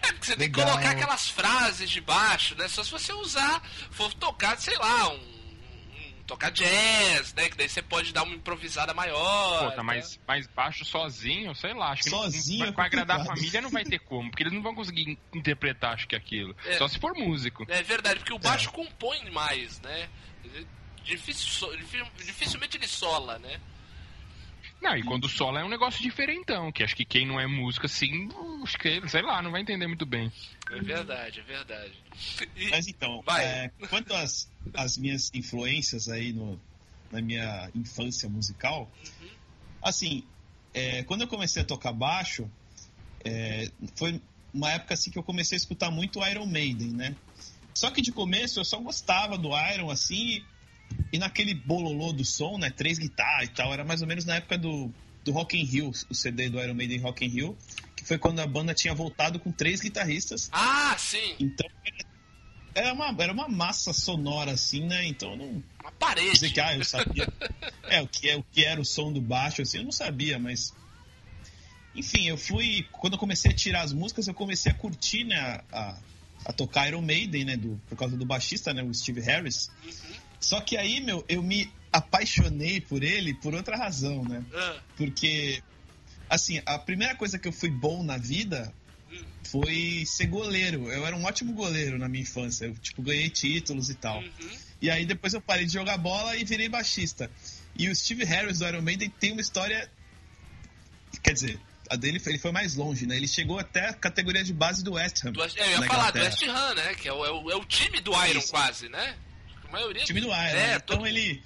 É 0.01 0.11
porque 0.11 0.25
você 0.25 0.35
tem 0.35 0.51
que 0.51 0.57
Legal. 0.57 0.71
colocar 0.73 0.91
aquelas 0.91 1.29
frases 1.29 1.89
de 1.89 2.01
baixo, 2.01 2.55
né? 2.55 2.67
Só 2.67 2.83
se 2.83 2.91
você 2.91 3.13
usar, 3.13 3.61
for 3.91 4.13
tocar, 4.13 4.57
sei 4.57 4.77
lá, 4.77 5.09
um, 5.09 5.15
um- 5.15 6.23
tocar 6.27 6.51
jazz, 6.51 7.33
né? 7.33 7.49
Que 7.49 7.57
daí 7.57 7.69
você 7.69 7.81
pode 7.81 8.11
dar 8.13 8.23
uma 8.23 8.35
improvisada 8.35 8.93
maior. 8.93 9.63
Pô, 9.65 9.69
tá 9.71 9.77
né? 9.77 9.83
mais, 9.83 10.19
mais 10.27 10.47
baixo 10.47 10.83
sozinho, 10.85 11.55
sei 11.55 11.73
lá. 11.73 11.91
Acho 11.91 12.03
que 12.03 12.09
não- 12.09 12.23
Sozinho 12.23 12.59
não, 12.59 12.67
é 12.67 12.71
vai 12.71 12.85
agradar 12.87 13.21
a 13.21 13.25
família 13.25 13.61
não 13.61 13.69
vai 13.69 13.83
ter 13.83 13.99
como, 13.99 14.29
porque 14.29 14.43
eles 14.43 14.53
não 14.53 14.61
vão 14.61 14.75
conseguir 14.75 15.17
interpretar, 15.33 15.93
acho 15.93 16.07
que 16.07 16.15
aquilo. 16.15 16.55
É. 16.65 16.77
Só 16.77 16.87
se 16.87 16.99
for 16.99 17.13
músico. 17.15 17.65
É 17.69 17.81
verdade, 17.83 18.19
porque 18.19 18.33
o 18.33 18.39
baixo 18.39 18.71
compõe 18.71 19.29
mais, 19.31 19.79
né? 19.81 20.09
Difícil, 21.03 21.47
so- 21.49 21.77
difi- 21.77 22.03
dificilmente 22.17 22.77
ele 22.77 22.87
sola, 22.87 23.37
né? 23.39 23.59
Não, 24.83 24.97
e 24.97 25.01
quando 25.03 25.29
sola 25.29 25.61
é 25.61 25.63
um 25.63 25.69
negócio 25.69 26.03
diferentão, 26.03 26.69
que 26.69 26.83
acho 26.83 26.93
que 26.93 27.05
quem 27.05 27.25
não 27.25 27.39
é 27.39 27.47
músico 27.47 27.85
assim, 27.85 28.27
acho 28.61 28.77
que, 28.77 29.07
sei 29.07 29.21
lá, 29.21 29.41
não 29.41 29.49
vai 29.49 29.61
entender 29.61 29.87
muito 29.87 30.05
bem. 30.05 30.29
É 30.69 30.81
verdade, 30.81 31.39
é 31.39 31.43
verdade. 31.43 31.93
E- 32.53 32.69
Mas 32.69 32.85
então, 32.89 33.21
Vai. 33.25 33.45
é, 33.45 33.71
quanto 33.89 34.13
às, 34.13 34.51
às 34.73 34.97
minhas 34.97 35.31
influências 35.33 36.09
aí 36.09 36.33
no, 36.33 36.59
na 37.09 37.21
minha 37.21 37.71
infância 37.73 38.27
musical, 38.27 38.91
assim, 39.81 40.27
é, 40.73 41.01
quando 41.03 41.21
eu 41.21 41.27
comecei 41.29 41.61
a 41.61 41.65
tocar 41.65 41.93
baixo, 41.93 42.51
é, 43.23 43.71
foi 43.95 44.21
uma 44.53 44.69
época 44.69 44.95
assim 44.95 45.09
que 45.09 45.17
eu 45.17 45.23
comecei 45.23 45.55
a 45.55 45.61
escutar 45.61 45.91
muito 45.91 46.19
Iron 46.27 46.45
Maiden, 46.45 46.91
né? 46.91 47.15
Só 47.73 47.89
que 47.89 48.01
de 48.01 48.11
começo 48.11 48.59
eu 48.59 48.65
só 48.65 48.79
gostava 48.81 49.37
do 49.37 49.49
Iron, 49.71 49.89
assim, 49.89 50.45
e 51.11 51.19
naquele 51.19 51.53
bololô 51.53 52.11
do 52.13 52.25
som, 52.25 52.57
né? 52.57 52.69
Três 52.69 52.97
guitarras 52.97 53.49
e 53.49 53.51
tal, 53.51 53.73
era 53.73 53.83
mais 53.83 54.01
ou 54.01 54.07
menos 54.07 54.25
na 54.25 54.35
época 54.35 54.57
do, 54.57 54.91
do 55.23 55.31
Rock 55.31 55.57
in 55.57 55.63
Rio, 55.63 55.91
o 56.09 56.15
CD 56.15 56.49
do 56.49 56.59
Iron 56.61 56.73
Maiden 56.73 56.99
Rock 56.99 57.25
in 57.25 57.29
Rio, 57.29 57.57
que 57.95 58.05
foi 58.05 58.17
quando 58.17 58.39
a 58.39 58.47
banda 58.47 58.73
tinha 58.73 58.93
voltado 58.93 59.39
com 59.39 59.51
três 59.51 59.81
guitarristas. 59.81 60.49
Ah, 60.51 60.95
sim, 60.97 61.35
Então, 61.39 61.67
era 62.75 62.93
uma, 62.93 63.15
era 63.19 63.31
uma 63.31 63.47
massa 63.47 63.93
sonora, 63.93 64.51
assim, 64.51 64.85
né? 64.85 65.05
Então, 65.05 65.31
eu 65.31 65.37
não 65.37 65.63
uma 65.79 65.91
parede. 65.91 66.31
dizer 66.31 66.51
que, 66.51 66.59
ah, 66.59 66.75
eu 66.75 66.83
sabia. 66.83 67.27
é, 67.83 68.01
o 68.01 68.07
que, 68.07 68.29
é, 68.29 68.37
o 68.37 68.43
que 68.43 68.63
era 68.65 68.81
o 68.81 68.85
som 68.85 69.11
do 69.11 69.21
baixo, 69.21 69.61
assim, 69.61 69.77
eu 69.77 69.83
não 69.83 69.91
sabia, 69.91 70.39
mas. 70.39 70.73
Enfim, 71.95 72.27
eu 72.27 72.37
fui. 72.37 72.87
Quando 72.91 73.13
eu 73.13 73.19
comecei 73.19 73.51
a 73.51 73.55
tirar 73.55 73.83
as 73.83 73.93
músicas, 73.93 74.27
eu 74.27 74.33
comecei 74.33 74.71
a 74.71 74.75
curtir, 74.75 75.23
né? 75.23 75.35
A, 75.37 75.63
a, 75.71 75.99
a 76.45 76.53
tocar 76.53 76.87
Iron 76.87 77.01
Maiden, 77.01 77.45
né? 77.45 77.57
Do, 77.57 77.79
por 77.87 77.97
causa 77.97 78.17
do 78.17 78.25
baixista, 78.25 78.73
né? 78.73 78.81
O 78.81 78.93
Steve 78.93 79.21
Harris. 79.21 79.69
Só 80.43 80.59
que 80.61 80.75
aí, 80.77 80.99
meu, 80.99 81.23
eu 81.29 81.41
me 81.41 81.71
apaixonei 81.91 82.81
por 82.81 83.01
ele 83.03 83.33
por 83.35 83.53
outra 83.53 83.77
razão, 83.77 84.23
né? 84.25 84.43
Ah, 84.53 84.75
Porque, 84.97 85.63
assim, 86.29 86.61
a 86.65 86.77
primeira 86.77 87.15
coisa 87.15 87.39
que 87.39 87.47
eu 87.47 87.51
fui 87.53 87.69
bom 87.69 88.03
na 88.03 88.17
vida 88.17 88.73
foi 89.45 90.03
ser 90.05 90.25
goleiro. 90.27 90.91
Eu 90.91 91.05
era 91.05 91.15
um 91.15 91.23
ótimo 91.23 91.53
goleiro 91.53 91.97
na 91.97 92.09
minha 92.09 92.23
infância. 92.23 92.65
Eu, 92.65 92.75
tipo, 92.75 93.01
ganhei 93.01 93.29
títulos 93.29 93.89
e 93.89 93.93
tal. 93.95 94.19
uhum. 94.19 94.57
E 94.81 94.89
aí 94.89 95.05
depois 95.05 95.33
eu 95.33 95.39
parei 95.39 95.65
de 95.65 95.71
jogar 95.73 95.97
bola 95.97 96.35
e 96.35 96.43
virei 96.43 96.67
baixista. 96.67 97.31
E 97.77 97.87
o 97.89 97.95
Steve 97.95 98.25
Harris 98.25 98.59
do 98.59 98.67
Iron 98.67 98.81
Maiden 98.81 99.09
tem 99.09 99.31
uma 99.31 99.39
história. 99.41 99.89
Quer 101.21 101.33
dizer, 101.33 101.59
a 101.89 101.95
dele 101.95 102.19
foi- 102.19 102.33
ele 102.33 102.39
foi 102.39 102.51
mais 102.51 102.75
longe, 102.75 103.05
né? 103.05 103.15
Ele 103.15 103.27
chegou 103.27 103.59
até 103.59 103.89
a 103.89 103.93
categoria 103.93 104.43
de 104.43 104.51
base 104.51 104.83
do 104.83 104.93
West 104.93 105.23
Ham. 105.23 105.31
Do 105.31 105.41
é, 105.41 105.45
eu 105.45 105.69
ia 105.81 105.83
falar 105.83 106.11
do. 106.11 106.19
West 106.19 106.43
Ham, 106.43 106.73
né? 106.75 106.95
Que 106.95 107.07
é 107.07 107.13
o, 107.13 107.25
é 107.25 107.31
o, 107.31 107.51
é 107.51 107.55
o 107.55 107.63
time 107.65 108.01
do 108.01 108.11
Iron 108.25 108.39
Isso. 108.39 108.49
quase, 108.51 108.89
né? 108.89 109.15
Maioria. 109.73 110.03
time 110.03 110.21
do 110.21 110.27
Iron. 110.27 110.35
É, 110.35 110.53
né? 110.53 110.79
todo 110.79 110.97
Então 110.97 111.07
ele. 111.07 111.43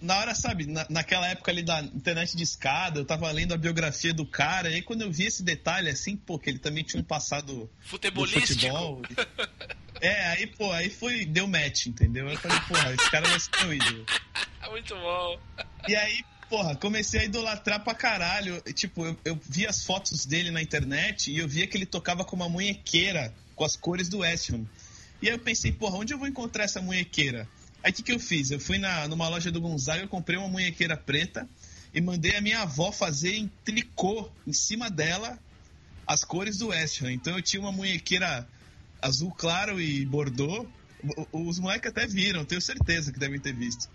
Na 0.00 0.18
hora, 0.18 0.34
sabe, 0.34 0.66
na, 0.66 0.86
naquela 0.88 1.28
época 1.28 1.50
ali 1.50 1.62
da 1.62 1.80
internet 1.80 2.34
de 2.34 2.42
escada, 2.42 3.00
eu 3.00 3.04
tava 3.04 3.30
lendo 3.30 3.52
a 3.52 3.56
biografia 3.56 4.14
do 4.14 4.24
cara, 4.24 4.70
e 4.70 4.76
aí 4.76 4.82
quando 4.82 5.02
eu 5.02 5.12
vi 5.12 5.26
esse 5.26 5.42
detalhe, 5.42 5.90
assim, 5.90 6.16
pô, 6.16 6.38
que 6.38 6.48
ele 6.48 6.58
também 6.58 6.82
tinha 6.82 7.02
um 7.02 7.04
passado 7.04 7.54
do 7.54 7.70
futebolístico. 7.80 8.46
futebol. 8.48 9.02
É, 10.00 10.26
aí, 10.32 10.46
pô, 10.48 10.70
aí 10.72 10.90
foi, 10.90 11.24
deu 11.24 11.46
match, 11.46 11.86
entendeu? 11.86 12.28
Eu 12.28 12.36
falei, 12.36 12.60
porra, 12.68 12.92
esse 12.92 13.10
cara 13.10 13.26
vai 13.26 13.40
ser 13.40 13.50
meu 13.60 13.74
ídolo. 13.74 14.04
Muito 14.68 14.94
bom. 14.96 15.38
E 15.88 15.94
aí, 15.94 16.22
porra, 16.50 16.74
comecei 16.76 17.20
a 17.20 17.24
idolatrar 17.24 17.82
pra 17.82 17.94
caralho. 17.94 18.60
Tipo, 18.74 19.06
eu, 19.06 19.16
eu 19.24 19.40
vi 19.48 19.66
as 19.66 19.84
fotos 19.84 20.26
dele 20.26 20.50
na 20.50 20.60
internet 20.60 21.30
e 21.30 21.38
eu 21.38 21.48
via 21.48 21.66
que 21.66 21.76
ele 21.76 21.86
tocava 21.86 22.24
com 22.24 22.36
uma 22.36 22.48
munhequeira 22.48 23.32
com 23.54 23.64
as 23.64 23.76
cores 23.76 24.08
do 24.08 24.18
West 24.18 24.50
Ham. 24.50 24.66
E 25.24 25.28
aí 25.28 25.34
eu 25.34 25.38
pensei, 25.38 25.72
porra, 25.72 25.96
onde 25.96 26.12
eu 26.12 26.18
vou 26.18 26.28
encontrar 26.28 26.64
essa 26.64 26.82
munhequeira? 26.82 27.48
Aí 27.82 27.90
o 27.90 27.94
que, 27.94 28.02
que 28.02 28.12
eu 28.12 28.20
fiz? 28.20 28.50
Eu 28.50 28.60
fui 28.60 28.76
na, 28.76 29.08
numa 29.08 29.26
loja 29.26 29.50
do 29.50 29.58
Gonzaga, 29.58 30.02
eu 30.02 30.08
comprei 30.08 30.38
uma 30.38 30.50
munhequeira 30.50 30.98
preta 30.98 31.48
e 31.94 32.00
mandei 32.02 32.36
a 32.36 32.42
minha 32.42 32.60
avó 32.60 32.92
fazer 32.92 33.34
em 33.34 33.48
tricô, 33.64 34.30
em 34.46 34.52
cima 34.52 34.90
dela, 34.90 35.38
as 36.06 36.24
cores 36.24 36.58
do 36.58 36.66
West 36.68 37.00
Ham. 37.00 37.10
Então 37.10 37.34
eu 37.38 37.42
tinha 37.42 37.62
uma 37.62 37.72
munhequeira 37.72 38.46
azul 39.00 39.32
claro 39.32 39.80
e 39.80 40.04
bordô. 40.04 40.68
Os 41.32 41.58
moleques 41.58 41.90
até 41.90 42.06
viram, 42.06 42.44
tenho 42.44 42.60
certeza 42.60 43.10
que 43.10 43.18
devem 43.18 43.40
ter 43.40 43.54
visto. 43.54 43.88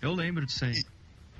Eu 0.00 0.14
lembro 0.14 0.46
disso 0.46 0.64
aí. 0.64 0.82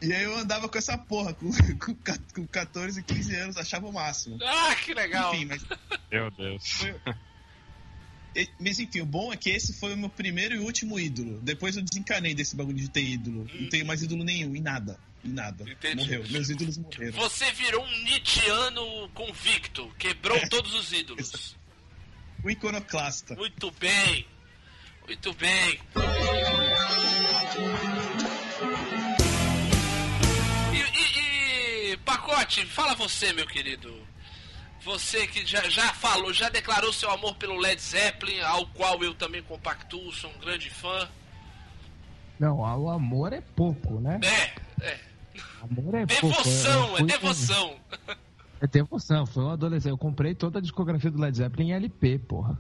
E 0.03 0.13
aí 0.13 0.25
eu 0.25 0.37
andava 0.37 0.69
com 0.69 0.77
essa 0.77 0.99
porra, 0.99 1.33
com, 1.33 1.51
com, 1.81 1.95
com 2.35 2.47
14, 2.47 3.03
15 3.03 3.35
anos, 3.37 3.57
achava 3.57 3.87
o 3.87 3.93
máximo. 3.93 4.37
Ah, 4.43 4.75
que 4.75 4.93
legal. 4.93 5.35
Enfim, 5.35 5.47
mas, 5.47 5.65
Meu 6.13 6.31
Deus. 6.31 6.63
foi- 6.73 6.91
e- 6.91 7.34
mas 8.61 8.79
enfim, 8.79 9.01
o 9.01 9.07
bom 9.07 9.33
é 9.33 9.37
que 9.37 9.51
esse 9.51 9.73
foi 9.75 9.95
o 9.95 9.97
meu 9.97 10.09
primeiro 10.09 10.55
e 10.55 10.59
último 10.59 10.99
ídolo. 10.99 11.41
Depois 11.43 11.77
eu 11.77 11.83
desencanei 11.83 12.35
desse 12.35 12.57
bagulho 12.57 12.77
de 12.79 12.89
ter 12.89 13.03
ídolo. 13.05 13.49
Não 13.55 13.69
tenho 13.69 13.87
mais 13.87 14.03
ídolo 14.03 14.25
nenhum, 14.25 14.55
em 14.57 14.61
nada. 14.61 14.99
Em 15.25 15.29
nada. 15.31 15.65
Entendi. 15.71 15.97
Morreu. 15.97 16.25
Meus 16.31 16.51
ídolos 16.51 16.77
morreram. 16.79 17.13
Você 17.19 17.51
virou 17.53 17.85
um 17.85 18.03
Nietzscheano 18.05 19.09
convicto, 19.15 19.89
quebrou 19.99 20.39
todos 20.51 20.75
os 20.75 20.93
ídolos. 20.93 21.57
O 22.43 22.51
iconoclasta. 22.51 23.35
Muito 23.37 23.71
bem, 23.81 24.27
muito 25.07 25.33
bem. 25.35 25.81
E, 30.73 30.79
e- 30.79 31.93
e, 31.93 31.97
Pacote, 31.99 32.67
fala 32.67 32.95
você, 32.95 33.33
meu 33.33 33.47
querido. 33.47 34.07
Você 34.85 35.27
que 35.27 35.47
já, 35.47 35.63
já 35.71 35.95
falou, 35.95 36.33
já 36.33 36.49
declarou 36.51 36.93
seu 36.93 37.11
amor 37.11 37.35
pelo 37.37 37.57
Led 37.59 37.81
Zeppelin, 37.81 38.41
ao 38.41 38.67
qual 38.67 39.03
eu 39.03 39.15
também 39.15 39.43
compactuo, 39.43 40.13
sou 40.13 40.31
um 40.31 40.39
grande 40.39 40.69
fã. 40.69 41.09
Não, 42.39 42.59
o 42.59 42.91
amor 42.91 43.33
é 43.33 43.41
pouco, 43.41 43.99
né? 44.01 44.21
É, 44.23 44.85
é. 44.85 45.01
Amor 45.63 45.95
é 45.95 46.05
Devoção, 46.05 46.89
pouco. 46.89 47.03
é 47.03 47.07
devoção. 47.07 47.81
É 48.61 48.67
devoção, 48.67 49.27
foi 49.27 49.43
um 49.43 49.51
adolescente. 49.51 49.91
Eu 49.91 49.99
comprei 49.99 50.35
toda 50.35 50.59
a 50.59 50.63
discografia 50.63 51.11
do 51.11 51.21
Led 51.21 51.37
Zeppelin 51.37 51.71
em 51.71 51.73
LP, 51.75 52.19
porra. 52.21 52.59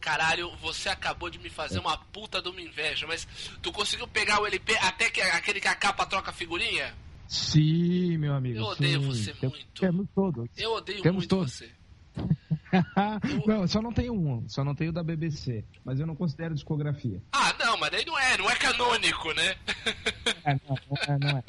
Caralho, 0.00 0.56
você 0.56 0.88
acabou 0.88 1.28
de 1.28 1.38
me 1.38 1.50
fazer 1.50 1.78
uma 1.78 1.98
puta 1.98 2.40
de 2.40 2.48
uma 2.48 2.60
inveja, 2.62 3.06
mas 3.06 3.26
tu 3.60 3.70
conseguiu 3.70 4.08
pegar 4.08 4.40
o 4.40 4.46
LP 4.46 4.74
até 4.78 5.10
que 5.10 5.20
aquele 5.20 5.60
que 5.60 5.68
a 5.68 5.74
capa 5.74 6.06
troca 6.06 6.32
figurinha? 6.32 6.94
Sim, 7.28 8.16
meu 8.16 8.32
amigo. 8.34 8.58
Eu 8.58 8.64
odeio 8.64 9.00
sim. 9.14 9.32
você 9.32 9.46
muito. 9.46 9.80
Temos 9.80 10.08
todos. 10.14 10.48
Eu 10.56 10.72
odeio 10.72 11.02
Temos 11.02 11.18
muito 11.18 11.28
todos. 11.28 11.52
você. 11.52 11.70
não, 13.46 13.62
eu 13.62 13.68
só 13.68 13.80
não 13.80 13.92
tenho 13.92 14.12
um, 14.12 14.48
só 14.48 14.64
não 14.64 14.74
tenho 14.74 14.92
da 14.92 15.02
BBC. 15.02 15.62
Mas 15.84 16.00
eu 16.00 16.06
não 16.06 16.16
considero 16.16 16.54
discografia. 16.54 17.22
Ah, 17.32 17.54
não, 17.58 17.76
mas 17.78 17.90
daí 17.90 18.04
não 18.06 18.18
é, 18.18 18.38
não 18.38 18.50
é 18.50 18.56
canônico, 18.56 19.32
né? 19.34 19.56
É, 20.44 20.54
não, 20.54 20.76
não 20.88 21.14
é, 21.14 21.18
não 21.18 21.38
é. 21.38 21.44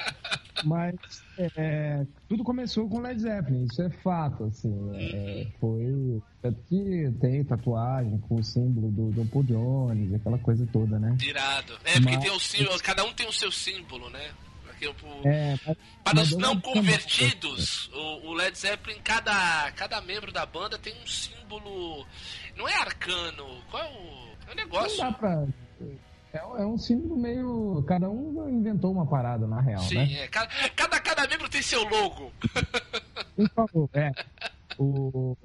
Mas 0.64 0.94
é, 1.38 2.06
tudo 2.28 2.44
começou 2.44 2.86
com 2.86 3.00
Led 3.00 3.18
Zeppelin, 3.18 3.64
isso 3.64 3.80
é 3.80 3.88
fato, 3.88 4.44
assim. 4.44 4.90
é, 4.94 5.46
foi. 5.58 6.22
Tanto 6.42 6.60
que 6.68 7.10
tem 7.20 7.42
tatuagem 7.42 8.18
com 8.18 8.36
o 8.36 8.44
símbolo 8.44 8.90
do 8.90 9.12
John 9.12 9.26
Paul 9.28 9.44
Jones, 9.44 10.14
aquela 10.14 10.38
coisa 10.38 10.66
toda, 10.70 10.98
né? 10.98 11.16
Tirado. 11.18 11.72
É, 11.84 11.94
porque 11.94 12.16
Mas- 12.16 12.18
tem 12.24 12.30
o 12.30 12.40
símbolo, 12.40 12.78
cada 12.82 13.04
um 13.04 13.12
tem 13.14 13.26
o 13.26 13.32
seu 13.32 13.50
símbolo, 13.50 14.10
né? 14.10 14.30
É, 15.24 15.56
Para 16.04 16.20
os 16.20 16.30
não 16.32 16.54
não 16.54 16.60
tenho 16.60 16.74
convertidos, 16.74 17.88
o, 17.92 18.28
o 18.28 18.32
Led 18.32 18.56
Zeppelin, 18.58 18.98
cada, 19.02 19.70
cada 19.72 20.00
membro 20.00 20.32
da 20.32 20.44
banda 20.46 20.78
tem 20.78 20.94
um 21.02 21.06
símbolo. 21.06 22.06
Não 22.56 22.68
é 22.68 22.74
arcano, 22.74 23.46
qual 23.70 23.82
é 23.82 23.86
o, 23.86 23.90
é 23.90 24.44
o 24.44 24.48
Não 24.48 24.54
negócio? 24.54 24.98
dá 24.98 25.12
pra. 25.12 25.46
É, 26.32 26.38
é 26.38 26.64
um 26.64 26.78
símbolo 26.78 27.16
meio. 27.16 27.84
Cada 27.88 28.08
um 28.08 28.48
inventou 28.48 28.92
uma 28.92 29.06
parada, 29.06 29.46
na 29.46 29.60
real, 29.60 29.82
Sim, 29.82 29.96
né? 29.96 30.12
é. 30.22 30.28
Cada, 30.28 30.48
cada, 30.70 31.00
cada 31.00 31.26
membro 31.28 31.48
tem 31.48 31.60
seu 31.62 31.82
logo. 31.88 32.32
Por 33.36 33.48
favor, 33.50 33.90
é. 33.94 34.12
O... 34.78 35.36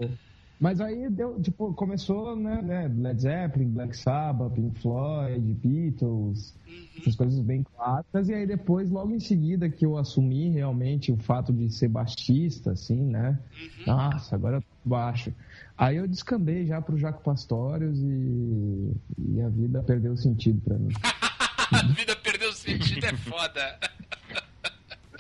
Mas 0.59 0.79
aí 0.79 1.09
deu, 1.09 1.39
tipo, 1.41 1.73
começou, 1.73 2.35
né, 2.35 2.61
né, 2.61 2.87
Led 2.87 3.21
Zeppelin, 3.21 3.69
Black 3.69 3.95
Sabbath, 3.95 4.53
Pink 4.53 4.79
Floyd, 4.79 5.53
Beatles, 5.53 6.55
essas 6.97 7.15
coisas 7.15 7.39
bem 7.41 7.63
clássicas, 7.63 8.29
e 8.29 8.33
aí 8.33 8.47
depois, 8.47 8.89
logo 8.89 9.13
em 9.13 9.19
seguida, 9.19 9.69
que 9.69 9.85
eu 9.85 9.97
assumi 9.97 10.49
realmente 10.49 11.11
o 11.11 11.17
fato 11.17 11.51
de 11.51 11.69
ser 11.69 11.89
baixista, 11.89 12.71
assim, 12.71 13.03
né? 13.03 13.37
Nossa, 13.85 14.35
agora 14.35 14.57
eu 14.57 14.61
tô 14.61 14.89
baixo. 14.89 15.33
Aí 15.77 15.97
eu 15.97 16.07
descambei 16.07 16.65
já 16.65 16.81
pro 16.81 16.97
Jaco 16.97 17.21
Pastorius 17.21 17.99
e, 17.99 18.91
e 19.17 19.41
a 19.41 19.49
vida 19.49 19.83
perdeu 19.83 20.15
sentido 20.15 20.61
pra 20.61 20.77
mim. 20.77 20.93
A 21.71 21.81
vida 21.93 22.15
perdeu 22.17 22.53
sentido, 22.53 23.05
é 23.05 23.17
foda. 23.17 23.79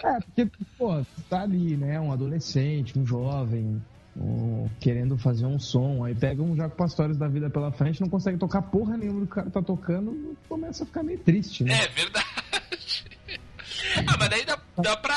É, 0.03 0.19
porque, 0.19 0.45
pô, 0.77 1.01
tu 1.03 1.21
tá 1.27 1.41
ali, 1.41 1.75
né? 1.75 1.99
Um 1.99 2.11
adolescente, 2.11 2.97
um 2.99 3.05
jovem, 3.05 3.81
querendo 4.79 5.17
fazer 5.17 5.45
um 5.45 5.59
som, 5.59 6.03
aí 6.03 6.15
pega 6.15 6.41
um 6.41 6.55
Jaco 6.55 6.75
Pastores 6.75 7.17
da 7.17 7.27
vida 7.27 7.49
pela 7.49 7.71
frente, 7.71 7.99
não 7.99 8.09
consegue 8.09 8.37
tocar 8.37 8.61
porra 8.61 8.95
nenhuma 8.95 9.21
do 9.21 9.25
que 9.25 9.33
o 9.33 9.35
cara 9.35 9.49
tá 9.49 9.61
tocando, 9.61 10.37
começa 10.47 10.83
a 10.83 10.85
ficar 10.85 11.03
meio 11.03 11.19
triste, 11.19 11.63
né? 11.63 11.73
É 11.83 11.87
verdade. 11.89 12.25
Ah, 14.07 14.17
mas 14.19 14.29
daí 14.29 14.43
dá, 14.43 14.59
dá 14.77 14.97
pra. 14.97 15.15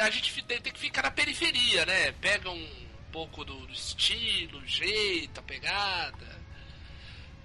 A 0.00 0.10
gente 0.10 0.44
tem, 0.44 0.60
tem 0.60 0.72
que 0.72 0.78
ficar 0.78 1.02
na 1.02 1.10
periferia, 1.10 1.86
né? 1.86 2.12
Pega 2.20 2.50
um 2.50 2.66
pouco 3.10 3.44
do, 3.44 3.54
do 3.66 3.72
estilo, 3.72 4.60
jeito, 4.66 5.40
a 5.40 5.42
pegada. 5.42 6.26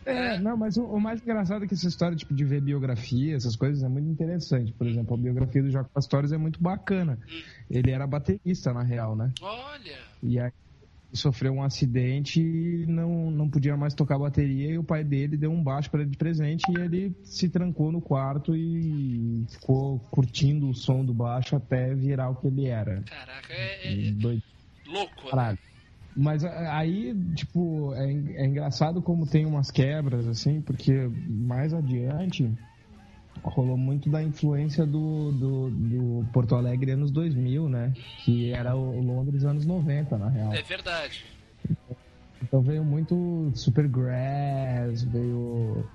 É, 0.05 0.37
não, 0.39 0.57
mas 0.57 0.75
o, 0.75 0.83
o 0.83 0.99
mais 0.99 1.21
engraçado 1.21 1.63
é 1.63 1.67
que 1.67 1.75
essa 1.75 1.87
história 1.87 2.17
tipo, 2.17 2.33
de 2.33 2.43
ver 2.43 2.61
biografia, 2.61 3.35
essas 3.35 3.55
coisas, 3.55 3.83
é 3.83 3.87
muito 3.87 4.09
interessante. 4.09 4.73
Por 4.73 4.87
exemplo, 4.87 5.13
a 5.13 5.17
biografia 5.17 5.61
do 5.61 5.69
Jaco 5.69 5.89
Pastores 5.93 6.31
é 6.31 6.37
muito 6.37 6.61
bacana. 6.61 7.17
Ele 7.69 7.91
era 7.91 8.05
baterista, 8.05 8.73
na 8.73 8.83
real, 8.83 9.15
né? 9.15 9.31
Olha. 9.41 9.99
E 10.21 10.39
aí 10.39 10.51
sofreu 11.13 11.53
um 11.53 11.63
acidente 11.63 12.41
e 12.41 12.85
não, 12.87 13.31
não 13.31 13.49
podia 13.49 13.75
mais 13.75 13.93
tocar 13.93 14.17
bateria 14.19 14.71
e 14.71 14.77
o 14.77 14.83
pai 14.83 15.03
dele 15.03 15.37
deu 15.37 15.51
um 15.51 15.63
baixo 15.63 15.89
para 15.89 16.01
ele 16.01 16.11
de 16.11 16.17
presente 16.17 16.71
e 16.71 16.77
ele 16.77 17.15
se 17.23 17.49
trancou 17.49 17.91
no 17.91 18.01
quarto 18.01 18.55
e 18.55 19.45
ficou 19.49 19.99
curtindo 20.11 20.69
o 20.69 20.73
som 20.75 21.03
do 21.03 21.13
baixo 21.13 21.55
até 21.55 21.93
virar 21.95 22.29
o 22.29 22.35
que 22.35 22.47
ele 22.47 22.67
era. 22.67 23.01
Caraca, 23.03 23.53
é, 23.53 24.09
é 24.09 24.11
Doido. 24.13 24.43
louco, 24.85 25.23
né? 25.25 25.31
Caralho. 25.31 25.59
Mas 26.15 26.43
a- 26.43 26.77
aí, 26.77 27.13
tipo, 27.35 27.93
é, 27.93 28.11
é 28.11 28.45
engraçado 28.45 29.01
como 29.01 29.25
tem 29.25 29.45
umas 29.45 29.71
quebras, 29.71 30.27
assim, 30.27 30.61
porque 30.61 30.91
mais 31.27 31.73
adiante 31.73 32.51
rolou 33.43 33.77
muito 33.77 34.09
da 34.09 34.23
influência 34.23 34.85
do, 34.85 35.31
do, 35.31 35.69
do 35.69 36.25
Porto 36.31 36.55
Alegre 36.55 36.91
anos 36.91 37.11
2000, 37.11 37.69
né? 37.69 37.93
Que 38.23 38.51
era 38.51 38.75
o 38.75 39.01
Londres 39.01 39.43
anos 39.43 39.65
90, 39.65 40.17
na 40.17 40.29
real. 40.29 40.53
É 40.53 40.61
verdade. 40.61 41.25
Então 42.41 42.61
veio 42.61 42.83
muito 42.83 43.51
Supergrass, 43.53 45.03
veio, 45.03 45.85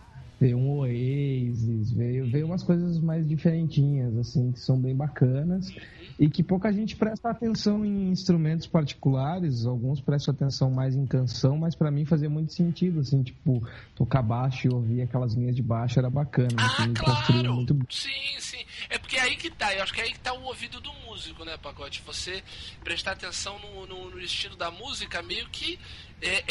veio 0.41 0.59
um 0.59 0.79
Oasis, 0.79 1.93
veio, 1.93 2.29
veio 2.31 2.47
umas 2.47 2.63
coisas 2.63 2.99
mais 3.01 3.27
diferentinhas, 3.27 4.17
assim, 4.17 4.53
que 4.53 4.61
são 4.61 4.79
bem 4.81 4.95
bacanas 4.95 5.73
e 6.19 6.29
que 6.29 6.43
pouca 6.43 6.73
gente 6.73 6.97
presta 6.97 7.31
atenção 7.31 7.85
em 7.85 8.11
instrumentos 8.11 8.67
particulares, 8.67 9.65
alguns 9.67 10.01
prestam 10.01 10.35
atenção 10.35 10.71
mais 10.71 10.95
em 10.97 11.07
canção, 11.07 11.57
mas 11.57 11.75
pra 11.75 11.91
mim 11.91 12.05
fazia 12.05 12.29
muito 12.29 12.53
sentido, 12.53 13.01
assim, 13.01 13.23
tipo, 13.23 13.67
tocar 13.95 14.23
baixo 14.23 14.67
e 14.67 14.75
ouvir 14.75 15.03
aquelas 15.03 15.35
linhas 15.35 15.57
de 15.57 15.63
baixo 15.63 15.99
era 15.99 16.11
bacana, 16.11 16.49
né, 16.51 16.57
Ah, 16.59 16.77
construiu 17.05 17.43
claro! 17.43 17.55
muito 17.55 17.79
Sim, 17.91 18.11
sim. 18.39 18.65
É 18.91 18.99
porque 18.99 19.17
é 19.17 19.23
aí 19.23 19.37
que 19.37 19.51
tá. 19.51 19.75
Eu 19.75 19.83
acho 19.83 19.93
que 19.93 20.01
é 20.01 20.05
aí 20.05 20.13
que 20.13 20.21
tá 20.21 20.33
o 20.33 20.43
ouvido 20.45 20.81
do 20.81 20.93
músico, 21.07 21.45
né, 21.45 21.57
Pacote? 21.57 22.03
Você 22.07 22.43
prestar 22.83 23.13
atenção 23.13 23.59
no, 23.59 23.87
no, 23.87 24.11
no 24.11 24.21
estilo 24.21 24.57
da 24.57 24.71
música 24.71 25.23
meio 25.23 25.49
que 25.51 25.79
é, 26.23 26.45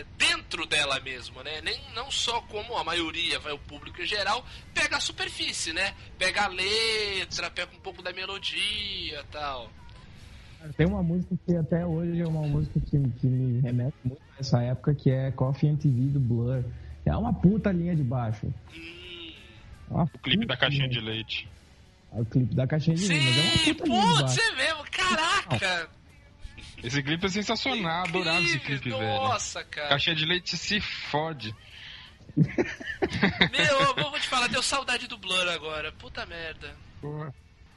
é, 0.00 0.04
dentro 0.18 0.66
dela 0.66 1.00
mesmo, 1.00 1.42
né? 1.42 1.60
Nem, 1.62 1.80
não 1.94 2.10
só 2.10 2.40
como 2.42 2.76
a 2.76 2.84
maioria, 2.84 3.38
vai 3.38 3.52
o 3.52 3.58
público 3.58 4.00
em 4.02 4.06
geral, 4.06 4.44
pega 4.74 4.96
a 4.96 5.00
superfície, 5.00 5.72
né? 5.72 5.94
Pega 6.18 6.44
a 6.44 6.48
letra, 6.48 7.50
pega 7.50 7.70
um 7.74 7.80
pouco 7.80 8.02
da 8.02 8.12
melodia 8.12 9.24
tal. 9.30 9.70
Tem 10.76 10.86
uma 10.86 11.02
música 11.02 11.36
que 11.46 11.54
até 11.56 11.84
hoje 11.84 12.20
é 12.22 12.26
uma 12.26 12.40
música 12.46 12.80
que, 12.80 12.98
que 13.20 13.26
me 13.26 13.60
remete 13.60 13.94
muito 14.02 14.20
a 14.36 14.40
essa 14.40 14.62
época, 14.62 14.94
que 14.94 15.10
é 15.10 15.30
Coffee 15.32 15.68
and 15.68 15.76
TV 15.76 16.06
do 16.08 16.18
Blur. 16.20 16.64
É 17.04 17.14
uma 17.14 17.34
puta 17.34 17.70
linha 17.70 17.94
de 17.94 18.02
baixo. 18.02 18.46
É 19.90 19.92
uma 19.94 20.04
O 20.04 20.18
clipe 20.20 20.46
da 20.46 20.56
caixinha 20.56 20.86
linha- 20.86 21.00
de 21.00 21.04
leite. 21.06 21.48
É 22.16 22.20
o 22.20 22.24
clipe 22.24 22.54
da 22.54 22.66
caixinha 22.66 22.96
de 22.96 23.06
leite, 23.08 23.26
é 23.26 23.42
uma 23.42 23.58
Sim, 23.58 23.74
puta 23.74 23.88
linha 23.88 24.02
de 24.06 24.22
putz, 24.22 24.38
é 24.38 24.52
mesmo, 24.56 24.84
caraca! 24.90 25.90
Esse 26.84 27.02
clipe 27.02 27.24
é 27.24 27.28
sensacional, 27.30 28.04
adorava 28.04 28.42
esse 28.42 28.60
clipe, 28.60 28.90
velho. 28.90 29.00
Nossa, 29.00 29.64
cara. 29.64 29.88
Caixinha 29.88 30.14
de 30.14 30.26
leite 30.26 30.54
se 30.58 30.80
fode. 30.80 31.54
Meu, 32.36 33.80
eu 33.96 34.10
vou 34.10 34.20
te 34.20 34.28
falar, 34.28 34.48
deu 34.48 34.62
saudade 34.62 35.06
do 35.06 35.16
Blur 35.16 35.48
agora. 35.48 35.90
Puta 35.92 36.26
merda. 36.26 36.76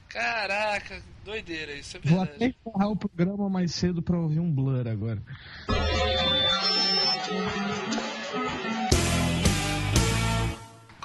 Caraca, 0.10 1.02
doideira, 1.24 1.74
isso 1.74 1.98
é 1.98 2.00
Vou 2.04 2.22
até 2.22 2.48
encerrar 2.48 2.88
o 2.90 2.96
programa 2.96 3.50
mais 3.50 3.74
cedo 3.74 4.02
pra 4.02 4.18
ouvir 4.18 4.40
um 4.40 4.52
Blur 4.52 4.86
agora. 4.88 5.22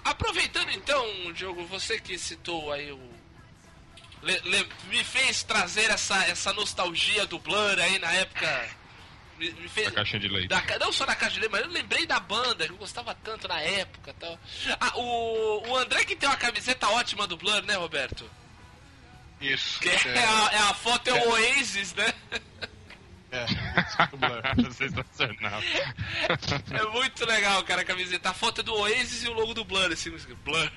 Aproveitando 0.05 0.70
então, 0.70 1.32
Diogo, 1.34 1.64
você 1.66 2.00
que 2.00 2.18
citou 2.18 2.72
aí 2.72 2.90
o. 2.90 3.21
le- 4.22 4.40
le- 4.44 4.68
me 4.88 5.02
fez 5.04 5.42
trazer 5.42 5.90
essa, 5.90 6.16
essa 6.26 6.52
nostalgia 6.52 7.26
do 7.26 7.38
Blur 7.38 7.78
aí 7.78 7.98
na 7.98 8.12
época. 8.12 8.70
Me, 9.38 9.50
me 9.52 9.68
fez. 9.68 9.86
Da 9.88 9.92
caixinha 9.92 10.20
de 10.20 10.28
leite. 10.28 10.48
da 10.48 10.62
não 10.78 10.92
só 10.92 11.04
da 11.06 11.14
caixa 11.16 11.34
de 11.34 11.40
leite, 11.40 11.52
mas 11.52 11.62
eu 11.62 11.68
lembrei 11.70 12.06
da 12.06 12.20
banda, 12.20 12.66
que 12.66 12.72
eu 12.72 12.76
gostava 12.76 13.14
tanto 13.14 13.48
na 13.48 13.60
época 13.60 14.10
e 14.10 14.14
tal. 14.14 14.38
Ah, 14.80 14.92
o, 14.98 15.68
o 15.68 15.76
André 15.76 16.04
que 16.04 16.14
tem 16.14 16.28
uma 16.28 16.36
camiseta 16.36 16.88
ótima 16.88 17.26
do 17.26 17.36
Blur, 17.36 17.62
né, 17.64 17.74
Roberto? 17.74 18.28
Isso. 19.40 19.80
Que 19.80 19.88
é, 19.88 20.24
a, 20.24 20.50
é 20.52 20.58
a 20.58 20.74
foto 20.74 21.08
é 21.08 21.12
o 21.14 21.30
Oasis, 21.30 21.92
né? 21.94 22.14
é. 23.32 23.46
Sensacional. 24.72 25.60
É 26.70 26.82
muito 26.92 27.24
legal, 27.26 27.62
cara, 27.64 27.82
a 27.82 27.84
camiseta. 27.84 28.30
A 28.30 28.34
foto 28.34 28.60
é 28.60 28.64
do 28.64 28.74
Oasis 28.74 29.24
e 29.24 29.28
o 29.28 29.32
logo 29.32 29.54
do 29.54 29.64
Blur, 29.64 29.90
assim, 29.90 30.10
Blur. 30.44 30.70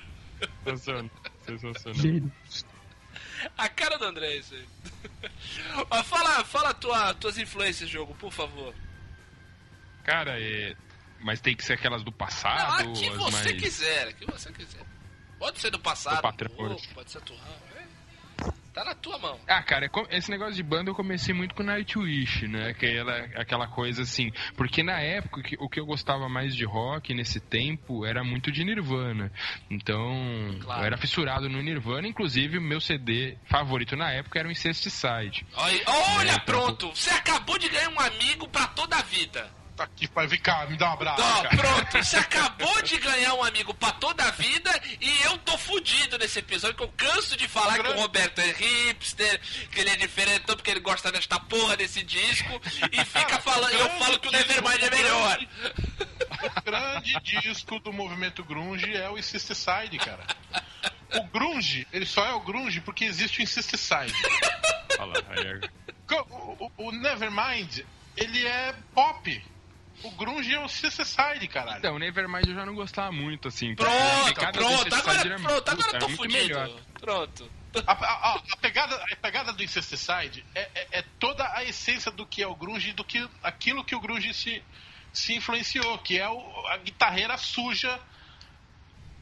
Sensacional. 0.64 1.10
Sensacional. 1.46 2.30
A 3.56 3.68
cara 3.68 3.98
do 3.98 4.04
André, 4.04 4.36
isso 4.36 4.54
aí. 4.54 4.66
Mas 5.90 6.06
fala, 6.06 6.44
fala 6.44 6.74
tua, 6.74 7.14
tuas 7.14 7.38
influências, 7.38 7.88
jogo, 7.88 8.14
por 8.14 8.32
favor. 8.32 8.74
Cara, 10.04 10.40
é. 10.40 10.74
Mas 11.20 11.40
tem 11.40 11.56
que 11.56 11.64
ser 11.64 11.74
aquelas 11.74 12.02
do 12.02 12.10
Não, 12.10 12.16
passado, 12.18 12.90
a 12.90 12.92
que 12.92 13.10
você 13.10 13.30
mais. 13.50 13.62
quiser, 13.62 14.12
que 14.14 14.26
você 14.26 14.52
quiser. 14.52 14.84
Pode 15.38 15.58
ser 15.60 15.70
do 15.70 15.78
passado, 15.78 16.16
Do 16.16 16.22
patrão, 16.22 16.50
novo, 16.56 16.74
hoje. 16.74 16.88
pode 16.94 17.10
ser 17.10 17.18
atual. 17.18 17.38
É. 17.76 17.82
Tá 18.76 18.84
na 18.84 18.94
tua 18.94 19.16
mão. 19.16 19.40
Ah, 19.48 19.62
cara, 19.62 19.88
co- 19.88 20.06
esse 20.10 20.30
negócio 20.30 20.54
de 20.54 20.62
banda 20.62 20.90
eu 20.90 20.94
comecei 20.94 21.32
muito 21.32 21.54
com 21.54 21.62
Nightwish, 21.62 22.46
né? 22.46 22.68
Aquela, 22.68 23.16
aquela 23.34 23.66
coisa 23.66 24.02
assim. 24.02 24.30
Porque 24.54 24.82
na 24.82 25.00
época 25.00 25.40
o 25.58 25.66
que- 25.70 25.80
eu 25.80 25.86
gostava 25.86 26.28
mais 26.28 26.54
de 26.54 26.66
rock 26.66 27.14
nesse 27.14 27.40
tempo 27.40 28.04
era 28.04 28.22
muito 28.22 28.52
de 28.52 28.62
Nirvana. 28.64 29.32
Então, 29.70 30.58
Claro. 30.60 30.82
eu 30.82 30.86
era 30.88 30.98
fissurado 30.98 31.48
no 31.48 31.62
Nirvana. 31.62 32.06
Inclusive, 32.06 32.58
o 32.58 32.60
meu 32.60 32.78
CD 32.78 33.38
favorito 33.46 33.96
na 33.96 34.10
época 34.12 34.38
era 34.38 34.46
o 34.46 34.52
Incesticide. 34.52 35.46
Olha, 35.56 35.82
olha, 36.18 36.32
É, 36.32 36.38
pronto. 36.40 36.90
Você 36.94 37.08
acabou 37.08 37.56
de 37.58 37.70
ganhar 37.70 37.88
um 37.88 37.98
amigo 38.00 38.46
pra 38.46 38.66
toda 38.66 38.96
a 38.96 39.02
vida. 39.02 39.50
Tá 39.76 39.84
aqui, 39.84 40.08
pai. 40.08 40.26
Vem 40.26 40.40
cá, 40.40 40.64
me 40.66 40.76
dá 40.76 40.88
um 40.88 40.92
abraço, 40.94 41.20
Ó, 41.22 41.42
cara. 41.42 41.56
pronto, 41.56 41.98
você 42.04 42.16
acabou 42.18 42.80
de 42.82 42.96
ganhar 42.96 43.34
um 43.34 43.44
amigo 43.44 43.74
pra 43.74 43.92
toda 43.92 44.24
a 44.24 44.30
vida 44.30 44.70
e 45.00 45.22
eu 45.24 45.36
tô 45.38 45.56
fudido 45.58 46.16
nesse 46.18 46.38
episódio, 46.38 46.74
que 46.76 46.82
eu 46.82 46.92
canso 46.96 47.36
de 47.36 47.46
falar 47.46 47.78
que 47.78 47.88
o 47.88 47.92
Roberto 48.00 48.38
é 48.38 48.52
hipster, 48.52 49.38
que 49.70 49.80
ele 49.80 49.90
é 49.90 49.96
diferente 49.96 50.46
porque 50.46 50.70
ele 50.70 50.80
gosta 50.80 51.12
desta 51.12 51.38
porra 51.38 51.76
desse 51.76 52.02
disco 52.02 52.60
e 52.90 53.04
fica 53.04 53.38
falando, 53.38 53.72
eu 53.74 53.88
falo 53.98 54.18
que 54.18 54.28
o 54.28 54.32
Nevermind 54.32 54.82
é 54.82 54.90
melhor. 54.90 55.38
O 56.42 56.62
grande 56.62 57.14
disco 57.20 57.78
do 57.80 57.92
movimento 57.92 58.42
grunge 58.44 58.96
é 58.96 59.10
o 59.10 59.18
Incesticide, 59.18 59.98
cara. 59.98 60.24
O 61.16 61.22
grunge, 61.24 61.86
ele 61.92 62.06
só 62.06 62.24
é 62.26 62.32
o 62.32 62.40
grunge 62.40 62.80
porque 62.80 63.04
existe 63.04 63.40
o 63.40 63.42
Incesticide. 63.42 64.14
Olha 64.98 65.06
lá, 65.06 65.22
aí- 65.28 65.70
O, 66.10 66.64
o- 66.66 66.72
o 66.88 66.92
Nevermind, 66.92 67.80
ele 68.16 68.46
é 68.46 68.74
pop. 68.94 69.44
O 70.06 70.10
grunge 70.12 70.54
é 70.54 70.58
o 70.60 70.64
Incesticide, 70.64 71.48
caralho. 71.48 71.78
Então, 71.78 71.98
Nevermind 71.98 72.48
eu 72.48 72.54
já 72.54 72.64
não 72.66 72.74
gostava 72.74 73.10
muito, 73.12 73.48
assim. 73.48 73.72
a 73.72 73.76
Pronto, 73.76 74.34
pronto, 74.52 74.94
agora, 74.94 75.20
era- 75.20 75.38
pronto, 75.40 75.68
agora 75.70 75.84
puta, 75.84 75.96
eu 75.96 76.00
tô 76.00 76.08
fudido. 76.10 76.32
melhor. 76.42 76.80
Pronto. 77.00 77.50
A, 77.86 77.92
a- 77.92 78.34
a- 78.34 78.42
a 78.52 78.56
pegada, 78.56 78.94
a 79.12 79.16
pegada 79.16 79.52
do 79.52 79.62
Incesticide 79.62 80.44
é, 80.54 80.60
é- 80.74 80.88
é 80.98 81.02
toda 81.18 81.46
a 81.52 81.62
essência 81.64 82.10
do 82.10 82.24
que 82.26 82.42
é 82.42 82.46
o 82.46 82.54
grunge 82.54 82.90
e 82.90 82.92
do 82.92 83.04
que 83.04 83.28
aquilo 83.42 83.84
que 83.84 83.94
o 83.94 84.00
grunge 84.00 84.32
se, 84.32 84.62
se 85.12 85.34
influenciou, 85.34 85.98
que 85.98 86.18
é 86.18 86.28
o- 86.28 86.66
a 86.68 86.76
guitarreira 86.78 87.36
suja 87.36 88.00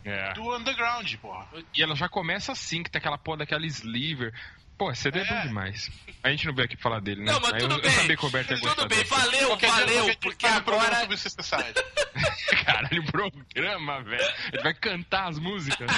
É. 0.05 0.33
do 0.35 0.55
underground, 0.55 1.15
porra. 1.17 1.49
E 1.75 1.83
ela 1.83 1.97
já 1.97 2.09
começa 2.09 2.53
assim, 2.53 2.83
que 2.83 2.91
tem 2.91 2.99
aquela 3.01 3.19
porra 3.19 3.39
daquela 3.39 3.67
sliver. 3.67 4.33
Pô, 4.77 4.93
CD 4.95 5.21
é, 5.21 5.23
É. 5.23 5.25
bom 5.27 5.43
demais. 5.47 5.91
A 6.23 6.31
gente 6.31 6.47
não 6.47 6.55
veio 6.55 6.67
aqui 6.67 6.77
falar 6.77 7.01
dele, 7.01 7.23
né? 7.23 7.31
Não, 7.33 7.41
mas 7.41 7.53
Aí 7.53 7.61
tudo 7.61 7.75
eu, 7.75 7.81
bem. 7.81 7.91
Eu 7.91 7.97
sabia 8.01 8.17
que 8.17 8.23
o 8.23 8.27
Roberto 8.27 8.51
ia 8.51 8.57
gostar 8.59 8.75
Tudo 8.75 8.89
bem, 8.89 8.99
dessa. 8.99 9.15
valeu, 9.15 9.47
Qualquer 9.49 9.67
dia- 9.67 9.75
valeu, 9.81 10.05
dia 10.05 10.17
porque 10.21 10.47
um 10.47 10.51
agora... 10.55 10.97
sobre. 10.97 11.75
Caralho, 12.65 13.05
programa, 13.07 14.03
velho. 14.03 14.35
Ele 14.53 14.63
vai 14.63 14.75
cantar 14.75 15.29
as 15.29 15.39
músicas. 15.39 15.89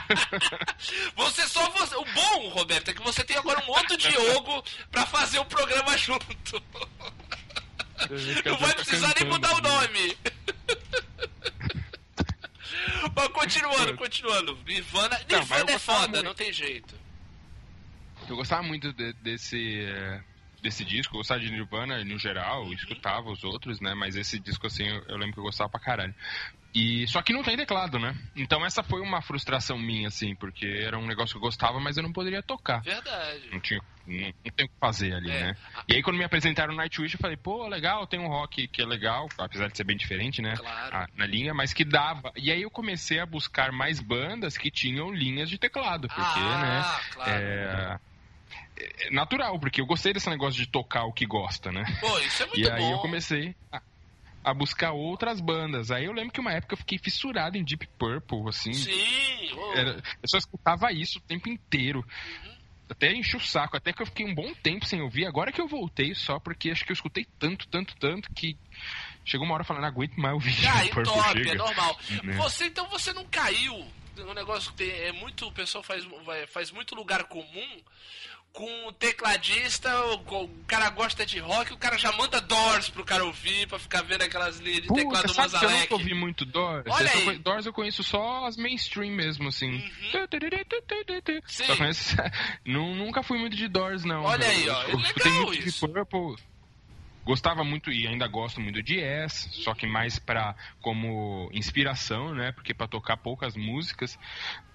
Você 1.17 1.47
só 1.49 1.71
você. 1.71 1.95
O 1.97 2.05
bom, 2.05 2.49
Roberto, 2.51 2.91
é 2.91 2.95
que 2.95 3.03
você 3.03 3.25
tem 3.25 3.37
agora 3.37 3.63
um 3.65 3.69
outro 3.71 3.97
Diogo 3.97 4.63
pra 4.91 5.07
fazer 5.07 5.39
o 5.39 5.45
programa 5.45 5.97
junto. 5.97 6.63
Não 8.45 8.59
vai 8.59 8.75
precisar 8.75 9.15
nem 9.19 9.29
mudar 9.31 9.55
o 9.55 9.61
nome. 9.63 10.19
Mas 13.15 13.29
continuando, 13.29 13.97
continuando. 13.97 14.59
Nirvana, 14.67 15.09
Não, 15.09 15.17
mas 15.19 15.31
eu 15.31 15.39
Nirvana 15.39 15.71
é 15.73 15.79
foda, 15.79 16.09
muito. 16.09 16.25
não 16.25 16.35
tem 16.35 16.53
jeito. 16.53 16.95
Eu 18.29 18.37
gostava 18.37 18.63
muito 18.63 18.93
de- 18.93 19.13
desse. 19.15 19.81
eh, 19.81 20.21
Desse 20.63 20.87
disco, 20.87 21.15
eu 21.15 21.19
gostava 21.19 21.39
de 21.39 21.51
Nirvana 21.51 22.03
no 22.03 22.19
geral, 22.19 22.65
Uhum. 22.65 22.73
escutava 22.73 23.31
os 23.31 23.45
outros, 23.45 23.79
né? 23.79 23.95
Mas 23.95 24.17
esse 24.17 24.41
disco, 24.41 24.67
assim, 24.67 24.89
eu, 24.89 25.05
eu 25.07 25.17
lembro 25.19 25.35
que 25.35 25.39
eu 25.39 25.45
gostava 25.45 25.69
pra 25.69 25.79
caralho. 25.79 26.15
E, 26.75 27.07
só 27.09 27.21
que 27.23 27.33
não 27.33 27.43
tem 27.43 27.57
teclado, 27.59 27.99
né? 27.99 28.15
Então 28.35 28.65
essa 28.65 28.83
foi 28.83 29.01
uma 29.03 29.21
frustração 29.21 29.79
minha, 29.79 30.09
assim, 30.09 30.35
porque 30.35 30.67
era 30.67 30.99
um 30.99 31.07
negócio 31.07 31.33
que 31.35 31.37
eu 31.37 31.43
gostava, 31.43 31.79
mas 31.79 31.99
eu 31.99 32.03
não 32.03 32.13
poderia 32.13 32.43
tocar. 32.43 32.81
Verdade. 32.83 33.49
Não 33.53 33.61
tinha. 33.61 33.81
Não, 34.07 34.15
não 34.19 34.53
tem 34.57 34.67
o 34.67 34.69
que 34.69 34.75
fazer 34.81 35.13
ali, 35.15 35.31
É. 35.31 35.41
né? 35.45 35.57
E 35.89 35.95
aí 35.95 36.03
quando 36.03 36.17
me 36.17 36.25
apresentaram 36.25 36.75
Nightwish, 36.75 37.15
eu 37.15 37.21
falei, 37.21 37.37
pô, 37.37 37.69
legal, 37.69 38.07
tem 38.07 38.19
um 38.19 38.29
rock 38.29 38.67
que 38.69 38.81
é 38.81 38.87
legal, 38.87 39.29
apesar 39.39 39.69
de 39.69 39.77
ser 39.77 39.85
bem 39.85 39.97
diferente, 39.97 40.41
né? 40.41 40.57
Claro. 40.57 40.97
Ah, 40.97 41.07
na 41.15 41.27
linha, 41.27 41.53
mas 41.53 41.75
que 41.75 41.85
dava. 41.85 42.33
E 42.35 42.51
aí 42.51 42.63
eu 42.63 42.71
comecei 42.71 43.21
a 43.21 43.27
buscar 43.27 43.73
mais 43.73 44.01
bandas 44.01 44.57
que 44.57 44.71
tinham 44.71 45.13
linhas 45.13 45.51
de 45.51 45.59
teclado, 45.59 46.09
porque, 46.09 46.41
né? 46.41 46.81
ah, 46.83 47.01
claro. 47.13 47.31
É, 47.31 47.93
é 48.03 48.16
natural, 49.11 49.59
porque 49.59 49.81
eu 49.81 49.87
gostei 49.87 50.13
desse 50.13 50.29
negócio 50.29 50.59
de 50.61 50.67
tocar 50.67 51.05
o 51.05 51.13
que 51.13 51.27
gosta, 51.27 51.71
né? 51.73 51.85
Pô, 52.01 52.19
isso 52.21 52.43
é 52.43 52.47
muito 52.49 52.59
E 52.61 52.71
aí 52.71 52.83
bom. 52.83 52.93
eu 52.93 52.99
comecei 52.99 53.55
a, 53.73 53.81
a 54.45 54.55
buscar 54.55 54.93
outras 54.93 55.41
bandas. 55.41 55.91
Aí 55.91 56.05
eu 56.05 56.13
lembro 56.13 56.33
que 56.33 56.41
uma 56.41 56.53
época 56.53 56.75
eu 56.75 56.79
fiquei 56.79 56.99
fissurado 56.99 57.57
em 57.57 57.65
Deep 57.65 57.87
Purple, 57.99 58.49
assim. 58.49 58.73
Sim. 58.73 59.51
Era- 59.75 60.03
eu 60.23 60.29
só 60.29 60.39
escutava 60.39 60.93
isso 60.93 61.19
o 61.19 61.23
tempo 61.23 61.49
inteiro. 61.49 62.05
Até 62.89 63.13
enchi 63.13 63.37
o 63.37 63.41
saco, 63.41 63.77
até 63.77 63.93
que 63.93 64.01
eu 64.01 64.07
fiquei 64.07 64.25
um 64.25 64.33
bom 64.35 64.55
tempo 64.63 64.87
sem 64.87 65.03
ouvir. 65.03 65.27
Agora 65.27 65.51
que 65.51 65.61
eu 65.61 65.67
voltei 65.67 66.15
só, 66.15 66.39
porque 66.39 66.71
acho 66.71 66.85
que 66.85 66.93
eu 66.93 66.95
escutei 66.95 67.27
tanto, 67.37 67.67
tanto, 67.67 67.97
tanto 67.97 68.33
que 68.33 68.57
chegou 69.25 69.45
uma 69.45 69.55
hora 69.57 69.65
falando, 69.65 69.83
não 69.83 69.89
aguento 69.89 70.15
mais 70.21 70.35
ouvir 70.35 70.55
Ah, 70.69 70.83
Deep 70.83 70.95
Purple, 70.95 71.13
top, 71.13 71.33
chega. 71.33 71.51
é 71.51 71.55
normal. 71.57 71.99
Né? 72.23 72.35
Você, 72.35 72.67
então, 72.67 72.89
você 72.89 73.13
não 73.13 73.25
caiu. 73.25 73.75
Um 74.19 74.33
negócio 74.35 74.71
que 74.71 74.79
tem, 74.79 74.91
é 74.91 75.11
muito. 75.13 75.49
O 75.49 75.53
pessoal 75.53 75.83
faz, 75.83 76.07
faz 76.49 76.71
muito 76.71 76.95
lugar 76.95 77.25
comum 77.25 77.81
com 78.57 78.89
o 78.89 78.93
tecladista, 78.93 79.91
o, 80.13 80.49
cara 80.67 80.89
gosta 80.89 81.27
de 81.27 81.39
rock, 81.39 81.75
o 81.75 81.77
cara 81.77 81.99
já 81.99 82.11
manda 82.13 82.41
Doors 82.41 82.89
pro 82.89 83.05
cara 83.05 83.23
ouvir, 83.23 83.69
pra 83.69 83.79
ficar 83.79 84.03
vendo 84.03 84.23
aquelas 84.23 84.59
linhas 84.59 84.81
de 84.81 84.89
Puta, 84.89 85.03
teclado 85.03 85.27
do 85.27 85.35
sabe 85.35 85.51
que 85.51 85.57
eu 85.57 85.61
Mazalek. 85.61 85.81
nunca 85.83 85.95
ouvi 85.95 86.15
muito 86.15 86.47
Doors? 86.47 86.87
Olha 86.89 87.11
Eu 87.11 87.19
aí. 87.19 87.29
Uhum. 87.29 87.43
Doors 87.43 87.67
eu 87.67 87.73
conheço 87.75 88.03
só 88.03 88.47
as 88.47 88.57
mainstream 88.57 89.13
mesmo, 89.13 89.49
assim. 89.49 89.79
Sim. 91.47 91.67
Só 91.67 91.77
conheço... 91.77 92.17
Nunca 92.65 93.23
fui 93.23 93.39
muito 93.39 93.55
de 93.55 93.69
Doors, 93.69 94.05
não. 94.05 94.23
Olha 94.23 94.49
aí, 94.49 94.69
ó, 94.71 94.83
Eu, 94.85 95.01
é 95.01 95.25
legal 95.25 95.53
isso. 95.53 95.87
Purple. 95.87 96.43
Gostava 97.27 97.65
muito 97.65 97.91
e 97.91 98.07
ainda 98.07 98.29
gosto 98.29 98.61
muito 98.61 98.81
de 98.81 99.01
Yes, 99.01 99.49
só 99.65 99.75
que 99.75 99.85
mais 99.85 100.17
pra, 100.17 100.55
como 100.81 101.51
inspiração, 101.53 102.33
né? 102.33 102.53
Porque 102.53 102.73
pra 102.73 102.87
tocar 102.87 103.17
poucas 103.17 103.57
músicas. 103.57 104.17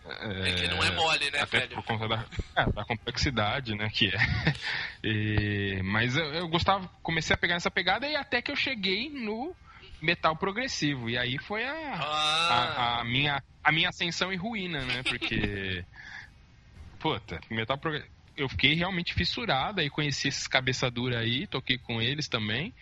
É 0.04 0.52
que 0.54 0.68
não 0.68 0.84
é 0.84 0.92
mole, 0.92 1.32
né, 1.32 1.40
até 1.40 1.60
velho? 1.60 1.76
por 1.76 1.84
conta 1.86 2.08
da, 2.10 2.26
é, 2.58 2.66
da 2.72 2.84
complexidade, 2.84 3.74
né, 3.74 3.90
que 3.90 4.08
é. 4.08 4.18
E- 5.02 5.82
mas 5.84 6.18
eu, 6.18 6.26
eu 6.34 6.48
gostava, 6.50 6.88
comecei 7.02 7.34
a 7.34 7.38
pegar 7.38 7.56
essa 7.56 7.72
pegada 7.72 8.06
e 8.06 8.16
até 8.18 8.42
que 8.42 8.52
eu 8.52 8.56
cheguei 8.56 9.10
no 9.10 9.56
metal 10.02 10.36
progressivo. 10.36 11.10
E 11.10 11.18
aí 11.18 11.38
foi 11.38 11.64
a, 11.64 11.74
Ah, 11.74 12.54
a, 12.98 13.00
a 13.00 13.04
minha, 13.06 13.42
a 13.64 13.72
minha 13.72 13.88
ascensão 13.90 14.34
e 14.34 14.36
ruína, 14.36 14.84
né? 14.84 15.04
Porque. 15.04 15.86
Puta, 17.00 17.40
metal 17.50 17.78
progressivo. 17.78 18.21
Eu 18.42 18.50
fiquei 18.50 18.74
realmente 18.74 19.14
fissurado, 19.14 19.82
aí 19.82 19.90
conheci 19.90 20.28
esses 20.28 20.48
cabeçadura 20.48 21.20
aí, 21.20 21.46
toquei 21.46 21.78
com 21.78 22.02
eles 22.02 22.28
também, 22.28 22.74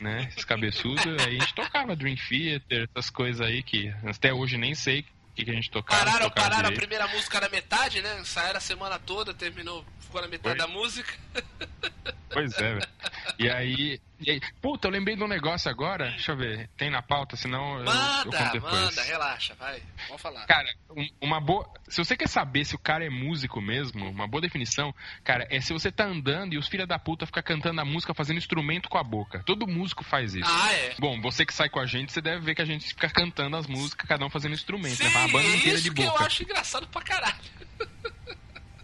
né? 0.00 0.28
Esses 0.28 0.44
cabeçudos, 0.44 1.04
aí 1.04 1.36
a 1.36 1.40
gente 1.40 1.54
tocava 1.54 1.96
Dream 1.96 2.14
Theater, 2.14 2.88
essas 2.94 3.10
coisas 3.10 3.40
aí 3.40 3.62
que 3.62 3.92
até 4.06 4.32
hoje 4.32 4.56
nem 4.56 4.76
sei 4.76 5.00
o 5.00 5.04
que, 5.34 5.44
que 5.44 5.50
a 5.50 5.54
gente 5.54 5.70
tocava. 5.70 6.04
pararam, 6.04 6.28
tocava 6.28 6.50
pararam 6.50 6.68
a 6.68 6.70
direito. 6.70 6.78
primeira 6.78 7.08
música 7.08 7.40
na 7.40 7.48
metade, 7.48 8.00
né? 8.00 8.22
Saíram 8.24 8.58
a 8.58 8.60
semana 8.60 8.98
toda, 8.98 9.34
terminou, 9.34 9.84
ficou 9.98 10.20
na 10.22 10.28
metade 10.28 10.58
Foi. 10.58 10.66
da 10.66 10.72
música. 10.72 11.12
Pois 12.30 12.52
é, 12.54 12.74
velho. 12.74 12.88
E 13.38 13.50
aí, 13.50 14.00
aí. 14.26 14.40
Puta, 14.60 14.88
eu 14.88 14.92
lembrei 14.92 15.14
de 15.16 15.22
um 15.22 15.28
negócio 15.28 15.70
agora. 15.70 16.10
Deixa 16.10 16.32
eu 16.32 16.36
ver. 16.36 16.68
Tem 16.76 16.90
na 16.90 17.00
pauta, 17.02 17.36
senão 17.36 17.74
eu, 17.78 17.84
eu 17.84 17.84
Manda, 17.84 18.60
manda, 18.60 19.02
relaxa, 19.02 19.54
vai. 19.54 19.82
Vamos 20.06 20.20
falar. 20.22 20.44
Cara, 20.46 20.68
um- 20.90 21.08
uma 21.20 21.40
boa. 21.40 21.68
Se 21.88 21.98
você 22.04 22.16
quer 22.16 22.28
saber 22.28 22.64
se 22.64 22.74
o 22.74 22.78
cara 22.78 23.04
é 23.04 23.10
músico 23.10 23.60
mesmo, 23.60 24.08
uma 24.10 24.26
boa 24.26 24.40
definição, 24.40 24.94
cara, 25.24 25.46
é 25.50 25.60
se 25.60 25.72
você 25.72 25.90
tá 25.92 26.04
andando 26.04 26.54
e 26.54 26.58
os 26.58 26.66
filha 26.68 26.86
da 26.86 26.98
puta 26.98 27.26
ficam 27.26 27.42
cantando 27.42 27.80
a 27.80 27.84
música 27.84 28.12
fazendo 28.14 28.38
instrumento 28.38 28.88
com 28.88 28.98
a 28.98 29.02
boca. 29.04 29.42
Todo 29.46 29.66
músico 29.66 30.02
faz 30.04 30.34
isso. 30.34 30.50
Ah, 30.50 30.72
é. 30.72 30.94
Bom, 30.98 31.20
você 31.20 31.46
que 31.46 31.54
sai 31.54 31.68
com 31.68 31.78
a 31.80 31.86
gente, 31.86 32.12
você 32.12 32.20
deve 32.20 32.40
ver 32.44 32.54
que 32.54 32.62
a 32.62 32.66
gente 32.66 32.86
fica 32.88 33.08
cantando 33.08 33.56
as 33.56 33.66
músicas, 33.66 34.06
cada 34.08 34.24
um 34.26 34.30
fazendo 34.30 34.54
instrumento, 34.54 34.96
Sim, 34.96 35.04
né? 35.04 35.24
A 35.24 35.28
banda 35.28 35.48
inteira 35.48 35.74
isso 35.78 35.84
de 35.84 35.92
que 35.92 36.02
eu 36.02 36.10
boca. 36.10 36.24
acho 36.26 36.42
engraçado 36.42 36.86
pra 36.88 37.02
caralho. 37.02 37.36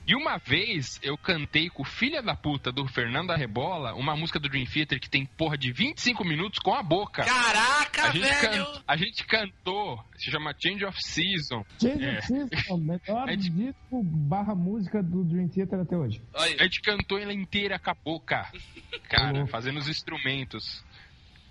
E 0.07 0.15
uma 0.15 0.37
vez 0.37 0.99
eu 1.03 1.17
cantei 1.17 1.71
com 1.71 1.83
o 1.83 1.87
filha 1.87 2.23
da 2.23 2.37
puta 2.37 2.71
do 2.71 2.87
Fernando 2.87 3.31
Arrebola 3.31 3.95
uma 3.95 4.15
música 4.15 4.39
do 4.39 4.49
Dream 4.51 4.67
Theater 4.67 5.01
que 5.01 5.09
tem 5.09 5.25
porra 5.25 5.57
de 5.57 5.73
25 5.73 6.23
minutos 6.25 6.59
com 6.59 6.75
a 6.75 6.83
boca. 6.83 7.25
Caraca, 7.25 8.09
A 8.09 8.11
gente, 8.11 8.23
velho. 8.23 8.65
can- 8.67 8.83
a 8.87 8.97
gente 8.97 9.25
cantou, 9.27 10.05
se 10.17 10.31
chama 10.31 10.55
Change 10.63 10.85
of 10.85 10.99
Season. 11.03 11.65
Change 11.81 12.05
É. 12.05 12.19
of 12.19 12.27
System, 12.27 12.79
melhor 12.85 13.29
gente- 13.31 13.49
disco 13.51 14.03
barra 14.03 14.55
música 14.55 15.03
do 15.03 15.25
Dream 15.25 15.49
Theater 15.49 15.81
até 15.81 15.97
hoje. 15.97 16.21
A 16.35 16.63
gente 16.65 16.83
cantou 16.83 17.19
ela 17.19 17.33
inteira 17.33 17.79
com 17.79 17.91
a 17.91 17.95
boca. 17.95 18.53
Cara, 19.09 19.47
fazendo 19.47 19.79
os 19.79 19.89
instrumentos. 19.89 20.85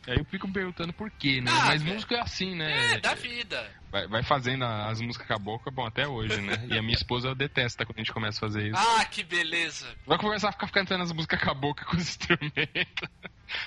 Aí 0.06 0.18
eu 0.18 0.26
fico 0.26 0.52
perguntando 0.52 0.92
por 0.92 1.10
quê, 1.12 1.40
né? 1.40 1.50
Ah, 1.50 1.66
Mas 1.68 1.82
velho. 1.82 1.96
música 1.96 2.16
é 2.16 2.20
assim, 2.20 2.56
né? 2.56 2.96
É, 2.96 2.98
da 3.00 3.14
vida. 3.14 3.72
Vai, 3.90 4.06
vai 4.08 4.22
fazendo 4.24 4.66
as 4.66 5.00
músicas 5.00 5.26
com 5.28 5.34
a 5.34 5.40
boca, 5.40 5.72
bom, 5.72 5.86
até 5.86 6.06
hoje, 6.08 6.42
né? 6.42 6.68
E 6.70 6.78
a 6.78 6.82
minha 6.82 6.94
esposa 6.96 7.34
detesta 7.34 7.86
quando 7.86 8.00
a 8.00 8.02
gente 8.02 8.12
começa 8.12 8.38
a 8.38 8.50
fazer 8.50 8.68
isso. 8.68 8.78
Ah, 8.78 9.06
que 9.06 9.24
beleza. 9.24 9.88
Vai 10.06 10.18
começar 10.18 10.50
a 10.50 10.52
ficar 10.52 10.70
cantando 10.72 11.04
as 11.04 11.12
músicas 11.14 11.42
com 11.42 11.52
a 11.52 11.54
boca 11.54 11.86
com 11.86 11.96
os 11.96 12.02
instrumentos. 12.10 13.10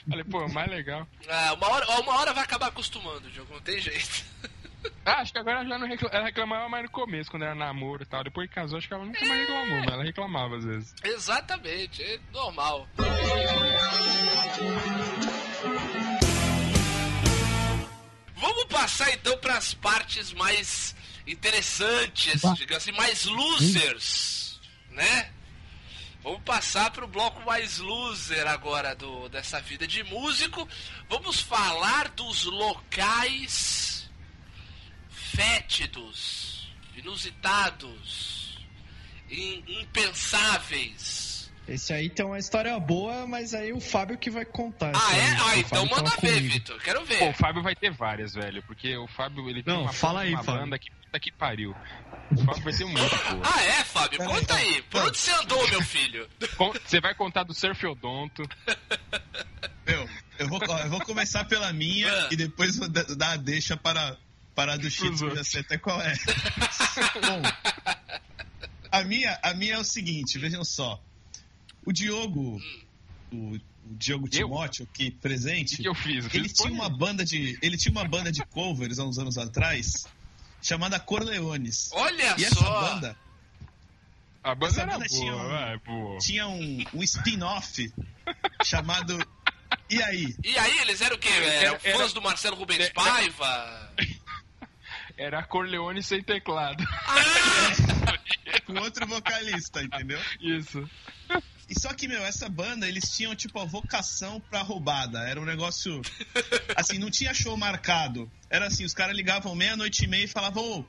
Falei, 0.08 0.24
pô, 0.24 0.42
é 0.42 0.52
mais 0.52 0.68
legal. 0.70 1.06
Ah, 1.28 1.54
uma 1.54 1.68
hora, 1.68 1.86
uma 2.00 2.18
hora 2.20 2.34
vai 2.34 2.44
acabar 2.44 2.66
acostumando, 2.68 3.30
Diogo, 3.30 3.54
não 3.54 3.60
tem 3.62 3.78
jeito. 3.80 4.24
Ah, 5.04 5.20
acho 5.22 5.32
que 5.32 5.38
agora 5.38 5.60
ela 5.60 5.68
já 5.68 5.78
não 5.78 5.86
recla- 5.88 6.10
ela 6.12 6.24
reclamava 6.26 6.68
mais 6.68 6.84
no 6.84 6.90
começo, 6.90 7.30
quando 7.30 7.44
era 7.44 7.54
namoro 7.54 8.02
e 8.02 8.06
tal. 8.06 8.22
Depois 8.22 8.48
que 8.48 8.54
casou, 8.54 8.76
acho 8.78 8.86
que 8.86 8.94
ela 8.94 9.04
nunca 9.04 9.24
mais 9.24 9.40
reclamou, 9.40 9.78
mas 9.80 9.92
ela 9.92 10.04
reclamava 10.04 10.56
às 10.56 10.64
vezes. 10.64 10.94
Exatamente, 11.02 12.02
é 12.02 12.20
normal. 12.32 12.86
Vamos 18.36 18.64
passar 18.66 19.10
então 19.12 19.36
para 19.38 19.56
as 19.56 19.72
partes 19.74 20.32
mais 20.32 20.94
interessantes, 21.26 22.42
digamos 22.54 22.82
assim, 22.82 22.92
mais 22.92 23.24
losers, 23.24 24.60
né? 24.90 25.32
Vamos 26.22 26.42
passar 26.42 26.90
para 26.90 27.04
o 27.04 27.08
bloco 27.08 27.40
mais 27.46 27.78
loser 27.78 28.46
agora 28.46 28.94
do, 28.94 29.28
dessa 29.28 29.60
vida 29.60 29.86
de 29.86 30.02
músico. 30.04 30.68
Vamos 31.08 31.40
falar 31.40 32.08
dos 32.10 32.44
locais 32.44 34.10
fétidos, 35.08 36.68
inusitados, 36.96 38.58
im- 39.30 39.62
impensáveis. 39.80 41.25
Esse 41.68 41.92
aí 41.92 42.08
tem 42.08 42.24
uma 42.24 42.38
história 42.38 42.78
boa, 42.78 43.26
mas 43.26 43.52
aí 43.52 43.72
o 43.72 43.80
Fábio 43.80 44.16
que 44.16 44.30
vai 44.30 44.44
contar. 44.44 44.92
Ah, 44.94 45.16
é? 45.16 45.36
Ah, 45.50 45.58
então 45.58 45.84
manda 45.86 46.10
ver. 46.22 46.40
Vitor. 46.40 46.80
Quero 46.80 47.00
Pô, 47.00 47.04
o 47.04 47.06
ver. 47.06 47.34
Fábio 47.34 47.62
vai 47.62 47.74
ter 47.74 47.90
várias, 47.90 48.34
velho, 48.34 48.62
porque 48.62 48.96
o 48.96 49.08
Fábio, 49.08 49.50
ele 49.50 49.62
tem 49.64 49.74
Não, 49.74 49.82
uma, 49.82 49.92
fala 49.92 50.20
aí, 50.20 50.32
uma 50.32 50.44
Fábio. 50.44 50.60
banda 50.62 50.78
que 50.78 50.90
puta 50.92 51.18
que 51.20 51.32
pariu. 51.32 51.74
O 52.30 52.44
Fábio 52.44 52.62
vai 52.62 52.72
ter 52.72 52.84
um 52.84 52.88
monte, 52.90 53.10
pô. 53.18 53.42
Ah, 53.44 53.62
é, 53.64 53.84
Fábio? 53.84 54.18
Conta 54.18 54.54
aí. 54.54 54.82
Por 54.82 55.02
onde 55.02 55.18
você 55.18 55.30
andou, 55.32 55.68
meu 55.68 55.82
filho? 55.82 56.28
Você 56.84 57.00
vai 57.00 57.14
contar 57.16 57.42
do 57.42 57.52
Surf 57.52 57.84
Odonto. 57.84 58.44
Meu, 59.84 60.08
eu 60.38 60.48
vou, 60.48 60.60
ó, 60.68 60.78
eu 60.78 60.90
vou 60.90 61.00
começar 61.00 61.44
pela 61.46 61.72
minha 61.72 62.12
Ah. 62.12 62.28
e 62.30 62.36
depois 62.36 62.76
vou 62.76 62.88
da- 62.88 63.02
dar 63.02 63.32
a 63.32 63.36
deixa 63.36 63.76
para, 63.76 64.16
para 64.54 64.74
a 64.74 64.76
do 64.76 64.88
que 64.88 65.04
eu 65.06 65.34
já 65.34 65.42
sei 65.44 65.62
até 65.62 65.78
qual 65.78 66.00
é. 66.00 66.14
Bom, 67.26 67.42
a 68.90 69.02
minha, 69.04 69.36
a 69.42 69.52
minha 69.54 69.74
é 69.74 69.78
o 69.78 69.84
seguinte, 69.84 70.38
vejam 70.38 70.64
só. 70.64 71.00
O 71.86 71.92
Diogo, 71.92 72.60
o, 73.32 73.36
o 73.54 73.60
Diogo 73.84 74.28
Timóteo, 74.28 74.86
aqui 74.92 75.08
O 75.16 75.20
presente, 75.20 75.76
que, 75.76 75.82
que 75.82 75.88
eu 75.88 75.94
fiz? 75.94 76.24
Eu 76.24 76.30
ele 76.34 76.48
fiz 76.48 76.58
tinha 76.58 76.72
uma 76.72 76.88
banda 76.90 77.24
de. 77.24 77.56
Ele 77.62 77.76
tinha 77.78 77.92
uma 77.92 78.04
banda 78.06 78.30
de 78.32 78.44
covers 78.46 78.98
há 78.98 79.04
uns 79.04 79.18
anos 79.18 79.38
atrás, 79.38 80.06
chamada 80.60 80.98
Corleones. 81.00 81.88
Olha 81.92 82.34
E 82.38 82.44
essa 82.44 82.56
só. 82.56 82.80
banda 82.80 83.16
A 84.42 84.54
banda 84.54 84.72
essa 84.72 84.82
era 84.82 84.92
banda 84.92 85.06
boa, 85.08 85.20
tinha 85.20 85.36
um- 85.36 85.48
vai, 85.48 85.78
boa. 85.78 86.18
tinha 86.18 86.48
um, 86.48 86.84
um 86.94 87.02
spin-off 87.04 87.92
chamado. 88.64 89.16
E 89.88 90.02
aí? 90.02 90.34
E 90.44 90.58
aí, 90.58 90.78
eles 90.80 91.00
eram 91.00 91.14
o 91.16 91.18
quê? 91.18 91.28
Eram 91.28 91.46
Era- 91.46 91.80
era- 91.84 91.98
fãs 91.98 92.12
do 92.12 92.20
Marcelo 92.20 92.56
Rubens 92.56 92.80
era- 92.80 92.92
Paiva? 92.94 93.92
Era 95.18 95.42
Corleone 95.42 96.02
sem 96.02 96.22
teclado. 96.22 96.84
Com 98.66 98.74
outro 98.80 99.06
vocalista, 99.06 99.82
entendeu? 99.82 100.20
Isso. 100.40 100.86
E 101.68 101.78
só 101.80 101.92
que, 101.92 102.06
meu, 102.06 102.24
essa 102.24 102.48
banda, 102.48 102.86
eles 102.86 103.10
tinham, 103.10 103.34
tipo, 103.34 103.58
a 103.58 103.64
vocação 103.64 104.40
pra 104.40 104.62
roubada. 104.62 105.18
Era 105.28 105.40
um 105.40 105.44
negócio. 105.44 106.00
Assim, 106.76 106.98
não 106.98 107.10
tinha 107.10 107.34
show 107.34 107.56
marcado. 107.56 108.30
Era 108.48 108.66
assim, 108.66 108.84
os 108.84 108.94
caras 108.94 109.16
ligavam 109.16 109.54
meia-noite 109.54 110.04
e 110.04 110.06
meia 110.06 110.24
e 110.24 110.28
falavam, 110.28 110.62
ô, 110.80 110.84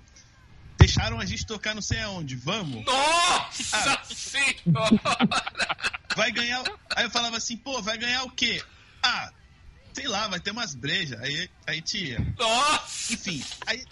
deixaram 0.78 1.20
a 1.20 1.26
gente 1.26 1.46
tocar 1.48 1.74
não 1.74 1.82
sei 1.82 2.00
aonde, 2.02 2.36
vamos? 2.36 2.86
Nossa 2.86 3.78
Ah. 3.94 4.04
senhora! 4.06 5.02
Vai 6.16 6.32
ganhar. 6.32 6.64
Aí 6.96 7.06
eu 7.06 7.10
falava 7.10 7.38
assim, 7.38 7.58
pô, 7.58 7.82
vai 7.82 7.98
ganhar 7.98 8.24
o 8.24 8.30
quê? 8.32 8.62
Ah, 9.02 9.32
sei 9.94 10.08
lá, 10.08 10.28
vai 10.28 10.40
ter 10.40 10.52
umas 10.52 10.76
brejas. 10.76 11.20
Aí 11.22 11.50
a 11.66 11.74
gente 11.74 11.98
ia. 12.10 12.34
Nossa! 12.38 13.14
Enfim, 13.14 13.44
aí 13.66 13.84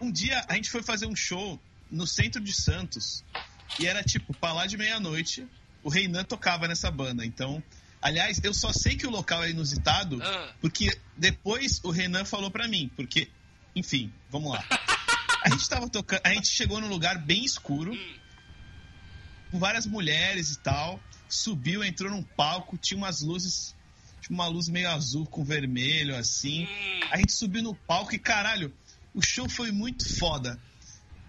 um 0.00 0.10
dia 0.12 0.44
a 0.48 0.54
gente 0.54 0.70
foi 0.70 0.82
fazer 0.82 1.06
um 1.06 1.16
show 1.16 1.60
no 1.90 2.06
centro 2.06 2.40
de 2.40 2.52
Santos 2.52 3.24
e 3.80 3.86
era 3.88 4.02
tipo, 4.04 4.32
pra 4.34 4.52
lá 4.52 4.66
de 4.66 4.76
meia-noite, 4.76 5.46
o 5.82 5.88
Reinan 5.88 6.24
tocava 6.24 6.66
nessa 6.68 6.90
banda. 6.90 7.24
Então, 7.24 7.62
aliás, 8.00 8.40
eu 8.42 8.52
só 8.54 8.72
sei 8.72 8.96
que 8.96 9.06
o 9.06 9.10
local 9.10 9.42
é 9.44 9.50
inusitado 9.50 10.22
Ah. 10.22 10.52
porque 10.60 10.96
depois 11.16 11.80
o 11.82 11.90
Renan 11.90 12.24
falou 12.24 12.50
pra 12.50 12.68
mim, 12.68 12.90
porque, 12.96 13.28
enfim, 13.74 14.12
vamos 14.30 14.52
lá. 14.52 14.64
A 15.44 15.50
gente 15.50 15.68
tava 15.68 15.88
tocando, 15.88 16.20
a 16.24 16.32
gente 16.32 16.48
chegou 16.48 16.80
num 16.80 16.88
lugar 16.88 17.18
bem 17.18 17.44
escuro, 17.44 17.96
com 19.50 19.58
várias 19.58 19.86
mulheres 19.86 20.52
e 20.52 20.58
tal, 20.60 21.00
subiu, 21.28 21.82
entrou 21.84 22.10
num 22.10 22.22
palco, 22.22 22.78
tinha 22.78 22.96
umas 22.96 23.20
luzes, 23.22 23.74
tinha 24.20 24.34
uma 24.34 24.46
luz 24.46 24.68
meio 24.68 24.88
azul 24.88 25.26
com 25.26 25.44
vermelho 25.44 26.16
assim. 26.16 26.66
A 27.10 27.16
gente 27.18 27.32
subiu 27.32 27.62
no 27.62 27.74
palco 27.74 28.14
e 28.14 28.18
caralho, 28.18 28.72
o 29.12 29.20
show 29.20 29.48
foi 29.48 29.70
muito 29.72 30.16
foda. 30.18 30.58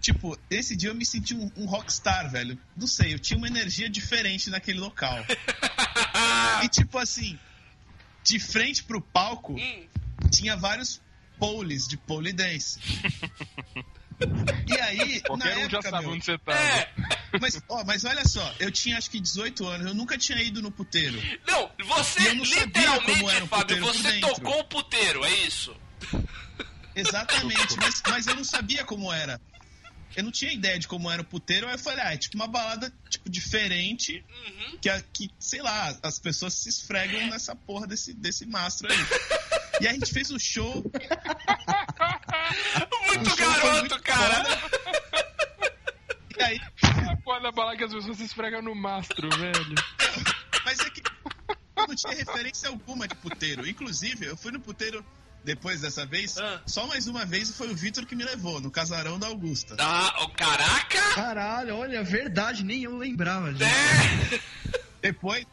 Tipo, 0.04 0.38
esse 0.50 0.76
dia 0.76 0.90
eu 0.90 0.94
me 0.94 1.06
senti 1.06 1.34
um, 1.34 1.50
um 1.56 1.64
rockstar, 1.64 2.30
velho. 2.30 2.58
Não 2.76 2.86
sei, 2.86 3.14
eu 3.14 3.18
tinha 3.18 3.38
uma 3.38 3.46
energia 3.46 3.88
diferente 3.88 4.50
naquele 4.50 4.78
local. 4.78 5.24
e 6.62 6.68
tipo 6.68 6.98
assim, 6.98 7.38
de 8.22 8.38
frente 8.38 8.84
pro 8.84 9.00
palco, 9.00 9.54
Hum. 9.54 9.88
tinha 10.30 10.58
vários 10.58 11.00
poles 11.38 11.88
de 11.88 11.96
pole 11.96 12.34
dance. 12.34 12.78
E 14.68 14.80
aí, 14.80 15.20
Qualquer 15.22 15.56
na 15.56 15.66
um 15.66 15.70
já 15.70 15.78
época, 15.78 15.90
sabe 15.90 16.04
meu, 16.04 16.14
onde 16.14 16.24
você 16.24 16.38
tá. 16.38 16.52
É. 16.54 16.88
mas, 17.40 17.60
ó, 17.68 17.82
mas 17.84 18.04
olha 18.04 18.24
só, 18.24 18.54
eu 18.60 18.70
tinha 18.70 18.96
acho 18.96 19.10
que 19.10 19.18
18 19.18 19.66
anos, 19.66 19.86
eu 19.88 19.92
nunca 19.94 20.16
tinha 20.16 20.40
ido 20.40 20.62
no 20.62 20.70
puteiro. 20.70 21.20
Não, 21.44 21.68
você 21.84 22.28
eu 22.28 22.34
não 22.36 22.44
sabia 22.44 22.62
como 22.62 23.08
literalmente, 23.08 23.30
era 23.34 23.44
um 23.44 23.48
Fábio, 23.48 23.80
você 23.80 24.20
tocou 24.20 24.60
o 24.60 24.64
puteiro, 24.64 25.24
é 25.24 25.34
isso? 25.40 25.76
Exatamente, 26.94 27.76
mas, 27.76 28.02
mas 28.08 28.26
eu 28.28 28.36
não 28.36 28.44
sabia 28.44 28.84
como 28.84 29.12
era. 29.12 29.40
Eu 30.16 30.22
não 30.24 30.30
tinha 30.30 30.52
ideia 30.52 30.78
de 30.78 30.86
como 30.86 31.10
era 31.10 31.20
o 31.22 31.24
puteiro, 31.24 31.66
aí 31.66 31.74
eu 31.74 31.78
falei, 31.78 32.04
ah, 32.04 32.14
é 32.14 32.16
tipo 32.16 32.36
uma 32.36 32.46
balada 32.46 32.92
tipo, 33.10 33.28
diferente, 33.28 34.24
Uhum. 34.46 34.78
que, 34.80 34.88
a- 34.88 35.02
que, 35.12 35.30
sei 35.40 35.60
lá, 35.60 35.96
as 36.02 36.18
pessoas 36.18 36.54
se 36.54 36.68
esfregam 36.68 37.26
nessa 37.28 37.54
porra 37.56 37.86
desse, 37.86 38.12
desse 38.14 38.46
mastro 38.46 38.88
aí. 38.92 38.98
E 39.80 39.88
a 39.88 39.92
gente 39.92 40.12
fez 40.12 40.30
o 40.30 40.38
show, 40.38 40.84
Muito 43.08 43.28
show 43.30 43.36
foi 43.36 43.46
garoto, 43.46 43.78
muito 43.80 44.02
cara! 44.02 44.44
e 46.38 46.42
aí 46.42 46.60
A 47.10 47.16
porra 47.18 47.40
da 47.40 47.52
bala 47.52 47.76
que 47.76 47.84
as 47.84 47.92
pessoas 47.92 48.16
se 48.16 48.24
esfregam 48.24 48.62
no 48.62 48.74
mastro, 48.74 49.28
velho. 49.30 49.74
Mas 50.64 50.78
é 50.80 50.90
que 50.90 51.02
eu 51.76 51.86
não 51.88 51.94
tinha 51.94 52.14
referência 52.14 52.68
alguma 52.68 53.06
de 53.08 53.14
puteiro. 53.16 53.66
Inclusive, 53.68 54.26
eu 54.26 54.36
fui 54.36 54.52
no 54.52 54.60
puteiro 54.60 55.04
depois 55.44 55.80
dessa 55.82 56.06
vez, 56.06 56.38
Ah. 56.38 56.60
só 56.66 56.86
mais 56.86 57.06
uma 57.06 57.24
vez, 57.24 57.50
e 57.50 57.52
foi 57.52 57.70
o 57.70 57.74
Vitor 57.76 58.06
que 58.06 58.16
me 58.16 58.24
levou, 58.24 58.60
no 58.60 58.70
casarão 58.70 59.18
da 59.18 59.26
Augusta. 59.26 59.76
Ah, 59.78 60.14
oh, 60.22 60.28
caraca! 60.30 61.14
Caralho, 61.14 61.76
olha, 61.76 62.02
verdade, 62.02 62.64
nem 62.64 62.82
eu 62.82 62.96
lembrava, 62.96 63.52
gente. 63.52 63.64
É. 63.64 64.40
Depois, 65.02 65.44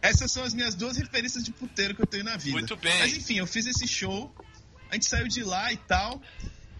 essas 0.00 0.30
são 0.30 0.44
as 0.44 0.54
minhas 0.54 0.76
duas 0.76 0.96
referências 0.96 1.42
de 1.42 1.50
puteiro 1.50 1.96
que 1.96 2.02
eu 2.02 2.06
tenho 2.06 2.22
na 2.22 2.36
vida. 2.36 2.52
Muito 2.58 2.76
bem. 2.76 2.96
Mas 3.00 3.16
enfim, 3.16 3.38
eu 3.38 3.46
fiz 3.46 3.66
esse 3.66 3.88
show, 3.88 4.32
a 4.88 4.94
gente 4.94 5.06
saiu 5.06 5.26
de 5.26 5.42
lá 5.42 5.72
e 5.72 5.76
tal. 5.76 6.22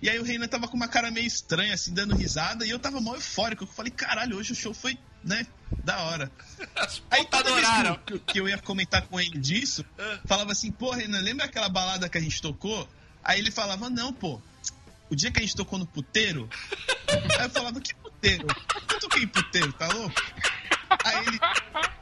E 0.01 0.09
aí 0.09 0.18
o 0.18 0.23
Renan 0.23 0.47
tava 0.47 0.66
com 0.68 0.77
uma 0.77 0.89
cara 0.89 1.11
meio 1.11 1.27
estranha, 1.27 1.75
assim, 1.75 1.93
dando 1.93 2.14
risada, 2.14 2.64
e 2.64 2.71
eu 2.71 2.79
tava 2.79 3.01
mó 3.01 3.14
eufórico. 3.16 3.64
Eu 3.64 3.68
falei, 3.68 3.91
caralho, 3.91 4.37
hoje 4.37 4.53
o 4.53 4.55
show 4.55 4.73
foi, 4.73 4.97
né, 5.25 5.47
da 5.85 5.99
hora. 6.03 6.31
As 6.77 7.03
Aí 7.11 7.25
toda 7.27 7.51
adoraram. 7.51 7.97
que, 8.07 8.12
eu- 8.14 8.21
que 8.21 8.41
eu 8.41 8.49
ia 8.49 8.59
comentar 8.59 9.03
com 9.03 9.21
ele 9.21 9.39
disso, 9.39 9.85
Ah. 9.99 10.18
falava 10.27 10.53
assim, 10.53 10.71
pô, 10.71 10.91
Renan, 10.93 11.21
lembra 11.21 11.47
aquela 11.47 11.68
balada 11.68 12.09
que 12.09 12.18
a 12.18 12.21
gente 12.21 12.41
tocou? 12.43 12.89
Aí 13.23 13.39
ele 13.39 13.51
falava, 13.51 13.89
não, 13.91 14.12
pô, 14.12 14.41
o 15.11 15.14
dia 15.16 15.31
que 15.31 15.39
a 15.39 15.43
gente 15.43 15.55
tocou 15.57 15.79
no 15.79 15.87
puteiro. 15.87 16.49
Aí 17.39 17.47
eu 17.47 17.51
falava, 17.51 17.81
que 17.81 17.95
puteiro? 17.95 18.47
Eu 18.93 18.99
toquei 19.01 19.27
puteiro, 19.27 19.73
tá 19.75 19.89
louco? 19.89 20.23
Aí 21.05 21.25
ele, 21.27 21.39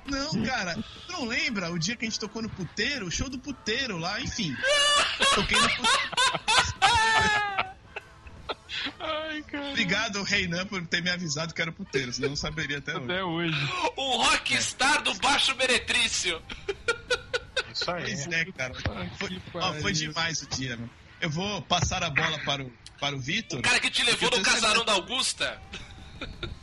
não, 0.07 0.43
cara, 0.45 0.75
tu 1.07 1.13
não 1.13 1.25
lembra 1.27 1.71
o 1.71 1.79
dia 1.79 1.95
que 1.97 2.05
a 2.07 2.09
gente 2.09 2.19
tocou 2.21 2.41
no 2.41 2.49
puteiro? 2.49 3.07
O 3.07 3.11
show 3.11 3.29
do 3.29 3.39
puteiro 3.39 3.99
lá, 3.99 4.21
enfim. 4.21 4.57
Toquei 5.35 5.59
no 5.61 5.69
puteiro. 5.69 5.99
Ai, 8.99 9.43
cara. 9.43 9.71
Obrigado, 9.71 10.23
Reinan, 10.23 10.67
por 10.67 10.85
ter 10.87 11.03
me 11.03 11.11
avisado 11.11 11.55
que 11.55 11.63
era 11.63 11.73
puteiro, 11.73 12.13
senão 12.13 12.27
eu 12.27 12.31
não 12.31 12.37
saberia 12.37 12.79
até 12.79 12.97
hoje. 12.97 13.05
Até 13.05 13.25
hoje. 13.25 13.73
O 13.97 14.17
rockstar 14.23 15.03
do 15.03 15.15
baixo 15.15 15.55
meretrício. 15.57 16.41
Isso 17.73 17.91
aí. 17.91 18.05
Pois 18.05 18.27
é, 18.27 18.45
cara. 18.53 18.75
Ai, 18.97 19.11
Foi, 19.19 19.43
ó, 19.55 19.73
foi 19.75 19.93
demais 19.93 20.43
o 20.43 20.47
dia, 20.49 20.77
mano. 20.77 20.91
Eu 21.21 21.31
vou 21.31 21.63
passar 21.63 22.03
a 22.03 22.11
bola 22.11 22.39
para 22.45 22.63
o, 22.63 22.73
para 23.01 23.15
o 23.17 23.19
Vitor. 23.19 23.59
O 23.59 23.63
cara 23.63 23.81
que 23.81 23.91
te 23.91 24.03
levou 24.05 24.31
no 24.31 24.43
casarão 24.43 24.85
da 24.85 24.93
Augusta. 24.93 25.61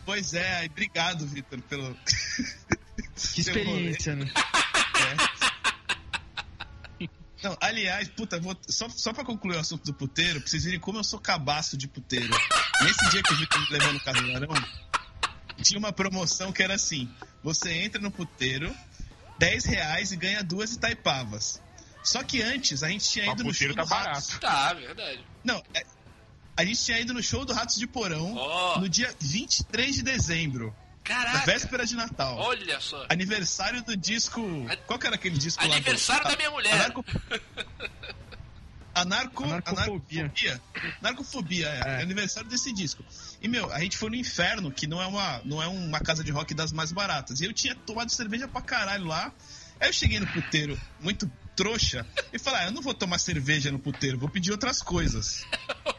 Pois 0.05 0.34
é, 0.34 0.65
obrigado, 0.69 1.26
Vitor, 1.26 1.59
pelo. 1.61 1.95
Que 3.34 3.41
experiência, 3.41 4.15
né? 4.15 4.32
Não, 7.46 7.56
aliás, 7.62 8.08
puta, 8.10 8.39
vou, 8.39 8.58
só, 8.68 8.89
só 8.89 9.14
pra 9.14 9.24
concluir 9.24 9.56
o 9.58 9.60
assunto 9.60 9.86
do 9.86 9.93
puteiro, 9.93 10.39
pra 10.41 10.50
vocês 10.50 10.64
verem 10.64 10.80
como 10.80 10.98
eu 10.98 11.04
sou 11.04 11.20
cabaço 11.20 11.78
de 11.78 11.88
puteiro. 11.88 12.34
Nesse 12.82 13.10
dia 13.12 13.22
que 13.22 13.32
o 13.34 13.38
Vitor 13.38 13.62
me 13.62 13.70
levou 13.70 13.93
no 13.93 14.00
casarão, 14.00 14.50
tinha 15.62 15.78
uma 15.78 15.93
promoção 15.93 16.52
que 16.52 16.64
era 16.64 16.74
assim: 16.74 17.08
você 17.43 17.72
entra 17.84 18.02
no 18.02 18.10
puteiro, 18.10 18.76
10 19.38 19.64
reais 19.66 20.12
e 20.12 20.16
ganha 20.18 20.43
duas 20.43 20.74
Itaipavas. 20.74 21.62
Só 22.04 22.24
que 22.24 22.41
antes 22.41 22.82
a 22.82 22.89
gente 22.89 23.08
tinha 23.10 23.26
ido 23.32 23.43
no 23.43 23.54
show 23.54 23.68
puteiro 23.70 23.76
do 23.76 23.88
tá 23.88 23.96
Ratos. 23.96 24.38
barato. 24.38 24.39
Tá, 24.39 24.74
verdade. 24.74 25.24
Não, 25.43 25.62
é- 25.74 25.86
A 26.58 26.66
gente 26.66 26.84
tinha 26.84 27.00
ido 27.00 27.14
no 27.14 27.22
show 27.22 27.46
do 27.46 27.54
Ratos 27.54 27.76
de 27.76 27.86
Porão 27.86 28.34
Ó. 28.36 28.80
no 28.80 28.88
dia 28.89 29.14
23 29.20 29.96
de 29.98 30.02
dezembro, 30.04 30.76
Caraca. 31.06 31.45
véspera 31.45 31.86
de 31.86 31.95
Natal. 31.95 32.36
Olha 32.38 32.80
só. 32.82 33.06
Aniversário 33.10 33.82
do 33.84 33.95
disco. 33.95 34.41
Qual 34.88 34.99
que 34.99 35.06
era 35.08 35.16
aquele 35.16 35.38
disco 35.38 35.62
lá? 35.62 35.68
do- 35.70 35.74
Aniversário 35.76 36.24
da 36.28 36.36
minha 36.36 36.49
mulher. 36.51 36.74
Anarco... 36.74 37.06
Anarco... 38.93 39.43
Anarcofobia. 39.43 40.22
Anarcofobia. 40.22 40.62
Narcofobia, 41.01 41.68
é. 41.70 41.99
É. 41.99 42.01
aniversário 42.01 42.49
desse 42.49 42.74
disco. 42.74 43.03
E, 43.41 43.47
meu, 43.47 43.72
a 43.74 43.80
gente 43.82 43.97
foi 43.97 44.10
no 44.10 44.16
Inferno, 44.16 44.72
que 44.72 44.88
não 44.88 45.01
é, 45.01 45.06
uma, 45.06 45.41
não 45.43 45.62
é 45.62 45.68
uma 45.68 45.99
casa 45.99 46.24
de 46.24 46.32
rock 46.32 46.53
das 46.53 46.72
mais 46.72 46.91
baratas. 46.91 47.41
E 47.41 47.45
eu 47.45 47.53
tinha 47.53 47.76
tomado 47.76 48.10
cerveja 48.10 48.47
pra 48.47 48.62
caralho 48.62 49.06
lá. 49.06 49.32
Aí 49.80 49.89
eu 49.89 49.93
cheguei 49.93 50.20
no 50.20 50.28
puteiro, 50.28 50.80
muito 51.01 51.30
trouxa, 51.56 52.06
e 52.34 52.39
falei, 52.39 52.62
ah, 52.62 52.66
eu 52.66 52.72
não 52.72 52.82
vou 52.82 52.93
tomar 52.93 53.18
cerveja 53.18 53.70
no 53.72 53.80
puteiro, 53.80 54.18
vou 54.18 54.30
pedir 54.30 54.51
outras 54.51 54.82
coisas. 54.82 55.45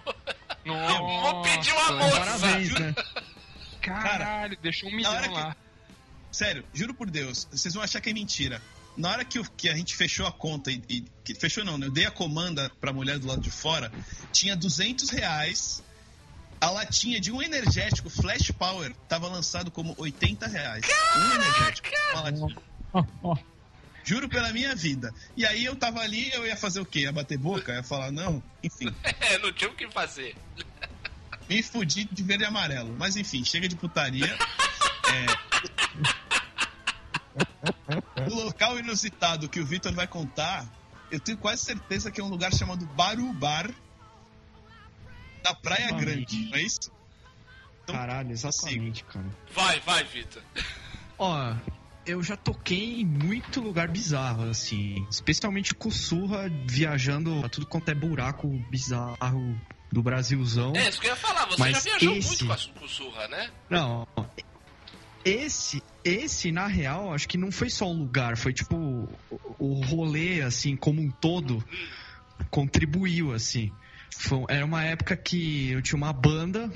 Nossa, 0.64 0.98
Vou 0.98 1.42
pedir 1.42 1.72
uma 1.72 1.92
moça. 1.92 2.16
Parabéns, 2.18 2.70
né? 2.72 2.94
Caralho, 3.95 4.57
deixou 4.62 4.89
um 4.89 4.97
milhão 4.97 5.20
que- 5.22 5.28
lá. 5.28 5.57
Sério, 6.32 6.64
juro 6.74 6.93
por 6.95 7.09
Deus, 7.11 7.49
vocês 7.51 7.72
vão 7.74 7.82
achar 7.82 8.01
que 8.01 8.11
é 8.11 8.12
mentira. 8.12 8.61
Na 8.97 9.11
hora 9.11 9.24
que, 9.24 9.39
eu- 9.39 9.45
que 9.57 9.68
a 9.68 9.74
gente 9.74 9.95
fechou 9.97 10.26
a 10.26 10.32
conta 10.32 10.70
e, 10.70 10.82
e- 10.89 11.05
que 11.24 11.34
fechou 11.34 11.64
não, 11.64 11.76
né? 11.78 11.87
Eu 11.87 11.91
dei 11.91 12.07
a 12.07 12.11
comanda 12.11 12.70
pra 12.80 12.93
mulher 12.93 13.18
do 13.18 13.26
lado 13.26 13.41
de 13.41 13.51
fora, 13.51 13.93
tinha 14.32 14.57
200 14.57 15.11
reais. 15.11 15.82
A 16.59 16.70
latinha 16.70 17.20
de 17.20 17.30
um 17.30 17.43
energético 17.43 18.09
Flash 18.09 18.51
Power 18.51 18.95
tava 19.09 19.28
lançado 19.28 19.70
como 19.70 19.95
80 19.99 20.47
reais. 20.47 20.84
Um 21.16 21.34
energético. 21.34 21.89
Uma 22.14 22.22
latinha. 22.22 22.57
Juro 24.03 24.28
pela 24.28 24.53
minha 24.53 24.74
vida. 24.74 25.12
E 25.37 25.45
aí 25.45 25.64
eu 25.64 25.74
tava 25.74 26.01
ali, 26.01 26.32
eu 26.32 26.47
ia 26.47 26.57
fazer 26.57 26.80
o 26.80 26.87
quê? 26.87 27.01
Ia 27.01 27.12
bater 27.12 27.37
boca? 27.37 27.74
Ia 27.74 27.82
falar, 27.82 28.12
não? 28.12 28.43
Enfim, 28.62 28.87
É, 29.20 29.37
não 29.39 29.53
tinha 29.53 29.68
o 29.68 29.74
que 29.74 29.89
fazer. 29.91 30.34
Me 31.49 31.62
fudi 31.62 32.09
de 32.11 32.22
verde 32.22 32.44
e 32.44 32.47
amarelo. 32.47 32.94
Mas 32.99 33.16
enfim, 33.16 33.44
chega 33.44 33.68
de 33.68 33.76
putaria. 33.76 34.36
É... 35.12 35.47
O 38.30 38.34
local 38.44 38.78
inusitado 38.78 39.49
que 39.49 39.61
o 39.61 39.66
Vitor 39.66 39.92
vai 39.92 40.07
contar, 40.07 40.66
eu 41.11 41.20
tenho 41.20 41.38
quase 41.38 41.64
certeza 41.64 42.11
que 42.11 42.20
é 42.20 42.24
um 42.24 42.28
lugar 42.28 42.53
chamado 42.53 42.86
Barubar, 42.86 43.70
na 45.44 45.55
Praia 45.55 45.90
Ah, 45.90 45.92
Grande, 45.92 46.47
não 46.47 46.57
é 46.57 46.62
isso? 46.62 46.90
Caralho, 47.86 48.32
exatamente, 48.32 49.05
cara. 49.05 49.26
Vai, 49.55 49.78
vai, 49.80 50.03
Vitor. 50.05 50.42
Ó, 51.18 51.55
eu 52.05 52.22
já 52.22 52.36
toquei 52.36 53.01
em 53.01 53.05
muito 53.05 53.61
lugar 53.61 53.88
bizarro, 53.88 54.51
assim. 54.51 55.07
Especialmente 55.09 55.74
com 55.74 55.90
surra, 55.90 56.51
viajando 56.66 57.44
a 57.44 57.49
tudo 57.49 57.66
quanto 57.66 57.88
é 57.90 57.94
buraco 57.94 58.49
bizarro 58.70 59.61
do 59.97 60.03
Brasilzão. 60.03 60.74
É, 60.76 60.90
isso 60.90 61.01
que 61.01 61.07
eu 61.07 61.11
ia 61.12 61.16
falar. 61.16 61.47
Você 61.47 61.59
Mas 61.59 61.72
já 61.76 61.80
viajou 61.80 62.16
esse- 62.16 62.28
muito 62.28 62.47
com 62.47 62.53
a 62.53 62.78
com 62.80 62.84
o 62.84 62.88
Surra, 62.88 63.28
né? 63.28 63.51
Não, 63.70 64.07
esse, 65.24 65.82
esse, 66.05 66.53
na 66.53 66.66
real, 66.66 67.14
acho 67.14 67.26
que 67.26 67.38
não 67.38 67.51
foi 67.51 67.70
só 67.70 67.86
um 67.86 67.99
lugar, 67.99 68.36
foi 68.36 68.53
tipo 68.53 68.76
o, 68.76 69.09
o 69.59 69.80
rolê, 69.86 70.42
assim, 70.42 70.76
como 70.76 71.01
um 71.01 71.11
todo, 71.11 71.64
contribuiu, 72.51 73.32
assim. 73.32 73.72
Foi- 74.18 74.44
era 74.51 74.66
uma 74.66 74.84
época 74.84 75.16
que 75.16 75.70
eu 75.70 75.80
tinha 75.80 75.97
uma 75.97 76.12
banda 76.12 76.70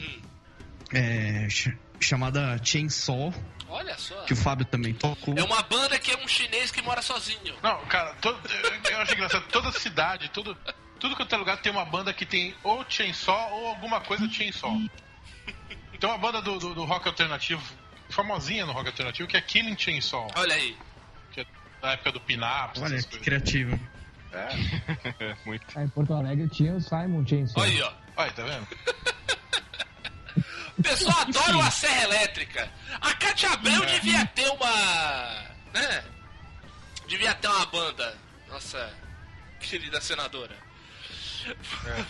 é, 0.93 1.47
ch- 1.51 1.77
chamada 2.01 2.59
Chainsaw, 2.64 3.35
Olha 3.68 3.97
só. 3.99 4.23
que 4.25 4.33
o 4.33 4.37
Fábio 4.37 4.64
também 4.64 4.95
tocou. 4.95 5.35
É 5.37 5.43
uma 5.45 5.62
banda 5.62 5.99
que 5.99 6.11
é 6.11 6.16
um 6.16 6.27
chinês 6.27 6.71
que 6.71 6.81
mora 6.81 7.03
sozinho. 7.03 7.55
Não, 7.62 7.85
cara, 7.85 8.14
todo- 8.14 8.41
eu, 8.49 8.91
eu 8.93 8.99
acho 9.01 9.12
engraçado. 9.12 9.45
Toda 9.49 9.71
cidade, 9.73 10.31
tudo, 10.31 10.57
tudo 11.01 11.16
que 11.16 11.34
é 11.34 11.36
lugar 11.38 11.57
tem 11.61 11.72
uma 11.72 11.84
banda 11.84 12.12
que 12.12 12.24
tem 12.26 12.55
ou 12.62 12.84
Chainsaw 12.88 13.53
ou 13.53 13.68
alguma 13.68 14.01
coisa 14.01 14.28
Chainsaw. 14.30 14.72
Tem 15.98 16.09
uma 16.09 16.16
banda 16.16 16.40
do, 16.40 16.59
do, 16.59 16.74
do 16.74 16.84
rock 16.86 17.07
alternativo, 17.09 17.62
famosinha 18.09 18.64
no 18.64 18.72
rock 18.72 18.86
alternativo, 18.88 19.28
que 19.28 19.36
é 19.36 19.40
Killing 19.42 19.76
Chainsaw, 19.78 20.28
Olha 20.34 20.55
aí. 20.55 20.74
que 21.30 21.42
é 21.42 21.46
da 21.82 21.92
época 21.92 22.12
do 22.12 22.20
Pinaps, 22.20 22.80
Olha 22.80 22.96
que 22.96 23.03
coisas. 23.03 23.22
criativo. 23.22 23.78
É, 24.32 24.48
É, 25.24 25.36
muito. 25.44 25.66
Aí 25.76 25.84
em 25.84 25.88
Porto 25.88 26.14
Alegre 26.14 26.48
tinha 26.48 26.72
o 26.74 26.80
Simon 26.80 27.26
Chainsaw. 27.26 27.62
Olha 27.62 27.70
aí, 27.70 27.82
ó. 27.82 27.92
olha, 28.16 28.32
tá 28.32 28.42
vendo? 28.44 28.66
O 30.78 30.82
pessoal 30.82 31.20
adora 31.20 31.66
a 31.66 31.70
serra 31.70 32.05
elétrica. 32.05 32.70
A 33.01 33.12
Cátia 33.14 33.51
Abreu 33.51 33.84
devia 33.84 34.24
ter 34.26 34.48
uma. 34.48 35.42
né? 35.74 36.05
Devia 37.07 37.34
ter 37.34 37.48
uma 37.48 37.66
banda. 37.66 38.16
Nossa 38.48 38.90
querida 39.61 40.01
senadora. 40.01 40.57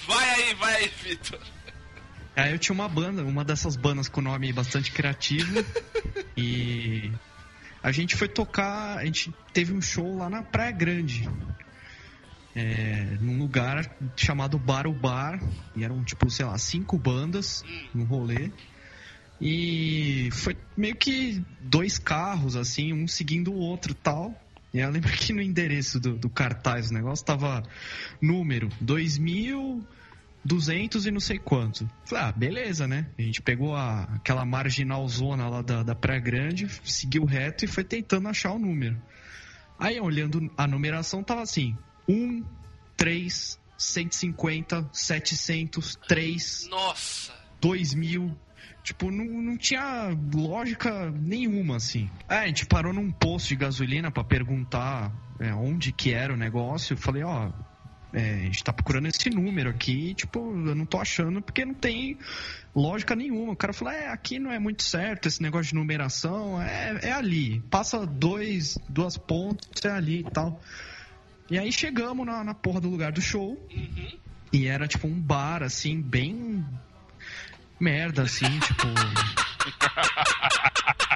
Vai 0.07 0.31
aí, 0.31 0.55
vai 0.55 0.75
aí, 0.77 0.89
Vitor. 1.03 1.41
Aí 2.37 2.53
eu 2.53 2.59
tinha 2.59 2.75
uma 2.75 2.89
banda, 2.89 3.23
uma 3.25 3.45
dessas 3.45 3.77
bandas 3.77 4.09
com 4.09 4.21
nome 4.21 4.53
bastante 4.53 4.93
criativo. 4.93 5.65
e 6.37 7.11
a 7.83 7.93
gente 7.93 8.17
foi 8.17 8.29
tocar, 8.29 8.99
a 8.99 9.05
gente 9.05 9.33
teve 9.53 9.73
um 9.73 9.81
show 9.81 10.17
lá 10.17 10.31
na 10.31 10.43
Praia 10.43 10.71
Grande. 10.71 11.29
É, 12.55 13.17
num 13.21 13.39
lugar 13.39 13.97
chamado 14.17 14.59
Bar 14.59 14.87
o 14.87 14.93
Bar. 14.93 15.41
E 15.77 15.85
eram, 15.85 16.03
tipo, 16.05 16.31
sei 16.31 16.47
lá, 16.47 16.57
cinco 16.59 16.97
bandas 16.99 17.65
no 17.95 18.05
rolê. 18.05 18.51
E 19.41 20.29
foi 20.33 20.57
meio 20.77 20.95
que 20.97 21.43
dois 21.61 21.99
carros, 21.99 22.57
assim, 22.57 22.93
um 22.93 23.09
seguindo 23.09 23.53
o 23.53 23.57
outro 23.57 23.95
tal. 23.95 24.35
E 24.73 24.79
eu 24.79 24.91
lembro 24.91 25.11
que 25.13 25.33
no 25.33 25.43
endereço 25.43 25.99
do, 25.99 26.17
do 26.17 26.31
cartaz 26.31 26.91
o 26.91 26.95
negócio 26.95 27.25
tava 27.25 27.63
número 28.21 28.69
2000. 28.81 29.85
200 30.43 31.05
e 31.05 31.11
não 31.11 31.21
sei 31.21 31.39
quanto. 31.39 31.87
Falei, 32.05 32.25
ah, 32.25 32.33
beleza, 32.33 32.89
né? 32.89 33.07
A 33.19 33.23
gente 33.23 33.43
pegou 33.43 33.77
a, 33.77 34.05
aquela 34.05 34.45
marginal 34.45 35.07
zona 35.07 35.49
lá 35.49 35.61
da, 35.61 35.83
da 35.83 35.95
Praia 35.95 36.19
Grande, 36.19 36.67
seguiu 36.83 37.27
reto 37.27 37.67
e 37.67 37.69
foi 37.69 37.85
tentando 37.85 38.27
achar 38.27 38.53
o 38.53 38.59
número. 38.59 39.01
Aí, 39.79 40.01
olhando 40.01 40.51
a 40.57 40.67
numeração, 40.67 41.23
tava 41.23 41.43
assim: 41.43 41.77
1, 42.09 42.45
3, 42.97 43.59
150, 43.77 44.89
700, 44.93 45.97
3, 46.09 46.69
Nossa. 46.71 47.33
2000. 47.61 48.37
Tipo, 48.83 49.11
não, 49.11 49.25
não 49.25 49.57
tinha 49.57 50.09
lógica 50.35 51.11
nenhuma, 51.11 51.77
assim. 51.77 52.11
É, 52.29 52.39
a 52.39 52.47
gente 52.47 52.67
parou 52.67 52.93
num 52.93 53.11
posto 53.11 53.49
de 53.49 53.57
gasolina 53.57 54.11
pra 54.11 54.25
perguntar 54.25 55.13
é, 55.39 55.53
onde 55.55 55.93
que 55.93 56.13
era 56.13 56.33
o 56.33 56.37
negócio. 56.37 56.95
Eu 56.95 56.99
falei, 56.99 57.23
ó, 57.23 57.51
é, 58.13 58.35
a 58.35 58.45
gente 58.45 58.65
tá 58.65 58.73
procurando 58.73 59.07
esse 59.07 59.31
número 59.31 59.71
aqui, 59.71 60.15
tipo, 60.15 60.41
eu 60.41 60.75
não 60.75 60.85
tô 60.85 60.99
achando 60.99 61.41
porque 61.41 61.65
não 61.65 61.75
tem 61.75 62.19
lógica 62.75 63.15
nenhuma. 63.15 63.53
O 63.53 63.57
cara 63.57 63.73
falou, 63.73 63.93
é, 63.93 64.09
aqui 64.09 64.39
não 64.39 64.51
é 64.51 64.59
muito 64.59 64.83
certo 64.83 65.29
esse 65.29 65.43
negócio 65.43 65.69
de 65.69 65.75
numeração, 65.75 66.61
é, 66.61 66.99
é 67.03 67.13
ali. 67.13 67.61
Passa 67.71 68.07
dois, 68.07 68.79
duas 68.89 69.17
pontes, 69.17 69.85
é 69.85 69.91
ali 69.91 70.21
e 70.21 70.31
tal. 70.31 70.61
E 71.51 71.59
aí 71.59 71.71
chegamos 71.73 72.27
na, 72.27 72.43
na 72.43 72.55
porra 72.55 72.81
do 72.81 72.89
lugar 72.89 73.13
do 73.13 73.21
show. 73.21 73.57
E 74.53 74.67
era 74.67 74.89
tipo 74.89 75.07
um 75.07 75.21
bar, 75.21 75.63
assim, 75.63 76.01
bem 76.01 76.65
merda, 77.81 78.23
assim, 78.23 78.59
tipo. 78.61 78.87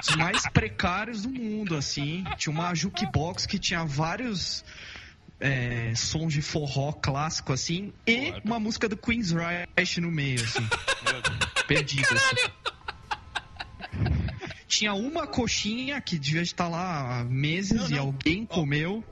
os 0.01 0.15
mais 0.15 0.47
precários 0.49 1.21
do 1.21 1.29
mundo, 1.29 1.75
assim. 1.75 2.23
Tinha 2.37 2.51
uma 2.51 2.73
jukebox 2.73 3.45
que 3.45 3.59
tinha 3.59 3.85
vários 3.85 4.65
é, 5.39 5.93
sons 5.95 6.33
de 6.33 6.41
forró 6.41 6.91
clássico, 6.91 7.53
assim, 7.53 7.93
e 8.07 8.33
uma 8.43 8.59
música 8.59 8.89
do 8.89 8.97
Queen's 8.97 9.31
Rush 9.31 9.97
no 9.97 10.11
meio, 10.11 10.43
assim. 10.43 10.67
Perdido, 11.67 12.07
assim. 12.11 12.51
Tinha 14.67 14.93
uma 14.93 15.27
coxinha 15.27 16.01
que 16.01 16.17
devia 16.19 16.41
estar 16.41 16.67
lá 16.67 17.19
há 17.19 17.23
meses 17.23 17.81
Não, 17.81 17.87
e 17.87 17.91
não. 17.91 17.99
alguém 17.99 18.45
comeu. 18.45 19.03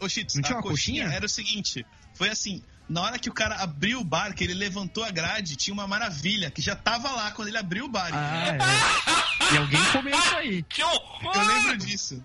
Ô, 0.00 0.08
Cheetos, 0.08 0.34
Não 0.36 0.42
tinha 0.42 0.56
uma 0.56 0.62
coxinha? 0.62 1.04
Era 1.04 1.26
o 1.26 1.28
seguinte, 1.28 1.84
foi 2.14 2.28
assim, 2.28 2.62
na 2.88 3.02
hora 3.02 3.18
que 3.18 3.28
o 3.28 3.32
cara 3.34 3.56
abriu 3.56 4.00
o 4.00 4.04
bar, 4.04 4.34
que 4.34 4.42
ele 4.44 4.54
levantou 4.54 5.04
a 5.04 5.10
grade, 5.10 5.56
tinha 5.56 5.74
uma 5.74 5.86
maravilha, 5.86 6.50
que 6.50 6.62
já 6.62 6.74
tava 6.74 7.10
lá 7.10 7.30
quando 7.32 7.48
ele 7.48 7.58
abriu 7.58 7.84
o 7.84 7.88
bar. 7.88 8.10
Ah, 8.12 8.48
é. 8.54 8.58
E 9.50 9.56
alguém 9.56 9.82
comeu 9.92 10.18
isso 10.18 10.36
aí. 10.36 10.62
Que 10.64 10.82
horror! 10.82 11.32
Eu 11.34 11.46
lembro 11.46 11.76
disso. 11.78 12.22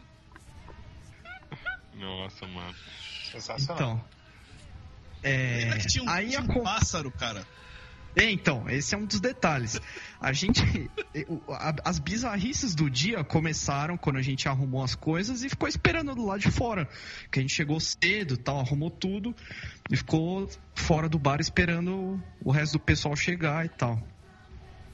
Nossa, 1.95 2.45
mano. 2.47 2.75
Sensacional. 3.31 3.75
Então. 3.75 4.05
É, 5.23 5.57
Lembra 5.61 5.79
que 5.79 5.87
tinha 5.87 6.03
um, 6.03 6.09
aí 6.09 6.27
tinha 6.27 6.39
a 6.39 6.43
um 6.43 6.47
con- 6.47 6.63
pássaro, 6.63 7.09
cara. 7.11 7.47
É, 8.15 8.29
então, 8.29 8.69
esse 8.69 8.93
é 8.93 8.97
um 8.97 9.05
dos 9.05 9.19
detalhes. 9.19 9.79
A 10.21 10.31
gente. 10.31 10.61
As 11.83 11.99
bizarrices 11.99 12.75
do 12.75 12.89
dia 12.89 13.23
começaram 13.23 13.97
quando 13.97 14.17
a 14.17 14.21
gente 14.21 14.47
arrumou 14.47 14.83
as 14.83 14.95
coisas 14.95 15.43
e 15.43 15.49
ficou 15.49 15.67
esperando 15.67 16.13
do 16.13 16.25
lado 16.25 16.39
de 16.39 16.51
fora. 16.51 16.87
Que 17.31 17.39
a 17.39 17.41
gente 17.41 17.53
chegou 17.53 17.79
cedo 17.79 18.37
tal, 18.37 18.59
arrumou 18.59 18.91
tudo 18.91 19.35
e 19.89 19.97
ficou 19.97 20.49
fora 20.75 21.09
do 21.09 21.17
bar 21.17 21.39
esperando 21.39 22.21
o 22.43 22.51
resto 22.51 22.73
do 22.73 22.79
pessoal 22.79 23.15
chegar 23.15 23.65
e 23.65 23.69
tal. 23.69 24.01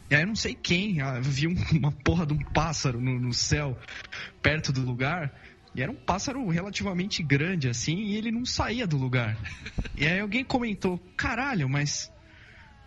E 0.09 0.15
aí 0.15 0.25
não 0.25 0.35
sei 0.35 0.55
quem 0.55 1.01
ah, 1.01 1.19
viu 1.19 1.53
uma 1.71 1.91
porra 1.91 2.25
de 2.25 2.33
um 2.33 2.39
pássaro 2.39 2.99
no, 2.99 3.19
no 3.19 3.33
céu 3.33 3.77
perto 4.41 4.71
do 4.71 4.81
lugar. 4.81 5.33
E 5.75 5.83
era 5.83 5.91
um 5.91 5.95
pássaro 5.95 6.47
relativamente 6.49 7.21
grande 7.21 7.69
assim 7.69 7.97
e 7.97 8.15
ele 8.15 8.31
não 8.31 8.45
saía 8.45 8.87
do 8.87 8.97
lugar. 8.97 9.37
E 9.95 10.07
aí 10.07 10.19
alguém 10.19 10.43
comentou: 10.43 10.97
caralho, 11.15 11.69
mas 11.69 12.11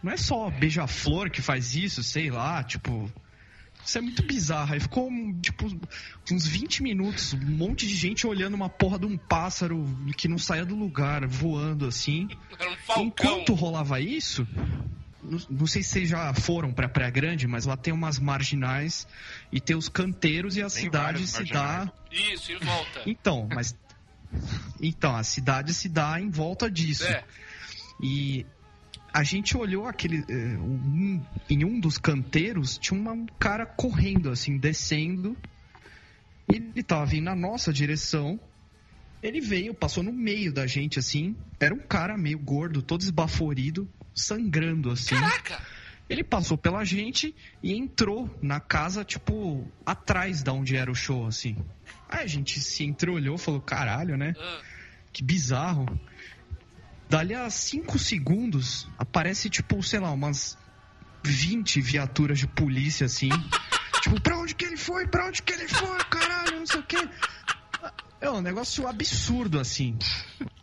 não 0.03 0.13
é 0.13 0.17
só 0.17 0.51
beija-flor 0.51 1.31
que 1.31 1.41
faz 1.43 1.75
isso, 1.75 2.03
sei 2.03 2.31
lá, 2.31 2.63
tipo. 2.63 3.11
Isso 3.85 3.99
é 3.99 4.01
muito 4.01 4.23
bizarro. 4.23 4.75
Aí 4.75 4.79
ficou, 4.81 5.11
tipo, 5.41 5.67
uns 6.31 6.47
20 6.47 6.85
minutos, 6.85 7.33
um 7.35 7.39
monte 7.57 7.87
de 7.87 7.97
gente 7.97 8.27
olhando 8.27 8.55
uma 8.55 8.69
porra 8.69 8.97
de 8.99 9.07
um 9.07 9.17
pássaro 9.19 9.85
que 10.17 10.29
não 10.29 10.39
saía 10.39 10.65
do 10.65 10.77
lugar, 10.77 11.27
voando 11.27 11.87
assim. 11.87 12.29
Era 12.59 12.71
um 12.71 12.77
falcão. 12.77 13.05
Enquanto 13.07 13.55
rolava 13.55 14.01
isso, 14.01 14.47
não, 15.23 15.39
não 15.51 15.67
sei 15.67 15.83
se 15.83 15.91
vocês 15.91 16.09
já 16.11 16.33
foram 16.33 16.73
pra 16.73 16.89
Praia 16.89 17.11
Grande, 17.11 17.49
mas 17.49 17.65
lá 17.67 17.77
tem 17.77 17.93
umas 17.93 18.21
marginais 18.21 19.07
e 19.51 19.61
tem 19.61 19.75
os 19.75 19.89
canteiros 19.89 20.57
e 20.57 20.63
a 20.63 20.69
Tem 20.69 20.83
cidade 20.85 21.27
se 21.27 21.39
marginais. 21.39 21.87
dá. 21.87 21.93
Isso, 22.13 22.53
em 22.53 22.59
volta. 22.59 23.03
Então, 23.07 23.49
mas. 23.53 23.77
Então, 24.81 25.15
a 25.15 25.25
cidade 25.25 25.75
se 25.75 25.89
dá 25.89 26.21
em 26.21 26.31
volta 26.31 26.71
disso. 26.71 27.05
É. 27.05 27.25
E 28.01 28.47
a 29.13 29.23
gente 29.23 29.57
olhou 29.57 29.87
aquele. 29.87 30.25
eh, 30.29 30.57
um- 30.59 31.23
em 31.51 31.65
um 31.65 31.79
dos 31.79 31.99
canteiros 31.99 32.79
tinha 32.79 32.99
uma- 32.99 33.13
um 33.13 33.27
cara 33.39 33.67
correndo, 33.67 34.31
assim, 34.31 34.57
descendo. 34.59 35.37
Ele 36.49 36.83
tava 36.83 37.07
vindo 37.07 37.25
na 37.25 37.35
nossa 37.35 37.73
direção. 37.73 38.39
Ele 39.23 39.41
veio, 39.41 39.73
passou 39.75 40.03
no 40.03 40.13
meio 40.13 40.53
da 40.53 40.67
gente, 40.67 40.99
assim. 40.99 41.37
Era 41.61 41.75
um 41.75 41.79
cara 41.87 42.17
meio 42.19 42.39
gordo, 42.39 42.83
todo 42.83 43.03
esbaforido, 43.03 43.89
sangrando, 44.15 44.91
assim. 44.91 45.15
Caraca! 45.15 45.61
Ele 46.09 46.25
passou 46.25 46.59
pela 46.59 46.85
gente 46.85 47.35
e 47.63 47.73
entrou 47.73 48.29
na 48.43 48.61
casa, 48.61 49.05
tipo, 49.05 49.67
atrás 49.87 50.43
da 50.43 50.53
onde 50.53 50.77
era 50.77 50.91
o 50.91 50.95
show, 50.95 51.27
assim. 51.27 51.57
Aí 52.09 52.25
a 52.25 52.27
gente 52.27 52.61
se 52.61 52.85
entreolhou, 52.85 53.39
falou, 53.39 53.61
caralho, 53.61 54.17
né? 54.17 54.35
Ah, 54.39 54.61
Que 55.13 55.23
bizarro. 55.23 55.87
Dali 57.13 57.35
a 57.35 57.51
5 57.51 57.99
segundos, 57.99 58.89
aparece, 58.97 59.51
tipo, 59.51 59.83
sei 59.83 60.01
lá, 60.01 60.11
umas 60.11 60.57
20 61.23 61.79
viaturas 61.83 62.39
de 62.39 62.47
polícia, 62.47 63.05
assim. 63.05 63.29
tipo, 64.01 64.19
pra 64.19 64.39
onde 64.39 64.55
que 64.55 64.65
ele 64.65 64.79
foi? 64.79 65.07
Pra 65.07 65.27
onde 65.27 65.43
que 65.43 65.53
ele 65.53 65.69
foi? 65.69 65.99
Caralho, 66.05 66.61
não 66.61 66.67
sei 66.67 66.81
o 66.81 66.83
quê. 66.85 67.07
É 68.19 68.31
um 68.31 68.41
negócio 68.41 68.89
absurdo, 68.89 69.61
assim. 69.61 69.99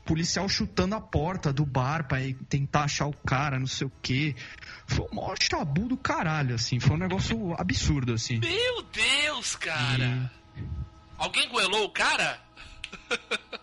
Policial 0.03 0.49
chutando 0.49 0.95
a 0.95 0.99
porta 0.99 1.53
do 1.53 1.67
bar 1.67 2.07
pra 2.07 2.17
tentar 2.49 2.85
achar 2.85 3.05
o 3.05 3.13
cara, 3.13 3.59
não 3.59 3.67
sei 3.67 3.85
o 3.85 3.91
quê. 4.01 4.35
Foi 4.87 5.05
um 5.11 5.17
maior 5.17 5.37
chabu 5.39 5.87
do 5.87 5.97
caralho, 5.97 6.55
assim. 6.55 6.79
Foi 6.79 6.95
um 6.95 6.99
negócio 6.99 7.53
absurdo, 7.59 8.11
assim. 8.11 8.39
Meu 8.39 8.81
Deus, 8.91 9.55
cara! 9.55 10.31
Alguém 11.15 11.47
goelou 11.49 11.83
o 11.83 11.89
cara? 11.91 12.39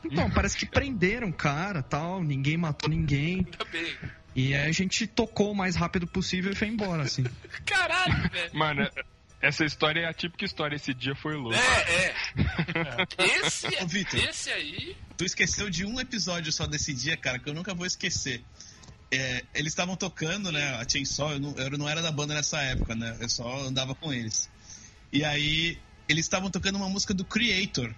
Então, 0.05 0.31
parece 0.31 0.57
que 0.57 0.67
prenderam 0.67 1.29
o 1.29 1.33
cara 1.33 1.83
tal, 1.83 2.23
ninguém 2.23 2.57
matou 2.57 2.89
ninguém. 2.89 3.45
Também. 3.45 3.97
E 4.35 4.55
aí 4.55 4.69
a 4.69 4.73
gente 4.73 5.07
tocou 5.07 5.53
o 5.53 5.55
mais 5.55 5.77
rápido 5.77 6.07
possível 6.07 6.53
e 6.53 6.55
foi 6.55 6.69
embora, 6.69 7.03
assim. 7.03 7.25
Caralho, 7.65 8.31
velho. 8.31 8.51
Mano, 8.55 8.91
essa 9.41 9.65
história 9.65 10.01
é 10.01 10.07
a 10.07 10.13
típica 10.13 10.45
história. 10.45 10.77
Esse 10.77 10.93
dia 10.93 11.15
foi 11.15 11.35
louco. 11.35 11.57
É, 11.57 12.07
é. 12.07 12.15
Esse, 13.47 13.67
Ô, 13.83 13.87
Vitor. 13.87 14.21
esse 14.21 14.51
aí. 14.51 14.97
Tu 15.17 15.25
esqueceu 15.25 15.71
de 15.71 15.85
um 15.85 15.99
episódio 16.01 16.53
só 16.53 16.67
desse 16.67 16.93
dia, 16.93 17.17
cara, 17.17 17.39
que 17.39 17.49
eu 17.49 17.55
nunca 17.55 17.75
vou 17.75 17.87
esquecer. 17.87 18.43
É, 19.11 19.45
eles 19.55 19.73
estavam 19.73 19.97
tocando, 19.97 20.51
né, 20.51 20.75
a 20.75 20.89
Chainsaw, 20.89 21.33
eu 21.33 21.41
não, 21.41 21.55
eu 21.57 21.79
não 21.79 21.89
era 21.89 22.03
da 22.03 22.11
banda 22.11 22.35
nessa 22.35 22.61
época, 22.63 22.95
né, 22.97 23.17
eu 23.21 23.29
só 23.29 23.61
andava 23.61 23.95
com 23.95 24.13
eles. 24.13 24.51
E 25.13 25.25
aí, 25.25 25.79
eles 26.09 26.25
estavam 26.25 26.51
tocando 26.51 26.77
uma 26.77 26.89
música 26.89 27.15
do 27.15 27.25
Creator. 27.25 27.95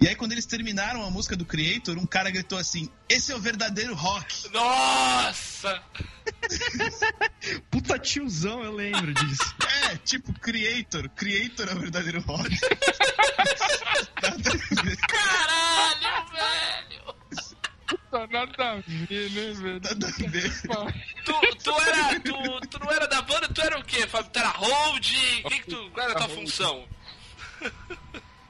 E 0.00 0.08
aí, 0.08 0.14
quando 0.16 0.32
eles 0.32 0.46
terminaram 0.46 1.04
a 1.04 1.10
música 1.10 1.36
do 1.36 1.44
Creator, 1.44 1.96
um 1.96 2.06
cara 2.06 2.30
gritou 2.30 2.58
assim, 2.58 2.90
esse 3.08 3.32
é 3.32 3.36
o 3.36 3.38
verdadeiro 3.38 3.94
rock. 3.94 4.50
Nossa! 4.52 5.82
Puta 7.70 7.98
tiozão, 7.98 8.62
eu 8.62 8.72
lembro 8.72 9.12
disso. 9.14 9.54
É, 9.92 9.96
tipo, 9.96 10.32
Creator, 10.34 11.08
Creator 11.10 11.68
é 11.68 11.74
o 11.74 11.80
verdadeiro 11.80 12.20
rock. 12.22 12.48
Caralho, 15.08 16.26
velho! 16.32 17.14
Tá 18.10 18.26
nada 18.26 18.70
a 18.70 18.74
ver, 18.76 19.30
né, 19.30 19.52
velho? 19.54 19.80
nada 19.82 20.06
a 20.06 20.30
ver. 20.30 20.52
Tu, 21.24 21.56
tu, 21.62 21.70
era, 21.80 22.20
tu, 22.20 22.60
tu 22.68 22.78
não 22.78 22.90
era 22.90 23.06
da 23.08 23.22
banda, 23.22 23.48
tu 23.48 23.60
era 23.60 23.78
o 23.78 23.84
quê? 23.84 24.06
Fábio? 24.06 24.30
Tu 24.30 24.38
era 24.38 24.48
hold? 24.50 25.06
Que 25.48 25.60
que 25.60 25.70
tu, 25.70 25.90
qual 25.90 26.06
era 26.08 26.14
a 26.14 26.26
tua 26.26 26.28
função? 26.36 26.86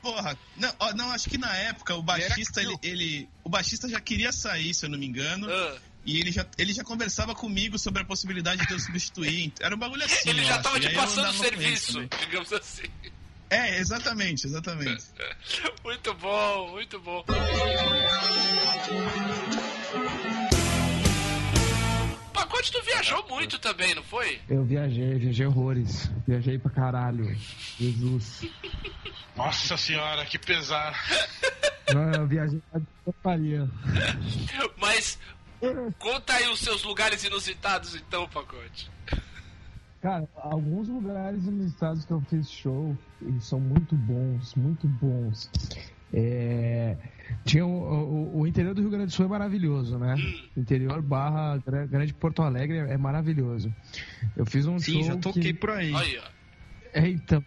Porra, 0.03 0.37
não, 0.57 0.75
não, 0.97 1.11
acho 1.13 1.31
que 1.31 1.39
na 1.39 1.55
época 1.57 1.95
o 1.95 2.03
baixista, 2.03 2.61
ele, 2.61 2.77
ele- 2.83 3.29
O 3.45 3.49
baixista 3.49 3.89
já 3.89 4.01
queria 4.01 4.33
sair, 4.33 4.75
se 4.75 4.85
eu 4.85 4.91
não 4.91 4.99
me 4.99 5.07
engano. 5.07 5.49
Ah, 5.49 5.79
E 6.05 6.19
ele 6.19 6.33
já, 6.33 6.45
ele 6.59 6.73
já 6.73 6.83
conversava 6.83 7.33
comigo 7.35 7.79
sobre 7.79 8.03
a 8.03 8.05
possibilidade 8.05 8.67
de 8.67 8.73
eu 8.73 8.81
substituir. 8.81 9.53
Era 9.63 9.75
um 9.75 9.79
bagulho 9.79 10.05
assim. 10.05 10.31
ele 10.31 10.45
já 10.45 10.59
tava 10.59 10.81
te 10.81 10.87
eu 10.89 10.95
passando 10.95 11.33
serviço, 11.35 12.09
digamos 12.21 12.53
assim. 12.53 12.83
É, 13.49 13.79
exatamente, 13.79 14.47
exatamente. 14.47 15.05
Muito 15.85 16.15
bom, 16.15 16.71
muito 16.73 16.99
bom. 17.01 17.23
Pacote, 22.63 22.73
tu 22.73 22.83
viajou 22.83 23.27
muito 23.29 23.59
também, 23.59 23.95
não 23.95 24.03
foi? 24.05 24.41
Eu 24.49 24.65
viajei, 24.65 25.19
viajei 25.19 25.47
horrores. 25.47 26.11
Viajei 26.27 26.59
pra 26.59 26.71
caralho. 26.71 27.37
Jesus. 27.79 28.47
Nossa 29.37 29.77
senhora, 29.77 30.25
que 30.25 30.39
pesar. 30.39 30.95
Não, 31.93 32.13
eu 32.13 32.27
viajei 32.27 32.63
pra 32.71 32.81
putaria. 33.05 33.69
Mas 34.79 35.19
conta 35.99 36.35
aí 36.35 36.49
os 36.49 36.61
seus 36.61 36.85
lugares 36.85 37.25
inusitados 37.25 37.97
então, 37.97 38.29
Pacote. 38.29 38.91
Cara, 40.01 40.29
alguns 40.37 40.89
lugares 40.89 41.45
nos 41.45 41.73
estados 41.73 42.05
que 42.05 42.13
eu 42.13 42.21
fiz 42.29 42.51
show 42.51 42.97
eles 43.21 43.45
são 43.45 43.61
muito 43.61 43.95
bons, 43.95 44.55
muito 44.55 44.87
bons. 44.87 45.51
É, 46.13 46.97
tinha 47.45 47.65
o, 47.67 47.71
o- 47.71 48.41
o 48.41 48.47
interior 48.47 48.75
do 48.75 48.81
Rio 48.81 48.91
Grande 48.91 49.07
do 49.07 49.13
Sul 49.13 49.27
é 49.27 49.29
maravilhoso, 49.29 49.99
né? 49.99 50.15
Interior 50.57 51.01
barra 51.03 51.59
Gra- 51.59 51.87
Grande 51.87 52.15
Porto 52.15 52.43
Alegre 52.43 52.79
é 52.79 52.97
maravilhoso. 52.97 53.73
Eu 54.37 54.47
fiz 54.47 54.67
um 54.67 54.79
Sim, 54.79 54.93
show 54.95 55.03
já 55.05 55.17
toquei 55.17 55.53
que... 55.53 55.55
por 55.55 55.71
aí. 55.71 55.95
Aí, 55.95 56.19
ó. 56.19 56.29
É, 56.95 57.09
então. 57.09 57.45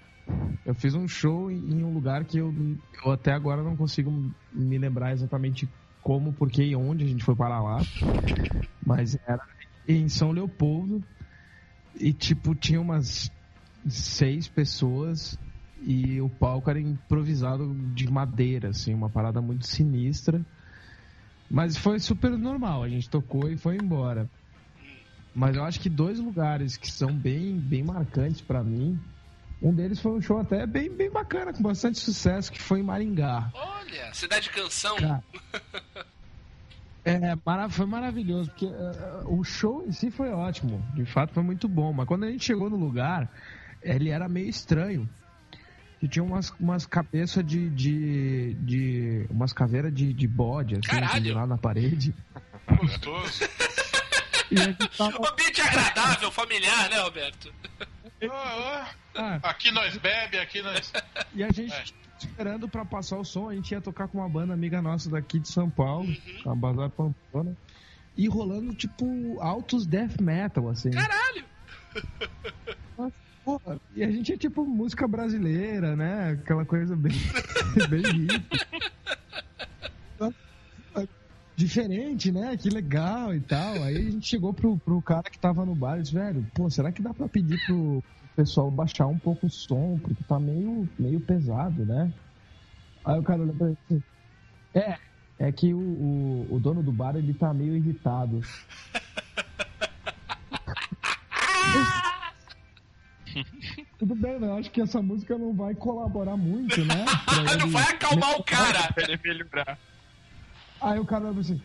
Eu 0.66 0.74
fiz 0.74 0.96
um 0.96 1.08
show 1.08 1.52
em 1.52 1.58
em 1.58 1.84
um 1.84 1.94
lugar 1.94 2.26
que 2.26 2.40
eu, 2.40 2.52
eu 3.06 3.12
até 3.12 3.32
agora 3.32 3.62
não 3.62 3.76
consigo 3.76 4.12
me 4.52 4.78
lembrar 4.78 5.14
exatamente 5.14 5.70
como, 6.02 6.34
porquê 6.34 6.64
e 6.64 6.76
onde 6.76 7.04
a 7.06 7.08
gente 7.08 7.24
foi 7.24 7.36
parar 7.36 7.62
lá. 7.62 7.80
Mas 8.86 9.18
era 9.28 9.42
em 9.88 10.10
São 10.10 10.32
Leopoldo. 10.32 11.04
E, 12.00 12.12
tipo, 12.12 12.54
tinha 12.56 12.82
umas 12.82 13.32
seis 13.88 14.48
pessoas. 14.48 15.38
E 15.86 16.20
o 16.20 16.28
palco 16.28 16.70
era 16.70 16.80
improvisado 16.80 17.76
de 17.94 18.10
madeira, 18.10 18.70
assim, 18.70 18.94
uma 18.94 19.10
parada 19.10 19.40
muito 19.40 19.68
sinistra. 19.68 20.44
Mas 21.50 21.78
foi 21.78 22.00
super 22.00 22.32
normal, 22.32 22.82
a 22.82 22.90
gente 22.90 23.08
tocou 23.08 23.50
e 23.50 23.56
foi 23.56 23.76
embora. 23.76 24.28
Mas 25.34 25.56
eu 25.56 25.64
acho 25.64 25.80
que 25.80 25.90
dois 25.90 26.20
lugares 26.20 26.76
que 26.76 26.90
são 26.90 27.14
bem, 27.14 27.60
bem 27.60 27.84
marcantes 27.84 28.42
pra 28.42 28.64
mim. 28.64 29.00
Um 29.62 29.74
deles 29.74 30.00
foi 30.00 30.14
um 30.14 30.22
show 30.22 30.40
até 30.40 30.66
bem, 30.66 30.90
bem 30.90 31.12
bacana, 31.12 31.54
com 31.54 31.62
bastante 31.62 32.00
sucesso, 32.00 32.52
que 32.52 32.62
foi 32.62 32.80
em 32.80 32.84
Maringá. 32.84 33.52
Olha, 33.54 34.14
Cidade 34.14 34.50
Canção. 34.50 34.96
Cara, 34.96 35.24
É, 37.06 37.38
foi 37.70 37.86
maravilhoso, 37.86 38.50
porque 38.50 38.66
eh, 38.66 39.24
o 39.28 39.44
show 39.44 39.86
em 39.88 39.92
si 39.92 40.10
foi 40.10 40.32
ótimo, 40.32 40.84
de 40.96 41.06
fato 41.06 41.36
foi 41.36 41.44
muito 41.44 41.68
bom, 41.70 41.94
mas 41.94 42.08
quando 42.08 42.24
a 42.24 42.32
gente 42.32 42.44
chegou 42.44 42.68
no 42.68 42.78
lugar, 42.78 43.30
ele 43.84 44.10
era 44.10 44.28
meio 44.28 44.50
estranho. 44.50 45.08
E 46.02 46.08
tinha 46.08 46.24
umas, 46.24 46.52
umas 46.60 46.86
cabeças 46.86 47.44
de, 47.46 47.70
de, 47.70 48.54
de. 48.56 49.26
umas 49.30 49.54
caveiras 49.54 49.94
de, 49.94 50.14
de 50.14 50.28
bode, 50.28 50.76
assim, 50.76 50.82
Caralho! 50.84 51.34
lá 51.34 51.48
na 51.48 51.58
parede. 51.58 52.14
Gostoso. 52.78 53.48
E 54.52 54.60
a 54.62 54.66
gente 54.66 54.88
tava. 54.96 55.28
Ambiente 55.32 55.60
agradável, 55.60 56.30
familiar, 56.32 56.88
né, 56.92 57.00
Roberto? 57.02 57.52
Ah, 59.16 59.40
aqui 59.42 59.72
nós 59.72 59.98
bebe, 59.98 60.38
aqui 60.38 60.62
nós. 60.62 60.94
E 61.34 61.44
a 61.44 61.52
gente 61.52 61.96
esperando 62.20 62.70
pra 62.70 62.86
passar 62.86 63.18
o 63.18 63.26
som, 63.26 63.50
a 63.50 63.56
gente 63.56 63.72
ia 63.72 63.82
tocar 63.82 64.08
com 64.08 64.20
uma 64.20 64.30
banda 64.30 64.54
amiga 64.54 64.84
nossa 64.84 65.10
daqui 65.10 65.40
de 65.40 65.48
São 65.48 65.68
Paulo, 65.68 66.08
Uhum. 66.46 66.52
a 66.52 66.56
Bazar 66.56 66.90
Pamplona, 66.92 67.58
e 68.16 68.28
rolando 68.28 68.72
tipo 68.76 69.40
altos 69.42 69.88
death 69.88 70.22
metal, 70.22 70.70
assim. 70.70 70.92
Caralho! 70.92 71.44
Porra, 73.46 73.80
e 73.96 74.04
a 74.04 74.10
gente 74.10 74.34
é 74.34 74.38
tipo 74.38 74.66
música 74.66 75.08
brasileira, 75.08 75.96
né? 75.96 76.32
Aquela 76.32 76.66
coisa 76.66 76.96
bem, 76.96 77.14
bem 77.88 78.02
hippie. 78.02 78.66
Diferente, 81.56 82.32
né? 82.32 82.58
Que 82.58 82.70
legal 82.70 83.36
e 83.36 83.40
tal. 83.40 83.84
Aí 83.84 83.96
a 83.96 84.02
gente 84.02 84.28
chegou 84.28 84.52
pro, 84.52 84.78
pro 84.80 85.02
cara 85.02 85.24
que 85.24 85.38
tava 85.38 85.64
no 85.64 85.76
bar 85.76 86.00
e 86.00 86.02
disse, 86.02 86.14
velho, 86.14 86.46
pô, 86.56 86.70
será 86.72 86.92
que 86.92 87.04
dá 87.04 87.14
pra 87.14 87.30
pedir 87.30 87.64
pro 87.66 88.04
pessoal 88.36 88.72
baixar 88.72 89.06
um 89.06 89.18
pouco 89.18 89.46
o 89.46 89.50
som? 89.50 90.00
Porque 90.02 90.24
tá 90.24 90.40
meio, 90.40 90.90
meio 90.98 91.20
pesado, 91.22 91.86
né? 91.86 92.12
Aí 93.06 93.20
o 93.20 93.24
cara 93.24 93.44
olhou 93.44 93.56
pra 93.56 93.68
ele 93.68 93.78
e 93.90 93.94
disse, 93.94 94.04
é, 94.74 94.98
é 95.40 95.52
que 95.52 95.72
o, 95.72 95.80
o, 95.80 96.56
o 96.56 96.60
dono 96.60 96.82
do 96.82 96.92
bar 96.92 97.16
ele 97.16 97.34
tá 97.34 97.54
meio 97.54 97.76
irritado. 97.76 98.42
tudo 104.00 104.16
bem, 104.16 104.40
né? 104.40 104.48
Eu 104.48 104.58
acho 104.58 104.72
que 104.72 104.82
essa 104.82 105.02
música 105.02 105.38
não 105.38 105.54
vai 105.54 105.76
colaborar 105.76 106.38
muito, 106.38 106.84
né? 106.86 107.06
Não 107.60 107.70
vai 107.70 107.84
acalmar 107.84 108.40
o 108.40 108.44
cara. 108.44 108.92
Pra 108.94 109.04
ele 109.04 109.20
melhorar. 109.24 109.78
Aí 110.82 111.00
o 111.00 111.06
cara 111.06 111.32
vai 111.32 111.42
assim. 111.42 111.62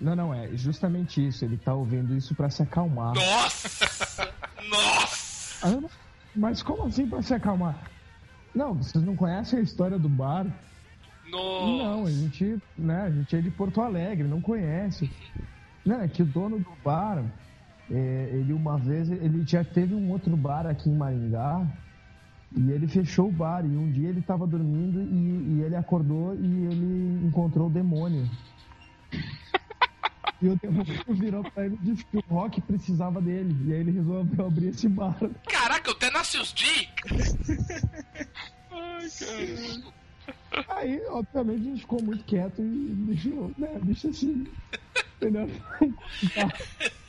Não, 0.00 0.14
não, 0.14 0.34
é 0.34 0.48
justamente 0.56 1.26
isso. 1.26 1.44
Ele 1.44 1.56
tá 1.56 1.74
ouvindo 1.74 2.14
isso 2.14 2.34
pra 2.34 2.50
se 2.50 2.62
acalmar. 2.62 3.14
Nossa! 3.14 4.32
Nossa! 4.70 5.90
Mas 6.34 6.62
como 6.62 6.86
assim 6.86 7.08
pra 7.08 7.22
se 7.22 7.34
acalmar? 7.34 7.76
Não, 8.54 8.74
vocês 8.74 9.02
não 9.02 9.16
conhecem 9.16 9.58
a 9.58 9.62
história 9.62 9.98
do 9.98 10.08
bar? 10.08 10.46
Nossa! 11.28 11.66
Não, 11.66 12.06
a 12.06 12.10
gente, 12.10 12.62
né, 12.76 13.02
a 13.02 13.10
gente 13.10 13.36
é 13.36 13.40
de 13.40 13.50
Porto 13.50 13.80
Alegre, 13.80 14.26
não 14.26 14.40
conhece. 14.40 15.10
Não, 15.84 16.00
é 16.00 16.08
que 16.08 16.22
o 16.22 16.26
dono 16.26 16.58
do 16.58 16.72
bar, 16.84 17.24
é, 17.90 18.30
ele 18.32 18.52
uma 18.52 18.76
vez, 18.76 19.10
ele 19.10 19.44
já 19.46 19.64
teve 19.64 19.94
um 19.94 20.10
outro 20.10 20.36
bar 20.36 20.66
aqui 20.66 20.90
em 20.90 20.96
Maringá 20.96 21.66
e 22.56 22.70
ele 22.70 22.86
fechou 22.86 23.28
o 23.28 23.32
bar 23.32 23.64
e 23.64 23.76
um 23.76 23.90
dia 23.90 24.08
ele 24.08 24.22
tava 24.22 24.46
dormindo 24.46 25.00
e, 25.00 25.56
e 25.56 25.62
ele 25.62 25.76
acordou 25.76 26.34
e 26.34 26.64
ele 26.66 27.26
encontrou 27.26 27.68
o 27.68 27.70
demônio. 27.70 28.28
E 30.40 30.48
o 30.48 30.56
demônio 30.56 30.94
virou 31.08 31.42
pra 31.42 31.66
ele 31.66 31.76
e 31.82 31.84
disse 31.84 32.04
que 32.04 32.16
o 32.16 32.24
rock 32.28 32.60
precisava 32.60 33.20
dele. 33.20 33.56
E 33.66 33.72
aí 33.72 33.80
ele 33.80 33.90
resolveu 33.90 34.46
abrir 34.46 34.68
esse 34.68 34.88
bar. 34.88 35.18
Caraca, 35.48 35.90
o 35.90 35.94
Tenacious 35.96 36.52
D! 36.52 36.88
Aí, 40.68 41.02
obviamente, 41.08 41.60
a 41.60 41.64
gente 41.64 41.80
ficou 41.80 42.00
muito 42.00 42.22
quieto 42.24 42.62
e 42.62 42.94
deixou, 43.08 43.50
né, 43.58 43.80
deixa 43.82 44.10
assim. 44.10 44.46
Entendeu? 45.20 45.50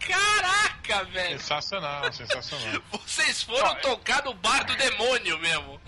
Caraca, 0.00 1.04
velho! 1.04 1.38
Sensacional, 1.38 2.12
sensacional. 2.12 2.82
Vocês 2.90 3.42
foram 3.42 3.74
tocar 3.76 4.24
no 4.24 4.34
bar 4.34 4.64
do 4.64 4.74
demônio 4.76 5.38
mesmo. 5.38 5.80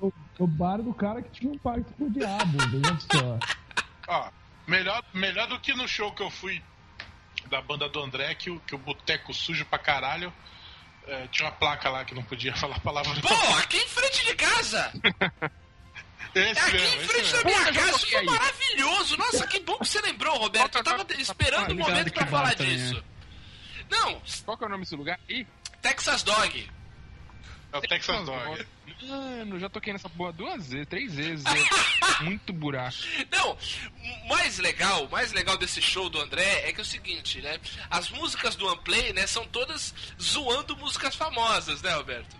O, 0.00 0.12
o 0.38 0.46
bar 0.46 0.78
do 0.78 0.94
cara 0.94 1.20
que 1.20 1.30
tinha 1.30 1.52
um 1.52 1.58
pacto 1.58 1.92
com 1.94 2.04
o 2.04 2.10
diabo, 2.10 2.58
veja 2.68 2.98
só. 3.12 3.38
Ó, 4.08 4.30
melhor, 4.66 5.02
melhor 5.12 5.46
do 5.46 5.60
que 5.60 5.74
no 5.74 5.86
show 5.86 6.12
que 6.12 6.22
eu 6.22 6.30
fui 6.30 6.62
da 7.48 7.60
banda 7.60 7.88
do 7.88 8.00
André, 8.00 8.34
que 8.34 8.50
o, 8.50 8.60
que 8.60 8.74
o 8.74 8.78
boteco 8.78 9.34
sujo 9.34 9.64
pra 9.66 9.78
caralho. 9.78 10.32
é, 11.06 11.26
tinha 11.28 11.48
uma 11.48 11.54
placa 11.54 11.90
lá 11.90 12.04
que 12.04 12.14
não 12.14 12.22
podia 12.22 12.54
falar 12.56 12.80
palavra. 12.80 13.12
Pô, 13.20 13.56
aqui 13.58 13.76
em 13.76 13.88
frente 13.88 14.24
de 14.24 14.34
casa! 14.34 14.92
Esse 16.34 16.60
Aqui 16.60 16.72
mesmo, 16.72 17.02
em 17.02 17.08
frente 17.08 17.32
da 17.32 17.44
minha 17.44 17.64
casa, 17.72 17.80
isso 17.90 17.98
toquei 18.00 18.18
foi 18.18 18.24
maravilhoso! 18.24 19.16
Nossa, 19.16 19.46
que 19.46 19.60
bom 19.60 19.78
que 19.78 19.88
você 19.88 20.00
lembrou, 20.00 20.36
Roberto. 20.38 20.78
Eu 20.78 20.84
tava 20.84 21.06
esperando 21.18 21.70
Ah, 21.70 21.72
o 21.72 21.76
momento 21.76 22.12
pra 22.12 22.26
falar 22.26 22.54
disso. 22.54 23.02
Não, 23.90 24.22
Qual 24.44 24.56
que 24.56 24.64
é 24.64 24.66
o 24.66 24.70
nome 24.70 24.84
desse 24.84 24.94
lugar? 24.94 25.18
Ih, 25.28 25.46
Texas 25.82 26.22
Dog. 26.22 26.70
É 27.72 27.78
o 27.78 27.80
Texas 27.80 28.24
Dog. 28.26 28.66
Mano, 29.02 29.58
já 29.58 29.68
toquei 29.68 29.92
nessa 29.92 30.08
porra 30.08 30.32
duas 30.32 30.68
vezes, 30.68 30.86
três 30.86 31.14
vezes. 31.14 31.44
é 31.46 32.22
muito 32.22 32.52
buraco. 32.52 32.96
Não, 33.30 33.56
o 34.24 34.28
mais 34.28 34.58
legal, 34.58 35.08
mais 35.08 35.32
legal 35.32 35.56
desse 35.56 35.80
show 35.80 36.08
do 36.10 36.20
André 36.20 36.68
é 36.68 36.72
que 36.72 36.80
é 36.80 36.82
o 36.82 36.86
seguinte, 36.86 37.40
né? 37.40 37.58
As 37.90 38.10
músicas 38.10 38.54
do 38.56 38.70
Unplay, 38.72 39.12
né, 39.12 39.26
são 39.26 39.46
todas 39.46 39.94
zoando 40.20 40.76
músicas 40.76 41.14
famosas, 41.14 41.80
né, 41.82 41.92
Alberto? 41.92 42.36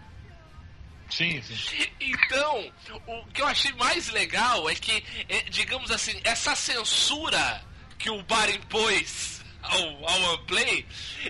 Sim, 1.11 1.43
sim. 1.43 1.87
Então, 2.01 2.73
o 3.07 3.27
que 3.27 3.43
eu 3.43 3.47
achei 3.47 3.73
mais 3.73 4.09
legal 4.09 4.69
é 4.71 4.75
que, 4.75 5.05
é, 5.29 5.43
digamos 5.43 5.91
assim, 5.91 6.21
essa 6.25 6.55
censura 6.55 7.63
que 7.99 8.09
o 8.09 8.23
bar 8.23 8.49
impôs 8.49 9.41
ao, 9.63 10.09
ao 10.09 10.35
Unplay, 10.35 10.87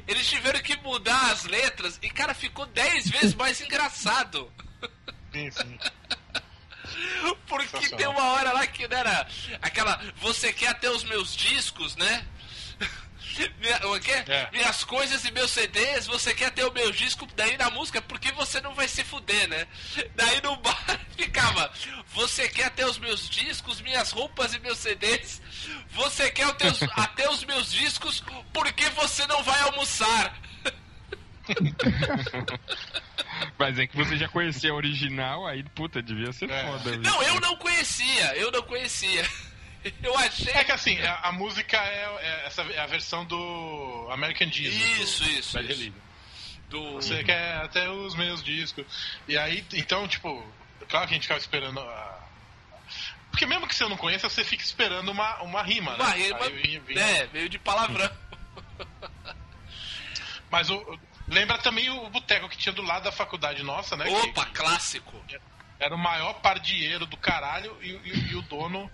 eles 0.06 0.28
tiveram 0.28 0.60
que 0.60 0.76
mudar 0.78 1.32
as 1.32 1.44
letras 1.44 1.98
e, 2.02 2.10
cara, 2.10 2.34
ficou 2.34 2.66
10 2.66 3.10
vezes 3.10 3.34
mais 3.34 3.60
engraçado. 3.62 4.52
sim, 5.32 5.50
sim. 5.50 5.78
Porque 7.46 7.88
tem 7.96 8.06
uma 8.06 8.32
hora 8.32 8.52
lá 8.52 8.66
que 8.66 8.86
não 8.86 8.96
era 8.96 9.26
aquela. 9.62 10.00
Você 10.16 10.52
quer 10.52 10.78
ter 10.78 10.88
os 10.88 11.04
meus 11.04 11.36
discos, 11.36 11.96
né? 11.96 12.26
Minha, 13.60 13.86
o 13.88 14.00
quê? 14.00 14.12
É. 14.26 14.48
Minhas 14.52 14.84
coisas 14.84 15.24
e 15.24 15.30
meus 15.30 15.50
CDs, 15.50 16.06
você 16.06 16.34
quer 16.34 16.50
ter 16.50 16.64
o 16.64 16.72
meu 16.72 16.90
disco, 16.90 17.26
daí 17.36 17.56
na 17.56 17.70
música, 17.70 18.00
porque 18.02 18.32
você 18.32 18.60
não 18.60 18.74
vai 18.74 18.88
se 18.88 19.04
fuder, 19.04 19.48
né? 19.48 19.66
Daí 20.14 20.40
no 20.42 20.56
bar 20.56 21.00
ficava, 21.16 21.72
você 22.12 22.48
quer 22.48 22.70
ter 22.70 22.84
os 22.84 22.98
meus 22.98 23.28
discos, 23.28 23.80
minhas 23.80 24.10
roupas 24.10 24.52
e 24.54 24.58
meus 24.58 24.78
CDs, 24.78 25.40
você 25.90 26.30
quer 26.30 26.52
ter 26.54 26.70
os, 26.70 26.82
até 26.96 27.28
os 27.30 27.44
meus 27.44 27.70
discos, 27.72 28.22
porque 28.52 28.88
você 28.90 29.26
não 29.26 29.42
vai 29.42 29.60
almoçar. 29.62 30.36
Mas 33.58 33.78
é 33.78 33.86
que 33.86 33.96
você 33.96 34.16
já 34.16 34.28
conhecia 34.28 34.70
a 34.70 34.74
original, 34.74 35.46
aí, 35.46 35.62
puta, 35.74 36.02
devia 36.02 36.32
ser 36.32 36.50
É. 36.50 36.66
foda. 36.66 36.90
viu? 36.90 37.00
Não, 37.00 37.22
eu 37.22 37.40
não 37.40 37.56
conhecia, 37.56 38.36
eu 38.36 38.50
não 38.50 38.62
conhecia. 38.62 39.26
Eu 40.02 40.16
achei. 40.18 40.52
É 40.52 40.64
que 40.64 40.72
assim, 40.72 41.00
a, 41.00 41.14
a 41.28 41.32
música 41.32 41.76
é, 41.76 42.18
é 42.20 42.46
essa, 42.46 42.62
é 42.62 42.78
a 42.80 42.86
versão 42.86 43.24
do 43.24 44.08
American 44.12 44.48
Diesel. 44.48 45.02
Isso, 45.02 45.24
do 45.24 45.30
isso, 45.30 45.52
Bad 45.54 45.66
isso. 45.66 45.78
Religion. 45.80 46.00
Do... 46.68 46.92
Você 46.94 47.24
quer 47.24 47.56
até 47.56 47.88
os 47.90 48.14
meus 48.14 48.42
discos. 48.42 48.84
E 49.26 49.36
aí, 49.36 49.64
então, 49.72 50.06
tipo, 50.06 50.28
claro 50.88 51.06
que 51.08 51.14
a 51.14 51.16
gente 51.16 51.22
ficava 51.22 51.40
esperando. 51.40 51.80
a- 51.80 52.20
Porque 53.30 53.44
mesmo 53.46 53.66
que 53.66 53.74
você 53.74 53.88
não 53.88 53.96
conheça, 53.96 54.28
você 54.28 54.44
fica 54.44 54.62
esperando 54.62 55.10
uma, 55.10 55.36
uma 55.42 55.62
rima, 55.62 55.94
Uma 55.96 56.08
né? 56.10 56.16
rima, 56.16 56.50
vinha- 56.50 56.80
vinha- 56.80 57.06
né, 57.06 57.28
meio 57.32 57.48
de 57.48 57.58
palavrão. 57.58 58.10
Mas 60.50 60.68
o, 60.70 60.98
lembra 61.28 61.58
também 61.58 61.88
o 61.90 62.08
boteco 62.10 62.48
que 62.48 62.56
tinha 62.56 62.72
do 62.72 62.82
lado 62.82 63.04
da 63.04 63.12
faculdade 63.12 63.62
nossa, 63.62 63.96
né? 63.96 64.04
Que- 64.04 64.10
Opa, 64.28 64.46
clássico. 64.46 65.24
Era 65.78 65.94
o 65.94 65.98
maior 65.98 66.34
pardieiro 66.34 67.06
do 67.06 67.16
caralho 67.16 67.76
e, 67.80 67.90
e- 67.90 68.30
e 68.32 68.36
o 68.36 68.42
dono, 68.42 68.90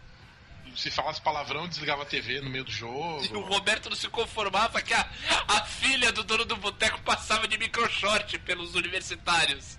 se 0.75 0.91
falasse 0.91 1.21
palavrão, 1.21 1.69
desligava 1.69 2.03
a 2.03 2.07
TV 2.07 2.41
no 2.41 2.51
meio 2.51 2.65
do 2.65 2.71
jogo. 2.71 3.25
E 3.25 3.35
o 3.35 3.41
Roberto 3.41 3.89
não 3.89 3.97
se 3.97 4.09
conformava 4.09 4.81
que 4.83 4.95
a, 4.95 5.09
a 5.49 5.65
filha 5.65 6.11
do 6.13 6.25
dono 6.25 6.45
do 6.45 6.57
boteco 6.57 7.01
passava 7.03 7.47
de 7.47 7.57
microshort 7.59 8.39
pelos 8.41 8.75
universitários. 8.75 9.79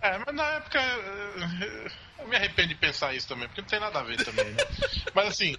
É, 0.00 0.18
mas 0.18 0.34
na 0.34 0.44
época 0.44 0.80
eh, 0.80 1.90
eu 2.18 2.28
me 2.28 2.36
arrependo 2.36 2.68
de 2.68 2.74
pensar 2.74 3.14
isso 3.14 3.28
também, 3.28 3.46
porque 3.46 3.60
não 3.60 3.68
tem 3.68 3.78
nada 3.78 4.00
a 4.00 4.02
ver 4.02 4.16
também, 4.24 4.44
né? 4.46 4.56
Mas 5.14 5.28
assim, 5.28 5.56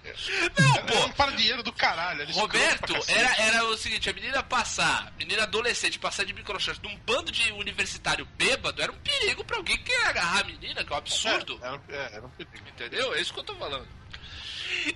Não, 0.58 0.74
era 0.76 0.82
pô. 0.84 1.06
um 1.06 1.12
pardieiro 1.12 1.62
do 1.62 1.72
caralho. 1.72 2.22
era 2.22 2.32
Roberto, 2.32 2.94
era, 3.08 3.36
era 3.40 3.64
o 3.64 3.76
seguinte, 3.76 4.10
a 4.10 4.12
menina 4.12 4.42
passar, 4.42 5.12
menina 5.18 5.44
adolescente 5.44 5.98
passar 5.98 6.24
de 6.24 6.32
microshort 6.32 6.82
num 6.82 6.96
bando 7.06 7.30
de 7.30 7.52
universitário 7.52 8.26
bêbado 8.36 8.82
era 8.82 8.90
um 8.92 8.98
perigo 8.98 9.44
pra 9.44 9.56
alguém 9.56 9.76
que 9.78 9.84
queria 9.84 10.08
agarrar 10.08 10.40
a 10.40 10.44
menina, 10.44 10.84
que 10.84 10.92
é 10.92 10.94
um 10.94 10.98
absurdo. 10.98 11.58
É, 11.62 11.66
era, 11.66 11.80
é, 11.88 12.16
era 12.16 12.26
um 12.26 12.30
perigo. 12.30 12.68
Entendeu? 12.68 13.14
É 13.14 13.20
isso 13.20 13.32
que 13.32 13.40
eu 13.40 13.44
tô 13.44 13.54
falando. 13.56 13.86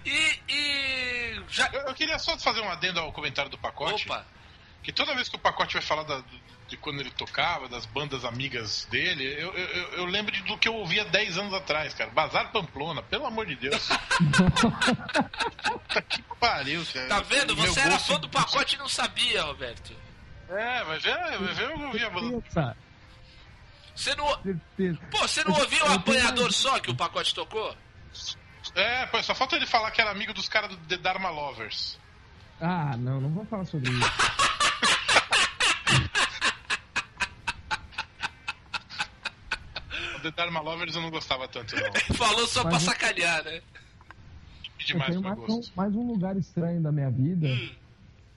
E. 0.04 0.40
e 0.48 1.42
já. 1.48 1.68
Eu, 1.72 1.80
eu 1.88 1.94
queria 1.94 2.18
só 2.18 2.38
fazer 2.38 2.60
um 2.60 2.70
adendo 2.70 3.00
ao 3.00 3.12
comentário 3.12 3.50
do 3.50 3.58
pacote. 3.58 4.06
Opa! 4.08 4.24
Que 4.82 4.92
toda 4.92 5.14
vez 5.14 5.28
que 5.28 5.36
o 5.36 5.38
pacote 5.40 5.74
vai 5.74 5.82
falar 5.82 6.04
da- 6.04 6.22
de 6.68 6.76
quando 6.76 7.00
ele 7.00 7.10
tocava, 7.10 7.66
das 7.68 7.86
bandas 7.86 8.24
amigas 8.26 8.86
dele, 8.90 9.24
eu, 9.24 9.52
eu, 9.54 9.88
eu- 9.92 10.04
lembro 10.04 10.30
de- 10.30 10.42
do 10.42 10.58
que 10.58 10.68
eu 10.68 10.74
ouvia 10.74 11.02
10 11.06 11.38
anos 11.38 11.54
atrás, 11.54 11.94
cara. 11.94 12.10
Bazar 12.10 12.52
Pamplona, 12.52 13.02
pelo 13.02 13.24
amor 13.26 13.46
de 13.46 13.56
Deus. 13.56 13.88
Puta 15.64 16.02
que 16.02 16.22
pariu, 16.38 16.84
cara. 16.92 17.08
Tá 17.08 17.20
vendo? 17.20 17.56
Meu 17.56 17.72
Você 17.72 17.80
era 17.80 17.98
fã 17.98 18.18
do 18.20 18.28
pacote 18.28 18.74
e 18.76 18.78
não 18.78 18.88
sabia, 18.88 19.42
Roberto. 19.42 19.92
É, 20.48 20.84
vai 20.84 20.98
ver, 20.98 21.14
vai 21.38 21.54
ver, 21.54 21.70
eu 21.70 21.80
ouvia. 21.86 22.10
Certeza, 22.10 22.76
Você 23.94 24.14
não. 24.14 24.26
Pô, 25.10 25.18
você 25.26 25.44
não 25.44 25.52
ouviu 25.58 25.84
o 25.86 25.92
apanhador 25.92 26.52
só 26.52 26.78
que 26.78 26.90
o 26.90 26.94
pacote 26.94 27.34
tocou? 27.34 27.74
É, 28.74 29.06
pô, 29.06 29.22
só 29.22 29.34
falta 29.34 29.56
ele 29.56 29.66
falar 29.66 29.90
que 29.90 30.00
era 30.00 30.10
amigo 30.10 30.32
dos 30.32 30.48
caras 30.48 30.70
do 30.70 30.76
The 30.76 30.96
Dharma 30.98 31.30
Lovers. 31.30 31.98
Ah, 32.60 32.96
não, 32.96 33.20
não 33.20 33.30
vou 33.30 33.44
falar 33.46 33.64
sobre 33.64 33.90
isso. 33.90 34.10
O 40.16 40.20
The 40.20 40.30
Dharma 40.32 40.60
Lovers 40.60 40.94
eu 40.94 41.02
não 41.02 41.10
gostava 41.10 41.48
tanto, 41.48 41.74
não. 41.76 42.16
Falou 42.16 42.46
só 42.46 42.62
pra 42.62 42.72
Mas- 42.72 42.82
sacanear, 42.82 43.44
né? 43.44 43.60
Eu 44.80 44.86
Demais 44.86 45.10
tenho 45.10 45.20
pro 45.22 45.30
mais 45.30 45.42
um, 45.50 45.56
gosto. 45.56 45.72
mais 45.76 45.94
um 45.94 46.06
lugar 46.06 46.36
estranho 46.36 46.80
da 46.82 46.90
minha 46.92 47.10
vida, 47.10 47.48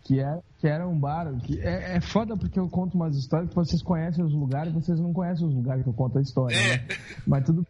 que, 0.03 0.19
é, 0.19 0.39
que 0.59 0.67
era 0.67 0.87
um 0.87 0.97
bar. 0.97 1.27
Que 1.43 1.59
é, 1.61 1.95
é 1.97 2.01
foda 2.01 2.35
porque 2.35 2.59
eu 2.59 2.67
conto 2.67 2.95
umas 2.95 3.15
histórias 3.15 3.49
que 3.49 3.55
vocês 3.55 3.81
conhecem 3.81 4.23
os 4.23 4.33
lugares 4.33 4.71
e 4.71 4.75
vocês 4.75 4.99
não 4.99 5.13
conhecem 5.13 5.47
os 5.47 5.53
lugares 5.53 5.83
que 5.83 5.89
eu 5.89 5.93
conto 5.93 6.17
a 6.17 6.21
história, 6.21 6.55
É. 6.55 6.77
né? 6.77 6.87
Mas 7.27 7.45
tudo. 7.45 7.65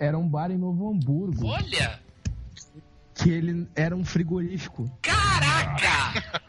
Era 0.00 0.18
um 0.18 0.26
bar 0.26 0.50
em 0.50 0.56
Novo 0.58 0.90
Hamburgo, 0.90 1.46
Olha! 1.46 2.00
que 3.14 3.28
ele 3.30 3.68
era 3.76 3.94
um 3.94 4.02
frigorífico. 4.04 4.90
Caraca! 5.02 6.48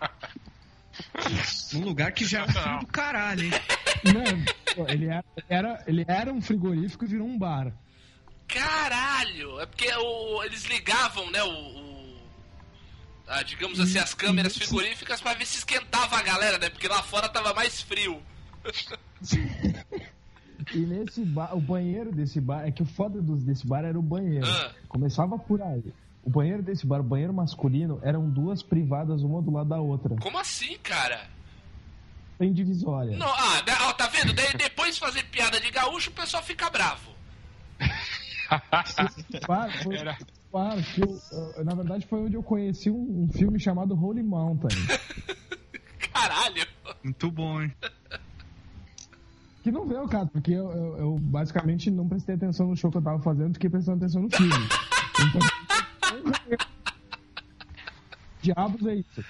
Num 1.73 1.81
lugar 1.85 2.13
que 2.13 2.25
já 2.25 2.39
é 2.39 2.43
um 2.45 2.47
frio 2.51 2.79
do 2.79 2.87
caralho, 2.87 3.43
hein? 3.43 3.51
Não, 4.77 4.87
ele, 4.87 5.05
era, 5.07 5.25
era- 5.49 5.83
ele 5.85 6.05
era 6.07 6.31
um 6.31 6.41
frigorífico 6.41 7.03
e 7.03 7.07
virou 7.09 7.27
um 7.27 7.37
bar. 7.37 7.73
Caralho! 8.47 9.59
É 9.59 9.65
porque 9.65 9.91
o- 9.95 10.43
eles 10.43 10.63
ligavam, 10.65 11.29
né, 11.29 11.43
o. 11.43 11.49
o- 11.49 12.17
ah, 13.27 13.43
digamos 13.43 13.79
assim, 13.81 13.97
as 13.99 14.13
câmeras 14.13 14.55
frigoríficas 14.57 15.19
pra 15.21 15.33
ver 15.33 15.45
se 15.45 15.57
esquentava 15.57 16.17
a 16.17 16.21
galera, 16.23 16.57
né? 16.57 16.69
Porque 16.69 16.87
lá 16.87 17.03
fora 17.03 17.27
tava 17.29 17.53
mais 17.53 17.81
frio. 17.81 18.21
E 20.73 20.77
nesse 20.79 21.23
bar, 21.25 21.55
o 21.55 21.59
banheiro 21.61 22.11
desse 22.11 22.39
bar, 22.39 22.65
é 22.65 22.71
que 22.71 22.81
o 22.81 22.85
foda 22.85 23.21
dos, 23.21 23.43
desse 23.43 23.65
bar 23.67 23.83
era 23.83 23.97
o 23.99 24.01
banheiro. 24.01 24.45
Ah. 24.47 24.71
Começava 24.87 25.37
por 25.37 25.61
aí. 25.61 25.83
O 26.23 26.29
banheiro 26.29 26.61
desse 26.61 26.85
bar, 26.85 26.99
o 27.01 27.03
banheiro 27.03 27.33
masculino, 27.33 27.99
eram 28.03 28.29
duas 28.29 28.61
privadas, 28.63 29.21
uma 29.23 29.41
do 29.41 29.51
lado 29.51 29.69
da 29.69 29.79
outra. 29.79 30.15
Como 30.17 30.37
assim, 30.37 30.77
cara? 30.83 31.27
Em 32.39 32.51
divisória. 32.53 33.17
Não, 33.17 33.27
ah, 33.27 33.61
da- 33.61 33.87
ó, 33.89 33.93
tá 33.93 34.07
vendo? 34.07 34.33
Daí 34.33 34.53
depois 34.57 34.95
de 34.95 35.01
fazer 35.01 35.23
piada 35.25 35.59
de 35.59 35.69
gaúcho, 35.71 36.09
o 36.09 36.13
pessoal 36.13 36.41
fica 36.43 36.69
bravo. 36.69 37.11
Claro, 39.45 39.71
foi, 39.83 39.97
Era- 39.97 40.17
eu- 40.97 41.63
na 41.65 41.73
verdade 41.75 42.05
foi 42.07 42.19
onde 42.21 42.35
eu 42.35 42.43
conheci 42.43 42.89
um, 42.89 43.23
um 43.23 43.29
filme 43.31 43.59
chamado 43.59 43.93
Holy 43.95 44.23
Mountain. 44.23 44.75
Caralho. 46.13 46.65
Muito 47.03 47.31
bom, 47.31 47.61
hein? 47.61 47.73
Que 49.63 49.71
não 49.71 49.85
veio, 49.87 50.07
cara, 50.07 50.25
porque 50.25 50.51
eu, 50.51 50.71
eu- 50.71 50.97
eu 50.97 51.17
basicamente 51.19 51.91
não 51.91 52.07
prestei 52.07 52.35
atenção 52.35 52.67
no 52.67 52.75
show 52.75 52.89
que 52.91 52.97
eu 52.97 53.01
tava 53.01 53.21
fazendo, 53.21 53.53
fiquei 53.53 53.69
prestando 53.69 53.97
atenção 53.97 54.23
no 54.23 54.29
filme. 54.29 54.51
Então, 55.29 55.41
diabos 58.41 58.85
é 58.87 58.95
isso. 58.95 59.23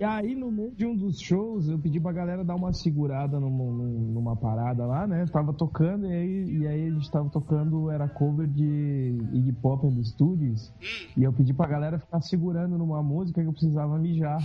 E 0.00 0.04
aí, 0.04 0.32
no 0.36 0.50
meio 0.50 0.70
de 0.72 0.86
um 0.86 0.94
dos 0.94 1.20
shows, 1.20 1.68
eu 1.68 1.76
pedi 1.76 1.98
pra 1.98 2.12
galera 2.12 2.44
dar 2.44 2.54
uma 2.54 2.72
segurada 2.72 3.40
numa, 3.40 3.64
num- 3.64 4.12
numa 4.12 4.36
parada 4.36 4.86
lá, 4.86 5.08
né? 5.08 5.26
Tava 5.26 5.52
tocando, 5.52 6.06
e 6.06 6.12
aí, 6.12 6.56
e 6.58 6.66
aí 6.68 6.86
a 6.88 6.90
gente 6.92 7.10
tava 7.10 7.28
tocando, 7.28 7.90
era 7.90 8.08
cover 8.08 8.46
de 8.46 9.18
Iggy 9.32 9.52
Pop 9.54 9.84
and 9.86 10.02
Studios. 10.04 10.72
E 11.16 11.24
eu 11.24 11.32
pedi 11.32 11.52
pra 11.52 11.66
galera 11.66 11.98
ficar 11.98 12.20
segurando 12.22 12.78
numa 12.78 13.02
música 13.02 13.40
que 13.42 13.48
eu 13.48 13.52
precisava 13.52 13.98
mijar. 13.98 14.38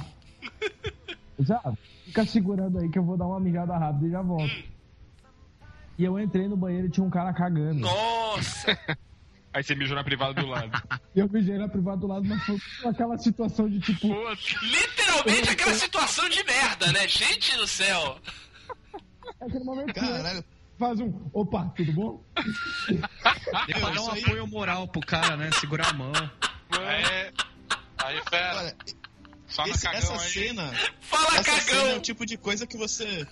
Já, 1.39 1.61
fica 2.05 2.25
segurando 2.25 2.79
aí 2.79 2.89
que 2.89 2.99
eu 2.99 3.03
vou 3.03 3.17
dar 3.17 3.25
uma 3.25 3.39
mijada 3.39 3.77
rápida 3.77 4.07
e 4.07 4.11
já 4.11 4.21
volto. 4.21 4.63
E 5.97 6.03
eu 6.03 6.19
entrei 6.19 6.47
no 6.47 6.57
banheiro 6.57 6.87
e 6.87 6.89
tinha 6.89 7.05
um 7.05 7.09
cara 7.09 7.33
cagando. 7.33 7.79
Nossa. 7.81 8.77
Aí 9.53 9.63
você 9.63 9.75
mijou 9.75 9.95
na 9.95 10.03
privada 10.03 10.33
do 10.33 10.47
lado. 10.47 10.71
Eu 11.15 11.29
mijei 11.29 11.59
na 11.59 11.69
privada 11.69 11.97
do 11.97 12.07
lado, 12.07 12.25
mas 12.25 12.43
foi 12.43 12.57
aquela 12.89 13.15
situação 13.19 13.69
de 13.69 13.79
tipo. 13.79 14.07
Literalmente 14.63 15.49
aquela 15.51 15.75
situação 15.75 16.27
de 16.27 16.43
merda, 16.43 16.91
né? 16.91 17.07
Gente 17.07 17.55
do 17.55 17.67
céu. 17.67 18.17
Aquele 19.39 19.63
momento 19.63 19.93
que 19.93 19.99
Caralho, 19.99 20.43
faz 20.79 20.99
um. 20.99 21.29
Opa, 21.31 21.71
tudo 21.75 21.93
bom? 21.93 22.23
Deu 22.87 23.79
pra 23.79 23.89
dar 23.91 24.01
um 24.01 24.09
apoio 24.09 24.47
moral 24.47 24.87
pro 24.87 25.01
cara, 25.01 25.37
né? 25.37 25.51
Segurar 25.51 25.89
a 25.89 25.93
mão. 25.93 26.11
Aí, 26.71 27.31
aí 27.99 28.21
fera. 28.27 28.57
olha, 28.57 28.75
No 29.57 29.67
esse- 29.73 29.83
cagão 29.83 29.99
essa 29.99 30.13
aí. 30.13 30.29
cena. 30.29 30.73
Fala, 31.01 31.37
Essa 31.39 31.43
cena 31.43 31.57
é 31.57 31.81
cagão. 31.83 31.97
o 31.97 32.01
tipo 32.01 32.25
de 32.25 32.37
coisa 32.37 32.65
que 32.67 32.77
você. 32.77 33.27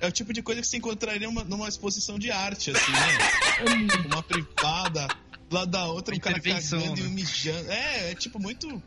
É 0.00 0.08
o 0.08 0.12
tipo 0.12 0.32
de 0.32 0.42
coisa 0.42 0.60
que 0.60 0.66
você 0.66 0.76
encontraria 0.78 1.28
numa, 1.28 1.44
numa 1.44 1.68
exposição 1.68 2.18
de 2.18 2.30
arte, 2.30 2.72
assim, 2.72 2.90
né? 2.90 3.98
Uma 4.12 4.22
privada, 4.22 5.06
do 5.48 5.54
lado 5.54 5.70
da 5.70 5.84
outra, 5.86 6.12
um 6.14 6.18
cara 6.18 6.40
cagando 6.40 6.98
e 6.98 7.02
né? 7.02 7.08
um 7.08 7.10
mijando. 7.10 7.70
É, 7.70 8.10
é 8.10 8.14
tipo 8.16 8.40
muito. 8.40 8.82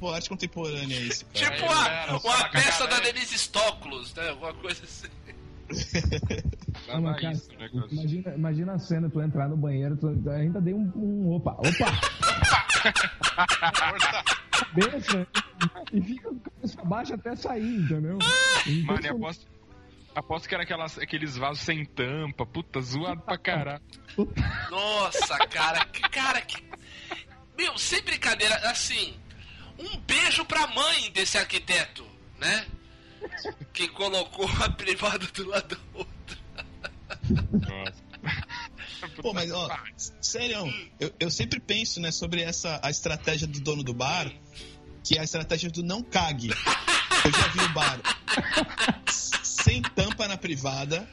Pô, 0.00 0.12
arte 0.12 0.28
contemporânea 0.28 0.96
isso, 0.98 1.24
cara. 1.26 1.54
Tipo 1.56 1.70
a, 1.72 1.84
pera, 1.84 2.10
uma 2.12 2.20
fala, 2.20 2.48
peça 2.50 2.78
cagada 2.86 3.00
da. 3.00 3.12
Denise 3.12 3.38
Stoklos, 3.38 4.12
né? 4.14 4.28
Alguma 4.30 4.52
coisa 4.54 4.82
assim. 4.84 5.06
Não, 6.88 7.00
mas, 7.00 7.20
cara, 7.20 7.32
isso, 7.32 7.48
negócio. 7.58 7.92
imagina, 7.92 8.34
imagina 8.34 8.72
a 8.74 8.78
cena, 8.78 9.08
tu 9.10 9.20
entrar 9.20 9.48
no 9.48 9.56
banheiro, 9.56 9.96
tu 9.96 10.08
ainda 10.30 10.60
dei 10.60 10.74
um, 10.74 10.92
um 10.94 11.32
opa, 11.32 11.52
opa, 11.52 12.00
Cabeça, 14.58 15.26
e 15.92 16.00
fica 16.00 16.28
com 16.28 16.36
a 16.36 16.50
cabeça 16.50 16.84
baixa 16.84 17.14
até 17.14 17.36
sair, 17.36 17.76
entendeu? 17.76 18.18
Mano, 18.84 19.06
eu 19.06 19.16
aposto, 19.16 19.46
aposto 20.14 20.48
que 20.48 20.54
era 20.54 20.64
aquelas, 20.64 20.98
aqueles 20.98 21.36
vasos 21.36 21.62
sem 21.62 21.84
tampa. 21.84 22.46
Puta, 22.46 22.80
zoado 22.80 23.20
pra 23.22 23.38
caralho. 23.38 23.82
Nossa, 24.70 25.38
cara, 25.48 25.84
que 25.86 26.00
cara 26.08 26.40
que. 26.40 26.64
Meu, 27.56 27.76
sem 27.78 28.02
brincadeira, 28.02 28.54
assim. 28.70 29.14
Um 29.78 29.98
beijo 30.00 30.44
pra 30.44 30.66
mãe 30.68 31.10
desse 31.12 31.36
arquiteto, 31.36 32.06
né? 32.38 32.66
Que 33.72 33.88
colocou 33.88 34.48
a 34.62 34.70
privada 34.70 35.26
do 35.26 35.48
lado 35.48 35.76
do 35.76 35.98
outro. 35.98 36.38
Nossa. 37.52 38.05
Pô, 39.22 39.32
mas 39.32 39.50
ó, 39.50 39.68
sério, 40.20 40.72
eu, 41.00 41.12
eu 41.20 41.30
sempre 41.30 41.60
penso, 41.60 42.00
né, 42.00 42.10
sobre 42.10 42.42
essa 42.42 42.80
a 42.82 42.90
estratégia 42.90 43.46
do 43.46 43.60
dono 43.60 43.82
do 43.82 43.92
bar, 43.94 44.30
que 45.04 45.16
é 45.16 45.20
a 45.20 45.24
estratégia 45.24 45.70
do 45.70 45.82
não 45.82 46.02
cague. 46.02 46.48
Eu 47.24 47.30
já 47.32 47.48
vi 47.48 47.60
o 47.60 47.68
bar 47.72 48.00
sem 49.42 49.82
tampa 49.82 50.28
na 50.28 50.36
privada, 50.36 51.08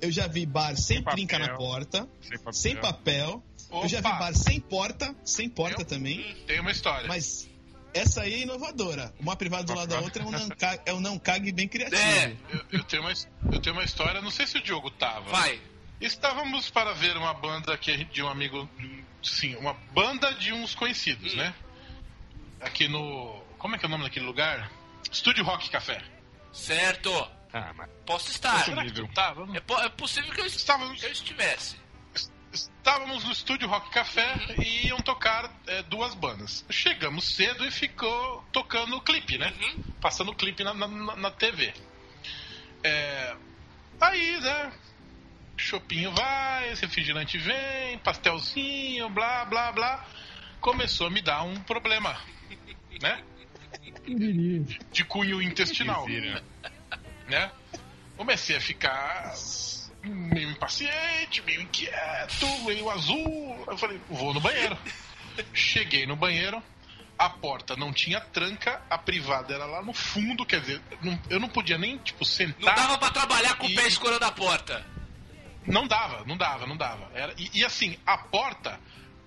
eu 0.00 0.10
já 0.12 0.26
vi 0.26 0.44
bar 0.46 0.76
sem, 0.76 0.96
Sem 0.98 1.04
trinca 1.04 1.38
papel. 1.38 1.52
na 1.52 1.58
porta, 1.58 2.08
Sem 2.20 2.38
papel. 2.38 2.52
sem 2.52 2.76
papel, 2.76 3.44
eu 3.82 3.88
já 3.88 3.96
vi 3.98 4.02
bar 4.02 4.34
sem 4.34 4.60
porta, 4.60 5.16
sem 5.24 5.48
porta 5.48 5.82
Eu- 5.82 5.86
também, 5.86 6.36
Tem 6.46 6.60
uma 6.60 6.70
história. 6.70 7.08
mas 7.08 7.48
essa 7.94 8.22
aí 8.22 8.34
é 8.34 8.38
inovadora. 8.40 9.14
Uma 9.18 9.34
privada 9.36 9.64
do 9.64 9.74
lado 9.74 9.88
da 9.88 10.00
outra 10.00 10.22
é 10.22 10.26
um 10.26 10.30
não 10.30 10.48
cague, 10.48 10.82
é 10.86 10.92
um 10.94 11.00
não 11.00 11.18
cague 11.18 11.52
bem 11.52 11.66
criativo. 11.68 12.00
É, 12.02 12.36
Eu, 12.50 12.60
eu 12.72 12.84
tenho 12.84 13.02
uma, 13.02 13.12
eu 13.52 13.60
tenho 13.60 13.74
uma 13.74 13.84
história, 13.84 14.20
não 14.20 14.30
sei 14.30 14.46
se 14.46 14.58
o 14.58 14.62
Diogo 14.62 14.90
tava. 14.90 15.30
vai. 15.30 15.58
Estávamos 16.00 16.68
para 16.70 16.92
ver 16.92 17.16
uma 17.16 17.32
banda 17.34 17.76
que 17.78 18.04
de 18.04 18.22
um 18.22 18.28
amigo. 18.28 18.68
Sim, 19.22 19.56
uma 19.56 19.74
banda 19.92 20.32
de 20.34 20.52
uns 20.52 20.74
conhecidos, 20.74 21.32
Hum. 21.32 21.36
né? 21.36 21.54
Aqui 22.60 22.86
no. 22.88 23.42
Como 23.58 23.74
é 23.74 23.78
que 23.78 23.84
é 23.84 23.88
o 23.88 23.90
nome 23.90 24.04
daquele 24.04 24.26
lugar? 24.26 24.70
Estúdio 25.10 25.44
Rock 25.44 25.70
Café. 25.70 26.02
Certo. 26.52 27.10
Ah, 27.52 27.72
mas 27.74 27.88
Posso 28.04 28.30
estar. 28.30 28.64
Será 28.64 28.84
que 28.84 28.92
tu 28.92 29.08
tava? 29.08 29.46
É, 29.56 29.60
po- 29.60 29.78
é 29.80 29.88
possível 29.88 30.32
que 30.32 30.40
eu, 30.40 30.46
est- 30.46 30.56
Estávamos, 30.58 31.00
que 31.00 31.06
eu 31.06 31.12
estivesse. 31.12 31.76
estávamos 32.52 33.24
no 33.24 33.32
Estúdio 33.32 33.68
Rock 33.68 33.90
Café 33.90 34.34
e 34.62 34.86
iam 34.88 34.98
tocar 35.00 35.50
é, 35.66 35.82
duas 35.84 36.14
bandas. 36.14 36.64
Chegamos 36.70 37.24
cedo 37.34 37.64
e 37.66 37.70
ficou 37.70 38.44
tocando 38.52 38.96
o 38.96 39.00
clipe, 39.00 39.38
né? 39.38 39.52
Uhum. 39.60 39.82
Passando 40.00 40.30
o 40.30 40.34
clipe 40.34 40.62
na, 40.62 40.74
na, 40.74 40.86
na- 40.86 41.16
na 41.16 41.30
TV. 41.30 41.72
É, 42.84 43.36
aí, 44.00 44.40
né? 44.40 44.72
Chopinho 45.56 46.12
vai, 46.12 46.74
refrigerante 46.74 47.38
vem, 47.38 47.98
pastelzinho, 47.98 49.08
blá, 49.10 49.44
blá, 49.44 49.72
blá. 49.72 50.04
Começou 50.60 51.06
a 51.06 51.10
me 51.10 51.20
dar 51.22 51.42
um 51.42 51.56
problema, 51.60 52.16
né? 53.00 53.22
De 54.92 55.04
cunho 55.04 55.40
intestinal, 55.42 56.06
né? 57.28 57.50
Comecei 58.16 58.56
a 58.56 58.60
ficar 58.60 59.34
meio 60.02 60.50
impaciente, 60.50 61.42
meio 61.42 61.62
inquieto, 61.62 62.46
meio 62.64 62.88
azul. 62.90 63.64
Eu 63.66 63.76
falei, 63.78 64.00
vou 64.08 64.32
no 64.32 64.40
banheiro. 64.40 64.76
Cheguei 65.52 66.06
no 66.06 66.16
banheiro, 66.16 66.62
a 67.18 67.28
porta 67.28 67.76
não 67.76 67.92
tinha 67.92 68.20
tranca, 68.20 68.80
a 68.88 68.96
privada 68.96 69.54
era 69.54 69.66
lá 69.66 69.82
no 69.82 69.92
fundo, 69.92 70.46
quer 70.46 70.60
dizer, 70.60 70.80
não- 71.02 71.18
eu 71.28 71.38
não 71.40 71.48
podia 71.48 71.76
nem, 71.76 71.98
tipo, 71.98 72.20
Não 72.20 72.26
sentar. 72.26 72.74
dava 72.74 72.96
pra 72.98 73.10
trabalhar 73.10 73.54
com 73.56 73.66
o 73.66 73.70
E- 73.70 73.74
pé 73.74 73.86
escorando 73.86 74.24
a 74.24 74.32
porta. 74.32 74.86
Não 75.66 75.86
dava, 75.86 76.24
não 76.24 76.36
dava, 76.36 76.66
não 76.66 76.76
dava. 76.76 77.10
Era, 77.14 77.34
e, 77.36 77.50
e 77.54 77.64
assim, 77.64 77.98
a 78.06 78.16
porta 78.18 78.78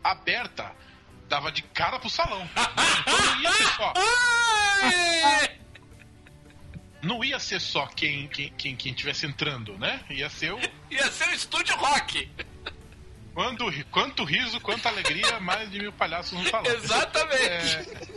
aberta 0.03 0.71
dava 1.27 1.51
de 1.51 1.61
cara 1.63 1.99
pro 1.99 2.09
salão. 2.09 2.47
Então 3.01 3.17
não 3.25 3.41
ia 3.41 3.51
ser 3.53 3.67
só, 3.75 3.93
não 7.01 7.23
ia 7.23 7.39
ser 7.39 7.59
só 7.61 7.85
quem 7.87 8.27
quem 8.27 8.49
quem, 8.53 8.75
quem 8.75 8.93
tivesse 8.93 9.25
entrando, 9.25 9.77
né? 9.77 10.03
Ia 10.09 10.29
ser 10.29 10.53
o 10.53 10.59
Ia 10.91 11.11
ser 11.11 11.27
um 11.29 11.33
estúdio 11.33 11.75
rock. 11.75 12.29
quanto, 13.33 13.69
ri- 13.69 13.83
quanto 13.85 14.23
riso, 14.23 14.59
quanta 14.59 14.89
alegria, 14.89 15.39
mais 15.39 15.69
de 15.71 15.79
mil 15.79 15.93
palhaços 15.93 16.33
no 16.37 16.49
salão. 16.49 16.71
Exatamente. 16.71 18.09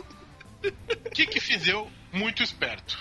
O 1.05 1.09
que 1.11 1.25
que 1.27 1.39
fiz 1.39 1.67
eu 1.67 1.91
muito 2.11 2.41
esperto? 2.43 2.97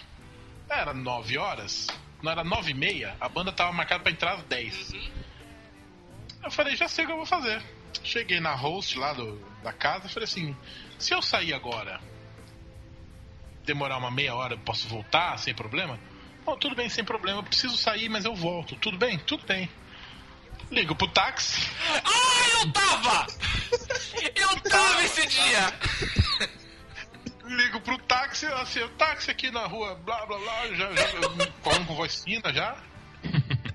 Era 0.69 0.93
nove 0.95 1.37
horas, 1.39 1.87
não 2.23 2.31
era 2.31 2.45
nove 2.45 2.71
e 2.71 2.75
meia, 2.75 3.17
a 3.21 3.29
banda 3.29 3.53
tava 3.53 3.73
marcada 3.73 4.03
pra 4.03 4.13
entrar 4.13 4.35
às 4.35 4.43
10. 4.45 4.95
Eu 6.45 6.51
falei, 6.51 6.77
já 6.77 6.89
sei 6.89 7.05
o 7.05 7.07
que 7.09 7.13
eu 7.13 7.19
vou 7.19 7.27
fazer. 7.27 7.63
Cheguei 8.05 8.41
na 8.41 8.55
host 8.55 8.99
lá 8.99 9.13
do, 9.13 9.39
da 9.63 9.73
casa 9.73 10.09
falei 10.09 10.25
assim, 10.25 10.57
se 10.99 11.13
eu 11.13 11.21
sair 11.21 11.53
agora, 11.53 12.01
demorar 13.65 13.99
uma 13.99 14.11
meia 14.11 14.35
hora, 14.35 14.55
eu 14.55 14.59
posso 14.59 14.89
voltar 14.89 15.37
sem 15.39 15.55
problema? 15.55 15.99
Bom, 16.45 16.57
tudo 16.57 16.75
bem, 16.75 16.89
sem 16.89 17.05
problema, 17.05 17.39
eu 17.39 17.45
preciso 17.45 17.77
sair, 17.77 18.09
mas 18.09 18.25
eu 18.25 18.35
volto. 18.35 18.75
Tudo 18.77 18.99
bem? 18.99 19.19
Tudo 19.19 19.47
bem. 19.47 19.69
Ligo 20.71 20.95
pro 20.95 21.07
táxi. 21.09 21.69
Ah, 22.05 22.61
eu 22.61 22.73
tava! 22.73 23.27
Eu 24.35 24.61
tava 24.61 25.03
esse 25.03 25.27
dia! 25.27 26.22
Ligo 27.45 27.81
pro 27.81 27.99
táxi, 27.99 28.47
assim, 28.47 28.81
o 28.81 28.89
táxi 28.91 29.31
aqui 29.31 29.51
na 29.51 29.67
rua, 29.67 29.95
blá 29.97 30.25
blá 30.27 30.39
blá, 30.39 30.67
já, 30.75 30.93
já 30.93 31.07
com 31.63 31.95
voz 31.95 32.23
fina 32.25 32.53
já. 32.53 32.77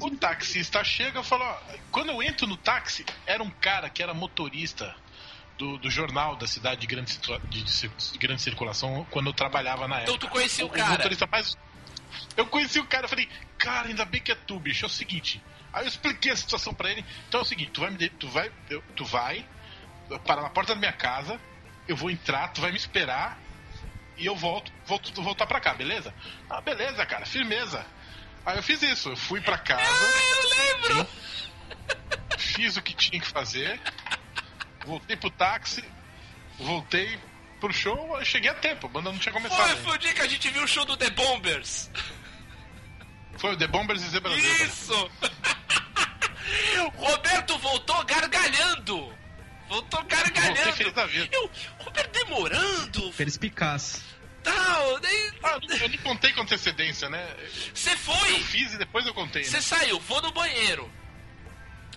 O 0.00 0.08
taxista 0.16 0.84
chega 0.84 1.18
e 1.20 1.24
fala, 1.24 1.44
ó, 1.50 1.76
quando 1.90 2.10
eu 2.10 2.22
entro 2.22 2.46
no 2.46 2.56
táxi, 2.56 3.04
era 3.26 3.42
um 3.42 3.50
cara 3.50 3.90
que 3.90 4.00
era 4.04 4.14
motorista 4.14 4.94
do, 5.58 5.76
do 5.78 5.90
jornal 5.90 6.36
da 6.36 6.46
cidade 6.46 6.80
de 6.82 6.86
grande, 6.86 7.18
de, 7.48 7.64
de 7.64 8.18
grande 8.18 8.40
circulação 8.40 9.04
quando 9.10 9.26
eu 9.26 9.32
trabalhava 9.32 9.88
na 9.88 10.02
Então 10.02 10.14
época. 10.14 10.28
tu 10.28 10.32
conhecia 10.32 10.64
o 10.64 10.68
O 10.68 10.70
cara. 10.70 10.90
motorista 10.90 11.26
mais. 11.26 11.56
Eu 12.36 12.46
conheci 12.46 12.78
o 12.78 12.86
cara, 12.86 13.06
eu 13.06 13.08
falei, 13.08 13.28
cara, 13.58 13.88
ainda 13.88 14.04
bem 14.04 14.20
que 14.20 14.30
é 14.30 14.36
tu, 14.36 14.60
bicho. 14.60 14.84
É 14.84 14.86
o 14.86 14.90
seguinte. 14.90 15.42
Aí 15.72 15.82
eu 15.84 15.88
expliquei 15.88 16.30
a 16.30 16.36
situação 16.36 16.72
pra 16.72 16.88
ele. 16.92 17.04
Então 17.28 17.40
é 17.40 17.42
o 17.42 17.46
seguinte, 17.46 17.72
tu 17.72 17.80
vai 17.80 17.90
me 17.90 18.08
tu 18.10 18.28
vai, 18.28 18.52
eu- 18.70 18.82
tu 18.94 19.04
vai 19.04 19.44
parar 20.24 20.42
na 20.42 20.50
porta 20.50 20.72
da 20.74 20.78
minha 20.80 20.92
casa, 20.92 21.40
eu 21.88 21.96
vou 21.96 22.10
entrar, 22.10 22.48
tu 22.48 22.60
vai 22.60 22.70
me 22.70 22.76
esperar 22.76 23.38
e 24.16 24.26
eu 24.26 24.36
volto, 24.36 24.72
volto 24.86 25.22
voltar 25.22 25.46
pra 25.46 25.60
cá, 25.60 25.74
beleza? 25.74 26.14
Ah, 26.48 26.60
beleza, 26.60 27.04
cara, 27.06 27.26
firmeza. 27.26 27.84
Aí 28.46 28.56
eu 28.56 28.62
fiz 28.62 28.82
isso, 28.82 29.08
eu 29.10 29.16
fui 29.16 29.40
pra 29.40 29.58
casa, 29.58 29.82
Ah, 29.82 30.20
eu 30.22 30.48
lembro! 30.98 31.08
fiz 32.38 32.76
o 32.76 32.82
que 32.82 32.94
tinha 32.94 33.20
que 33.20 33.26
fazer, 33.26 33.80
voltei 34.84 35.16
pro 35.16 35.30
táxi, 35.30 35.82
voltei 36.58 37.18
pro 37.60 37.72
show, 37.72 38.16
eu 38.18 38.24
cheguei 38.24 38.50
a 38.50 38.54
tempo, 38.54 38.86
a 38.86 38.90
banda 38.90 39.10
não 39.10 39.18
tinha 39.18 39.32
começado. 39.32 39.66
Foi, 39.68 39.76
foi 39.76 39.94
o 39.94 39.98
dia 39.98 40.12
que 40.12 40.20
a 40.20 40.28
gente 40.28 40.48
viu 40.50 40.62
o 40.62 40.68
show 40.68 40.84
do 40.84 40.96
The 40.96 41.10
Bombers. 41.10 41.90
Foi 43.38 43.54
o 43.54 43.56
The 43.56 43.66
Bombers 43.66 44.02
e 44.02 44.08
Zebra 44.08 44.34
Zebra. 44.34 44.64
Isso! 44.64 45.10
Roberto 46.96 47.58
voltou 47.58 48.04
gargalhando. 48.04 49.12
Voltou 49.68 50.00
Voltei 50.00 50.18
gargalhando. 50.18 50.72
feliz 50.74 50.92
da 50.92 51.06
vida. 51.06 51.28
Eu, 51.32 51.50
Roberto 51.80 52.12
demorando, 52.12 53.12
Perspicaz. 53.12 54.02
tal. 54.42 55.00
Daí 55.00 55.32
Ah, 55.42 55.58
eu 55.80 55.88
não 55.88 55.98
contei 55.98 56.32
com 56.32 56.42
antecedência, 56.42 57.08
né? 57.08 57.34
você 57.74 57.92
Eu 57.92 57.96
foi, 57.98 58.40
fiz 58.40 58.72
e 58.74 58.78
depois 58.78 59.06
eu 59.06 59.14
contei, 59.14 59.42
você 59.44 59.56
né? 59.56 59.62
saiu, 59.62 59.98
vou 60.00 60.20
no 60.22 60.30
banheiro. 60.32 60.90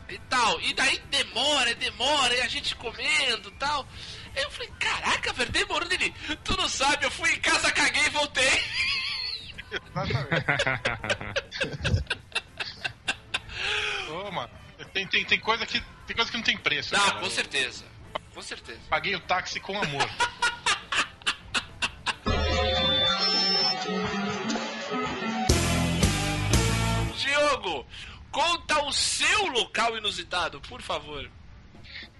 E 0.09 0.17
tal. 0.29 0.61
E 0.61 0.73
daí 0.73 0.97
demora, 1.11 1.75
demora, 1.75 2.33
e 2.33 2.39
a 2.41 2.47
gente 2.47 2.73
comendo 2.77 3.51
tal. 3.51 3.85
Aí 4.35 4.41
eu 4.43 4.49
falei, 4.51 4.71
caraca, 4.79 5.33
velho, 5.33 5.51
demorando 5.51 5.93
ele. 5.93 6.13
Tu 6.45 6.55
não 6.55 6.69
sabe, 6.69 7.05
eu 7.05 7.11
fui 7.11 7.29
em 7.33 7.39
casa, 7.41 7.69
caguei 7.73 8.05
e 8.05 8.09
voltei. 8.11 8.63
Ô, 14.09 14.31
mano, 14.31 14.49
tem, 14.93 15.07
tem, 15.07 15.25
tem, 15.25 15.39
coisa 15.39 15.65
que, 15.65 15.81
tem 16.05 16.15
coisa 16.15 16.31
que 16.31 16.37
não 16.37 16.43
tem 16.43 16.57
preço. 16.57 16.93
Não, 16.93 17.05
cara. 17.05 17.19
com 17.19 17.29
certeza. 17.29 17.85
Com 18.33 18.41
certeza. 18.41 18.79
Paguei 18.89 19.15
o 19.15 19.19
táxi 19.19 19.59
com 19.59 19.77
amor. 19.81 20.07
Diogo, 27.17 27.85
conta 28.31 28.83
o 28.83 28.91
seu 28.91 29.47
local 29.47 29.97
inusitado, 29.97 30.59
por 30.61 30.81
favor. 30.81 31.29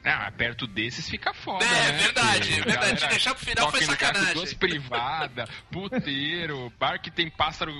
Ah, 0.04 0.32
perto 0.32 0.66
desses 0.68 1.10
fica 1.10 1.34
foda, 1.34 1.66
É, 1.66 1.92
né? 1.92 1.98
verdade, 1.98 2.54
é 2.54 2.56
verdade. 2.56 2.76
galera 2.76 3.08
Deixar 3.08 3.36
pro 3.36 3.46
final 3.46 3.72
foi 3.72 3.82
sacanagem. 3.82 4.34
Duas 4.36 4.54
privadas, 4.54 5.50
puteiro, 5.70 6.72
bar 6.80 7.00
que 7.02 7.12
tem 7.12 7.30
pássaro, 7.30 7.74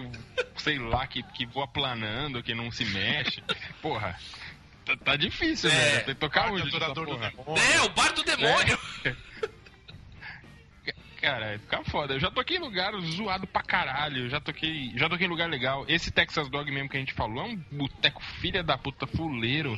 sei 0.58 0.78
lá, 0.78 1.08
que, 1.08 1.24
que 1.24 1.46
voa 1.46 1.68
planando, 1.68 2.44
que 2.44 2.54
não 2.54 2.70
se 2.70 2.84
mexe. 2.86 3.42
Porra, 3.82 4.20
tá, 4.88 4.96
tá 4.98 5.16
difícil, 5.16 5.70
É. 5.70 5.74
né? 5.74 6.00
Tem 6.00 6.14
que 6.14 6.20
tocar 6.20 6.52
onde? 6.52 6.70
Demônio. 6.72 7.34
É, 7.58 7.82
o 7.82 7.90
bar 7.90 8.14
do 8.14 8.24
demônio. 8.24 8.80
Cara, 11.22 11.58
fica 11.60 11.84
foda. 11.86 12.14
Eu 12.14 12.20
já 12.20 12.30
toquei 12.30 12.58
em 12.58 12.60
lugar 12.60 12.94
zoado 13.02 13.48
pra 13.48 13.64
caralho. 13.64 14.26
Eu 14.26 14.30
já 14.30 14.40
toquei, 14.40 14.92
já 14.96 15.10
toquei 15.10 15.26
em 15.26 15.30
lugar 15.30 15.50
legal. 15.50 15.84
Esse 15.88 16.12
Texas 16.12 16.48
Dog 16.50 16.72
mesmo 16.72 16.88
que 16.90 16.96
a 16.96 17.00
gente 17.00 17.14
falou 17.14 17.44
é 17.44 17.48
um 17.50 17.56
boteco 17.72 18.22
filha 18.40 18.64
da 18.64 18.78
puta 18.78 19.08
fuleiro, 19.08 19.78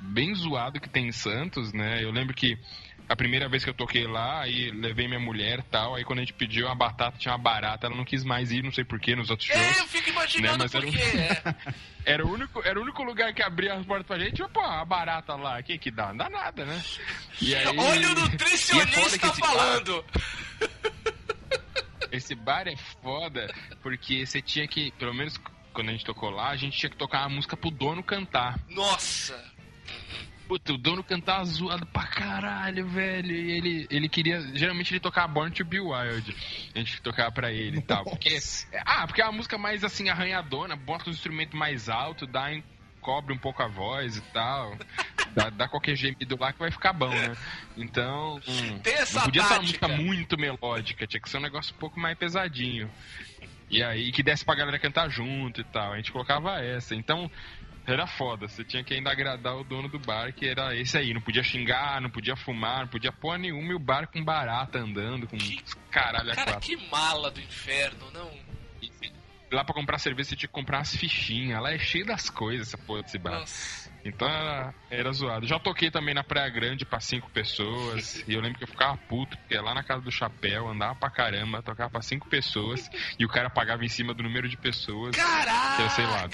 bem 0.00 0.34
zoado 0.34 0.78
que 0.78 0.88
tem 0.88 1.08
em 1.08 1.12
Santos, 1.12 1.72
né? 1.72 2.04
Eu 2.04 2.10
lembro 2.12 2.34
que 2.34 2.58
a 3.08 3.14
primeira 3.16 3.48
vez 3.48 3.62
que 3.64 3.70
eu 3.70 3.74
toquei 3.74 4.06
lá, 4.06 4.40
aí 4.42 4.70
levei 4.70 5.06
minha 5.06 5.20
mulher 5.20 5.60
e 5.60 5.62
tal, 5.62 5.94
aí 5.94 6.04
quando 6.04 6.18
a 6.18 6.22
gente 6.22 6.32
pediu 6.32 6.66
uma 6.66 6.74
batata, 6.74 7.16
tinha 7.18 7.32
uma 7.32 7.38
barata, 7.38 7.86
ela 7.86 7.94
não 7.96 8.04
quis 8.04 8.24
mais 8.24 8.50
ir, 8.50 8.62
não 8.62 8.72
sei 8.72 8.84
porquê, 8.84 9.14
nos 9.14 9.30
outros 9.30 9.48
É, 9.50 9.54
shows. 9.54 9.78
eu 9.78 9.86
fico 9.86 10.10
imaginando 10.10 10.58
Né, 10.58 10.64
mas 10.64 10.72
por 10.72 10.78
era 10.78 10.86
um- 10.86 10.92
quê. 10.92 10.98
é. 11.18 11.54
Era 12.06 12.24
o 12.24 12.32
único, 12.32 12.62
era 12.64 12.78
o 12.78 12.82
único 12.84 13.02
lugar 13.02 13.34
que 13.34 13.42
abria 13.42 13.74
as 13.74 13.84
portas 13.84 14.06
pra 14.06 14.16
gente, 14.16 14.40
pô, 14.52 14.60
a 14.60 14.84
barata 14.84 15.34
lá, 15.34 15.58
o 15.58 15.62
que 15.64 15.76
que 15.76 15.90
dá? 15.90 16.08
Não 16.10 16.16
dá 16.18 16.30
nada, 16.30 16.64
né? 16.64 16.80
E 17.42 17.52
aí- 17.52 17.66
Olha 17.66 17.80
o 17.80 17.84
e 18.00 18.04
é 18.04 18.14
nutricionista 18.14 19.26
bar- 19.26 19.34
falando. 19.34 20.04
Esse 22.12 22.34
bar 22.36 22.68
é 22.68 22.76
foda 23.02 23.52
porque 23.82 24.24
você 24.24 24.40
tinha 24.40 24.66
que, 24.68 24.92
pelo 24.92 25.12
menos 25.12 25.36
quando 25.72 25.88
a 25.88 25.92
gente 25.92 26.04
tocou 26.04 26.30
lá, 26.30 26.50
a 26.50 26.56
gente 26.56 26.78
tinha 26.78 26.88
que 26.88 26.96
tocar 26.96 27.22
uma 27.22 27.30
música 27.36 27.56
pro 27.56 27.70
dono 27.70 28.02
cantar. 28.02 28.58
Nossa. 28.68 29.34
Puta, 30.46 30.72
o 30.72 30.78
dono 30.78 31.02
cantava 31.02 31.44
zoado 31.44 31.84
pra 31.86 32.06
caralho, 32.06 32.86
velho. 32.86 33.32
E 33.34 33.50
ele, 33.50 33.86
ele 33.90 34.08
queria. 34.08 34.40
Geralmente 34.54 34.92
ele 34.92 35.00
tocava 35.00 35.26
Born 35.28 35.50
to 35.50 35.64
Be 35.64 35.80
Wild. 35.80 36.36
A 36.74 36.78
gente 36.78 37.02
tocava 37.02 37.32
pra 37.32 37.52
ele 37.52 37.78
e 37.78 37.82
tal. 37.82 38.04
Porque, 38.04 38.38
ah, 38.84 39.06
porque 39.06 39.20
é 39.20 39.24
uma 39.24 39.32
música 39.32 39.58
mais 39.58 39.82
assim, 39.82 40.08
arranhadona, 40.08 40.76
bota 40.76 41.10
os 41.10 41.16
instrumentos 41.16 41.58
mais 41.58 41.88
alto, 41.88 42.26
dá, 42.26 42.48
cobre 43.00 43.32
um 43.34 43.38
pouco 43.38 43.62
a 43.62 43.66
voz 43.66 44.16
e 44.18 44.20
tal. 44.32 44.76
Dá, 45.34 45.50
dá 45.50 45.68
qualquer 45.68 45.96
gemido 45.96 46.36
lá 46.38 46.52
que 46.52 46.58
vai 46.60 46.70
ficar 46.70 46.92
bom, 46.92 47.10
né? 47.10 47.36
Então. 47.76 48.40
hum, 48.46 48.78
Tem 48.78 48.94
essa 48.94 49.18
não 49.18 49.24
podia 49.24 49.42
ser 49.42 49.54
uma 49.54 49.60
tática. 49.60 49.88
música 49.88 50.02
muito 50.02 50.38
melódica, 50.38 51.06
tinha 51.06 51.20
que 51.20 51.28
ser 51.28 51.38
um 51.38 51.42
negócio 51.42 51.74
um 51.74 51.78
pouco 51.78 51.98
mais 51.98 52.16
pesadinho. 52.16 52.88
E 53.68 53.82
aí 53.82 54.12
que 54.12 54.22
desse 54.22 54.44
pra 54.44 54.54
galera 54.54 54.78
cantar 54.78 55.08
junto 55.10 55.60
e 55.60 55.64
tal. 55.64 55.92
A 55.92 55.96
gente 55.96 56.12
colocava 56.12 56.60
essa. 56.60 56.94
Então, 56.94 57.28
era 57.92 58.06
foda. 58.06 58.48
Você 58.48 58.64
tinha 58.64 58.82
que 58.82 58.94
ainda 58.94 59.10
agradar 59.10 59.56
o 59.56 59.64
dono 59.64 59.88
do 59.88 59.98
bar, 59.98 60.32
que 60.32 60.46
era 60.46 60.74
esse 60.74 60.96
aí. 60.96 61.14
Não 61.14 61.20
podia 61.20 61.42
xingar, 61.42 62.00
não 62.00 62.10
podia 62.10 62.36
fumar, 62.36 62.80
não 62.80 62.88
podia 62.88 63.12
pôr 63.12 63.38
nenhuma. 63.38 63.72
E 63.72 63.74
o 63.74 63.78
bar 63.78 64.08
com 64.08 64.22
barata 64.22 64.78
andando, 64.78 65.26
com 65.26 65.36
caralho 65.90 66.32
a 66.32 66.34
Cara, 66.34 66.52
quatro. 66.52 66.60
que 66.60 66.76
mala 66.90 67.30
do 67.30 67.40
inferno, 67.40 68.10
não. 68.12 68.30
Lá 69.52 69.64
pra 69.64 69.74
comprar 69.74 69.98
cerveja 69.98 70.30
você 70.30 70.36
tinha 70.36 70.48
que 70.48 70.54
comprar 70.54 70.78
umas 70.78 70.96
fichinhas. 70.96 71.62
Lá 71.62 71.72
é 71.72 71.78
cheio 71.78 72.04
das 72.04 72.28
coisas 72.28 72.68
essa 72.68 72.78
porra 72.78 73.02
desse 73.02 73.18
bar. 73.18 73.38
Nossa. 73.38 73.88
Então 74.04 74.28
era, 74.28 74.74
era 74.90 75.12
zoado. 75.12 75.46
Já 75.46 75.58
toquei 75.58 75.90
também 75.90 76.14
na 76.14 76.22
Praia 76.24 76.48
Grande 76.48 76.84
pra 76.84 77.00
cinco 77.00 77.30
pessoas. 77.30 78.22
e 78.26 78.34
eu 78.34 78.40
lembro 78.40 78.58
que 78.58 78.64
eu 78.64 78.68
ficava 78.68 78.96
puto, 78.96 79.36
porque 79.38 79.56
lá 79.56 79.74
na 79.74 79.82
casa 79.82 80.00
do 80.00 80.10
chapéu, 80.10 80.68
andava 80.68 80.94
pra 80.94 81.10
caramba, 81.10 81.62
tocava 81.62 81.90
pra 81.90 82.02
cinco 82.02 82.28
pessoas. 82.28 82.88
e 83.18 83.24
o 83.24 83.28
cara 83.28 83.50
pagava 83.50 83.84
em 83.84 83.88
cima 83.88 84.12
do 84.14 84.22
número 84.22 84.48
de 84.48 84.56
pessoas. 84.56 85.14
Caraca! 85.16 85.82
Eu 85.82 85.90
sei 85.90 86.06
lá. 86.06 86.28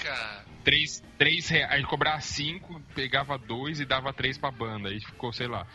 Três, 0.63 1.03
três 1.17 1.47
reais. 1.49 1.71
Aí 1.73 1.83
cobrava 1.83 2.21
cinco, 2.21 2.81
pegava 2.95 3.37
dois 3.37 3.79
e 3.79 3.85
dava 3.85 4.13
três 4.13 4.37
pra 4.37 4.49
banda. 4.51 4.89
Aí 4.89 4.99
ficou, 5.01 5.33
sei 5.33 5.47
lá, 5.47 5.67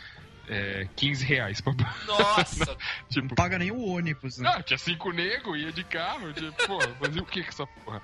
é, 0.48 0.88
15 0.96 1.24
reais 1.24 1.60
pra 1.60 1.72
banda. 1.74 1.94
Nossa, 2.06 2.64
Não 2.74 2.76
tipo, 3.10 3.34
paga 3.34 3.58
nem 3.58 3.70
o 3.70 3.80
ônibus, 3.84 4.38
né? 4.38 4.50
não, 4.50 4.62
tinha 4.62 4.78
cinco 4.78 5.10
nego, 5.12 5.54
ia 5.56 5.70
de 5.72 5.84
carro. 5.84 6.32
Tipo, 6.32 6.52
pô, 6.66 6.80
fazia 7.04 7.22
o 7.22 7.26
que 7.26 7.42
com 7.42 7.48
essa 7.50 7.66
porra? 7.66 8.00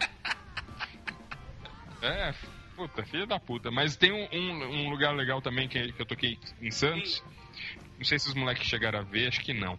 É, 2.02 2.34
puta, 2.76 3.04
filha 3.06 3.26
da 3.26 3.40
puta. 3.40 3.70
Mas 3.70 3.96
tem 3.96 4.12
um, 4.12 4.28
um, 4.32 4.64
um 4.86 4.90
lugar 4.90 5.14
legal 5.14 5.40
também 5.40 5.68
que, 5.68 5.92
que 5.92 6.02
eu 6.02 6.06
toquei 6.06 6.38
em 6.60 6.70
Santos. 6.70 7.22
Não 7.96 8.04
sei 8.04 8.18
se 8.18 8.28
os 8.28 8.34
moleques 8.34 8.66
chegaram 8.68 8.98
a 8.98 9.02
ver, 9.02 9.28
acho 9.28 9.40
que 9.40 9.54
não. 9.54 9.78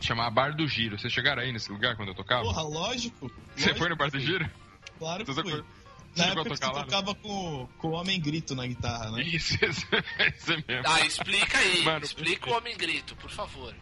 Chamava 0.00 0.30
Bar 0.30 0.54
do 0.56 0.66
Giro. 0.66 0.98
Vocês 0.98 1.12
chegaram 1.12 1.42
aí 1.42 1.52
nesse 1.52 1.70
lugar 1.70 1.96
quando 1.96 2.08
eu 2.08 2.14
tocava? 2.14 2.42
Porra, 2.42 2.62
lógico. 2.62 3.28
Você 3.54 3.66
lógico 3.68 3.78
foi 3.78 3.88
no 3.88 3.96
Bar 3.96 4.10
do 4.10 4.18
que 4.18 4.26
Giro? 4.26 4.50
Claro 4.98 5.24
que 5.24 5.32
Você 5.32 5.42
fui. 5.42 5.52
tocou- 5.52 5.81
Na 6.16 6.24
Você 6.24 6.30
época 6.30 6.50
que 6.50 6.60
tocar 6.60 6.66
você 6.66 6.72
lá, 6.72 6.78
né? 6.80 6.84
tocava 6.84 7.14
com, 7.14 7.68
com 7.78 7.88
o 7.88 7.92
Homem 7.92 8.20
Grito 8.20 8.54
na 8.54 8.66
guitarra, 8.66 9.10
né? 9.12 9.22
Isso, 9.22 9.54
isso, 9.64 9.86
isso 10.36 10.52
mesmo. 10.68 10.84
ah, 10.86 11.00
explica 11.06 11.58
aí. 11.58 11.82
Mano, 11.84 12.04
explica 12.04 12.50
o 12.50 12.56
Homem 12.56 12.76
Grito, 12.76 13.16
por 13.16 13.30
favor. 13.30 13.74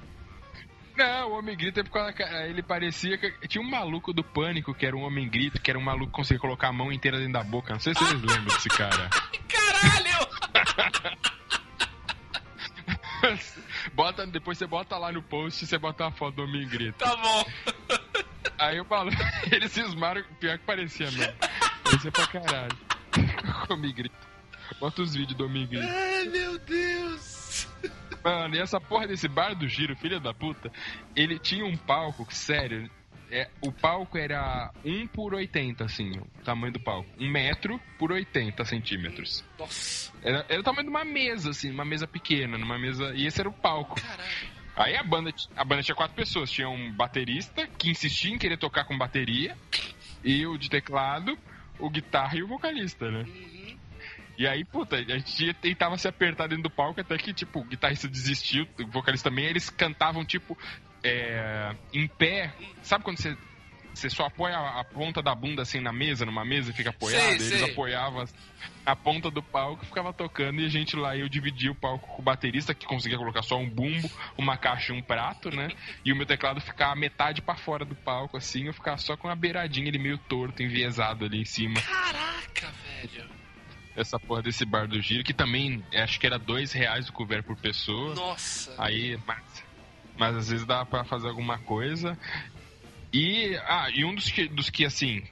Não, 0.97 1.31
o 1.31 1.39
Homem 1.39 1.57
Grito 1.57 1.81
é 1.81 1.83
por 1.83 1.91
causa 1.93 2.13
que 2.13 2.23
ele 2.23 2.63
parecia 2.63 3.17
que. 3.19 3.49
Tinha 3.49 3.63
um 3.65 3.69
maluco 3.69 4.13
do 4.13 4.23
pânico 4.23 4.75
que 4.75 4.85
era 4.87 4.97
um 4.97 5.03
Homem 5.03 5.29
Grito, 5.29 5.61
que 5.61 5.71
era 5.71 5.79
um 5.79 5.83
maluco 5.83 6.07
que 6.07 6.13
conseguia 6.13 6.41
colocar 6.41 6.69
a 6.69 6.73
mão 6.73 6.93
inteira 6.93 7.17
dentro 7.19 7.33
da 7.33 7.43
boca. 7.43 7.73
Não 7.73 7.81
sei 7.81 7.95
se 7.95 8.01
vocês 8.05 8.21
lembram 8.21 8.45
desse 8.45 8.69
cara. 8.69 9.09
Caralho! 9.49 10.29
bota, 13.95 14.27
depois 14.27 14.59
você 14.59 14.67
bota 14.67 14.97
lá 14.99 15.11
no 15.13 15.23
post 15.23 15.65
e 15.65 15.67
você 15.67 15.79
bota 15.79 16.05
uma 16.05 16.13
foto 16.13 16.37
do 16.37 16.43
Homem 16.45 16.67
Grito. 16.69 16.99
Tá 16.99 17.17
bom. 17.17 17.45
Aí 18.59 18.81
o 18.81 18.85
maluco, 18.89 19.17
eles 19.51 19.73
cismaram, 19.73 20.23
pior 20.39 20.59
que 20.59 20.65
parecia 20.65 21.11
mesmo. 21.11 21.35
Parecia 21.91 22.13
pra 22.13 22.27
caralho. 22.29 22.79
Homem 23.69 23.93
Grito. 23.93 24.15
Bota 24.79 25.03
os 25.03 25.13
vídeos 25.13 25.37
do 25.37 25.47
Homem 25.47 25.67
Grito. 25.67 25.89
Ai, 25.89 26.25
meu 26.27 26.57
Deus. 26.61 27.69
Mano, 28.23 28.55
e 28.55 28.61
essa 28.61 28.81
porra 28.81 29.09
desse 29.09 29.27
bar 29.27 29.55
do 29.55 29.67
giro, 29.67 29.97
filha 29.97 30.21
da 30.21 30.33
puta, 30.33 30.71
ele 31.17 31.39
tinha 31.39 31.65
um 31.65 31.77
palco, 31.77 32.25
que, 32.25 32.37
sério, 32.37 32.89
é, 33.29 33.49
o 33.61 33.73
palco 33.73 34.17
era 34.17 34.71
1 34.85 35.09
por 35.09 35.35
80, 35.35 35.85
assim, 35.85 36.13
o 36.13 36.45
tamanho 36.45 36.75
do 36.75 36.81
palco. 36.81 37.09
1 37.19 37.29
metro 37.29 37.81
por 37.99 38.13
80 38.13 38.65
centímetros. 38.65 39.45
Nossa. 39.59 40.13
Era, 40.23 40.47
era 40.49 40.61
o 40.61 40.65
tamanho 40.65 40.85
de 40.85 40.91
uma 40.91 41.05
mesa, 41.05 41.51
assim, 41.51 41.71
uma 41.71 41.85
mesa 41.85 42.07
pequena, 42.07 42.57
numa 42.57 42.79
mesa. 42.79 43.13
E 43.17 43.27
esse 43.27 43.41
era 43.41 43.49
o 43.49 43.53
palco. 43.53 44.01
Caralho. 44.01 44.61
Aí 44.77 44.97
a 44.97 45.03
banda, 45.03 45.33
a 45.57 45.65
banda 45.65 45.83
tinha 45.83 45.97
quatro 45.97 46.15
pessoas. 46.15 46.51
Tinha 46.51 46.69
um 46.69 46.93
baterista 46.93 47.67
que 47.67 47.91
insistia 47.91 48.33
em 48.33 48.39
querer 48.39 48.59
tocar 48.59 48.85
com 48.85 48.97
bateria, 48.97 49.57
e 50.23 50.47
o 50.47 50.57
de 50.57 50.69
teclado, 50.69 51.39
o 51.81 51.91
guitarra 51.91 52.37
e 52.37 52.43
o 52.43 52.49
vocalista, 52.49 53.11
né? 53.11 53.25
E 54.39 54.47
aí, 54.47 54.65
puta, 54.65 54.97
a 54.97 55.03
gente 55.03 55.53
tentava 55.55 55.99
se 55.99 56.09
apertar 56.09 56.49
dentro 56.49 56.65
do 56.65 56.71
palco 56.71 57.01
até 57.01 57.17
que, 57.19 57.33
tipo, 57.33 57.61
o 57.61 57.65
guitarrista 57.65 58.09
desistiu, 58.09 58.67
o 58.79 58.87
vocalista 58.87 59.29
também, 59.29 59.45
eles 59.45 59.69
cantavam, 59.69 60.25
tipo, 60.25 60.57
é, 61.05 61.75
em 61.93 62.09
pé. 62.09 62.53
Sabe 62.83 63.05
quando 63.05 63.19
você 63.19 63.37
você 63.95 64.09
só 64.09 64.27
apoia 64.27 64.57
a 64.57 64.85
ponta 64.85 65.23
da 65.23 65.35
bunda 65.35 65.63
assim 65.63 65.81
na 65.81 65.93
mesa, 65.93 66.25
numa 66.25 66.45
mesa 66.45 66.71
e 66.71 66.75
fica 66.75 66.91
apoiado. 66.91 67.39
Sei, 67.39 67.49
eles 67.49 67.61
sei. 67.61 67.71
apoiavam 67.71 68.25
a 68.85 68.97
ponta 68.97 69.31
do 69.31 69.43
palco 69.43 69.85
e 69.85 69.87
ficava 69.87 70.13
tocando 70.13 70.61
e 70.61 70.65
a 70.65 70.69
gente 70.69 70.97
lá, 70.97 71.17
eu 71.17 71.29
dividia 71.29 71.71
o 71.71 71.75
palco 71.75 72.07
com 72.09 72.23
o 72.23 72.25
baterista 72.25 72.75
que 72.75 72.87
conseguia 72.87 73.19
colocar 73.19 73.43
só 73.43 73.57
um 73.57 73.69
bumbo, 73.69 74.11
uma 74.37 74.57
caixa 74.57 74.93
e 74.93 74.97
um 74.97 75.03
prato, 75.03 75.55
né? 75.55 75.69
E 76.05 76.13
o 76.13 76.17
meu 76.17 76.27
teclado 76.27 76.61
ficava 76.61 76.95
metade 76.97 77.43
pra 77.43 77.57
fora 77.57 77.85
do 77.85 77.95
palco, 77.95 78.37
assim, 78.37 78.67
eu 78.67 78.75
ficava 78.75 78.97
só 78.97 79.17
com 79.17 79.29
uma 79.29 79.37
beiradinha, 79.37 79.89
ele 79.89 79.99
meio 79.99 80.19
torto, 80.19 80.63
enviesado 80.63 81.25
ali 81.25 81.41
em 81.41 81.45
cima. 81.45 81.81
Caraca, 81.81 82.73
velho. 82.85 83.29
Essa 83.97 84.19
porra 84.19 84.43
desse 84.43 84.65
bar 84.65 84.87
do 84.87 85.01
giro, 85.01 85.25
que 85.25 85.35
também 85.35 85.85
acho 85.95 86.19
que 86.19 86.27
era 86.27 86.39
dois 86.39 86.73
reais 86.73 87.09
o 87.09 87.13
couvert 87.13 87.45
por 87.45 87.57
pessoa. 87.57 88.15
Nossa. 88.15 88.75
Aí, 88.79 89.19
mas, 89.27 89.65
mas 90.17 90.37
às 90.37 90.49
vezes 90.49 90.65
dá 90.65 90.87
pra 90.87 91.05
fazer 91.05 91.29
alguma 91.29 91.59
coisa. 91.59 92.17
E, 93.13 93.57
ah, 93.67 93.89
e 93.93 94.05
um 94.05 94.15
dos 94.15 94.31
que, 94.31 94.49
dos 94.49 94.71
que 94.71 94.85
assim, 94.85 95.23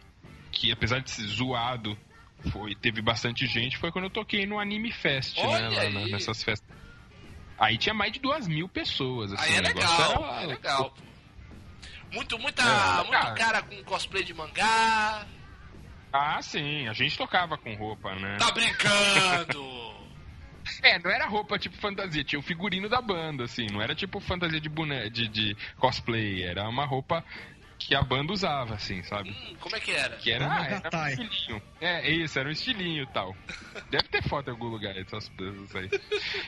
que 0.50 0.72
apesar 0.72 1.00
de 1.00 1.10
ser 1.10 1.22
zoado, 1.26 1.96
foi, 2.50 2.74
teve 2.74 3.00
bastante 3.02 3.46
gente, 3.46 3.76
foi 3.78 3.92
quando 3.92 4.05
eu 4.06 4.10
toquei 4.10 4.46
no 4.46 4.59
Anime 4.59 4.90
Fest, 4.92 5.36
né? 5.38 5.44
Olha 5.46 5.68
Lá 5.70 5.90
na- 5.90 6.06
nessas 6.09 6.42
festas. 6.42 6.68
Aí 7.59 7.76
tinha 7.76 7.94
mais 7.94 8.12
de 8.12 8.20
duas 8.20 8.46
mil 8.46 8.68
pessoas, 8.68 9.32
assim, 9.32 9.52
Aí 9.52 9.59
é 9.59 9.60
legal, 9.60 10.24
era- 10.24 10.42
é 10.42 10.46
legal. 10.46 10.94
Muito, 12.12 12.38
muita, 12.38 12.62
É, 12.62 12.96
muito 12.98 13.10
cara. 13.10 13.34
cara 13.34 13.62
com 13.62 13.82
cosplay 13.84 14.22
de 14.24 14.32
mangá. 14.32 15.26
Ah, 16.12 16.40
sim, 16.40 16.88
a 16.88 16.92
gente 16.94 17.18
tocava 17.18 17.59
com 17.59 17.74
roupa, 17.74 18.14
né? 18.14 18.36
Tá 18.38 18.50
brincando! 18.52 19.68
É, 20.82 20.98
não 20.98 21.10
era 21.10 21.26
roupa 21.26 21.59
tipo 21.59 21.74
fantasia, 21.78 22.22
tinha 22.22 22.38
o 22.38 22.42
figurino 22.42 22.90
da 22.90 23.00
banda, 23.00 23.44
assim, 23.44 23.66
não 23.72 23.80
era 23.80 23.94
tipo 23.94 24.20
fantasia 24.20 24.60
de 24.60 24.68
boné, 24.68 25.09
de, 25.09 25.26
de 25.26 25.56
cosplay, 25.78 26.42
era 26.42 26.68
uma 26.68 26.84
roupa 26.84 27.24
que 27.78 27.94
a 27.94 28.02
banda 28.02 28.32
usava, 28.32 28.74
assim, 28.74 29.02
sabe? 29.05 29.30
Hum, 29.30 29.56
como 29.60 29.76
é 29.76 29.80
que 29.80 29.92
era? 29.92 30.16
Que 30.16 30.30
era, 30.32 30.52
ah, 30.52 30.64
era 30.64 30.76
um 30.76 30.80
gatai. 30.80 31.12
estilinho. 31.12 31.62
É, 31.80 32.10
isso, 32.10 32.38
era 32.38 32.48
um 32.48 32.52
estilinho 32.52 33.02
e 33.05 33.06
tal. 33.06 33.34
Deve 33.90 34.09
ter 34.09 34.22
foto 34.28 34.48
em 34.48 34.50
algum 34.50 34.66
lugar 34.66 34.94
dessas 34.94 35.28
coisas 35.30 35.74
aí. 35.76 35.88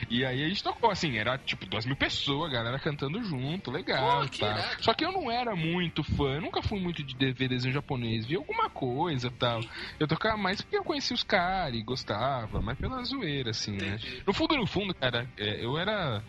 E 0.09 0.25
aí 0.25 0.43
a 0.43 0.47
gente 0.49 0.63
tocou, 0.63 0.91
assim, 0.91 1.17
era 1.17 1.37
tipo 1.37 1.65
duas 1.65 1.85
mil 1.85 1.95
pessoas, 1.95 2.51
a 2.51 2.53
galera 2.53 2.79
cantando 2.79 3.23
junto, 3.23 3.71
legal 3.71 4.19
Pô, 4.19 4.25
e 4.25 4.29
que 4.29 4.43
irado. 4.43 4.83
Só 4.83 4.93
que 4.93 5.05
eu 5.05 5.11
não 5.11 5.31
era 5.31 5.55
muito 5.55 6.03
fã, 6.03 6.35
eu 6.35 6.41
nunca 6.41 6.61
fui 6.61 6.79
muito 6.79 7.03
de 7.03 7.31
ver 7.31 7.47
desenho 7.47 7.73
japonês, 7.73 8.25
vi 8.25 8.35
alguma 8.35 8.69
coisa 8.69 9.27
e 9.27 9.31
tal. 9.31 9.61
Eu 9.99 10.07
tocava 10.07 10.37
mais 10.37 10.61
porque 10.61 10.77
eu 10.77 10.83
conhecia 10.83 11.15
os 11.15 11.23
caras 11.23 11.75
e 11.75 11.81
gostava, 11.81 12.61
mas 12.61 12.77
pela 12.77 13.03
zoeira, 13.03 13.51
assim, 13.51 13.77
né? 13.77 13.95
Entendi. 13.95 14.23
No 14.27 14.33
fundo, 14.33 14.55
no 14.57 14.67
fundo, 14.67 14.93
cara, 14.93 15.27
é, 15.37 15.63
eu 15.63 15.77
era. 15.77 16.21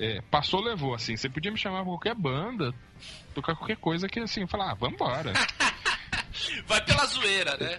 É, 0.00 0.20
passou, 0.30 0.60
levou, 0.60 0.94
assim. 0.94 1.16
Você 1.16 1.28
podia 1.28 1.52
me 1.52 1.58
chamar 1.58 1.78
pra 1.78 1.86
qualquer 1.86 2.14
banda, 2.14 2.74
tocar 3.34 3.54
qualquer 3.54 3.76
coisa 3.76 4.08
que, 4.08 4.18
assim, 4.20 4.46
falar, 4.46 4.72
ah, 4.72 4.74
vambora. 4.74 5.32
Vai 6.66 6.82
pela 6.84 7.04
zoeira, 7.06 7.56
né? 7.58 7.78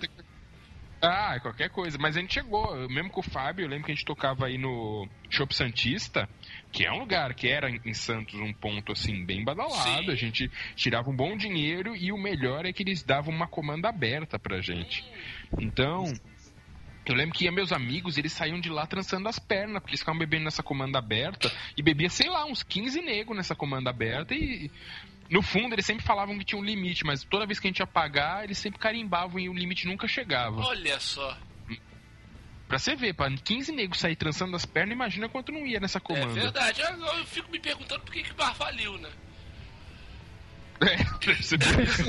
Ah, 1.01 1.39
qualquer 1.39 1.69
coisa. 1.71 1.97
Mas 1.99 2.15
a 2.15 2.19
gente 2.19 2.35
chegou, 2.35 2.75
eu- 2.75 2.87
mesmo 2.87 3.09
com 3.09 3.21
o 3.21 3.23
Fábio, 3.23 3.65
eu 3.65 3.69
lembro 3.69 3.85
que 3.85 3.91
a 3.91 3.95
gente 3.95 4.05
tocava 4.05 4.45
aí 4.45 4.57
no 4.57 5.07
Shop 5.31 5.53
Santista, 5.55 6.29
que 6.71 6.85
é 6.85 6.91
um 6.91 6.99
lugar 6.99 7.33
que 7.33 7.47
era 7.47 7.69
em 7.71 7.79
em 7.83 7.93
Santos 7.93 8.35
um 8.35 8.53
ponto 8.53 8.91
assim 8.91 9.25
bem 9.25 9.43
badalado. 9.43 10.05
Sim. 10.05 10.11
A 10.11 10.15
gente 10.15 10.51
tirava 10.75 11.09
um 11.09 11.15
bom 11.15 11.35
dinheiro 11.35 11.95
e 11.95 12.11
o 12.11 12.17
melhor 12.17 12.65
é 12.67 12.71
que 12.71 12.83
eles 12.83 13.01
davam 13.01 13.33
uma 13.33 13.47
comanda 13.47 13.89
aberta 13.89 14.37
pra 14.37 14.61
gente. 14.61 15.03
Então, 15.59 16.03
eu 17.05 17.15
lembro 17.15 17.33
que 17.35 17.45
ia 17.45 17.51
meus 17.51 17.71
amigos, 17.71 18.17
eles 18.17 18.31
saíam 18.31 18.59
de 18.59 18.69
lá 18.69 18.85
trançando 18.85 19.27
as 19.27 19.39
pernas, 19.39 19.79
porque 19.81 19.91
eles 19.91 19.99
ficavam 20.01 20.19
bebendo 20.19 20.43
nessa 20.45 20.61
comanda 20.61 20.99
aberta 20.99 21.51
e 21.75 21.81
bebia, 21.81 22.09
sei 22.09 22.29
lá, 22.29 22.45
uns 22.45 22.63
15 22.63 23.01
negros 23.01 23.35
nessa 23.35 23.55
comanda 23.55 23.89
aberta 23.89 24.33
e 24.35 24.69
no 25.29 25.41
fundo 25.41 25.73
eles 25.73 25.85
sempre 25.85 26.05
falavam 26.05 26.37
que 26.37 26.45
tinha 26.45 26.59
um 26.59 26.63
limite, 26.63 27.05
mas 27.05 27.23
toda 27.23 27.45
vez 27.45 27.59
que 27.59 27.67
a 27.67 27.69
gente 27.69 27.79
ia 27.79 27.87
pagar, 27.87 28.43
eles 28.43 28.57
sempre 28.57 28.79
carimbavam 28.79 29.39
e 29.39 29.49
o 29.49 29.53
limite 29.53 29.87
nunca 29.87 30.07
chegava. 30.07 30.61
Olha 30.61 30.99
só. 30.99 31.37
Pra 32.67 32.79
você 32.79 32.95
ver, 32.95 33.13
pra 33.13 33.29
15 33.29 33.71
negros 33.73 33.99
sair 33.99 34.15
trançando 34.15 34.55
as 34.55 34.65
pernas, 34.65 34.93
imagina 34.93 35.27
quanto 35.27 35.51
não 35.51 35.65
ia 35.67 35.79
nessa 35.79 35.97
É 35.97 36.01
comanda. 36.01 36.27
verdade. 36.33 36.81
Eu, 36.81 37.05
eu 37.05 37.25
fico 37.25 37.51
me 37.51 37.59
perguntando 37.59 38.01
por 38.01 38.13
que, 38.13 38.23
que 38.23 38.31
o 38.31 38.35
bar 38.35 38.55
faliu, 38.55 38.97
né? 38.97 39.09
É, 40.81 41.03
percebeu 41.25 41.81
isso? 41.81 42.03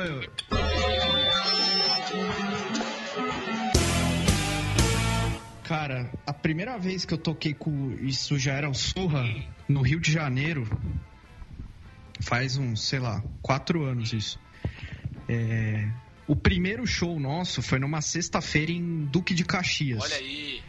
Eu- 0.00 0.30
Cara, 5.64 6.10
a 6.26 6.32
primeira 6.32 6.76
vez 6.78 7.04
que 7.04 7.14
eu 7.14 7.18
toquei 7.18 7.54
com. 7.54 7.92
Isso 8.02 8.38
já 8.38 8.52
era 8.52 8.68
o 8.68 8.74
Surra, 8.74 9.24
no 9.66 9.80
Rio 9.80 9.98
de 9.98 10.12
Janeiro. 10.12 10.68
Faz 12.20 12.56
uns, 12.58 12.82
sei 12.82 12.98
lá, 12.98 13.22
quatro 13.40 13.82
anos 13.84 14.12
isso. 14.12 14.38
É, 15.28 15.88
o 16.26 16.36
primeiro 16.36 16.86
show 16.86 17.18
nosso 17.18 17.62
foi 17.62 17.78
numa 17.78 18.02
sexta-feira 18.02 18.72
em 18.72 19.06
Duque 19.06 19.32
de 19.34 19.44
Caxias. 19.44 20.02
Olha 20.02 20.16
aí. 20.16 20.62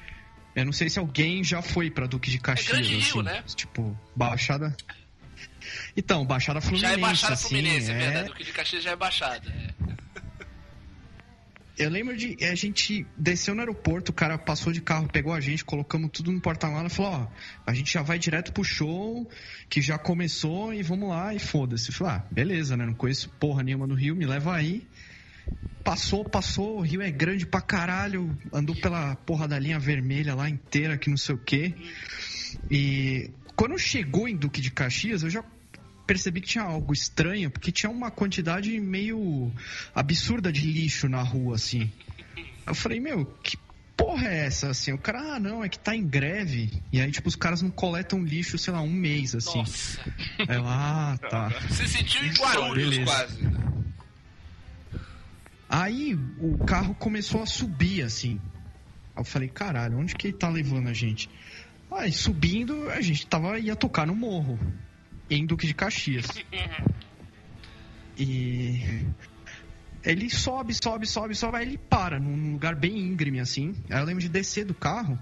Eu 0.55 0.65
não 0.65 0.71
sei 0.71 0.89
se 0.89 0.97
alguém 0.97 1.43
já 1.43 1.61
foi 1.61 1.91
pra 1.91 2.07
Duque 2.07 2.31
de 2.31 2.39
Caxias. 2.39 2.69
Grande 2.71 2.95
Rio, 2.95 2.99
assim, 3.01 3.21
né? 3.23 3.43
Tipo, 3.55 3.97
Baixada. 4.15 4.75
Então, 5.97 6.25
Baixada 6.25 6.61
Fluminense. 6.61 6.93
Já 6.93 6.97
é 6.97 7.01
Baixada 7.01 7.33
assim, 7.33 7.47
Fluminense, 7.49 7.91
é 7.91 7.93
é- 7.93 7.97
verdade. 7.97 8.29
O 8.31 8.33
que 8.35 8.43
de 8.43 8.51
Caxias 8.53 8.83
já 8.83 8.91
é 8.91 8.95
Baixada. 8.95 9.49
é. 9.51 9.95
Eu 11.77 11.89
lembro 11.89 12.15
de 12.15 12.37
a 12.45 12.55
gente 12.55 13.05
desceu 13.17 13.53
no 13.53 13.59
aeroporto, 13.59 14.09
o 14.09 14.15
cara 14.15 14.37
passou 14.37 14.71
de 14.71 14.79
carro, 14.79 15.09
pegou 15.09 15.33
a 15.33 15.41
gente, 15.41 15.65
colocamos 15.65 16.09
tudo 16.09 16.31
no 16.31 16.39
porta-mala 16.39 16.87
e 16.87 16.89
falou: 16.89 17.11
Ó, 17.11 17.27
a 17.65 17.73
gente 17.73 17.91
já 17.91 18.01
vai 18.01 18.17
direto 18.17 18.53
pro 18.53 18.63
show, 18.63 19.29
que 19.69 19.81
já 19.81 19.97
começou 19.97 20.73
e 20.73 20.81
vamos 20.81 21.09
lá 21.09 21.33
e 21.33 21.39
foda-se. 21.39 21.91
Falei: 21.91 22.13
Ah, 22.13 22.23
beleza, 22.31 22.77
né? 22.77 22.85
Não 22.85 22.93
conheço 22.93 23.27
porra 23.31 23.61
nenhuma 23.61 23.85
no 23.85 23.93
Rio, 23.93 24.15
me 24.15 24.25
leva 24.25 24.55
aí. 24.55 24.87
Passou, 25.83 26.25
passou, 26.25 26.79
o 26.79 26.81
Rio 26.81 27.01
é 27.01 27.11
grande 27.11 27.45
pra 27.45 27.61
caralho, 27.61 28.35
andou 28.51 28.75
pela 28.75 29.15
porra 29.17 29.47
da 29.47 29.59
linha 29.59 29.77
vermelha 29.77 30.33
lá 30.33 30.49
inteira, 30.49 30.97
que 30.97 31.09
não 31.09 31.17
sei 31.17 31.35
o 31.35 31.37
quê. 31.37 31.75
E 32.71 33.29
quando 33.55 33.77
chegou 33.77 34.27
em 34.27 34.35
Duque 34.35 34.61
de 34.61 34.71
Caxias, 34.71 35.21
eu 35.21 35.29
já 35.29 35.43
percebi 36.07 36.41
que 36.41 36.47
tinha 36.47 36.63
algo 36.63 36.93
estranho, 36.93 37.51
porque 37.51 37.71
tinha 37.71 37.89
uma 37.89 38.09
quantidade 38.09 38.79
meio 38.79 39.51
absurda 39.93 40.51
de 40.51 40.61
lixo 40.61 41.07
na 41.07 41.21
rua, 41.21 41.55
assim. 41.55 41.91
Eu 42.65 42.73
falei, 42.73 42.99
meu, 42.99 43.25
que 43.43 43.57
porra 43.95 44.27
é 44.27 44.45
essa, 44.45 44.69
assim? 44.69 44.91
O 44.91 44.97
cara, 44.97 45.35
ah, 45.35 45.39
não, 45.39 45.63
é 45.63 45.69
que 45.69 45.79
tá 45.79 45.95
em 45.95 46.05
greve. 46.05 46.71
E 46.91 46.99
aí, 46.99 47.11
tipo, 47.11 47.27
os 47.27 47.35
caras 47.35 47.61
não 47.61 47.69
coletam 47.69 48.23
lixo, 48.23 48.57
sei 48.57 48.73
lá, 48.73 48.81
um 48.81 48.91
mês, 48.91 49.35
assim. 49.35 49.59
Nossa. 49.59 49.99
Aí 50.47 50.57
eu, 50.57 50.65
ah, 50.65 51.17
tá. 51.29 51.49
Você 51.69 51.87
sentiu 51.87 52.23
em 52.23 52.31
Guarulhos 52.33 52.89
Beleza. 52.89 53.11
quase. 53.11 53.43
né? 53.43 53.84
Aí 55.69 56.15
o 56.39 56.57
carro 56.65 56.93
começou 56.95 57.41
a 57.41 57.45
subir, 57.45 58.03
assim. 58.03 58.39
Aí 59.15 59.21
eu 59.21 59.25
falei, 59.25 59.49
caralho, 59.49 59.97
onde 59.97 60.15
que 60.15 60.27
ele 60.27 60.37
tá 60.37 60.49
levando 60.49 60.87
a 60.87 60.93
gente? 60.93 61.29
Aí 61.91 62.11
subindo, 62.11 62.89
a 62.89 63.01
gente 63.01 63.25
tava, 63.25 63.57
ia 63.57 63.75
tocar 63.75 64.05
no 64.05 64.15
morro, 64.15 64.59
em 65.29 65.45
Duque 65.45 65.67
de 65.67 65.73
Caxias. 65.73 66.27
E 68.17 69.05
ele 70.01 70.29
sobe, 70.29 70.73
sobe, 70.73 71.05
sobe, 71.05 71.35
sobe, 71.35 71.57
aí 71.57 71.65
ele 71.65 71.77
para 71.77 72.19
num 72.19 72.53
lugar 72.53 72.75
bem 72.75 72.97
íngreme, 72.97 73.39
assim. 73.39 73.75
Aí 73.89 73.99
eu 73.99 74.05
lembro 74.05 74.21
de 74.21 74.29
descer 74.29 74.63
do 74.63 74.73
carro 74.73 75.19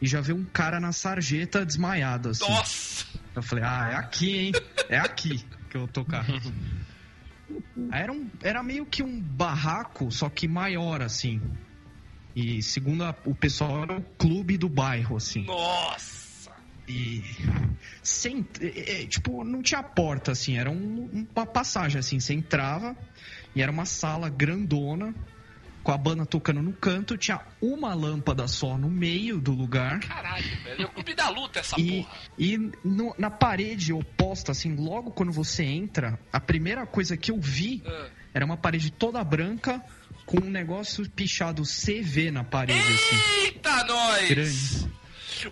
e 0.00 0.06
já 0.06 0.20
ver 0.20 0.34
um 0.34 0.44
cara 0.44 0.78
na 0.78 0.92
sarjeta 0.92 1.64
desmaiado, 1.66 2.28
assim. 2.28 2.48
Nossa. 2.48 3.06
Eu 3.34 3.42
falei, 3.42 3.64
ah, 3.64 3.90
é 3.92 3.96
aqui, 3.96 4.38
hein? 4.38 4.52
É 4.88 4.98
aqui 4.98 5.44
que 5.70 5.76
eu 5.76 5.80
vou 5.80 5.88
tocar. 5.92 6.24
Era, 7.92 8.12
um, 8.12 8.30
era 8.42 8.62
meio 8.62 8.84
que 8.86 9.02
um 9.02 9.20
barraco, 9.20 10.10
só 10.10 10.28
que 10.28 10.48
maior, 10.48 11.00
assim. 11.02 11.40
E 12.34 12.62
segundo 12.62 13.04
a- 13.04 13.16
o 13.26 13.34
pessoal, 13.34 13.82
era 13.82 13.98
o 13.98 14.02
clube 14.02 14.58
do 14.58 14.68
bairro, 14.68 15.16
assim. 15.16 15.44
Nossa. 15.44 16.52
E. 16.88 17.22
Sem, 18.02 18.46
é, 18.60 19.02
é, 19.02 19.06
tipo, 19.06 19.42
não 19.44 19.62
tinha 19.62 19.82
porta, 19.82 20.32
assim, 20.32 20.56
era 20.56 20.70
um- 20.70 21.26
uma 21.34 21.46
passagem, 21.46 21.98
assim. 21.98 22.20
Você 22.20 22.34
entrava 22.34 22.96
e 23.54 23.62
era 23.62 23.70
uma 23.72 23.84
sala 23.86 24.28
grandona, 24.28 25.14
com 25.86 25.92
a 25.92 25.96
banda 25.96 26.26
tocando 26.26 26.60
no 26.60 26.72
canto, 26.72 27.16
tinha 27.16 27.40
uma 27.62 27.94
lâmpada 27.94 28.48
só 28.48 28.76
no 28.76 28.90
meio 28.90 29.40
do 29.40 29.52
lugar. 29.52 30.00
Caralho, 30.00 30.44
velho. 30.64 30.82
É 30.82 30.84
o 30.84 30.88
clube 30.88 31.14
da 31.14 31.28
luta 31.28 31.60
essa 31.60 31.78
E, 31.80 32.02
porra. 32.02 32.16
e 32.36 32.58
no- 32.84 33.14
na 33.16 33.30
parede 33.30 33.92
oposta, 33.92 34.50
assim, 34.50 34.74
logo 34.74 35.12
quando 35.12 35.30
você 35.30 35.62
entra, 35.62 36.18
a 36.32 36.40
primeira 36.40 36.84
coisa 36.88 37.16
que 37.16 37.30
eu 37.30 37.38
vi 37.40 37.84
Ah. 37.86 38.08
era 38.34 38.44
uma 38.44 38.56
parede 38.56 38.90
toda 38.90 39.22
branca 39.22 39.80
com 40.24 40.38
um 40.44 40.50
negócio 40.50 41.08
pichado 41.08 41.64
CV 41.64 42.32
na 42.32 42.42
parede, 42.42 42.80
assim. 42.80 43.44
Eita, 43.44 43.84
nós! 43.84 44.28
Grande. 44.28 44.90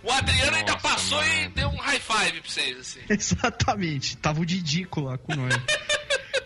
O 0.03 0.11
Adriano 0.11 0.57
ainda 0.57 0.73
Nossa, 0.73 0.83
passou 0.89 1.23
e 1.23 1.43
mano. 1.43 1.55
deu 1.55 1.69
um 1.69 1.77
high 1.77 1.99
five 2.01 2.41
pra 2.41 2.49
vocês, 2.51 2.77
assim. 2.77 2.99
Exatamente. 3.09 4.17
Tava 4.17 4.41
o 4.41 4.45
Didico 4.45 4.99
lá 4.99 5.17
com 5.17 5.33
nós. 5.33 5.53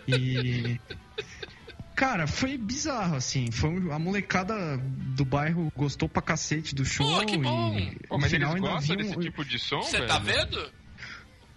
E. 0.06 0.80
Cara, 2.00 2.26
foi 2.26 2.56
bizarro, 2.56 3.16
assim. 3.16 3.50
Foi 3.50 3.68
um- 3.68 3.92
a 3.92 3.98
molecada 3.98 4.78
do 4.78 5.22
bairro 5.22 5.70
gostou 5.76 6.08
pra 6.08 6.22
cacete 6.22 6.74
do 6.74 6.82
show. 6.82 7.06
Pô, 7.06 7.26
que 7.26 7.36
bom. 7.36 7.78
E 7.78 7.94
Pô, 8.08 8.14
no 8.14 8.22
mas 8.22 8.32
final 8.32 8.52
eles 8.52 8.62
ainda 8.64 8.74
gostam 8.74 8.96
vi 8.96 9.02
um- 9.02 9.06
desse 9.06 9.20
tipo 9.20 9.44
de 9.44 9.58
som, 9.58 9.82
Você 9.82 10.06
tá 10.06 10.18
vendo? 10.18 10.72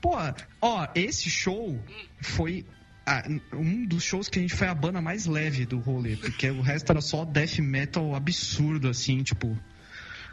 Pô, 0.01 0.17
ó, 0.61 0.87
esse 0.93 1.29
show 1.29 1.81
foi 2.19 2.65
ah, 3.05 3.23
um 3.53 3.85
dos 3.85 4.03
shows 4.03 4.27
que 4.27 4.37
a 4.37 4.41
gente 4.41 4.53
foi 4.53 4.67
a 4.67 4.75
banda 4.75 5.01
mais 5.01 5.25
leve 5.25 5.65
do 5.65 5.79
rolê, 5.79 6.17
porque 6.17 6.49
o 6.49 6.59
resto 6.61 6.91
era 6.91 6.99
só 6.99 7.23
death 7.23 7.59
metal 7.59 8.13
absurdo, 8.13 8.89
assim, 8.89 9.23
tipo. 9.23 9.57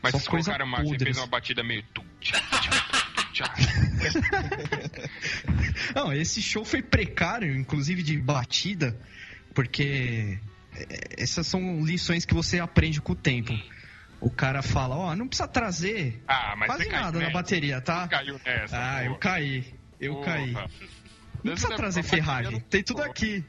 Mas 0.03 0.11
vocês 0.11 0.27
colocaram 0.27 0.67
uma, 0.67 0.83
você 0.83 0.99
fez 0.99 1.19
uma 1.19 1.29
batida 1.29 1.63
meio. 1.63 1.85
Não, 5.95 6.13
esse 6.13 6.43
show 6.43 6.65
foi 6.65 6.83
precário, 6.83 7.55
inclusive 7.57 8.03
de 8.03 8.19
batida, 8.19 8.99
porque 9.55 10.39
é, 10.75 11.23
essas 11.23 11.47
são 11.47 11.85
lições 11.85 12.25
que 12.25 12.35
você 12.35 12.59
aprende 12.59 13.01
com 13.01 13.13
o 13.13 13.17
tempo. 13.17 13.53
O 14.21 14.31
cara 14.31 14.61
fala, 14.63 14.97
ó, 14.97 15.17
não 15.17 15.27
precisa 15.27 15.49
trazer 15.49 16.23
Ah, 16.29 16.55
quase 16.67 16.89
nada 16.89 17.19
na 17.19 17.31
bateria, 17.31 17.81
tá? 17.81 18.07
Caiu 18.07 18.39
nessa. 18.45 18.77
Ah, 18.79 19.03
eu 19.05 19.11
porra. 19.13 19.21
caí. 19.21 19.75
Eu 19.99 20.15
Porra. 20.15 20.25
caí. 20.27 20.53
Não 21.43 21.53
precisa 21.53 21.75
trazer 21.75 22.03
bateria 22.03 22.61
tem 22.69 22.83
tudo 22.83 23.03
aqui. 23.03 23.43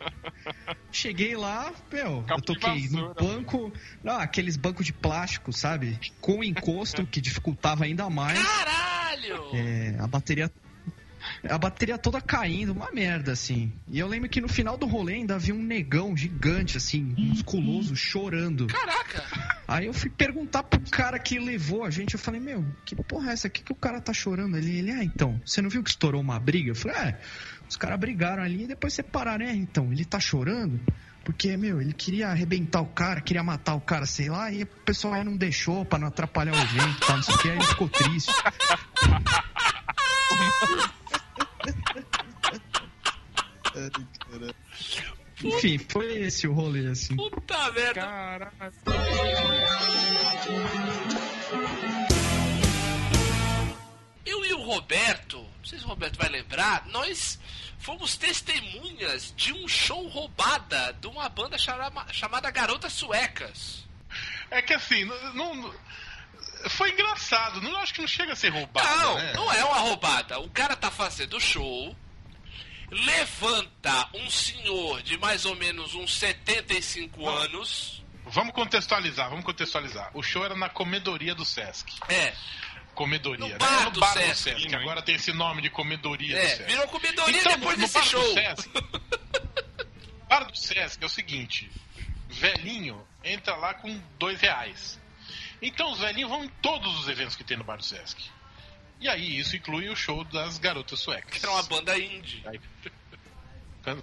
Cheguei 0.90 1.36
lá, 1.36 1.72
meu, 1.92 2.22
Cabo 2.22 2.40
eu 2.40 2.42
toquei 2.42 2.88
no 2.88 3.14
banco, 3.14 3.72
não, 4.02 4.18
aqueles 4.18 4.56
bancos 4.56 4.84
de 4.84 4.92
plástico, 4.92 5.52
sabe? 5.52 5.98
Com 6.20 6.42
encosto, 6.42 7.06
que 7.06 7.20
dificultava 7.20 7.84
ainda 7.84 8.10
mais. 8.10 8.38
Caralho! 8.42 9.54
É, 9.54 9.96
a 10.00 10.06
bateria. 10.08 10.50
A 11.50 11.58
bateria 11.58 11.98
toda 11.98 12.20
caindo, 12.20 12.72
uma 12.72 12.90
merda, 12.90 13.32
assim. 13.32 13.72
E 13.88 13.98
eu 13.98 14.06
lembro 14.06 14.28
que 14.28 14.40
no 14.40 14.48
final 14.48 14.76
do 14.76 14.86
rolê 14.86 15.14
ainda 15.14 15.34
havia 15.34 15.54
um 15.54 15.62
negão 15.62 16.16
gigante, 16.16 16.76
assim, 16.76 17.14
musculoso, 17.16 17.94
chorando. 17.94 18.66
Caraca! 18.66 19.24
Aí 19.68 19.86
eu 19.86 19.92
fui 19.92 20.10
perguntar 20.10 20.62
pro 20.62 20.80
cara 20.90 21.18
que 21.18 21.38
levou 21.38 21.84
a 21.84 21.90
gente, 21.90 22.14
eu 22.14 22.20
falei, 22.20 22.40
meu, 22.40 22.64
que 22.84 22.94
porra 22.96 23.30
é 23.30 23.32
essa? 23.32 23.48
Que 23.48 23.62
que 23.62 23.72
o 23.72 23.76
cara 23.76 24.00
tá 24.00 24.12
chorando 24.12 24.56
ali? 24.56 24.78
Ele, 24.78 24.92
ah, 24.92 25.02
então, 25.02 25.40
você 25.44 25.60
não 25.60 25.70
viu 25.70 25.82
que 25.82 25.90
estourou 25.90 26.20
uma 26.20 26.38
briga? 26.38 26.70
Eu 26.70 26.76
falei, 26.76 26.96
é, 26.96 27.18
os 27.68 27.76
caras 27.76 27.98
brigaram 27.98 28.42
ali 28.42 28.64
e 28.64 28.68
depois 28.68 28.94
separaram, 28.94 29.44
é, 29.44 29.52
então, 29.52 29.92
ele 29.92 30.04
tá 30.04 30.20
chorando? 30.20 30.80
Porque, 31.24 31.56
meu, 31.56 31.80
ele 31.80 31.92
queria 31.92 32.28
arrebentar 32.28 32.80
o 32.80 32.86
cara, 32.86 33.20
queria 33.20 33.42
matar 33.42 33.74
o 33.74 33.80
cara, 33.80 34.06
sei 34.06 34.28
lá, 34.28 34.52
e 34.52 34.62
o 34.62 34.66
pessoal 34.66 35.14
aí 35.14 35.24
não 35.24 35.36
deixou 35.36 35.84
pra 35.84 35.98
não 35.98 36.06
atrapalhar 36.06 36.52
o 36.52 36.56
evento, 36.56 37.00
tá, 37.00 37.16
não 37.16 37.22
sei 37.24 37.34
o 37.34 37.38
que, 37.38 37.50
aí 37.50 37.56
ele 37.56 37.64
ficou 37.64 37.88
triste. 37.88 38.32
Enfim, 45.44 45.78
foi 45.78 46.18
esse 46.22 46.46
o 46.48 46.52
rolê, 46.52 46.86
assim. 46.88 47.14
Puta 47.16 47.70
merda! 47.72 48.00
Caralho. 48.00 48.72
Eu 54.24 54.44
e 54.44 54.52
o 54.54 54.62
Roberto, 54.62 55.38
não 55.38 55.64
sei 55.64 55.78
se 55.78 55.84
o 55.84 55.88
Roberto 55.88 56.16
vai 56.18 56.28
lembrar, 56.28 56.84
nós 56.88 57.38
fomos 57.78 58.16
testemunhas 58.16 59.32
de 59.36 59.52
um 59.52 59.68
show 59.68 60.06
roubada 60.08 60.92
de 61.00 61.06
uma 61.06 61.28
banda 61.28 61.56
chama- 61.56 62.06
chamada 62.12 62.50
Garotas 62.50 62.92
Suecas. 62.92 63.86
É 64.50 64.60
que 64.62 64.72
assim, 64.74 65.04
não, 65.04 65.34
não- 65.54 65.74
foi 66.70 66.90
engraçado. 66.92 67.60
Não 67.60 67.76
acho 67.76 67.94
que 67.94 68.00
não 68.00 68.08
chega 68.08 68.32
a 68.32 68.36
ser 68.36 68.50
roubado, 68.50 68.96
não, 69.00 69.14
né? 69.16 69.32
não 69.34 69.52
é 69.52 69.64
uma 69.64 69.78
roubada. 69.78 70.38
O 70.40 70.50
cara 70.50 70.74
tá 70.76 70.90
fazendo 70.90 71.40
show, 71.40 71.94
levanta 72.90 74.08
um 74.14 74.28
senhor 74.30 75.02
de 75.02 75.16
mais 75.18 75.44
ou 75.44 75.54
menos 75.56 75.94
uns 75.94 76.16
75 76.18 77.28
anos. 77.28 78.04
Vamos 78.26 78.52
contextualizar, 78.54 79.28
vamos 79.30 79.44
contextualizar. 79.44 80.10
O 80.14 80.22
show 80.22 80.44
era 80.44 80.56
na 80.56 80.68
comedoria 80.68 81.34
do 81.34 81.44
Sesc. 81.44 81.92
É, 82.08 82.34
Comedoria, 82.94 83.38
No 83.44 83.48
né? 83.52 83.58
bar 83.58 83.84
no 83.84 83.90
do 83.90 84.00
bar 84.00 84.12
Sesc. 84.14 84.54
do 84.54 84.60
Sesc. 84.62 84.74
Agora 84.74 85.02
tem 85.02 85.14
esse 85.16 85.30
nome 85.32 85.60
de 85.62 85.68
comedoria 85.70 86.34
do 86.34 86.42
é, 86.42 86.48
Sesc. 86.48 86.64
virou 86.64 86.88
comedoria 86.88 87.38
Então, 87.40 87.52
depois 87.52 87.76
no 87.76 87.82
desse 87.82 87.94
bar 87.94 88.02
do 88.04 88.08
show. 88.10 88.32
Sesc, 88.34 88.70
bar 90.28 90.44
do 90.46 90.56
Sesc 90.56 91.02
é 91.02 91.06
o 91.06 91.08
seguinte: 91.10 91.70
velhinho 92.28 93.06
entra 93.22 93.54
lá 93.56 93.74
com 93.74 94.00
dois 94.18 94.40
reais. 94.40 94.98
Então 95.62 95.90
os 95.92 95.98
velhinhos 95.98 96.30
vão 96.30 96.44
em 96.44 96.48
todos 96.60 96.98
os 97.00 97.08
eventos 97.08 97.34
que 97.36 97.44
tem 97.44 97.56
no 97.56 97.64
bar 97.64 97.76
do 97.76 97.84
Sesc. 97.84 98.22
E 99.00 99.08
aí 99.08 99.38
isso 99.38 99.56
inclui 99.56 99.88
o 99.88 99.96
show 99.96 100.24
das 100.24 100.58
garotas 100.58 100.98
suecas. 101.00 101.42
Era 101.42 101.52
uma 101.52 101.62
banda 101.64 101.98
indie. 101.98 102.42
Aí- 102.46 102.60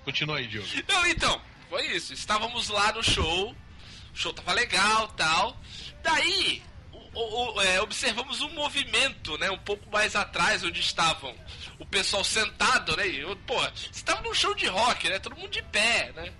Continua 0.05 0.37
aí, 0.37 0.47
Diogo. 0.47 0.67
Não, 0.87 1.05
então, 1.07 1.41
foi 1.69 1.85
isso. 1.87 2.13
Estávamos 2.13 2.69
lá 2.69 2.93
no 2.93 3.03
show, 3.03 3.51
o 3.51 4.15
show 4.17 4.31
tava 4.33 4.53
legal 4.53 5.07
tal. 5.09 5.59
Daí, 6.01 6.63
o- 6.91 7.53
o- 7.55 7.61
é, 7.61 7.81
observamos 7.81 8.39
um 8.41 8.49
movimento, 8.53 9.37
né? 9.37 9.51
Um 9.51 9.57
pouco 9.57 9.89
mais 9.91 10.15
atrás, 10.15 10.63
onde 10.63 10.79
estavam 10.79 11.35
o 11.79 11.85
pessoal 11.85 12.23
sentado, 12.23 12.95
né? 12.95 13.05
E 13.07 13.35
pô, 13.45 13.55
estava 13.91 14.21
num 14.21 14.33
show 14.33 14.55
de 14.55 14.67
rock, 14.67 15.09
né? 15.09 15.19
Todo 15.19 15.35
mundo 15.35 15.49
de 15.51 15.61
pé, 15.63 16.13
né? 16.15 16.31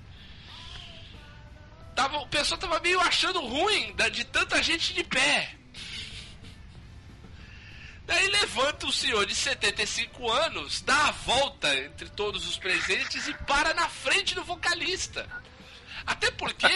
Tava, 1.96 2.18
o 2.18 2.28
pessoal 2.28 2.60
tava 2.60 2.80
meio 2.80 3.00
achando 3.02 3.40
ruim 3.46 3.94
da- 3.96 4.10
de 4.10 4.24
tanta 4.26 4.62
gente 4.64 4.94
de 4.94 5.04
pé. 5.04 5.56
Daí 8.06 8.28
levanta 8.28 8.86
um 8.86 8.92
senhor 8.92 9.26
de 9.26 9.34
75 9.34 10.30
anos, 10.30 10.82
dá 10.82 11.08
a 11.08 11.12
volta 11.12 11.74
entre 11.78 12.10
todos 12.10 12.46
os 12.48 12.58
presentes 12.58 13.28
e 13.28 13.34
para 13.34 13.74
na 13.74 13.88
frente 13.88 14.36
do 14.36 14.44
vocalista. 14.44 15.26
Até 16.06 16.30
porque 16.32 16.68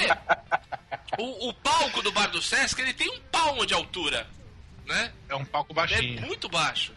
o, 1.18 1.49
o 1.49 1.53
palco 1.53 2.02
do 2.02 2.11
Bar 2.14 2.27
do 2.27 2.41
Sesc 2.41 2.80
ele 2.81 2.94
tem 2.94 3.10
um 3.10 3.19
palmo 3.23 3.65
de 3.65 3.73
altura, 3.73 4.26
né? 4.85 5.11
É 5.27 5.35
um 5.35 5.44
palco 5.44 5.73
É 5.73 5.76
baixinho. 5.76 6.22
muito 6.22 6.48
baixo. 6.48 6.94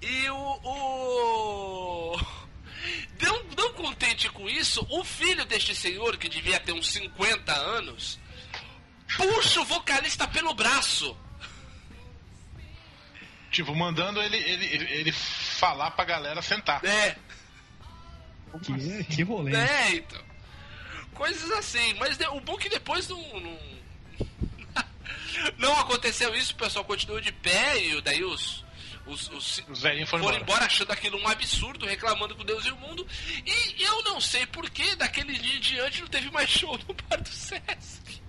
E 0.00 0.28
o. 0.30 0.36
o... 0.64 2.20
Não, 3.20 3.44
não 3.56 3.72
contente 3.74 4.28
com 4.30 4.48
isso, 4.48 4.84
o 4.90 5.04
filho 5.04 5.44
deste 5.44 5.74
senhor, 5.74 6.16
que 6.16 6.28
devia 6.28 6.58
ter 6.58 6.72
uns 6.72 6.90
50 6.92 7.52
anos, 7.52 8.18
puxa 9.16 9.60
o 9.60 9.64
vocalista 9.64 10.26
pelo 10.28 10.54
braço. 10.54 11.16
Tipo, 13.50 13.74
mandando 13.74 14.20
ele, 14.22 14.36
ele, 14.38 14.64
ele, 14.66 14.84
ele 14.92 15.12
falar 15.12 15.90
pra 15.90 16.04
galera 16.04 16.40
sentar. 16.40 16.82
É, 16.84 17.16
Que, 18.62 19.04
que 19.04 19.22
rolê. 19.22 19.54
é, 19.54 19.94
então. 19.96 20.22
Coisas 21.14 21.50
assim. 21.52 21.94
Mas 21.94 22.18
o 22.32 22.40
bom 22.40 22.54
é 22.54 22.62
que 22.62 22.68
depois 22.70 23.06
não. 23.08 23.20
Não, 23.40 23.58
não 25.58 25.78
aconteceu 25.80 26.34
isso, 26.34 26.54
o 26.54 26.56
pessoal 26.56 26.84
continuou 26.84 27.20
de 27.20 27.30
pé 27.30 27.78
e 27.78 28.00
daí 28.00 28.24
os. 28.24 28.64
Os, 29.04 29.28
os, 29.30 29.62
Os 29.68 29.82
velhinhos 29.82 30.08
foram, 30.08 30.22
foram 30.24 30.36
embora. 30.36 30.52
embora 30.52 30.66
achando 30.66 30.92
aquilo 30.92 31.18
um 31.20 31.26
absurdo, 31.28 31.84
reclamando 31.86 32.36
com 32.36 32.44
Deus 32.44 32.64
e 32.66 32.70
o 32.70 32.76
mundo. 32.76 33.06
E 33.44 33.82
eu 33.82 34.02
não 34.04 34.20
sei 34.20 34.46
por 34.46 34.70
que 34.70 34.94
daquele 34.94 35.36
dia 35.38 35.56
em 35.56 35.60
diante 35.60 36.00
não 36.02 36.08
teve 36.08 36.30
mais 36.30 36.48
show 36.48 36.78
no 36.86 36.94
Bar 36.94 37.20
do 37.20 37.28
Sesc. 37.28 38.22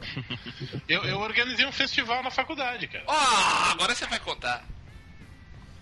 Eu, 0.88 1.04
eu 1.04 1.18
organizei 1.20 1.64
um 1.66 1.72
festival 1.72 2.22
na 2.22 2.30
faculdade, 2.30 2.88
cara. 2.88 3.04
Ah, 3.06 3.70
agora 3.72 3.94
você 3.94 4.06
vai 4.06 4.18
contar. 4.18 4.64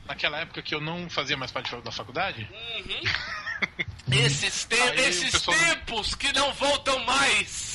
Naquela 0.06 0.38
época 0.40 0.62
que 0.62 0.74
eu 0.74 0.80
não 0.80 1.08
fazia 1.10 1.36
mais 1.36 1.50
parte 1.52 1.74
da 1.76 1.90
faculdade, 1.92 2.48
Esses, 4.10 4.64
te- 4.64 4.80
Aí 4.80 5.00
esses 5.00 5.42
tempos 5.42 6.14
que 6.14 6.32
não 6.32 6.52
voltam 6.54 6.98
mais. 7.04 7.67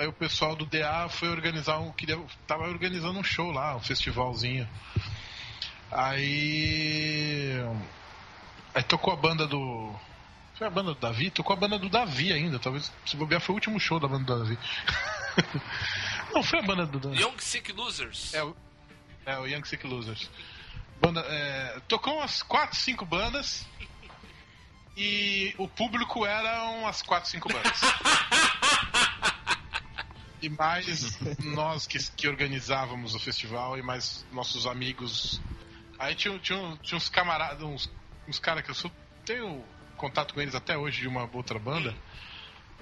Aí 0.00 0.06
o 0.06 0.12
pessoal 0.12 0.56
do 0.56 0.64
DA 0.64 1.08
foi 1.10 1.28
organizar 1.28 1.78
um. 1.78 1.92
Queria, 1.92 2.18
tava 2.46 2.64
organizando 2.64 3.18
um 3.18 3.22
show 3.22 3.50
lá, 3.50 3.76
um 3.76 3.80
festivalzinho. 3.80 4.66
Aí. 5.92 7.52
Aí 8.74 8.82
tocou 8.82 9.12
a 9.12 9.16
banda 9.16 9.46
do. 9.46 9.94
Foi 10.54 10.66
a 10.66 10.70
banda 10.70 10.94
do 10.94 11.00
Davi? 11.00 11.30
Tocou 11.30 11.54
a 11.54 11.58
banda 11.58 11.78
do 11.78 11.88
Davi 11.88 12.32
ainda. 12.32 12.58
Talvez 12.58 12.90
se 13.04 13.16
bobear 13.16 13.40
foi 13.40 13.52
o 13.52 13.56
último 13.56 13.78
show 13.78 14.00
da 14.00 14.08
banda 14.08 14.24
do 14.24 14.38
Davi. 14.38 14.58
Não, 16.32 16.42
foi 16.42 16.60
a 16.60 16.62
banda 16.62 16.86
do 16.86 16.98
Davi. 16.98 17.20
Young 17.20 17.38
Sick 17.38 17.72
Losers. 17.72 18.32
É 18.32 18.42
o, 18.42 18.56
é 19.26 19.38
o 19.38 19.46
Young 19.46 19.64
Sick 19.64 19.86
Losers. 19.86 20.30
Banda, 21.00 21.20
é, 21.20 21.80
tocou 21.88 22.16
umas 22.16 22.42
4, 22.42 22.76
5 22.76 23.06
bandas 23.06 23.66
e 24.96 25.54
o 25.56 25.66
público 25.66 26.26
era 26.26 26.64
umas 26.70 27.00
4, 27.02 27.30
5 27.30 27.48
bandas. 27.48 27.80
e 30.42 30.48
mais 30.48 31.18
nós 31.38 31.86
que, 31.86 31.98
que 32.12 32.28
organizávamos 32.28 33.14
o 33.14 33.18
festival 33.18 33.78
e 33.78 33.82
mais 33.82 34.26
nossos 34.32 34.66
amigos. 34.66 35.40
Aí 35.98 36.14
tinha, 36.14 36.38
tinha, 36.38 36.78
tinha 36.82 36.96
uns 36.96 37.08
camaradas, 37.08 37.62
uns, 37.62 37.90
uns 38.26 38.38
caras 38.38 38.64
que 38.64 38.70
eu 38.70 38.74
sou, 38.74 38.90
tenho 39.24 39.62
contato 39.96 40.32
com 40.32 40.40
eles 40.40 40.54
até 40.54 40.76
hoje 40.78 41.02
de 41.02 41.08
uma 41.08 41.28
outra 41.32 41.58
banda. 41.58 41.94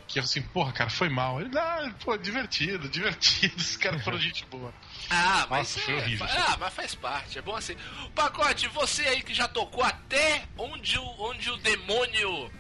Que 0.07 0.19
assim, 0.19 0.41
porra, 0.41 0.73
cara, 0.73 0.89
foi 0.89 1.11
mal. 1.11 1.39
Ele, 1.39 1.51
ah, 1.59 1.93
pô, 2.03 2.17
divertido, 2.17 2.89
divertido. 2.89 3.57
Os 3.57 3.77
caras 3.77 4.03
foram 4.03 4.19
gente 4.19 4.47
boa. 4.47 4.73
Ah, 5.11 5.47
mas, 5.51 5.77
Nossa, 5.77 5.81
foi 5.81 5.95
é, 5.95 5.97
horrível, 5.99 6.27
ah, 6.31 6.57
mas 6.59 6.75
faz 6.75 6.95
parte, 6.95 7.39
é 7.39 7.43
bom 7.43 7.55
assim. 7.55 7.77
Pacote, 8.15 8.69
você 8.69 9.03
aí 9.03 9.23
que 9.23 9.35
já 9.35 9.47
tocou 9.47 9.85
até 9.85 10.45
onde 10.57 10.99
o, 10.99 11.05
onde 11.19 11.51
o 11.51 11.57
demônio. 11.59 12.51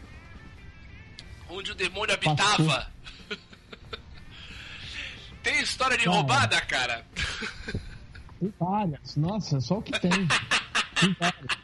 Onde 1.48 1.72
o 1.72 1.74
demônio 1.74 2.14
habitava. 2.14 2.92
Tem 5.52 5.62
história 5.62 5.96
de 5.96 6.04
Cara. 6.04 6.16
roubada, 6.16 6.60
cara? 6.62 7.04
Tem 8.38 8.52
várias. 8.60 9.16
Nossa, 9.16 9.60
só 9.60 9.78
o 9.78 9.82
que 9.82 9.98
tem. 9.98 10.10
Tem 11.00 11.16
vários. 11.18 11.58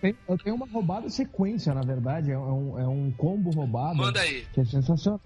Tem- 0.00 0.16
eu 0.28 0.38
tenho 0.38 0.54
uma 0.54 0.66
roubada 0.68 1.10
sequência, 1.10 1.74
na 1.74 1.80
verdade. 1.82 2.30
É 2.30 2.38
um, 2.38 2.78
é 2.78 2.86
um 2.86 3.10
combo 3.10 3.50
roubado. 3.50 3.96
Manda 3.96 4.20
aí. 4.20 4.46
Que 4.52 4.60
é 4.60 4.64
sensacional. 4.64 5.20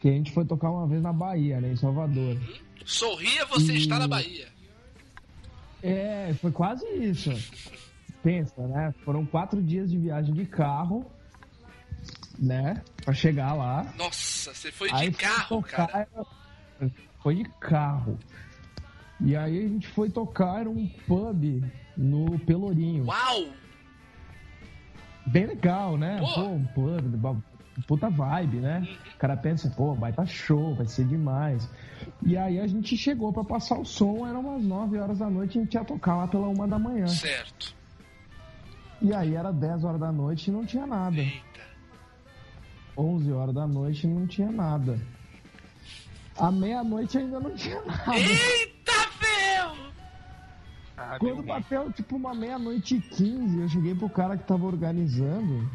Que 0.00 0.08
a 0.08 0.12
gente 0.12 0.32
foi 0.32 0.44
tocar 0.46 0.70
uma 0.70 0.86
vez 0.86 1.02
na 1.02 1.12
Bahia, 1.12 1.60
né? 1.60 1.72
Em 1.72 1.76
Salvador. 1.76 2.36
Sorria, 2.86 3.44
você 3.46 3.74
E- 3.74 3.78
está 3.78 3.98
na 3.98 4.08
Bahia. 4.08 4.48
É, 5.82 6.32
foi 6.40 6.50
quase 6.50 6.86
isso. 6.94 7.30
Pensa, 8.22 8.66
né? 8.66 8.94
Foram 9.04 9.26
quatro 9.26 9.60
dias 9.62 9.90
de 9.90 9.98
viagem 9.98 10.32
de 10.32 10.46
carro, 10.46 11.04
né? 12.38 12.80
Pra 13.04 13.12
chegar 13.12 13.52
lá. 13.52 13.92
Nossa, 13.98 14.54
você 14.54 14.72
foi 14.72 14.88
de 14.88 14.94
Aí 14.94 15.12
carro, 15.12 15.48
foi 15.48 15.62
tocar, 15.62 15.86
cara. 15.88 16.08
Foi 17.22 17.36
de 17.36 17.44
carro. 17.60 18.18
E 19.20 19.36
aí 19.36 19.64
a 19.64 19.68
gente 19.68 19.86
foi 19.88 20.10
tocar 20.10 20.66
um 20.66 20.88
pub 21.06 21.62
no 21.96 22.38
Pelourinho. 22.40 23.06
Uau! 23.06 23.46
Bem 25.26 25.46
legal, 25.46 25.96
né? 25.96 26.18
Pô. 26.18 26.34
Pô, 26.34 26.40
um 26.48 26.64
pub, 26.66 27.42
puta 27.86 28.10
vibe, 28.10 28.56
né? 28.56 28.86
O 29.14 29.18
cara 29.18 29.36
pensa, 29.36 29.70
pô, 29.70 29.94
vai 29.94 30.12
tá 30.12 30.26
show, 30.26 30.74
vai 30.74 30.86
ser 30.86 31.04
demais. 31.06 31.68
E 32.24 32.36
aí 32.36 32.58
a 32.58 32.66
gente 32.66 32.96
chegou 32.96 33.32
pra 33.32 33.44
passar 33.44 33.78
o 33.78 33.84
som, 33.84 34.26
eram 34.26 34.40
umas 34.40 34.64
9 34.64 34.98
horas 34.98 35.18
da 35.18 35.30
noite, 35.30 35.58
a 35.58 35.62
gente 35.62 35.74
ia 35.74 35.84
tocar 35.84 36.16
lá 36.16 36.26
pela 36.26 36.48
uma 36.48 36.66
da 36.66 36.78
manhã. 36.78 37.06
Certo. 37.06 37.74
E 39.00 39.14
aí 39.14 39.34
era 39.34 39.52
10 39.52 39.84
horas 39.84 40.00
da 40.00 40.12
noite 40.12 40.48
e 40.48 40.52
não 40.52 40.64
tinha 40.64 40.86
nada. 40.86 41.20
Eita. 41.20 41.42
11 42.96 43.32
horas 43.32 43.54
da 43.54 43.66
noite 43.66 44.06
e 44.06 44.10
não 44.10 44.26
tinha 44.26 44.50
nada. 44.50 44.98
À 46.38 46.50
meia-noite 46.50 47.18
ainda 47.18 47.40
não 47.40 47.50
tinha 47.54 47.80
nada. 47.82 48.16
Eita, 48.16 48.92
ferro! 49.18 49.76
Ah, 50.96 51.16
Quando 51.18 51.42
bateu 51.42 51.92
tipo 51.92 52.16
uma 52.16 52.34
meia-noite 52.34 52.96
e 52.96 53.00
15, 53.00 53.60
eu 53.60 53.68
cheguei 53.68 53.94
pro 53.94 54.08
cara 54.08 54.36
que 54.36 54.44
tava 54.44 54.64
organizando 54.66 55.68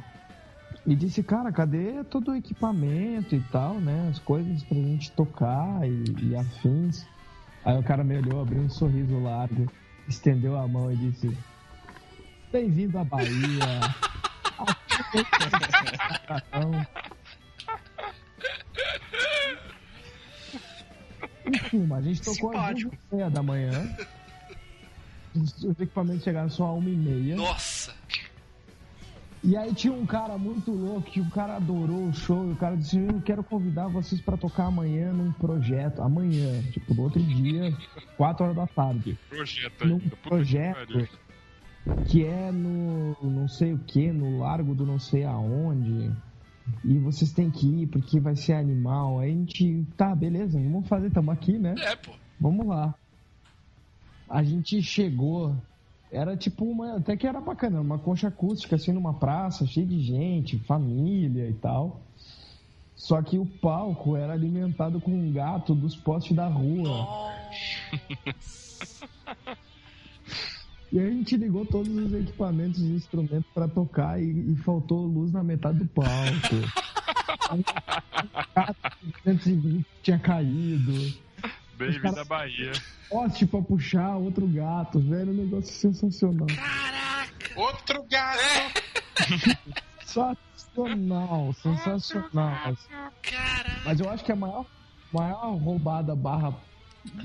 e 0.85 0.95
disse, 0.95 1.21
cara, 1.21 1.51
cadê 1.51 2.03
todo 2.05 2.31
o 2.31 2.35
equipamento 2.35 3.35
e 3.35 3.41
tal, 3.51 3.75
né? 3.75 4.07
As 4.09 4.19
coisas 4.19 4.63
pra 4.63 4.77
gente 4.77 5.11
tocar 5.11 5.88
e, 5.88 6.03
e 6.23 6.35
afins. 6.35 7.05
Aí 7.65 7.77
o 7.77 7.84
cara 7.84 8.03
me 8.03 8.17
olhou, 8.17 8.41
abriu 8.41 8.61
um 8.61 8.69
sorriso 8.69 9.19
largo, 9.21 9.69
estendeu 10.07 10.57
a 10.57 10.67
mão 10.67 10.91
e 10.91 10.95
disse, 10.95 11.38
bem-vindo 12.51 12.97
à 12.97 13.03
Bahia. 13.03 13.27
Enfim, 21.48 21.88
a 21.94 22.02
gente 22.02 22.22
tocou 22.22 22.49
às 22.52 22.56
duas 22.56 22.80
Simpático. 22.80 22.98
e 23.11 23.15
meia 23.15 23.30
da 23.30 23.44
manhã. 23.44 23.98
Os 25.36 25.64
os 25.64 25.80
equipamentos 25.80 26.24
chegaram 26.24 26.49
só 26.49 26.65
a 26.65 26.74
uma 26.74 26.90
e 26.90 26.95
meia. 26.95 27.36
Nossa! 27.36 27.94
E 29.44 29.56
aí 29.56 29.74
tinha 29.74 29.94
um 29.94 30.06
cara 30.06 30.38
muito 30.38 30.72
louco 30.72 31.10
que 31.10 31.22
o 31.22 31.30
cara 31.30 31.56
adorou 31.56 32.07
o 32.07 32.14
show. 32.14 32.49
E 32.49 32.53
o 32.53 32.56
cara 32.56 32.76
disse: 32.76 32.98
Eu 32.98 33.22
quero 33.22 33.44
convidar 33.44 33.88
vocês 33.88 34.19
pra 34.19 34.36
tocar 34.36 34.65
amanhã 34.65 35.14
num 35.14 35.32
projeto. 35.32 36.02
Amanhã, 36.02 36.61
tipo, 36.72 36.94
no 36.94 37.03
outro 37.03 37.22
dia, 37.22 37.76
4 38.18 38.44
horas 38.44 38.56
da 38.56 38.68
tarde. 38.68 39.18
Projeto 39.30 39.88
Num 39.88 39.98
ainda. 39.98 40.15
Projeto 40.18 41.10
que 42.07 42.26
é 42.26 42.52
no 42.52 43.15
não 43.22 43.48
sei 43.48 43.74
o 43.74 43.80
que, 43.80 44.11
no 44.11 44.40
largo 44.40 44.76
do 44.76 44.86
não 44.86 44.99
sei 44.99 45.24
aonde. 45.24 46.11
E 46.84 46.98
vocês 46.99 47.31
têm 47.31 47.49
que 47.49 47.65
ir 47.65 47.88
porque 47.88 48.19
vai 48.19 48.35
ser 48.35 48.53
animal. 48.53 49.19
Aí 49.19 49.31
a 49.31 49.34
gente, 49.34 49.85
tá, 49.95 50.15
beleza, 50.15 50.60
vamos 50.60 50.88
fazer, 50.88 51.11
tamo 51.11 51.31
aqui, 51.31 51.57
né? 51.57 51.76
É, 51.80 51.95
pô. 51.95 52.11
Vamos 52.39 52.68
lá. 52.68 52.94
A 54.30 54.44
gente 54.44 54.81
chegou. 54.81 55.56
Era 56.11 56.38
tipo 56.38 56.65
uma. 56.65 56.98
Até 56.98 57.18
que 57.18 57.27
era 57.27 57.41
bacana, 57.41 57.81
uma 57.81 57.99
concha 57.99 58.30
acústica, 58.30 58.76
assim, 58.76 58.94
numa 58.94 59.14
praça, 59.14 59.65
cheia 59.65 59.85
de 59.85 59.99
gente, 59.99 60.57
família 60.60 61.49
e 61.49 61.53
tal. 61.53 62.02
Só 62.95 63.22
que 63.22 63.38
o 63.38 63.45
palco 63.45 64.15
era 64.15 64.34
alimentado 64.34 64.99
com 64.99 65.11
um 65.11 65.31
gato 65.31 65.76
dos 65.76 65.95
postes 65.95 66.35
da 66.35 66.48
rua. 66.48 67.07
E 70.91 70.99
aí 70.99 71.07
a 71.07 71.11
gente 71.11 71.35
ligou 71.35 71.65
todos 71.65 71.89
os 71.89 72.14
equipamentos 72.14 72.80
e 72.80 72.88
instrumentos 72.88 73.49
pra 73.53 73.68
tocar 73.68 74.22
e, 74.22 74.53
e 74.53 74.55
faltou 74.57 75.05
luz 75.05 75.31
na 75.31 75.43
metade 75.43 75.80
do 75.80 75.85
palco. 75.88 76.07
Aí, 77.49 77.59
o 77.59 78.55
gato 78.55 78.76
de 79.03 79.11
220 79.26 79.85
tinha 80.01 80.19
caído 80.19 81.14
Bem-vindo 81.77 82.19
à 82.19 82.23
Bahia. 82.23 82.72
poste 83.09 83.45
pra 83.45 83.61
puxar 83.61 84.15
outro 84.15 84.47
gato, 84.47 84.99
velho, 84.99 85.31
um 85.31 85.35
negócio 85.35 85.73
sensacional. 85.73 86.47
Caraca! 86.47 87.59
Outro 87.59 88.03
gato! 88.09 88.88
Sensacional, 90.07 91.53
sensacional. 91.61 92.77
Caraca! 93.22 93.81
Mas 93.85 93.99
eu 93.99 94.09
acho 94.09 94.23
que 94.23 94.31
a 94.31 94.35
maior, 94.35 94.65
maior 95.14 95.55
roubada 95.57 96.15
barra 96.15 96.55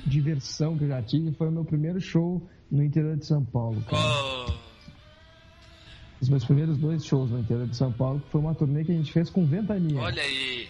diversão 0.06 0.76
que 0.76 0.84
eu 0.84 0.88
já 0.88 1.02
tive 1.02 1.32
foi 1.32 1.48
o 1.48 1.52
meu 1.52 1.64
primeiro 1.64 2.00
show 2.00 2.46
no 2.72 2.82
interior 2.82 3.16
de 3.16 3.24
São 3.26 3.44
Paulo, 3.44 3.80
cara. 3.82 4.02
Oh, 4.02 4.52
Os 6.20 6.28
meus 6.28 6.44
primeiros 6.44 6.78
dois 6.78 7.04
shows 7.04 7.30
no 7.30 7.38
interior 7.40 7.66
de 7.68 7.76
São 7.76 7.92
Paulo, 7.92 8.18
que 8.20 8.30
foi 8.30 8.40
uma 8.40 8.54
turnê 8.54 8.82
que 8.84 8.90
a 8.92 8.94
gente 8.94 9.12
fez 9.12 9.28
com 9.30 9.44
Ventania. 9.46 10.00
olha 10.00 10.22
aí. 10.22 10.68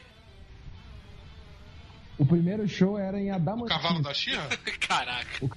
O 2.19 2.27
primeiro 2.27 2.69
show 2.69 2.99
era 2.99 3.19
em 3.21 3.31
O 3.31 3.35
Adamantina. 3.35 3.69
cavalo 3.81 4.03
da 4.03 4.13
Xirra? 4.13 4.49
Caraca. 4.87 5.49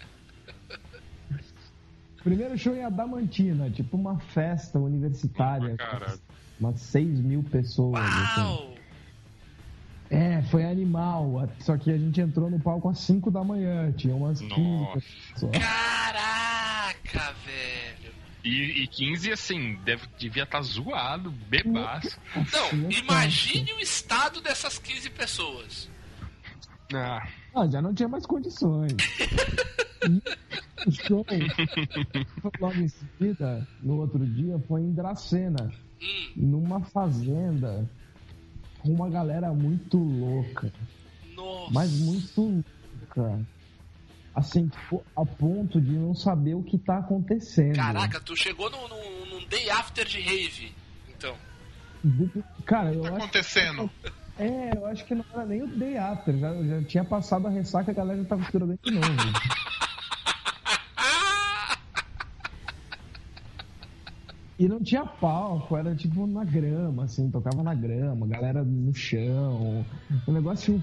Primeiro 2.23 2.57
show 2.57 2.75
em 2.75 2.83
Adamantina, 2.83 3.69
tipo 3.69 3.97
uma 3.97 4.17
festa 4.19 4.79
universitária. 4.79 5.75
Caralho. 5.77 6.19
Umas 6.59 6.79
6 6.79 7.19
mil 7.19 7.43
pessoas. 7.43 8.01
assim. 8.03 8.74
É, 10.15 10.41
foi 10.43 10.63
animal. 10.65 11.49
Só 11.59 11.77
que 11.77 11.91
a 11.91 11.97
gente 11.97 12.21
entrou 12.21 12.49
no 12.49 12.59
palco 12.59 12.87
às 12.89 12.99
5 12.99 13.29
da 13.29 13.43
manhã. 13.43 13.91
Tinha 13.91 14.15
umas 14.15 14.39
15 14.39 14.49
Nossa. 14.61 15.01
pessoas. 15.33 15.51
Caraca, 15.57 17.33
velho. 17.45 18.13
E, 18.43 18.83
e 18.83 18.87
15, 18.87 19.31
assim, 19.31 19.75
deve, 19.83 20.07
devia 20.17 20.43
estar 20.43 20.61
zoado, 20.61 21.31
bebaço. 21.31 22.17
Não, 22.35 22.43
Nossa, 22.83 22.99
imagine 22.99 23.73
o 23.73 23.79
estado 23.79 24.39
dessas 24.39 24.77
15 24.77 25.09
pessoas. 25.09 25.89
Ah, 26.93 27.27
Ah, 27.55 27.67
já 27.67 27.81
não 27.81 27.93
tinha 27.93 28.07
mais 28.07 28.25
condições. 28.25 28.93
E 30.05 30.89
o 30.89 30.91
show 30.91 31.25
foi 31.27 31.39
logo 32.59 32.75
em 32.75 32.87
seguida, 32.87 33.67
no 33.81 33.95
outro 34.01 34.23
dia, 34.23 34.59
foi 34.67 34.81
em 34.81 34.93
Dracena, 34.93 35.71
Hum, 35.99 36.31
numa 36.35 36.79
fazenda, 36.81 37.89
uma 38.91 39.09
galera 39.09 39.51
muito 39.53 39.97
louca. 39.97 40.71
nossa. 41.35 41.73
Mas 41.73 41.91
muito 41.99 42.63
louca. 43.01 43.39
Assim, 44.33 44.67
tipo, 44.67 45.01
a 45.15 45.25
ponto 45.25 45.79
de 45.79 45.91
não 45.91 46.13
saber 46.13 46.55
o 46.55 46.63
que 46.63 46.77
tá 46.77 46.97
acontecendo. 46.97 47.75
Caraca, 47.75 48.19
tu 48.19 48.35
chegou 48.35 48.69
num, 48.69 48.87
num, 48.89 49.25
num 49.39 49.47
day 49.47 49.69
after 49.69 50.05
de 50.05 50.19
rave. 50.19 50.73
Então. 51.09 51.35
Cara, 52.65 52.93
eu 52.93 53.01
Tá 53.01 53.07
acho 53.09 53.17
acontecendo. 53.17 53.89
É, 54.37 54.75
eu 54.75 54.85
acho 54.87 55.05
que 55.05 55.15
não 55.15 55.23
era 55.33 55.45
nem 55.45 55.63
o 55.63 55.67
day 55.67 55.97
after. 55.97 56.37
Já, 56.37 56.53
já 56.61 56.83
tinha 56.83 57.05
passado 57.05 57.47
a 57.47 57.49
ressaca 57.49 57.89
e 57.89 57.93
a 57.93 57.95
galera 57.95 58.21
já 58.21 58.27
tava 58.27 58.43
pirando 58.51 58.77
de 58.83 58.91
novo. 58.91 59.07
E 64.57 64.67
não 64.69 64.81
tinha 64.81 65.05
palco, 65.05 65.75
era 65.75 65.93
tipo 65.95 66.25
na 66.25 66.45
grama, 66.45 67.03
assim, 67.03 67.29
tocava 67.29 67.61
na 67.61 67.73
grama, 67.73 68.25
galera 68.25 68.63
no 68.63 68.93
chão. 68.93 69.85
Um 70.27 70.31
negócio 70.31 70.81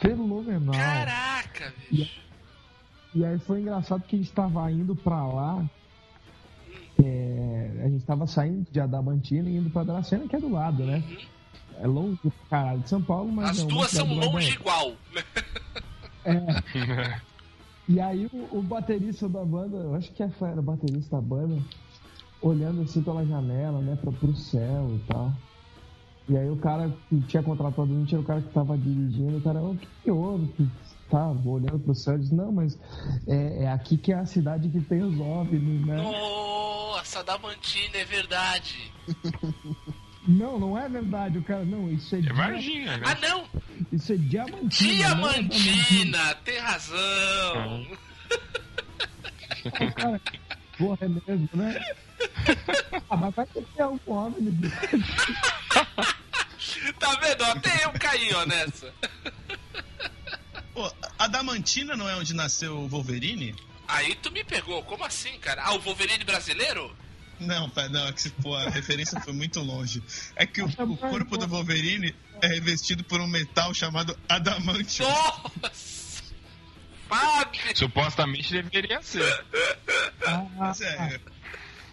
fenomenal. 0.00 0.74
Caraca, 0.74 1.74
bicho. 1.90 2.22
E 3.14 3.24
aí 3.24 3.38
foi 3.40 3.60
engraçado 3.60 4.02
que 4.02 4.16
a 4.16 4.18
gente 4.18 4.32
tava 4.32 4.70
indo 4.72 4.96
pra 4.96 5.26
lá. 5.26 5.64
é, 7.02 7.82
a 7.84 7.88
gente 7.88 8.04
tava 8.04 8.26
saindo 8.26 8.66
de 8.72 8.80
Adamantina 8.80 9.48
e 9.48 9.56
indo 9.56 9.68
pra 9.70 9.84
Dracena, 9.84 10.26
que 10.26 10.34
é 10.34 10.40
do 10.40 10.50
lado, 10.50 10.84
né? 10.84 11.04
É 11.80 11.86
longe 11.86 12.18
pra 12.22 12.32
caralho 12.48 12.80
de 12.80 12.88
São 12.88 13.02
Paulo, 13.02 13.30
mas 13.30 13.50
As 13.50 13.58
é 13.58 13.62
uma 13.62 13.68
duas 13.72 13.90
são 13.90 14.06
longe 14.14 14.52
igual. 14.54 14.92
É. 16.24 17.20
E 17.86 18.00
aí 18.00 18.24
o, 18.32 18.60
o 18.60 18.62
baterista 18.62 19.28
da 19.28 19.44
banda, 19.44 19.76
eu 19.76 19.94
acho 19.94 20.10
que 20.12 20.22
é, 20.22 20.30
era 20.40 20.58
o 20.58 20.62
baterista 20.62 21.16
da 21.16 21.20
banda, 21.20 21.62
olhando 22.44 22.82
assim 22.82 23.02
pela 23.02 23.24
janela, 23.24 23.80
né, 23.80 23.96
pra, 24.00 24.12
pro 24.12 24.36
céu 24.36 24.94
e 24.94 24.98
tal. 25.08 25.32
E 26.28 26.36
aí 26.36 26.48
o 26.48 26.56
cara 26.56 26.90
que 27.08 27.20
tinha 27.22 27.42
contratado 27.42 27.82
a 27.92 27.98
gente 27.98 28.14
era 28.14 28.22
o 28.22 28.26
cara 28.26 28.40
que 28.42 28.48
tava 28.52 28.76
dirigindo, 28.78 29.38
o 29.38 29.40
cara, 29.40 29.60
o 29.62 29.76
que, 29.76 29.86
que 30.02 30.10
houve? 30.10 30.46
Que 30.52 30.68
tá 31.10 31.28
olhando 31.44 31.78
pro 31.78 31.94
céu 31.94 32.16
e 32.16 32.18
disse, 32.20 32.34
não, 32.34 32.50
mas 32.52 32.78
é, 33.26 33.64
é 33.64 33.70
aqui 33.72 33.96
que 33.96 34.12
é 34.12 34.16
a 34.16 34.26
cidade 34.26 34.68
que 34.68 34.80
tem 34.80 35.02
os 35.02 35.18
OVNIs, 35.18 35.86
né? 35.86 35.96
Nossa, 35.96 37.22
Damantina, 37.24 37.96
é 37.96 38.04
verdade. 38.04 38.92
Não, 40.26 40.58
não 40.58 40.78
é 40.78 40.88
verdade, 40.88 41.36
o 41.36 41.42
cara, 41.42 41.66
não, 41.66 41.92
isso 41.92 42.14
é, 42.14 42.18
é 42.18 42.22
dia- 42.22 42.32
Varginha, 42.32 42.96
né? 42.96 43.04
Ah, 43.06 43.28
não! 43.28 43.44
isso 43.92 44.10
é 44.10 44.16
diamantina. 44.16 44.90
é 44.90 44.96
Diamantina. 44.96 45.50
Diamantina, 45.50 46.34
tem 46.36 46.58
razão. 46.60 47.86
O 49.66 49.92
cara, 49.94 50.18
Porra, 50.78 50.98
é 51.02 51.08
mesmo, 51.08 51.48
né? 51.52 51.78
ah, 53.10 53.16
mas 53.16 53.34
vai 53.34 53.46
ter 53.46 53.62
que 53.64 53.72
ter 53.76 53.84
um 53.84 53.98
homem. 54.06 54.40
né? 54.40 54.70
Tá 56.98 57.14
vendo? 57.16 57.44
Até 57.44 57.84
eu 57.84 57.92
caí, 57.92 58.32
ó, 58.34 58.44
nessa. 58.46 58.92
Pô, 60.72 60.92
a 61.18 61.26
Damantina 61.28 61.96
não 61.96 62.08
é 62.08 62.16
onde 62.16 62.34
nasceu 62.34 62.76
o 62.78 62.88
Wolverine? 62.88 63.54
Aí 63.86 64.14
tu 64.16 64.30
me 64.30 64.42
pegou, 64.42 64.82
como 64.82 65.04
assim, 65.04 65.38
cara? 65.38 65.62
Ah, 65.62 65.74
o 65.74 65.80
Wolverine 65.80 66.24
brasileiro? 66.24 66.94
Não, 67.38 67.68
pera, 67.68 67.88
não, 67.88 68.08
é 68.08 68.12
que 68.12 68.28
pô, 68.30 68.54
a 68.54 68.70
referência 68.70 69.20
foi 69.20 69.32
muito 69.32 69.60
longe. 69.60 70.02
É 70.36 70.46
que 70.46 70.62
o, 70.62 70.66
o 70.66 70.96
corpo 70.96 71.36
do 71.36 71.46
Wolverine 71.46 72.14
é 72.42 72.46
revestido 72.46 73.04
por 73.04 73.20
um 73.20 73.26
metal 73.26 73.72
chamado 73.74 74.18
adamantium. 74.28 75.06
Nossa! 75.08 76.22
Fábio! 77.08 77.60
Supostamente 77.76 78.50
deveria 78.50 79.02
ser. 79.02 79.44
Ah, 80.26 80.44
Mas 80.56 80.80
é, 80.80 81.20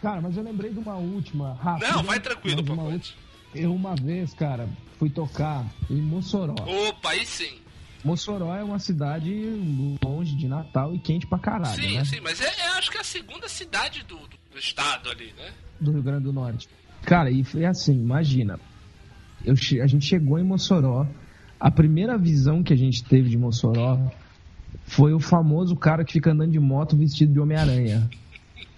Cara, 0.01 0.19
mas 0.19 0.35
eu 0.35 0.43
lembrei 0.43 0.71
de 0.71 0.79
uma 0.79 0.95
última, 0.95 1.53
rápida. 1.53 1.91
Não, 1.91 2.03
vai 2.03 2.19
tranquilo, 2.19 2.61
uma 2.61 2.75
papai. 2.75 2.93
última. 2.93 3.17
Eu 3.53 3.75
uma 3.75 3.95
vez, 3.95 4.33
cara, 4.33 4.67
fui 4.97 5.09
tocar 5.09 5.65
em 5.89 6.01
Mossoró. 6.01 6.55
Opa, 6.55 7.09
aí 7.09 7.25
sim. 7.25 7.59
Mossoró 8.03 8.55
é 8.55 8.63
uma 8.63 8.79
cidade 8.79 9.31
longe 10.03 10.35
de 10.35 10.47
Natal 10.47 10.95
e 10.95 10.99
quente 10.99 11.27
pra 11.27 11.37
caralho, 11.37 11.79
sim, 11.79 11.97
né? 11.97 12.05
sim, 12.05 12.19
mas 12.21 12.41
é, 12.41 12.45
é, 12.45 12.67
acho 12.77 12.89
que 12.89 12.97
é 12.97 13.01
a 13.01 13.03
segunda 13.03 13.47
cidade 13.47 14.03
do, 14.03 14.15
do, 14.17 14.37
do 14.51 14.57
estado 14.57 15.09
ali, 15.11 15.33
né? 15.37 15.51
Do 15.79 15.91
Rio 15.91 16.01
Grande 16.01 16.23
do 16.23 16.33
Norte. 16.33 16.67
Cara, 17.03 17.29
e 17.29 17.43
foi 17.43 17.65
assim, 17.65 17.93
imagina. 17.93 18.59
Eu, 19.45 19.53
a 19.53 19.87
gente 19.87 20.05
chegou 20.05 20.39
em 20.39 20.43
Mossoró. 20.43 21.05
A 21.59 21.69
primeira 21.69 22.17
visão 22.17 22.63
que 22.63 22.73
a 22.73 22.75
gente 22.75 23.03
teve 23.03 23.29
de 23.29 23.37
Mossoró 23.37 23.99
foi 24.83 25.13
o 25.13 25.19
famoso 25.19 25.75
cara 25.75 26.03
que 26.03 26.13
fica 26.13 26.31
andando 26.31 26.51
de 26.51 26.59
moto 26.59 26.97
vestido 26.97 27.33
de 27.33 27.39
Homem-Aranha. 27.39 28.09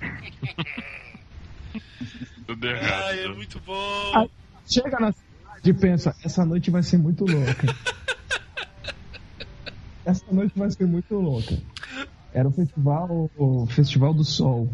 Tudo 2.47 2.67
errado. 2.67 3.03
Ai, 3.05 3.23
é 3.23 3.27
muito 3.27 3.59
bom. 3.65 4.11
Ah. 4.13 4.27
Chega 4.65 4.99
na 4.99 5.11
cidade 5.11 5.69
e 5.69 5.73
pensa, 5.73 6.15
essa 6.23 6.45
noite 6.45 6.71
vai 6.71 6.83
ser 6.83 6.97
muito 6.97 7.25
louca. 7.25 7.75
essa 10.05 10.25
noite 10.31 10.53
vai 10.55 10.71
ser 10.71 10.85
muito 10.85 11.15
louca. 11.15 11.57
Era 12.33 12.47
o 12.47 12.51
festival, 12.51 13.29
o 13.37 13.65
Festival 13.67 14.13
do 14.13 14.23
Sol. 14.23 14.69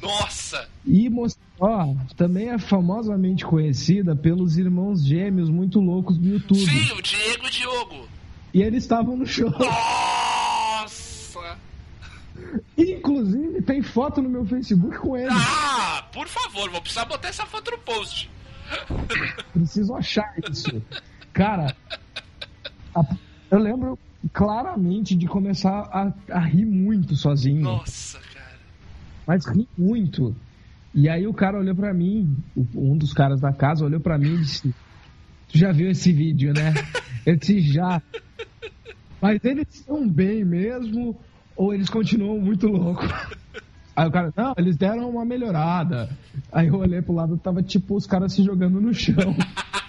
Nossa! 0.00 0.68
E 0.84 1.08
Mossoró 1.08 1.94
também 2.16 2.48
é 2.48 2.58
famosamente 2.58 3.44
conhecida 3.44 4.14
pelos 4.14 4.56
irmãos 4.56 5.04
gêmeos 5.04 5.48
muito 5.48 5.80
loucos 5.80 6.18
do 6.18 6.28
YouTube. 6.28 6.58
Sim, 6.58 6.92
o 6.92 7.02
Diego 7.02 7.44
e 7.44 7.46
o 7.46 7.50
Diogo. 7.50 8.08
E 8.54 8.62
eles 8.62 8.84
estavam 8.84 9.16
no 9.16 9.26
show. 9.26 9.50
Nossa! 9.50 10.01
Inclusive, 13.22 13.62
tem 13.62 13.82
foto 13.82 14.20
no 14.20 14.28
meu 14.28 14.44
Facebook 14.44 14.98
com 14.98 15.16
eles. 15.16 15.32
Ah, 15.32 16.08
por 16.12 16.26
favor, 16.26 16.68
vou 16.70 16.80
precisar 16.80 17.04
botar 17.04 17.28
essa 17.28 17.46
foto 17.46 17.70
no 17.70 17.78
post. 17.78 18.28
Preciso 19.54 19.94
achar 19.94 20.34
isso. 20.50 20.82
Cara, 21.32 21.74
a- 22.94 23.16
eu 23.50 23.58
lembro 23.58 23.98
claramente 24.32 25.14
de 25.14 25.26
começar 25.26 25.70
a, 25.70 26.12
a 26.30 26.40
rir 26.40 26.64
muito 26.64 27.14
sozinho. 27.14 27.62
Nossa, 27.62 28.18
cara. 28.34 28.58
Mas 29.26 29.46
ri 29.46 29.68
muito. 29.78 30.34
E 30.94 31.08
aí 31.08 31.26
o 31.26 31.32
cara 31.32 31.58
olhou 31.58 31.74
pra 31.74 31.94
mim, 31.94 32.36
um 32.74 32.96
dos 32.96 33.12
caras 33.12 33.40
da 33.40 33.52
casa 33.52 33.84
olhou 33.84 34.00
pra 34.00 34.18
mim 34.18 34.34
e 34.34 34.38
disse: 34.38 34.74
Tu 35.48 35.58
já 35.58 35.70
viu 35.72 35.90
esse 35.90 36.12
vídeo, 36.12 36.52
né? 36.52 36.74
Eu 37.24 37.36
disse: 37.36 37.60
Já. 37.60 38.02
Mas 39.20 39.42
eles 39.44 39.66
estão 39.72 40.08
bem 40.08 40.44
mesmo 40.44 41.18
ou 41.56 41.74
eles 41.74 41.88
continuam 41.88 42.38
muito 42.40 42.66
loucos? 42.66 43.08
Aí 43.94 44.08
o 44.08 44.10
cara, 44.10 44.32
não, 44.34 44.54
eles 44.56 44.76
deram 44.76 45.10
uma 45.10 45.24
melhorada. 45.24 46.08
Aí 46.50 46.68
eu 46.68 46.76
olhei 46.76 47.02
pro 47.02 47.14
lado, 47.14 47.36
tava 47.36 47.62
tipo 47.62 47.94
os 47.94 48.06
caras 48.06 48.32
se 48.32 48.42
jogando 48.42 48.80
no 48.80 48.92
chão. 48.94 49.36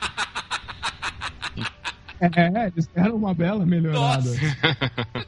É, 2.36 2.68
eles 2.68 2.88
deram 2.88 3.18
uma 3.18 3.34
bela 3.34 3.66
melhorada. 3.66 4.30
Nossa. 4.30 5.28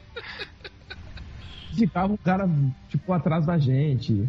Ficava 1.76 2.10
um 2.14 2.16
cara, 2.16 2.48
tipo, 2.88 3.12
atrás 3.12 3.44
da 3.44 3.58
gente. 3.58 4.26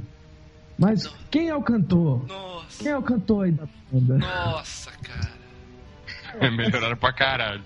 Mas 0.78 1.08
quem 1.32 1.48
é 1.48 1.56
o 1.56 1.62
cantor? 1.62 2.28
Nossa. 2.28 2.84
Quem 2.84 2.92
é 2.92 2.98
o 2.98 3.02
cantor 3.02 3.46
aí 3.46 3.52
da 3.52 3.66
banda? 3.90 4.18
Nossa, 4.18 4.92
cara. 5.02 6.52
Melhoraram 6.52 6.98
pra 6.98 7.14
caralho. 7.14 7.64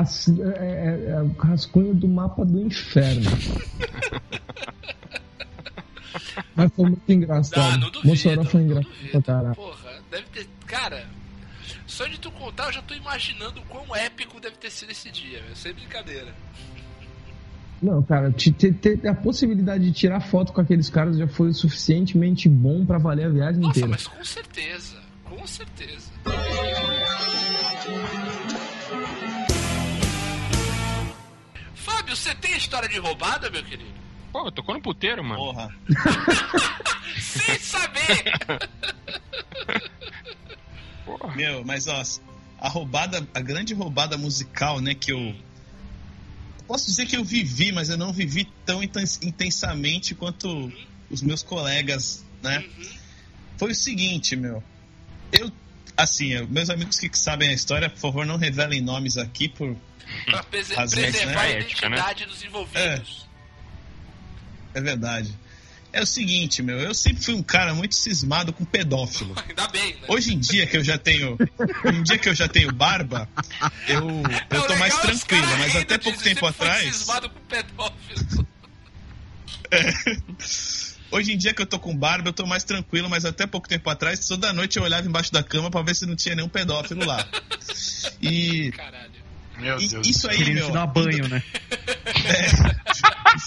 Assim, 0.00 0.38
é, 0.42 0.46
é- 0.46 1.10
é 1.12 1.22
o 1.22 1.28
rascunho 1.38 1.94
do 1.94 2.06
mapa 2.08 2.44
do 2.44 2.60
inferno. 2.60 3.30
Mas 6.54 6.70
foi 6.74 6.84
muito 6.88 7.12
engraçado. 7.12 7.74
Ah, 7.74 7.78
não 7.78 7.90
duvido. 7.90 8.08
Mossoró 8.08 8.44
foi 8.44 8.60
não 8.60 8.66
engraçado 8.70 8.92
duvido. 8.94 9.10
pra 9.10 9.22
caralho. 9.22 9.54
Porra, 9.54 9.90
deve 10.10 10.24
ter. 10.32 10.46
Cara, 10.66 11.06
só 11.86 12.06
de 12.06 12.18
tu 12.18 12.30
contar, 12.30 12.66
eu 12.66 12.72
já 12.72 12.82
tô 12.82 12.94
imaginando 12.94 13.60
o 13.60 13.64
quão 13.64 13.94
épico 13.96 14.40
deve 14.40 14.56
ter 14.56 14.70
sido 14.70 14.90
esse 14.92 15.10
dia, 15.10 15.40
velho. 15.42 15.56
Sem 15.56 15.72
brincadeira. 15.72 16.34
Não, 17.80 18.02
cara, 18.02 18.30
te- 18.32 18.50
te- 18.52 18.72
ter 18.72 19.06
a 19.06 19.14
possibilidade 19.14 19.84
de 19.84 19.92
tirar 19.92 20.20
foto 20.20 20.52
com 20.52 20.60
aqueles 20.60 20.88
caras 20.90 21.16
já 21.16 21.28
foi 21.28 21.48
o 21.50 21.54
suficientemente 21.54 22.48
bom 22.48 22.84
pra 22.84 22.98
valer 22.98 23.26
a 23.26 23.30
viagem 23.30 23.60
Nossa, 23.60 23.70
inteira. 23.70 23.88
mas 23.88 24.06
com 24.06 24.24
certeza. 24.24 24.96
Com 25.24 25.46
certeza. 25.46 26.10
Você 32.28 32.34
tem 32.36 32.56
história 32.56 32.88
de 32.88 32.98
roubada, 32.98 33.50
meu 33.50 33.62
querido? 33.64 33.90
Pô, 34.32 34.46
eu 34.46 34.52
tocou 34.52 34.74
no 34.74 34.80
puteiro, 34.82 35.24
mano. 35.24 35.36
porra. 35.40 35.74
Sem 37.20 37.58
saber! 37.58 38.24
Porra. 41.04 41.34
Meu, 41.34 41.64
mas 41.64 41.86
ó, 41.86 42.02
a 42.60 42.68
roubada, 42.68 43.26
a 43.34 43.40
grande 43.40 43.72
roubada 43.74 44.18
musical, 44.18 44.78
né, 44.80 44.94
que 44.94 45.10
eu 45.12 45.34
posso 46.66 46.86
dizer 46.86 47.06
que 47.06 47.16
eu 47.16 47.24
vivi, 47.24 47.72
mas 47.72 47.88
eu 47.88 47.96
não 47.96 48.12
vivi 48.12 48.44
tão 48.66 48.82
intens- 48.82 49.18
intensamente 49.22 50.14
quanto 50.14 50.70
os 51.10 51.22
meus 51.22 51.42
colegas, 51.42 52.24
né? 52.42 52.62
Foi 53.56 53.72
o 53.72 53.74
seguinte, 53.74 54.36
meu. 54.36 54.62
Eu 55.32 55.50
assim, 55.98 56.28
eu- 56.32 56.46
meus 56.48 56.70
amigos 56.70 56.98
que 56.98 57.10
sabem 57.18 57.48
a 57.50 57.52
história, 57.52 57.90
por 57.90 57.98
favor, 57.98 58.24
não 58.24 58.36
revelem 58.38 58.80
nomes 58.80 59.16
aqui 59.18 59.48
por 59.48 59.76
Pra 60.24 60.42
Razões, 60.74 61.10
preservar 61.10 61.32
né? 61.34 61.40
a 61.40 61.42
né? 61.48 61.60
identidade 61.60 62.24
dos 62.24 62.42
envolvidos. 62.42 63.26
é 64.74 64.80
verdade. 64.80 65.34
É 65.92 66.02
o 66.02 66.06
seguinte, 66.06 66.62
meu, 66.62 66.78
eu 66.78 66.94
sempre 66.94 67.22
fui 67.24 67.34
um 67.34 67.42
cara 67.42 67.74
muito 67.74 67.94
cismado 67.94 68.52
com 68.52 68.64
pedófilo. 68.64 69.34
Ainda 69.48 69.66
bem, 69.68 69.94
né? 69.94 70.00
Hoje 70.08 70.32
em 70.34 70.38
dia 70.38 70.66
que 70.66 70.76
eu 70.76 70.84
já 70.84 70.96
tenho, 70.98 71.36
um 71.84 72.02
dia 72.02 72.16
que 72.18 72.28
eu 72.28 72.34
já 72.34 72.46
tenho 72.48 72.72
barba, 72.72 73.28
eu, 73.86 74.06
É, 74.50 74.56
eu 74.56 74.62
tô 74.66 74.76
mais 74.76 74.94
é 74.94 75.00
tranquilo, 75.00 75.46
mas 75.58 75.76
até 75.76 75.98
pouco 75.98 76.16
disso, 76.18 76.28
tempo 76.30 76.46
atrás. 76.46 76.94
cismado 76.94 77.28
com 77.30 77.40
pedófilo. 77.40 78.46
Hoje 81.10 81.32
em 81.32 81.38
dia 81.38 81.54
que 81.54 81.62
eu 81.62 81.66
tô 81.66 81.78
com 81.78 81.96
barba, 81.96 82.28
eu 82.28 82.32
tô 82.32 82.46
mais 82.46 82.64
tranquilo, 82.64 83.08
mas 83.08 83.24
até 83.24 83.46
pouco 83.46 83.66
tempo 83.68 83.88
atrás, 83.88 84.26
toda 84.26 84.52
noite 84.52 84.76
eu 84.76 84.82
olhava 84.82 85.06
embaixo 85.06 85.32
da 85.32 85.42
cama 85.42 85.70
pra 85.70 85.80
ver 85.82 85.94
se 85.94 86.04
não 86.06 86.14
tinha 86.14 86.34
nenhum 86.34 86.48
pedófilo 86.48 87.04
lá. 87.06 87.26
E, 88.20 88.70
Caralho. 88.72 89.10
Meu 89.58 89.80
e 89.80 89.88
Deus. 89.88 90.06
isso 90.06 90.28
aí, 90.30 90.52
meu. 90.54 90.66
te 90.66 90.72
dar 90.72 90.86
banho, 90.86 91.26
né? 91.28 91.42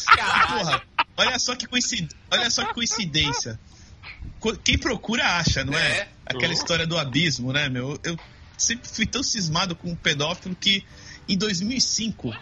Caralho. 0.05 0.47
Porra, 0.59 0.81
olha 1.17 1.39
só 1.39 1.55
que 1.55 1.65
coincidência. 1.67 2.17
Olha 2.31 2.49
só 2.49 2.65
que 2.65 2.73
coincidência. 2.73 3.59
Co- 4.39 4.57
Quem 4.57 4.77
procura 4.77 5.37
acha, 5.37 5.63
não 5.63 5.77
é? 5.77 5.91
É. 5.99 6.07
Aquela 6.25 6.53
história 6.53 6.85
do 6.87 6.97
abismo, 6.97 7.51
né, 7.53 7.69
meu? 7.69 7.99
Eu 8.03 8.17
sempre 8.57 8.89
fui 8.89 9.05
tão 9.05 9.23
cismado 9.23 9.75
com 9.75 9.89
um 9.91 9.95
pedófilo 9.95 10.55
que 10.55 10.83
em 11.27 11.37
2005 11.37 12.33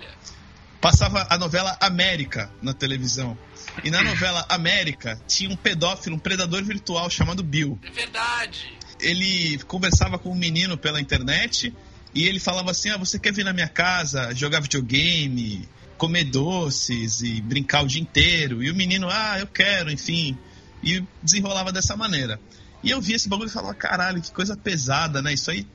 passava 0.81 1.27
a 1.29 1.37
novela 1.37 1.77
América 1.81 2.49
na 2.61 2.73
televisão. 2.73 3.37
E 3.83 3.89
na 3.89 4.03
novela 4.03 4.45
América 4.49 5.19
tinha 5.27 5.49
um 5.49 5.55
pedófilo, 5.55 6.15
um 6.15 6.19
predador 6.19 6.63
virtual 6.63 7.09
chamado 7.09 7.43
Bill. 7.43 7.79
É 7.83 7.91
verdade. 7.91 8.77
Ele 8.99 9.57
conversava 9.59 10.17
com 10.17 10.31
um 10.31 10.35
menino 10.35 10.77
pela 10.77 10.99
internet 10.99 11.73
e 12.13 12.27
ele 12.27 12.39
falava 12.39 12.71
assim: 12.71 12.89
Ah, 12.89 12.97
você 12.97 13.19
quer 13.19 13.33
vir 13.33 13.45
na 13.45 13.53
minha 13.53 13.67
casa 13.67 14.33
jogar 14.35 14.59
videogame, 14.59 15.67
comer 15.97 16.25
doces 16.25 17.21
e 17.21 17.41
brincar 17.41 17.83
o 17.83 17.87
dia 17.87 18.01
inteiro? 18.01 18.63
E 18.63 18.69
o 18.69 18.75
menino, 18.75 19.07
ah, 19.09 19.39
eu 19.39 19.47
quero, 19.47 19.91
enfim. 19.91 20.37
E 20.83 21.03
desenrolava 21.21 21.71
dessa 21.71 21.95
maneira. 21.95 22.39
E 22.83 22.89
eu 22.89 23.01
vi 23.01 23.13
esse 23.13 23.29
bagulho 23.29 23.49
e 23.49 23.53
falava: 23.53 23.73
caralho, 23.73 24.21
que 24.21 24.31
coisa 24.31 24.55
pesada, 24.55 25.21
né? 25.21 25.33
Isso 25.33 25.51
aí, 25.51 25.67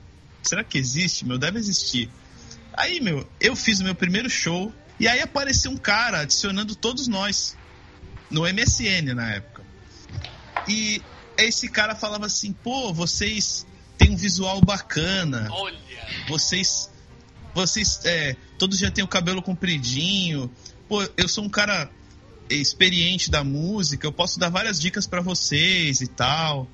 será 0.43 0.63
que 0.63 0.77
existe? 0.77 1.25
Meu, 1.25 1.37
deve 1.37 1.57
existir. 1.59 2.09
Aí, 2.73 2.99
meu, 2.99 3.27
eu 3.39 3.55
fiz 3.55 3.79
o 3.79 3.83
meu 3.83 3.95
primeiro 3.95 4.29
show 4.29 4.73
e 4.99 5.07
aí 5.07 5.21
apareceu 5.21 5.71
um 5.71 5.77
cara 5.77 6.21
adicionando 6.21 6.75
todos 6.75 7.07
nós 7.07 7.55
no 8.29 8.41
MSN 8.41 9.13
na 9.13 9.33
época. 9.33 9.63
E 10.67 11.01
esse 11.37 11.69
cara 11.69 11.95
falava 11.95 12.25
assim: 12.25 12.53
pô, 12.53 12.93
vocês 12.93 13.65
têm 13.97 14.11
um 14.11 14.15
visual 14.15 14.61
bacana, 14.61 15.47
Olha. 15.51 15.77
vocês. 16.27 16.89
Vocês 17.53 18.01
é, 18.03 18.35
todos 18.57 18.77
já 18.77 18.91
têm 18.91 19.03
o 19.03 19.07
cabelo 19.07 19.41
compridinho. 19.41 20.51
Pô, 20.89 21.01
eu 21.15 21.27
sou 21.27 21.43
um 21.43 21.49
cara 21.49 21.89
experiente 22.49 23.31
da 23.31 23.43
música, 23.43 24.05
eu 24.05 24.11
posso 24.11 24.37
dar 24.37 24.49
várias 24.49 24.79
dicas 24.79 25.07
pra 25.07 25.21
vocês 25.21 26.01
e 26.01 26.07
tal. 26.07 26.67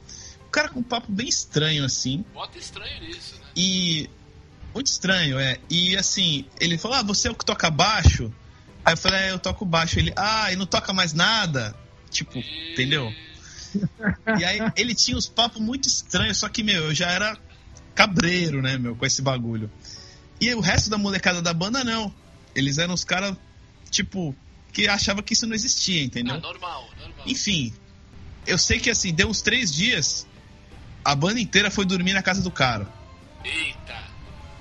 O 0.48 0.50
cara 0.52 0.70
com 0.70 0.80
um 0.80 0.84
papo 0.84 1.12
bem 1.12 1.28
estranho, 1.30 1.86
assim. 1.86 2.26
Bota 2.34 2.58
estranho 2.58 3.02
nisso, 3.02 3.36
né? 3.36 3.48
E. 3.56 4.10
Muito 4.74 4.88
estranho, 4.88 5.38
é. 5.38 5.60
E 5.70 5.96
assim, 5.96 6.46
ele 6.60 6.78
falou: 6.78 6.98
Ah, 6.98 7.04
você 7.04 7.28
é 7.28 7.32
o 7.32 7.36
que 7.36 7.46
toca 7.46 7.70
baixo? 7.70 8.34
Aí 8.86 8.94
eu 8.94 8.98
falei: 8.98 9.22
É, 9.22 9.32
eu 9.32 9.40
toco 9.40 9.66
baixo. 9.66 10.00
Ele, 10.00 10.14
ah, 10.16 10.52
e 10.52 10.56
não 10.56 10.66
toca 10.66 10.94
mais 10.94 11.14
nada? 11.14 11.76
Tipo, 12.10 12.38
entendeu? 12.72 13.12
E 14.38 14.44
aí 14.44 14.60
ele 14.76 14.94
tinha 14.94 15.16
uns 15.16 15.30
papos 15.30 15.62
muito 15.62 15.88
estranhos, 15.88 16.40
só 16.40 16.50
que, 16.50 16.62
meu, 16.62 16.88
eu 16.88 16.94
já 16.94 17.10
era 17.10 17.38
cabreiro, 17.96 18.62
né, 18.62 18.78
meu, 18.78 18.98
com 18.98 19.06
esse 19.06 19.22
bagulho. 19.22 19.72
E 20.42 20.54
o 20.54 20.60
resto 20.60 20.90
da 20.90 20.98
molecada 20.98 21.42
da 21.42 21.54
banda, 21.54 21.82
não. 21.82 22.14
Eles 22.54 22.78
eram 22.78 22.94
os 22.94 23.06
caras, 23.06 23.34
tipo, 23.90 24.36
que 24.74 24.88
achava 24.88 25.24
que 25.24 25.34
isso 25.34 25.48
não 25.48 25.56
existia, 25.56 26.04
entendeu? 26.04 26.36
Ah, 26.36 26.40
normal, 26.40 26.90
normal. 27.00 27.26
Enfim, 27.26 27.74
eu 28.46 28.58
sei 28.58 28.80
que 28.80 28.90
assim, 28.90 29.14
deu 29.14 29.30
uns 29.30 29.42
três 29.42 29.72
dias, 29.74 30.28
a 31.04 31.16
banda 31.16 31.40
inteira 31.40 31.70
foi 31.70 31.86
dormir 31.86 32.14
na 32.14 32.22
casa 32.22 32.42
do 32.42 32.52
cara. 32.52 32.88
Eita. 33.44 34.04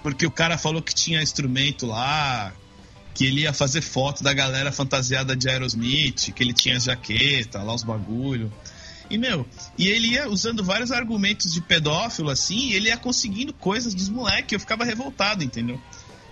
Porque 0.03 0.27
o 0.27 0.31
cara 0.31 0.57
falou 0.57 0.83
que 0.83 0.95
tinha 0.95 1.23
instrumento 1.23 1.87
lá, 1.87 2.53
que 3.21 3.27
ele 3.27 3.43
ia 3.43 3.53
fazer 3.53 3.83
foto 3.83 4.25
da 4.25 4.33
galera 4.33 4.73
fantasiada 4.73 5.37
de 5.37 5.47
Aerosmith, 5.47 6.33
que 6.35 6.43
ele 6.43 6.55
tinha 6.55 6.81
jaqueta, 6.81 7.63
lá 7.63 7.75
os 7.75 7.83
bagulho. 7.83 8.51
E, 9.11 9.19
meu, 9.19 9.47
e 9.77 9.89
ele 9.89 10.13
ia 10.13 10.27
usando 10.27 10.65
vários 10.65 10.91
argumentos 10.91 11.53
de 11.53 11.61
pedófilo, 11.61 12.31
assim, 12.31 12.71
e 12.71 12.75
ele 12.77 12.89
ia 12.89 12.97
conseguindo 12.97 13.53
coisas 13.53 13.93
dos 13.93 14.09
moleques. 14.09 14.55
Eu 14.55 14.59
ficava 14.61 14.87
revoltado, 14.87 15.45
entendeu? 15.45 15.79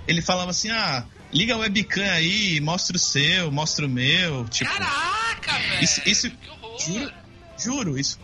Ele 0.07 0.23
falava 0.23 0.51
assim, 0.51 0.71
ah, 0.71 1.05
liga 1.31 1.53
a 1.53 1.59
webcam 1.59 2.11
aí, 2.11 2.59
mostra 2.63 2.97
o 2.97 2.99
seu, 2.99 3.53
mostra 3.53 3.85
o 3.85 3.89
meu. 3.91 4.47
Tipo, 4.49 4.71
Caraca, 4.71 5.59
velho. 5.59 5.85
Isso- 5.85 6.01
isso- 6.07 6.31
Que 6.31 6.49
horror. 6.49 6.81
juro, 6.81 7.13
juro, 7.59 7.99
isso. 7.99 8.19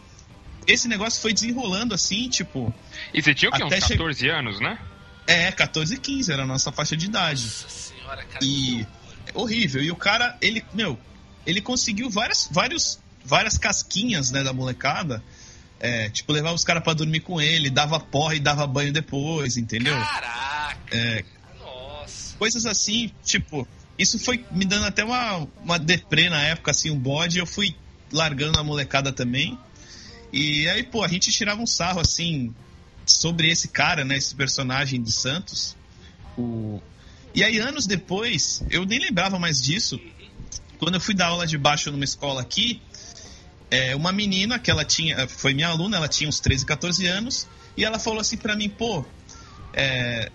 Esse 0.66 0.88
negócio 0.88 1.20
foi 1.20 1.34
desenrolando 1.34 1.92
assim, 1.92 2.30
tipo, 2.30 2.72
E 3.12 3.20
você 3.20 3.34
tinha 3.34 3.50
o 3.50 3.52
quê? 3.52 3.62
Uns 3.62 3.74
che- 3.74 3.88
14 3.94 4.26
anos, 4.30 4.58
né? 4.58 4.78
é, 5.26 5.52
14 5.52 5.96
e 5.96 5.98
15 5.98 6.32
era 6.32 6.44
a 6.44 6.46
nossa 6.46 6.72
faixa 6.72 6.96
de 6.96 7.04
idade. 7.04 7.42
Nossa 7.44 7.93
senhora, 8.14 8.24
cara. 8.24 8.44
E 8.44 8.86
é 9.26 9.38
horrível. 9.38 9.82
E 9.82 9.90
o 9.90 9.96
cara, 9.96 10.36
ele, 10.40 10.64
meu, 10.72 10.98
ele 11.46 11.60
conseguiu 11.60 12.08
várias, 12.08 12.48
vários, 12.50 12.98
várias 13.24 13.58
casquinhas, 13.58 14.30
né, 14.30 14.42
da 14.42 14.52
molecada. 14.52 15.22
É, 15.80 16.08
tipo, 16.08 16.32
levava 16.32 16.54
os 16.54 16.64
caras 16.64 16.82
pra 16.82 16.94
dormir 16.94 17.20
com 17.20 17.40
ele, 17.40 17.68
dava 17.68 18.00
porra 18.00 18.36
e 18.36 18.40
dava 18.40 18.66
banho 18.66 18.92
depois, 18.92 19.56
entendeu? 19.56 19.94
Caraca. 19.94 20.96
É, 20.96 21.24
Nossa. 21.60 22.36
coisas 22.38 22.64
assim, 22.64 23.10
tipo, 23.22 23.68
isso 23.98 24.18
foi 24.18 24.44
me 24.50 24.64
dando 24.64 24.86
até 24.86 25.04
uma, 25.04 25.46
uma 25.62 25.78
deprê 25.78 26.30
na 26.30 26.40
época, 26.40 26.70
assim, 26.70 26.90
um 26.90 26.98
bode, 26.98 27.38
eu 27.38 27.46
fui 27.46 27.76
largando 28.10 28.58
a 28.58 28.64
molecada 28.64 29.12
também. 29.12 29.58
E 30.32 30.66
aí, 30.68 30.82
pô, 30.82 31.04
a 31.04 31.08
gente 31.08 31.30
tirava 31.30 31.60
um 31.60 31.66
sarro, 31.66 32.00
assim, 32.00 32.54
sobre 33.04 33.50
esse 33.50 33.68
cara, 33.68 34.04
né, 34.04 34.16
esse 34.16 34.34
personagem 34.34 35.02
de 35.02 35.12
Santos. 35.12 35.76
O... 36.38 36.80
E 37.34 37.42
aí, 37.42 37.58
anos 37.58 37.86
depois, 37.86 38.62
eu 38.70 38.84
nem 38.84 39.00
lembrava 39.00 39.38
mais 39.38 39.60
disso, 39.60 40.00
quando 40.78 40.94
eu 40.94 41.00
fui 41.00 41.14
dar 41.14 41.26
aula 41.26 41.46
de 41.46 41.58
baixo 41.58 41.90
numa 41.90 42.04
escola 42.04 42.40
aqui, 42.40 42.80
é, 43.70 43.96
uma 43.96 44.12
menina 44.12 44.56
que 44.58 44.70
ela 44.70 44.84
tinha, 44.84 45.26
foi 45.26 45.52
minha 45.52 45.68
aluna, 45.68 45.96
ela 45.96 46.06
tinha 46.06 46.28
uns 46.28 46.38
13, 46.38 46.64
14 46.64 47.06
anos, 47.06 47.48
e 47.76 47.84
ela 47.84 47.98
falou 47.98 48.20
assim 48.20 48.36
pra 48.36 48.54
mim, 48.54 48.68
pô, 48.68 49.04
é, 49.72 50.30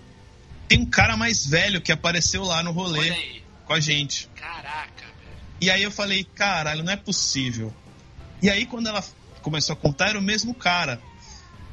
tem 0.68 0.80
um 0.80 0.86
cara 0.86 1.16
mais 1.16 1.46
velho 1.46 1.80
que 1.80 1.90
apareceu 1.90 2.44
lá 2.44 2.62
no 2.62 2.70
rolê 2.70 3.40
com 3.64 3.72
a 3.72 3.80
gente. 3.80 4.28
Caraca, 4.36 4.90
velho. 5.00 5.38
E 5.60 5.70
aí 5.70 5.82
eu 5.82 5.90
falei, 5.90 6.24
caralho, 6.34 6.84
não 6.84 6.92
é 6.92 6.96
possível. 6.96 7.74
E 8.42 8.50
aí 8.50 8.66
quando 8.66 8.88
ela 8.88 9.02
começou 9.40 9.72
a 9.72 9.76
contar, 9.76 10.10
era 10.10 10.18
o 10.18 10.22
mesmo 10.22 10.54
cara. 10.54 11.00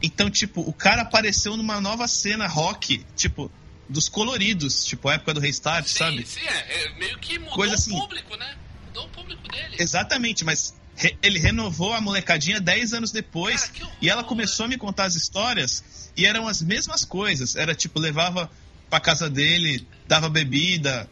Então, 0.01 0.29
tipo, 0.29 0.61
o 0.61 0.71
cara 0.71 1.01
apareceu 1.01 1.57
numa 1.57 1.81
nova 1.81 2.07
cena 2.07 2.47
rock, 2.47 3.03
tipo, 3.15 3.51
dos 3.89 4.09
coloridos, 4.09 4.85
tipo, 4.85 5.07
a 5.09 5.13
época 5.13 5.33
do 5.33 5.39
Restart, 5.39 5.87
Sim, 5.87 5.97
sabe? 5.97 6.25
sim, 6.25 6.41
é, 6.41 6.83
é 6.85 6.93
meio 6.99 7.17
que 7.19 7.39
mudou 7.39 7.53
Coisa 7.55 7.73
o 7.73 7.77
assim. 7.77 7.97
público, 7.97 8.35
né? 8.35 8.55
Mudou 8.87 9.05
o 9.05 9.09
público 9.09 9.47
dele. 9.47 9.75
Exatamente, 9.79 10.43
mas 10.43 10.75
re- 10.95 11.17
ele 11.21 11.39
renovou 11.39 11.93
a 11.93 12.01
molecadinha 12.01 12.59
10 12.59 12.93
anos 12.93 13.11
depois 13.11 13.65
Cara, 13.67 13.85
horror, 13.85 13.97
e 14.01 14.09
ela 14.09 14.23
começou 14.23 14.65
a 14.65 14.69
me 14.69 14.77
contar 14.77 15.05
as 15.05 15.15
histórias 15.15 16.11
e 16.17 16.25
eram 16.25 16.47
as 16.47 16.61
mesmas 16.61 17.05
coisas. 17.05 17.55
Era 17.55 17.73
tipo, 17.73 17.99
levava 17.99 18.51
pra 18.89 18.99
casa 18.99 19.29
dele, 19.29 19.87
dava 20.07 20.27
bebida, 20.29 21.09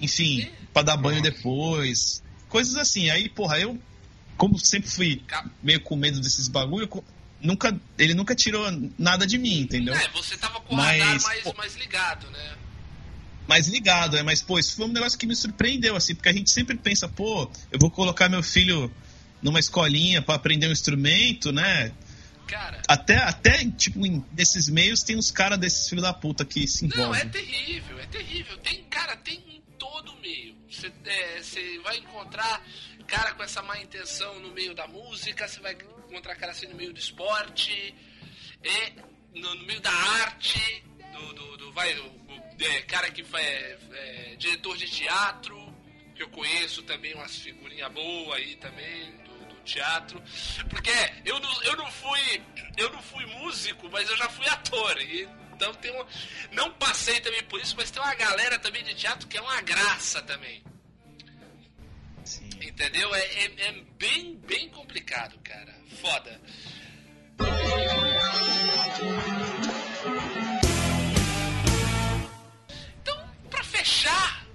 enfim, 0.00 0.50
pra 0.72 0.82
dar 0.82 0.96
banho 0.96 1.22
depois. 1.22 2.22
Coisas 2.48 2.74
assim. 2.76 3.08
Aí, 3.10 3.28
porra, 3.28 3.58
eu, 3.58 3.78
como 4.36 4.58
sempre 4.58 4.90
fui 4.90 5.22
meio 5.62 5.80
com 5.80 5.96
medo 5.96 6.20
desses 6.20 6.48
bagulho, 6.48 6.88
nunca, 7.40 7.78
ele 7.98 8.14
nunca 8.14 8.34
tirou 8.34 8.66
nada 8.98 9.26
de 9.26 9.38
mim, 9.38 9.60
entendeu? 9.60 9.94
É, 9.94 10.08
você 10.08 10.36
tava 10.36 10.60
com 10.60 10.74
o 10.74 10.76
Mas, 10.76 11.00
radar 11.00 11.22
mais, 11.22 11.42
pô- 11.42 11.54
mais 11.54 11.76
ligado, 11.76 12.30
né? 12.30 12.56
mais 13.48 13.68
ligado, 13.68 14.16
é, 14.16 14.22
mas 14.24 14.42
pô, 14.42 14.58
isso 14.58 14.74
foi 14.74 14.86
um 14.86 14.92
negócio 14.92 15.16
que 15.18 15.26
me 15.26 15.36
surpreendeu, 15.36 15.94
assim, 15.94 16.14
porque 16.16 16.28
a 16.28 16.32
gente 16.32 16.50
sempre 16.50 16.76
pensa, 16.76 17.08
pô, 17.08 17.48
eu 17.70 17.78
vou 17.78 17.90
colocar 17.90 18.28
meu 18.28 18.42
filho 18.42 18.92
numa 19.40 19.60
escolinha 19.60 20.20
pra 20.20 20.34
aprender 20.34 20.66
um 20.66 20.72
instrumento, 20.72 21.52
né? 21.52 21.92
Cara, 22.48 22.80
Até, 22.88 23.16
até 23.18 23.64
tipo, 23.70 24.00
nesses 24.36 24.68
meios 24.68 25.02
tem 25.02 25.16
uns 25.16 25.30
caras 25.30 25.58
desses 25.58 25.88
filhos 25.88 26.02
da 26.04 26.12
puta 26.12 26.44
que 26.44 26.66
se 26.66 26.86
não, 26.88 27.14
é 27.14 27.22
envolvem. 27.22 27.28
terrível, 27.28 27.98
é 28.00 28.06
terrível. 28.06 28.56
Tem, 28.58 28.82
cara, 28.84 29.16
tem 29.16 29.34
em 29.48 29.62
todo 29.78 30.12
meio. 30.20 30.54
Você 30.70 30.92
é, 31.04 31.42
você 31.42 31.78
vai 31.84 31.98
encontrar 31.98 32.64
cara 33.06 33.34
com 33.34 33.42
essa 33.42 33.62
má 33.62 33.78
intenção 33.80 34.38
no 34.40 34.50
meio 34.52 34.74
da 34.74 34.86
música, 34.86 35.46
você 35.48 35.60
vai 35.60 35.72
encontrar 36.08 36.34
cara 36.36 36.52
assim 36.52 36.66
no 36.66 36.74
meio 36.74 36.92
do 36.92 36.98
esporte, 36.98 37.94
é, 38.62 38.92
no, 39.34 39.54
no 39.54 39.64
meio 39.66 39.80
da 39.80 39.92
arte, 39.92 40.84
do, 41.12 41.32
do, 41.32 41.56
do- 41.56 41.72
vai, 41.72 41.96
o, 41.98 42.12
é, 42.60 42.82
cara 42.82 43.10
que 43.10 43.22
é, 43.36 43.78
é, 43.92 44.36
diretor 44.36 44.76
de 44.76 44.88
teatro, 44.90 45.56
que 46.14 46.22
eu 46.22 46.28
conheço 46.30 46.82
também 46.82 47.14
umas 47.14 47.36
figurinhas 47.36 47.92
boas 47.92 48.38
aí 48.38 48.56
também 48.56 49.12
do, 49.18 49.36
teatro. 49.66 50.22
Porque 50.70 50.90
eu 51.24 51.38
não, 51.40 51.62
eu 51.64 51.76
não 51.76 51.90
fui. 51.90 52.42
Eu 52.76 52.90
não 52.90 53.02
fui 53.02 53.26
músico, 53.26 53.88
mas 53.90 54.08
eu 54.08 54.16
já 54.16 54.28
fui 54.28 54.46
ator. 54.48 54.96
E, 55.02 55.28
então 55.52 55.74
tem 55.74 55.90
uma, 55.90 56.06
Não 56.52 56.70
passei 56.74 57.20
também 57.20 57.42
por 57.44 57.60
isso, 57.60 57.74
mas 57.76 57.90
tem 57.90 58.00
uma 58.00 58.14
galera 58.14 58.58
também 58.58 58.82
de 58.84 58.94
teatro 58.94 59.26
que 59.26 59.36
é 59.36 59.40
uma 59.40 59.60
graça 59.60 60.22
também. 60.22 60.62
Entendeu? 62.76 63.14
É, 63.14 63.20
é, 63.20 63.68
é 63.68 63.72
bem, 63.98 64.36
bem 64.46 64.68
complicado, 64.68 65.38
cara. 65.42 65.74
Foda. 65.98 66.38
Então, 73.00 73.30
pra 73.48 73.64
fechar, 73.64 74.46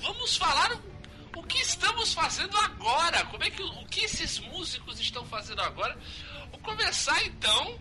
vamos 0.00 0.36
falar 0.36 0.72
o, 0.72 1.38
o 1.38 1.42
que 1.44 1.58
estamos 1.58 2.12
fazendo 2.12 2.56
agora. 2.56 3.24
Como 3.26 3.44
é 3.44 3.50
que 3.50 3.62
o 3.62 3.86
que 3.86 4.00
esses 4.00 4.40
músicos 4.40 4.98
estão 4.98 5.24
fazendo 5.26 5.62
agora? 5.62 5.96
Vou 6.50 6.58
começar 6.58 7.24
então 7.26 7.80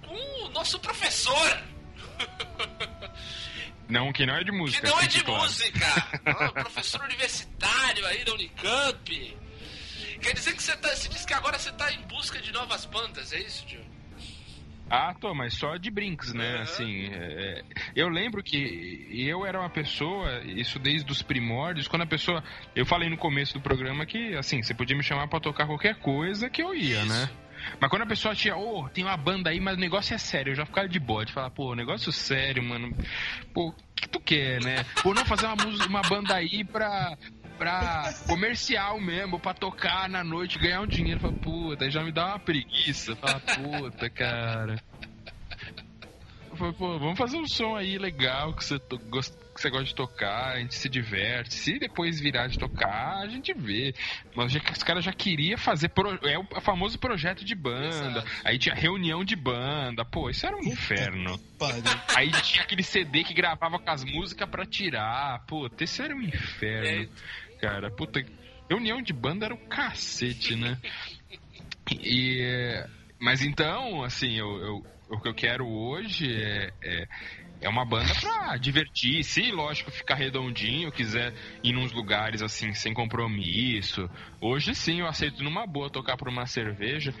com 0.00 0.46
o 0.46 0.48
nosso 0.48 0.78
professor. 0.78 1.62
Não, 3.88 4.12
que 4.12 4.26
não 4.26 4.34
é 4.34 4.40
de 4.44 4.50
Que 4.50 4.56
música. 4.56 4.88
não 4.88 5.00
é 5.00 5.06
de 5.06 5.22
claro. 5.22 5.42
música. 5.42 5.86
Professor 6.54 7.02
universitário 7.02 8.04
aí 8.06 8.24
da 8.24 8.32
Unicamp. 8.34 9.36
Quer 10.20 10.34
dizer 10.34 10.54
que 10.54 10.62
você 10.62 10.76
tá. 10.76 10.88
Você 10.88 11.08
disse 11.08 11.26
que 11.26 11.34
agora 11.34 11.58
você 11.58 11.70
tá 11.72 11.92
em 11.92 12.00
busca 12.02 12.40
de 12.40 12.52
novas 12.52 12.84
bandas, 12.86 13.32
é 13.32 13.38
isso, 13.40 13.64
Tio? 13.66 13.80
Ah, 14.88 15.12
tô, 15.20 15.34
mas 15.34 15.54
só 15.54 15.76
de 15.76 15.90
brinks, 15.90 16.32
né? 16.32 16.54
Aham. 16.54 16.62
Assim, 16.62 17.10
é, 17.12 17.62
eu 17.94 18.08
lembro 18.08 18.40
que 18.42 19.08
eu 19.10 19.44
era 19.44 19.58
uma 19.58 19.68
pessoa, 19.68 20.40
isso 20.44 20.78
desde 20.78 21.10
os 21.10 21.22
primórdios, 21.22 21.88
quando 21.88 22.02
a 22.02 22.06
pessoa. 22.06 22.42
Eu 22.74 22.86
falei 22.86 23.08
no 23.10 23.16
começo 23.16 23.54
do 23.54 23.60
programa 23.60 24.06
que, 24.06 24.34
assim, 24.36 24.62
você 24.62 24.72
podia 24.74 24.96
me 24.96 25.02
chamar 25.02 25.26
pra 25.28 25.40
tocar 25.40 25.66
qualquer 25.66 25.96
coisa 25.96 26.48
que 26.48 26.62
eu 26.62 26.72
ia, 26.72 27.00
Isso. 27.00 27.06
né? 27.08 27.28
Mas 27.80 27.90
quando 27.90 28.02
a 28.02 28.06
pessoa 28.06 28.34
tinha, 28.34 28.56
ô, 28.56 28.88
tem 28.88 29.04
uma 29.04 29.16
banda 29.16 29.50
aí, 29.50 29.60
mas 29.60 29.76
o 29.76 29.80
negócio 29.80 30.14
é 30.14 30.18
sério, 30.18 30.52
eu 30.52 30.56
já 30.56 30.64
ficava 30.66 30.88
de 30.88 30.98
bode, 31.00 31.32
falar, 31.32 31.50
pô, 31.50 31.74
negócio 31.74 32.12
sério, 32.12 32.62
mano. 32.62 32.96
Pô, 33.52 33.68
o 33.68 33.74
que 33.94 34.08
tu 34.08 34.20
quer, 34.20 34.62
né? 34.62 34.84
Pô, 35.02 35.12
não 35.14 35.24
fazer 35.24 35.46
uma, 35.46 35.56
uma 35.86 36.02
banda 36.02 36.34
aí 36.34 36.64
pra. 36.64 37.16
Pra 37.58 38.12
comercial 38.28 39.00
mesmo, 39.00 39.40
pra 39.40 39.54
tocar 39.54 40.10
na 40.10 40.22
noite, 40.22 40.58
ganhar 40.58 40.82
um 40.82 40.86
dinheiro. 40.86 41.20
Fala, 41.20 41.32
puta, 41.32 41.90
já 41.90 42.02
me 42.04 42.12
dá 42.12 42.26
uma 42.26 42.38
preguiça. 42.38 43.16
Fala, 43.16 43.40
puta, 43.40 44.10
cara. 44.10 44.76
Falei, 46.54 46.72
pô, 46.74 46.98
vamos 46.98 47.16
fazer 47.18 47.38
um 47.38 47.46
som 47.46 47.74
aí 47.74 47.96
legal 47.96 48.52
que 48.54 48.62
você, 48.62 48.78
to- 48.78 48.98
gos- 49.08 49.32
que 49.56 49.60
você 49.62 49.70
gosta 49.70 49.86
de 49.86 49.94
tocar, 49.94 50.54
a 50.54 50.58
gente 50.60 50.74
se 50.74 50.88
diverte. 50.88 51.54
Se 51.54 51.78
depois 51.78 52.20
virar 52.20 52.46
de 52.46 52.58
tocar, 52.58 53.18
a 53.22 53.28
gente 53.28 53.52
vê. 53.52 53.92
Mas 54.34 54.52
já, 54.52 54.60
os 54.70 54.82
caras 54.82 55.04
já 55.04 55.12
queriam 55.12 55.58
fazer. 55.58 55.88
pro- 55.88 56.18
é 56.26 56.38
o 56.38 56.60
famoso 56.60 56.98
projeto 56.98 57.44
de 57.44 57.54
banda. 57.54 58.20
Exato. 58.20 58.26
Aí 58.44 58.58
tinha 58.58 58.74
reunião 58.74 59.24
de 59.24 59.34
banda. 59.34 60.04
Pô, 60.04 60.30
isso 60.30 60.46
era 60.46 60.56
um 60.56 60.60
inferno. 60.64 61.38
Pariu. 61.58 61.82
Aí 62.14 62.30
tinha 62.42 62.62
aquele 62.62 62.82
CD 62.82 63.24
que 63.24 63.34
gravava 63.34 63.78
com 63.78 63.90
as 63.90 64.04
músicas 64.04 64.48
pra 64.48 64.64
tirar. 64.64 65.44
Puta, 65.46 65.82
isso 65.84 66.02
era 66.02 66.14
um 66.14 66.22
inferno. 66.22 67.08
Cara, 67.60 67.90
puta. 67.90 68.24
reunião 68.68 69.00
de 69.02 69.12
banda 69.12 69.46
era 69.46 69.54
o 69.54 69.68
cacete, 69.68 70.54
né? 70.54 70.78
E, 72.02 72.40
é, 72.42 72.86
mas 73.18 73.42
então, 73.42 74.02
assim, 74.02 74.32
eu, 74.36 74.58
eu- 74.58 74.86
o 75.08 75.20
que 75.20 75.28
eu 75.28 75.34
quero 75.34 75.64
hoje 75.68 76.34
é, 76.34 76.72
é, 76.82 77.06
é 77.60 77.68
uma 77.68 77.84
banda 77.84 78.14
pra 78.14 78.56
divertir. 78.56 79.24
Se, 79.24 79.50
lógico, 79.50 79.90
ficar 79.90 80.14
redondinho, 80.14 80.92
quiser 80.92 81.34
ir 81.62 81.72
nos 81.72 81.92
lugares 81.92 82.42
assim, 82.42 82.72
sem 82.74 82.92
compromisso. 82.92 84.08
Hoje 84.40 84.74
sim, 84.74 85.00
eu 85.00 85.06
aceito 85.06 85.42
numa 85.42 85.66
boa 85.66 85.90
tocar 85.90 86.16
por 86.16 86.28
uma 86.28 86.46
cerveja, 86.46 87.14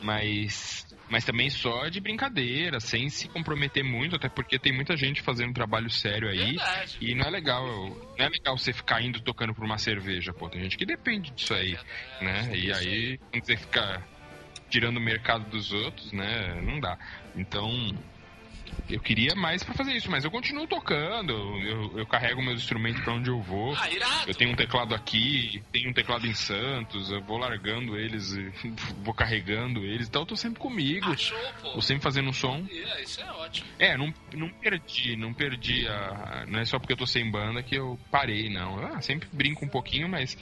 mas. 0.00 0.86
Mas 1.10 1.24
também 1.24 1.48
só 1.48 1.88
de 1.88 2.00
brincadeira, 2.00 2.80
sem 2.80 3.08
se 3.08 3.28
comprometer 3.28 3.82
muito, 3.82 4.14
até 4.14 4.28
porque 4.28 4.58
tem 4.58 4.74
muita 4.74 4.94
gente 4.94 5.22
fazendo 5.22 5.54
trabalho 5.54 5.88
sério 5.88 6.28
aí. 6.28 6.56
Verdade. 6.56 6.98
E 7.00 7.14
não 7.14 7.24
é 7.24 7.30
legal, 7.30 7.64
não 7.66 8.26
é 8.26 8.28
legal 8.28 8.58
você 8.58 8.74
ficar 8.74 9.00
indo 9.00 9.18
tocando 9.22 9.54
por 9.54 9.64
uma 9.64 9.78
cerveja, 9.78 10.34
pô. 10.34 10.50
Tem 10.50 10.62
gente 10.62 10.76
que 10.76 10.84
depende 10.84 11.30
disso 11.30 11.54
aí, 11.54 11.78
né? 12.20 12.50
E 12.54 12.70
aí, 12.70 13.18
quando 13.30 13.42
você 13.42 13.56
fica 13.56 14.06
tirando 14.68 14.98
o 14.98 15.00
mercado 15.00 15.48
dos 15.48 15.72
outros, 15.72 16.12
né? 16.12 16.60
Não 16.60 16.78
dá. 16.78 16.98
Então, 17.34 17.96
eu 18.88 19.00
queria 19.00 19.34
mais 19.34 19.62
pra 19.62 19.74
fazer 19.74 19.92
isso, 19.92 20.10
mas 20.10 20.24
eu 20.24 20.30
continuo 20.30 20.66
tocando, 20.66 21.32
eu, 21.32 21.98
eu 21.98 22.06
carrego 22.06 22.42
meus 22.42 22.60
instrumentos 22.60 23.02
pra 23.02 23.14
onde 23.14 23.30
eu 23.30 23.40
vou. 23.40 23.74
Ah. 23.74 24.24
Eu 24.26 24.34
tenho 24.34 24.50
um 24.52 24.56
teclado 24.56 24.94
aqui, 24.94 25.62
tenho 25.72 25.90
um 25.90 25.92
teclado 25.92 26.26
em 26.26 26.34
Santos, 26.34 27.10
eu 27.10 27.20
vou 27.22 27.38
largando 27.38 27.96
eles, 27.98 28.32
e 28.32 28.50
vou 29.04 29.14
carregando 29.14 29.84
eles, 29.84 30.08
então 30.08 30.22
eu 30.22 30.26
tô 30.26 30.36
sempre 30.36 30.60
comigo. 30.60 31.10
Ah, 31.10 31.16
show. 31.16 31.38
Tô 31.74 31.80
sempre 31.80 32.02
fazendo 32.02 32.28
um 32.28 32.32
som. 32.32 32.66
É, 32.70 33.02
isso 33.02 33.20
é 33.20 33.30
ótimo. 33.32 33.68
É, 33.78 33.96
não, 33.96 34.12
não 34.34 34.48
perdi, 34.48 35.16
não 35.16 35.32
perdi 35.34 35.86
a- 35.88 36.44
Não 36.48 36.58
é 36.60 36.64
só 36.64 36.78
porque 36.78 36.92
eu 36.92 36.96
tô 36.96 37.06
sem 37.06 37.30
banda 37.30 37.62
que 37.62 37.74
eu 37.74 37.98
parei, 38.10 38.48
não. 38.48 38.78
Ah, 38.84 39.00
sempre 39.00 39.28
brinco 39.32 39.64
um 39.64 39.68
pouquinho, 39.68 40.08
mas 40.08 40.36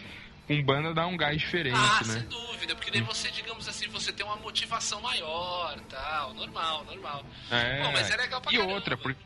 com 0.47 0.62
banda 0.64 0.94
dá 0.94 1.06
um 1.06 1.16
gás 1.16 1.39
diferente, 1.39 1.77
Ah, 1.78 2.01
né? 2.06 2.14
sem 2.14 2.23
dúvida, 2.28 2.74
porque 2.74 2.90
daí 2.90 3.01
você, 3.02 3.31
digamos 3.31 3.68
assim, 3.68 3.89
você 3.89 4.12
tem 4.12 4.24
uma 4.24 4.36
motivação 4.36 5.01
maior, 5.01 5.78
tal, 5.89 6.35
normal, 6.35 6.85
normal. 6.85 7.24
É. 7.51 7.82
Pô, 7.82 7.93
mas 7.93 8.10
é 8.10 8.16
legal 8.16 8.40
pra 8.40 8.52
e 8.52 8.56
caramba. 8.56 8.74
outra, 8.74 8.97
porque. 8.97 9.20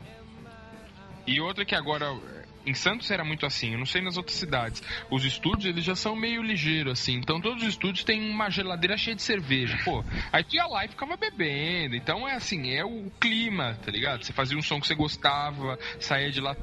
E 1.27 1.39
outra 1.39 1.63
que 1.65 1.75
agora. 1.75 2.07
Em 2.63 2.75
Santos 2.75 3.09
era 3.09 3.23
muito 3.23 3.43
assim, 3.43 3.71
eu 3.73 3.79
não 3.79 3.87
sei 3.87 4.03
nas 4.03 4.17
outras 4.17 4.37
cidades. 4.37 4.83
Os 5.09 5.25
estúdios, 5.25 5.65
eles 5.65 5.83
já 5.83 5.95
são 5.95 6.15
meio 6.15 6.43
ligeiros, 6.43 6.93
assim. 6.93 7.13
Então 7.15 7.41
todos 7.41 7.63
os 7.63 7.69
estúdios 7.69 8.03
têm 8.03 8.29
uma 8.29 8.51
geladeira 8.51 8.95
cheia 8.97 9.15
de 9.15 9.23
cerveja. 9.23 9.79
Pô, 9.83 10.05
aí 10.31 10.43
tu 10.43 10.55
ia 10.55 10.67
lá 10.67 10.85
e 10.85 10.87
ficava 10.87 11.17
bebendo. 11.17 11.95
Então 11.95 12.27
é 12.29 12.35
assim, 12.35 12.69
é 12.71 12.85
o 12.85 13.09
clima, 13.19 13.75
tá 13.83 13.89
ligado? 13.91 14.23
Você 14.23 14.31
fazia 14.31 14.55
um 14.55 14.61
som 14.61 14.79
que 14.79 14.85
você 14.85 14.93
gostava, 14.93 15.79
saía 15.99 16.29
de 16.29 16.39
lá 16.39 16.55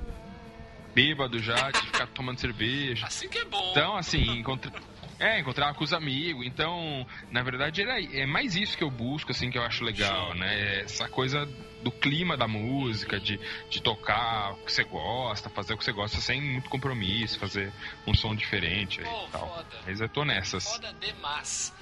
bêbado 0.99 1.39
já, 1.39 1.71
de 1.71 1.81
ficar 1.81 2.07
tomando 2.09 2.41
cerveja. 2.41 3.07
Assim 3.07 3.29
que 3.29 3.39
é 3.39 3.45
bom. 3.45 3.71
Então, 3.71 3.97
assim, 3.97 4.19
encontra... 4.39 4.73
é, 5.21 5.39
encontrar 5.39 5.73
com 5.75 5.85
os 5.85 5.93
amigos. 5.93 6.45
Então, 6.45 7.07
na 7.31 7.43
verdade, 7.43 7.83
era, 7.83 8.01
é 8.03 8.27
mais 8.27 8.57
isso 8.57 8.77
que 8.77 8.83
eu 8.83 8.91
busco, 8.91 9.31
assim, 9.31 9.49
que 9.51 9.57
eu 9.59 9.63
acho 9.63 9.85
legal, 9.85 10.35
né? 10.35 10.81
Essa 10.81 11.09
coisa 11.09 11.47
do 11.85 11.93
clima 11.93 12.37
da 12.37 12.49
música, 12.49 13.21
de, 13.21 13.39
de 13.71 13.81
tocar 13.81 14.53
o 14.55 14.57
que 14.65 14.73
você 14.73 14.83
gosta, 14.83 15.49
fazer 15.49 15.75
o 15.75 15.79
que 15.79 15.85
você 15.85 15.93
gosta 15.93 16.21
sem 16.21 16.41
muito 16.43 16.69
compromisso, 16.69 17.39
fazer 17.39 17.73
um 18.05 18.13
som 18.13 18.35
diferente 18.35 19.01
aí 19.01 19.07
e 19.07 19.31
tal. 19.31 19.49
foda. 19.49 19.77
Mas 19.87 20.01
eu 20.01 20.09
tô 20.09 20.25
nessas. 20.25 20.65
Foda 20.65 20.93
demais. 21.01 21.73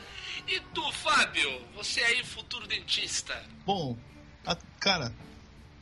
E 0.47 0.61
tu, 0.75 0.93
Fábio? 0.93 1.61
Você 1.75 2.03
aí, 2.03 2.23
futuro 2.23 2.67
dentista. 2.67 3.43
Bom, 3.65 3.97
a- 4.47 4.57
cara, 4.79 5.11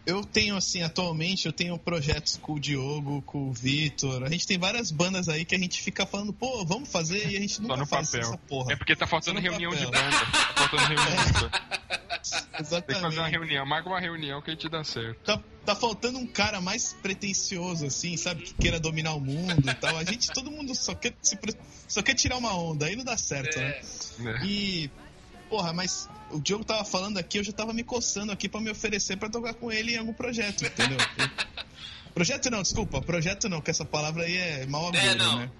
eu 0.06 0.24
tenho 0.24 0.56
assim, 0.56 0.82
atualmente 0.82 1.46
eu 1.46 1.52
tenho 1.52 1.78
projetos 1.78 2.38
com 2.40 2.54
o 2.54 2.60
Diogo, 2.60 3.22
com 3.22 3.48
o 3.48 3.52
Vitor. 3.52 4.22
A 4.22 4.30
gente 4.30 4.46
tem 4.46 4.58
várias 4.58 4.90
bandas 4.90 5.28
aí 5.28 5.44
que 5.44 5.54
a 5.54 5.58
gente 5.58 5.82
fica 5.82 6.04
falando, 6.04 6.32
pô, 6.32 6.64
vamos 6.64 6.90
fazer 6.90 7.28
e 7.28 7.36
a 7.36 7.40
gente 7.40 7.54
Só 7.54 7.62
nunca 7.62 7.76
no 7.76 7.86
faz 7.86 8.10
papel. 8.10 8.28
essa 8.28 8.38
porra. 8.38 8.72
É 8.72 8.76
porque 8.76 8.94
tá 8.94 9.06
faltando 9.06 9.40
Só 9.40 9.42
reunião 9.42 9.70
de 9.70 9.84
papel. 9.84 10.02
banda. 10.02 10.26
Tá 10.26 10.68
faltando 10.68 10.82
reunião 10.94 11.24
de 11.24 11.32
banda. 11.32 11.84
Tem 12.24 12.66
que 12.66 12.70
fazer 12.70 12.76
uma 12.76 13.08
Exatamente. 13.08 13.30
reunião. 13.30 13.66
Marca 13.66 13.88
uma 13.88 14.00
reunião 14.00 14.40
que 14.40 14.50
a 14.50 14.54
gente 14.54 14.68
dá 14.68 14.82
certo. 14.82 15.18
Tá, 15.24 15.40
tá 15.64 15.74
faltando 15.74 16.18
um 16.18 16.26
cara 16.26 16.60
mais 16.60 16.94
pretencioso, 17.02 17.86
assim, 17.86 18.16
sabe? 18.16 18.42
Que 18.42 18.54
queira 18.54 18.80
dominar 18.80 19.14
o 19.14 19.20
mundo 19.20 19.68
e 19.68 19.74
tal. 19.74 19.96
A 19.96 20.04
gente, 20.04 20.30
todo 20.32 20.50
mundo 20.50 20.74
só 20.74 20.94
quer, 20.94 21.14
se 21.20 21.38
só 21.86 22.02
quer 22.02 22.14
tirar 22.14 22.36
uma 22.38 22.56
onda, 22.56 22.86
aí 22.86 22.96
não 22.96 23.04
dá 23.04 23.16
certo, 23.16 23.58
né? 23.58 23.68
É, 23.68 24.22
né? 24.22 24.40
E, 24.44 24.90
porra, 25.54 25.72
mas 25.72 26.08
o 26.32 26.40
Diogo 26.40 26.64
tava 26.64 26.84
falando 26.84 27.16
aqui, 27.16 27.38
eu 27.38 27.44
já 27.44 27.52
tava 27.52 27.72
me 27.72 27.84
coçando 27.84 28.32
aqui 28.32 28.48
pra 28.48 28.60
me 28.60 28.70
oferecer 28.70 29.16
pra 29.16 29.28
tocar 29.28 29.54
com 29.54 29.70
ele 29.70 29.94
em 29.94 29.98
algum 29.98 30.12
projeto, 30.12 30.64
entendeu? 30.64 30.98
projeto 32.12 32.50
não, 32.50 32.60
desculpa, 32.60 33.00
projeto 33.00 33.48
não, 33.48 33.60
que 33.60 33.70
essa 33.70 33.84
palavra 33.84 34.24
aí 34.24 34.36
é 34.36 34.66
mal 34.66 34.88
agouro, 34.88 35.14
não. 35.14 35.38
né? 35.38 35.50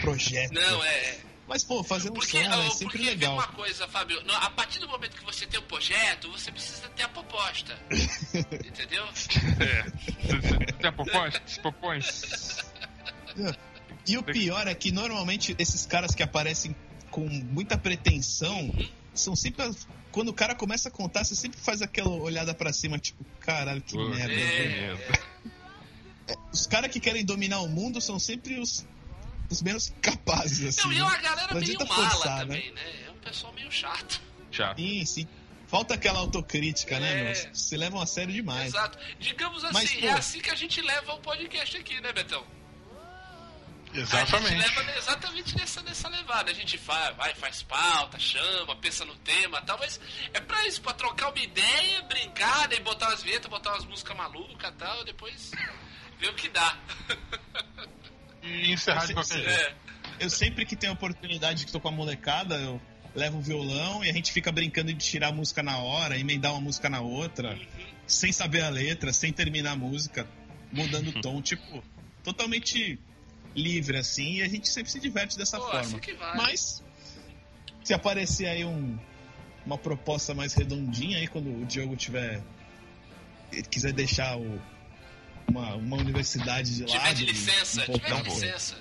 Projeto. 0.00 0.54
não, 0.54 0.82
é. 0.82 1.18
Mas, 1.46 1.64
pô, 1.64 1.84
fazer 1.84 2.08
um 2.08 2.14
Porque, 2.14 2.42
som 2.42 2.48
né, 2.48 2.64
é 2.64 2.66
ó, 2.66 2.70
sempre 2.70 2.96
porque 2.96 3.10
legal. 3.10 3.36
tem 3.36 3.44
uma 3.44 3.52
coisa, 3.52 3.86
Fábio. 3.88 4.22
A 4.26 4.48
partir 4.48 4.78
do 4.78 4.88
momento 4.88 5.18
que 5.18 5.24
você 5.24 5.46
tem 5.46 5.60
o 5.60 5.64
projeto, 5.64 6.32
você 6.32 6.50
precisa 6.50 6.88
ter 6.88 7.02
a 7.02 7.08
proposta. 7.10 7.78
Entendeu? 8.32 9.04
É. 9.60 10.72
Tem 10.78 10.88
a 10.88 10.92
proposta? 10.92 11.42
Se 11.44 11.60
propõe? 11.60 12.00
E 14.08 14.16
o 14.16 14.22
pior 14.22 14.66
é 14.66 14.74
que 14.74 14.90
normalmente 14.90 15.54
esses 15.58 15.84
caras 15.84 16.14
que 16.14 16.22
aparecem 16.22 16.74
com 17.10 17.28
muita 17.28 17.76
pretensão 17.76 18.72
são 19.14 19.34
sempre. 19.36 19.62
as- 19.62 19.86
Quando 20.10 20.28
o 20.28 20.34
cara 20.34 20.54
começa 20.54 20.88
a 20.88 20.92
contar, 20.92 21.24
você 21.24 21.34
sempre 21.34 21.58
faz 21.58 21.80
aquela 21.80 22.10
olhada 22.10 22.52
pra 22.54 22.70
cima, 22.72 22.98
tipo, 22.98 23.24
caralho, 23.40 23.80
que 23.80 23.94
Pô, 23.96 24.08
merda. 24.08 24.32
É. 24.32 24.68
merda. 24.68 25.22
Os 26.52 26.66
caras 26.66 26.90
que 26.90 27.00
querem 27.00 27.24
dominar 27.24 27.60
o 27.60 27.68
mundo 27.68 28.00
são 28.00 28.18
sempre 28.18 28.58
os, 28.60 28.86
os 29.50 29.62
menos 29.62 29.92
capazes, 30.02 30.66
assim. 30.66 30.82
Não, 30.88 30.92
e 30.92 30.96
é 30.96 30.98
né? 30.98 31.04
uma 31.04 31.16
galera 31.18 31.54
Não 31.54 31.60
meio 31.60 31.78
mala 31.78 32.10
forçar, 32.10 32.38
também, 32.40 32.72
né? 32.72 32.80
É 33.06 33.10
um 33.10 33.14
pessoal 33.18 33.52
meio 33.54 33.70
chato. 33.72 34.20
Chato. 34.50 34.76
Sim, 34.78 35.04
sim. 35.06 35.28
Falta 35.66 35.94
aquela 35.94 36.18
autocrítica, 36.18 37.00
né, 37.00 37.20
É. 37.20 37.24
meu? 37.46 37.54
Se 37.54 37.76
levam 37.76 38.00
a 38.00 38.04
sério 38.06 38.32
demais. 38.34 38.66
Exato. 38.74 38.98
Digamos 39.18 39.64
assim, 39.64 39.72
Mas, 39.72 39.92
pô- 39.94 40.06
é 40.06 40.12
assim 40.12 40.40
que 40.40 40.50
a 40.50 40.54
gente 40.54 40.80
leva 40.82 41.14
o 41.14 41.18
podcast 41.20 41.74
aqui, 41.78 41.98
né, 42.02 42.12
Betão? 42.12 42.44
A 43.92 43.94
gente 43.94 44.04
Exatamente. 44.04 44.54
leva 44.56 44.96
exatamente 44.96 45.56
nessa, 45.56 45.82
nessa 45.82 46.08
levada. 46.08 46.50
A 46.50 46.54
gente 46.54 46.78
faz, 46.78 47.14
vai, 47.14 47.34
faz 47.34 47.62
pauta, 47.62 48.18
chama, 48.18 48.74
pensa 48.76 49.04
no 49.04 49.14
tema 49.16 49.58
e 49.58 49.62
tal, 49.62 49.78
mas 49.78 50.00
é 50.32 50.40
pra 50.40 50.66
isso, 50.66 50.80
pra 50.80 50.94
trocar 50.94 51.30
uma 51.30 51.42
ideia, 51.42 52.02
brincar, 52.02 52.68
daí 52.68 52.80
botar 52.80 53.08
umas 53.08 53.22
vinhetas, 53.22 53.50
botar 53.50 53.72
umas 53.72 53.84
músicas 53.84 54.16
malucas 54.16 54.70
e 54.70 54.76
tal, 54.76 55.04
depois 55.04 55.50
ver 56.18 56.30
o 56.30 56.34
que 56.34 56.48
dá. 56.48 56.78
E 58.42 58.72
encerrar 58.72 59.06
de 59.06 59.14
qualquer 59.14 59.34
jeito. 59.34 59.50
É. 59.50 59.74
Eu 60.18 60.30
sempre 60.30 60.64
que 60.64 60.74
tenho 60.74 60.92
a 60.92 60.94
oportunidade 60.94 61.64
de 61.64 61.72
tocar 61.72 61.82
com 61.82 61.88
a 61.88 61.92
molecada, 61.92 62.56
eu 62.56 62.80
levo 63.14 63.38
o 63.38 63.42
violão 63.42 64.02
e 64.04 64.08
a 64.08 64.12
gente 64.12 64.32
fica 64.32 64.50
brincando 64.50 64.92
de 64.92 64.98
tirar 64.98 65.28
a 65.28 65.32
música 65.32 65.62
na 65.62 65.78
hora, 65.78 66.18
emendar 66.18 66.52
uma 66.52 66.60
música 66.60 66.88
na 66.88 67.00
outra, 67.00 67.58
sem 68.06 68.32
saber 68.32 68.62
a 68.62 68.70
letra, 68.70 69.12
sem 69.12 69.32
terminar 69.32 69.72
a 69.72 69.76
música, 69.76 70.26
mudando 70.72 71.08
o 71.08 71.20
tom, 71.20 71.42
tipo, 71.42 71.84
totalmente 72.24 72.98
livre 73.54 73.96
assim, 73.98 74.36
e 74.38 74.42
a 74.42 74.48
gente 74.48 74.68
sempre 74.68 74.90
se 74.90 74.98
diverte 75.00 75.36
dessa 75.36 75.58
Pô, 75.58 75.70
forma. 75.70 76.00
Mas 76.36 76.82
se 77.84 77.92
aparecer 77.94 78.46
aí 78.46 78.64
um, 78.64 78.98
uma 79.66 79.76
proposta 79.78 80.34
mais 80.34 80.54
redondinha 80.54 81.18
aí 81.18 81.26
quando 81.28 81.62
o 81.62 81.64
Diogo 81.66 81.96
tiver 81.96 82.42
quiser 83.70 83.92
deixar 83.92 84.36
o- 84.38 84.60
uma, 85.48 85.74
uma 85.74 85.96
universidade 85.96 86.76
de 86.76 86.84
Tiver 86.84 86.98
lado 86.98 87.14
de 87.16 87.26
licença, 87.26 87.82
tiver 87.82 87.98
de 87.98 88.12
um 88.14 88.22
pouco. 88.22 88.40
licença. 88.40 88.76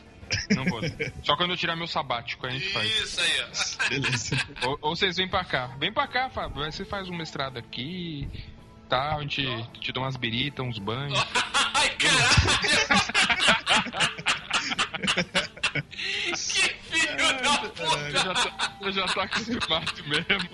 Não 0.56 0.64
vou. 0.64 0.80
Só 1.24 1.36
quando 1.36 1.50
eu 1.52 1.58
tirar 1.58 1.76
meu 1.76 1.88
sabático, 1.88 2.48
a 2.48 2.50
gente 2.52 2.70
faz. 2.72 2.90
Isso 2.90 3.20
aí, 3.20 3.42
ó. 3.42 3.90
Beleza. 3.90 4.48
Ou, 4.64 4.78
ou 4.82 4.96
vocês 4.96 5.18
vêm 5.18 5.28
pra 5.28 5.44
cá. 5.44 5.68
Vem 5.78 5.92
pra 5.92 6.08
cá, 6.08 6.30
Fábio. 6.30 6.64
Você 6.72 6.86
faz 6.86 7.10
um 7.10 7.18
mestrado 7.18 7.58
aqui. 7.58 8.30
Tá, 8.88 9.18
a 9.18 9.22
gente 9.22 9.46
te 9.82 9.92
dá 9.92 10.00
umas 10.00 10.16
biritas, 10.16 10.66
uns 10.66 10.80
banhos. 10.80 11.20
Ai, 11.74 11.90
caralho! 11.98 13.42
que 16.34 16.38
filho 16.92 17.42
puta! 18.06 18.20
já, 18.20 18.34
tô, 18.34 18.86
eu 18.86 18.92
já 18.92 19.08
tô 19.08 19.20
acostumado 19.20 20.04
mesmo. 20.08 20.50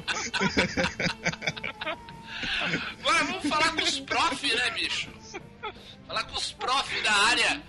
Agora 3.00 3.24
vamos 3.24 3.48
falar 3.48 3.76
com 3.76 3.84
os 3.84 4.00
prof, 4.02 4.56
né, 4.56 4.72
bicho? 4.72 5.10
Falar 6.08 6.24
com 6.26 6.38
os 6.38 6.52
prof 6.54 7.02
da 7.02 7.14
área. 7.14 7.62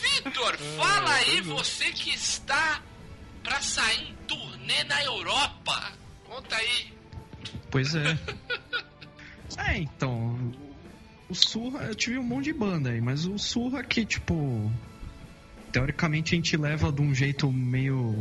Vitor, 0.00 0.56
fala 0.76 1.12
aí 1.14 1.40
você 1.40 1.92
que 1.92 2.10
está 2.10 2.82
pra 3.42 3.60
sair 3.60 4.10
em 4.10 4.14
turnê 4.26 4.84
na 4.84 5.02
Europa. 5.04 5.92
Conta 6.24 6.56
aí. 6.56 6.92
Pois 7.70 7.94
é. 7.94 8.18
é, 9.58 9.78
então. 9.78 10.52
O 11.28 11.34
Surra, 11.34 11.84
eu 11.84 11.94
tive 11.94 12.18
um 12.18 12.22
monte 12.22 12.44
de 12.44 12.52
banda 12.54 12.90
aí, 12.90 13.00
mas 13.00 13.26
o 13.26 13.38
Surra 13.38 13.82
que, 13.82 14.04
tipo. 14.04 14.70
Teoricamente 15.72 16.34
a 16.34 16.36
gente 16.36 16.56
leva 16.56 16.90
de 16.92 17.02
um 17.02 17.14
jeito 17.14 17.50
meio. 17.52 18.14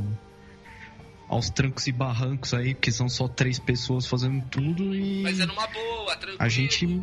aos 1.29 1.49
trancos 1.49 1.87
e 1.87 1.91
barrancos 1.91 2.53
aí, 2.53 2.73
porque 2.73 2.91
são 2.91 3.09
só 3.09 3.27
três 3.27 3.59
pessoas 3.59 4.05
fazendo 4.05 4.43
tudo 4.49 4.95
e. 4.95 5.23
Mas 5.23 5.39
é 5.39 5.45
numa 5.45 5.67
boa, 5.67 6.15
tranquilo. 6.15 6.37
A 6.39 6.49
gente. 6.49 7.01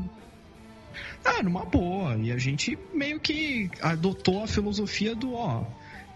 Ah, 1.25 1.43
numa 1.43 1.65
boa. 1.65 2.17
E 2.17 2.31
a 2.31 2.39
gente 2.39 2.79
meio 2.93 3.19
que 3.19 3.71
adotou 3.81 4.45
a 4.45 4.47
filosofia 4.47 5.15
do, 5.15 5.35
ó. 5.35 5.65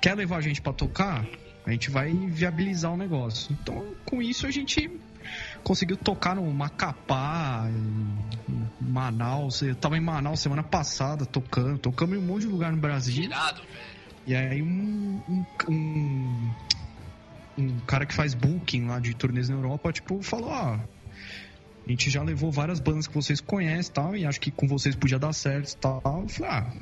quer 0.00 0.14
levar 0.14 0.36
a 0.36 0.40
gente 0.40 0.60
pra 0.60 0.72
tocar, 0.72 1.26
a 1.66 1.70
gente 1.70 1.90
vai 1.90 2.12
viabilizar 2.12 2.92
o 2.92 2.96
negócio. 2.96 3.56
Então, 3.60 3.94
com 4.04 4.22
isso 4.22 4.46
a 4.46 4.50
gente 4.50 4.90
conseguiu 5.62 5.96
tocar 5.96 6.36
no 6.36 6.50
Macapá, 6.52 7.68
em 7.68 8.68
Manaus. 8.80 9.62
Eu 9.62 9.74
tava 9.74 9.96
em 9.96 10.00
Manaus 10.00 10.40
semana 10.40 10.62
passada 10.62 11.26
tocando, 11.26 11.78
tocamos 11.78 12.16
em 12.16 12.20
um 12.20 12.24
monte 12.24 12.42
de 12.42 12.48
lugar 12.48 12.72
no 12.72 12.78
Brasil. 12.78 13.24
Irado, 13.24 13.62
velho. 13.62 13.87
E 14.28 14.36
aí 14.36 14.62
um, 14.62 15.22
um, 15.26 15.44
um, 15.70 16.54
um 17.56 17.80
cara 17.86 18.04
que 18.04 18.12
faz 18.12 18.34
booking 18.34 18.84
lá 18.84 19.00
de 19.00 19.14
turnês 19.14 19.48
na 19.48 19.56
Europa, 19.56 19.90
tipo, 19.90 20.22
falou, 20.22 20.50
ó. 20.50 20.74
a 20.74 21.90
gente 21.90 22.10
já 22.10 22.22
levou 22.22 22.52
várias 22.52 22.78
bandas 22.78 23.06
que 23.06 23.14
vocês 23.14 23.40
conhecem 23.40 23.90
e 23.90 23.94
tal, 23.94 24.14
e 24.14 24.26
acho 24.26 24.38
que 24.38 24.50
com 24.50 24.68
vocês 24.68 24.94
podia 24.94 25.18
dar 25.18 25.32
certo 25.32 25.72
e 25.72 25.76
tal. 25.78 26.02
Eu 26.04 26.28
falei, 26.28 26.52
ah, 26.52 26.72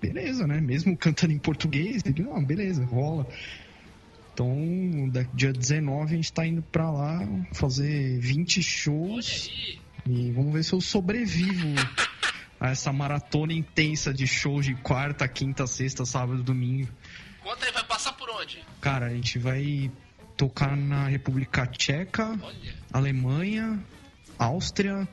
beleza, 0.00 0.46
né? 0.46 0.60
Mesmo 0.60 0.94
cantando 0.96 1.32
em 1.32 1.38
português, 1.38 2.02
ele, 2.06 2.22
não, 2.22 2.44
beleza, 2.44 2.84
rola. 2.84 3.26
Então, 4.32 5.10
dia 5.34 5.52
19 5.52 6.12
a 6.12 6.16
gente 6.16 6.32
tá 6.32 6.46
indo 6.46 6.62
pra 6.62 6.88
lá 6.88 7.26
fazer 7.52 8.16
20 8.20 8.58
Olha 8.58 8.62
shows. 8.62 9.50
E 10.06 10.30
vamos 10.30 10.52
ver 10.52 10.62
se 10.62 10.72
eu 10.72 10.80
sobrevivo 10.80 11.66
a 12.60 12.70
essa 12.70 12.92
maratona 12.92 13.52
intensa 13.52 14.12
de 14.12 14.26
shows 14.26 14.64
de 14.66 14.74
quarta, 14.74 15.26
quinta, 15.28 15.66
sexta, 15.66 16.04
sábado, 16.04 16.42
domingo. 16.42 16.88
Conta 17.42 17.66
aí, 17.66 17.72
vai 17.72 17.84
passar 17.84 18.12
por 18.14 18.28
onde? 18.30 18.64
Cara, 18.80 19.06
a 19.06 19.10
gente 19.10 19.38
vai 19.38 19.90
tocar 20.36 20.76
na 20.76 21.06
República 21.06 21.66
Tcheca, 21.66 22.38
Olha. 22.42 22.74
Alemanha, 22.92 23.82
Áustria, 24.38 25.08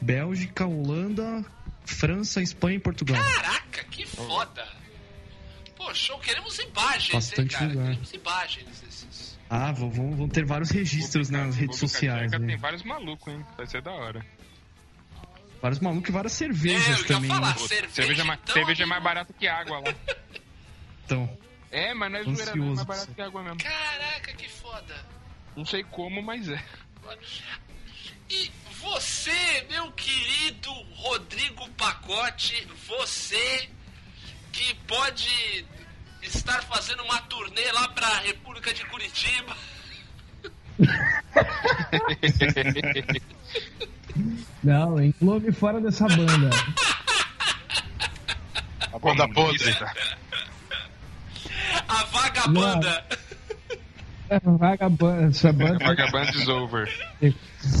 Bélgica, 0.00 0.66
Holanda, 0.66 1.44
França, 1.84 2.42
Espanha 2.42 2.76
e 2.76 2.80
Portugal. 2.80 3.22
Caraca, 3.22 3.84
que 3.84 4.06
foda. 4.06 4.66
Pô, 5.76 5.92
show, 5.94 6.18
queremos 6.18 6.58
imagens, 6.58 7.12
Bastante 7.12 7.40
hein, 7.40 7.48
cara? 7.48 7.66
lugar. 7.72 7.86
Queremos 7.88 8.12
imagens 8.12 8.80
desses. 8.80 9.38
Ah, 9.48 9.70
vão, 9.72 9.90
vão 9.90 10.28
ter 10.28 10.44
vários 10.44 10.70
registros 10.70 11.30
nas 11.30 11.54
redes 11.54 11.78
sociais, 11.78 12.30
Tcheca 12.30 12.38
né? 12.38 12.46
Tem 12.48 12.56
vários 12.56 12.82
malucos, 12.82 13.32
hein? 13.32 13.44
Vai 13.56 13.66
ser 13.66 13.82
da 13.82 13.92
hora. 13.92 14.24
Vários 15.60 15.80
malucos 15.80 16.08
e 16.08 16.12
várias 16.12 16.32
É, 16.32 16.36
cervejas 16.36 16.88
eu 16.88 16.96
ia 16.98 17.04
também. 17.06 17.30
falar, 17.30 17.48
né? 17.48 17.54
Pô, 17.54 17.66
cerveja, 17.68 17.94
cerveja, 17.94 18.22
é 18.22 18.24
mais- 18.24 18.40
então, 18.42 18.54
cerveja 18.54 18.82
é 18.82 18.86
mais 18.86 19.02
barata 19.02 19.32
que 19.32 19.46
água 19.48 19.78
lá. 19.80 19.94
Então, 21.04 21.38
É, 21.70 21.94
mas 21.94 22.10
não 22.12 22.18
é 22.18 22.22
zoeira, 22.24 22.36
não. 22.36 22.46
É 22.46 22.50
Ansioso 22.52 22.74
mais 22.74 22.86
barato 22.86 23.14
que 23.14 23.22
água 23.22 23.42
mesmo. 23.42 23.58
Caraca, 23.58 24.32
que 24.34 24.48
foda. 24.48 25.06
Não 25.56 25.64
sei 25.66 25.82
como, 25.84 26.22
mas 26.22 26.48
é. 26.48 26.62
E 28.30 28.50
você, 28.80 29.66
meu 29.70 29.90
querido 29.92 30.70
Rodrigo 30.94 31.68
Pacote, 31.70 32.66
você 32.86 33.68
que 34.52 34.74
pode 34.86 35.64
estar 36.22 36.62
fazendo 36.64 37.02
uma 37.04 37.20
turnê 37.22 37.70
lá 37.72 37.88
pra 37.88 38.18
República 38.20 38.72
de 38.74 38.84
Curitiba. 38.86 39.56
Não, 44.62 45.02
englobe 45.02 45.52
fora 45.52 45.80
dessa 45.80 46.06
banda. 46.08 46.50
A 48.92 48.98
banda 48.98 49.28
podre. 49.28 49.76
A 51.88 52.04
vagabanda. 52.04 53.04
É, 54.28 54.40
Vagabanda, 54.40 55.28
essa 55.28 55.52
banda. 55.52 55.84
Vagaband 55.84 56.30
is 56.34 56.48
over. 56.48 56.88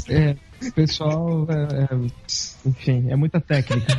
É, 0.08 0.36
o 0.62 0.72
pessoal, 0.72 1.46
é, 1.50 1.84
é, 1.84 2.68
enfim, 2.68 3.10
é 3.10 3.16
muita 3.16 3.40
técnica. 3.40 3.98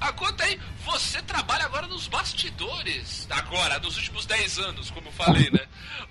A 0.00 0.12
conta 0.12 0.44
aí, 0.44 0.60
você 0.84 1.22
trabalha 1.22 1.64
agora 1.64 1.86
nos 1.86 2.06
bastidores. 2.06 3.26
Agora, 3.30 3.78
nos 3.78 3.96
últimos 3.96 4.26
10 4.26 4.58
anos, 4.58 4.90
como 4.90 5.08
eu 5.08 5.12
falei, 5.12 5.50
né? 5.50 5.60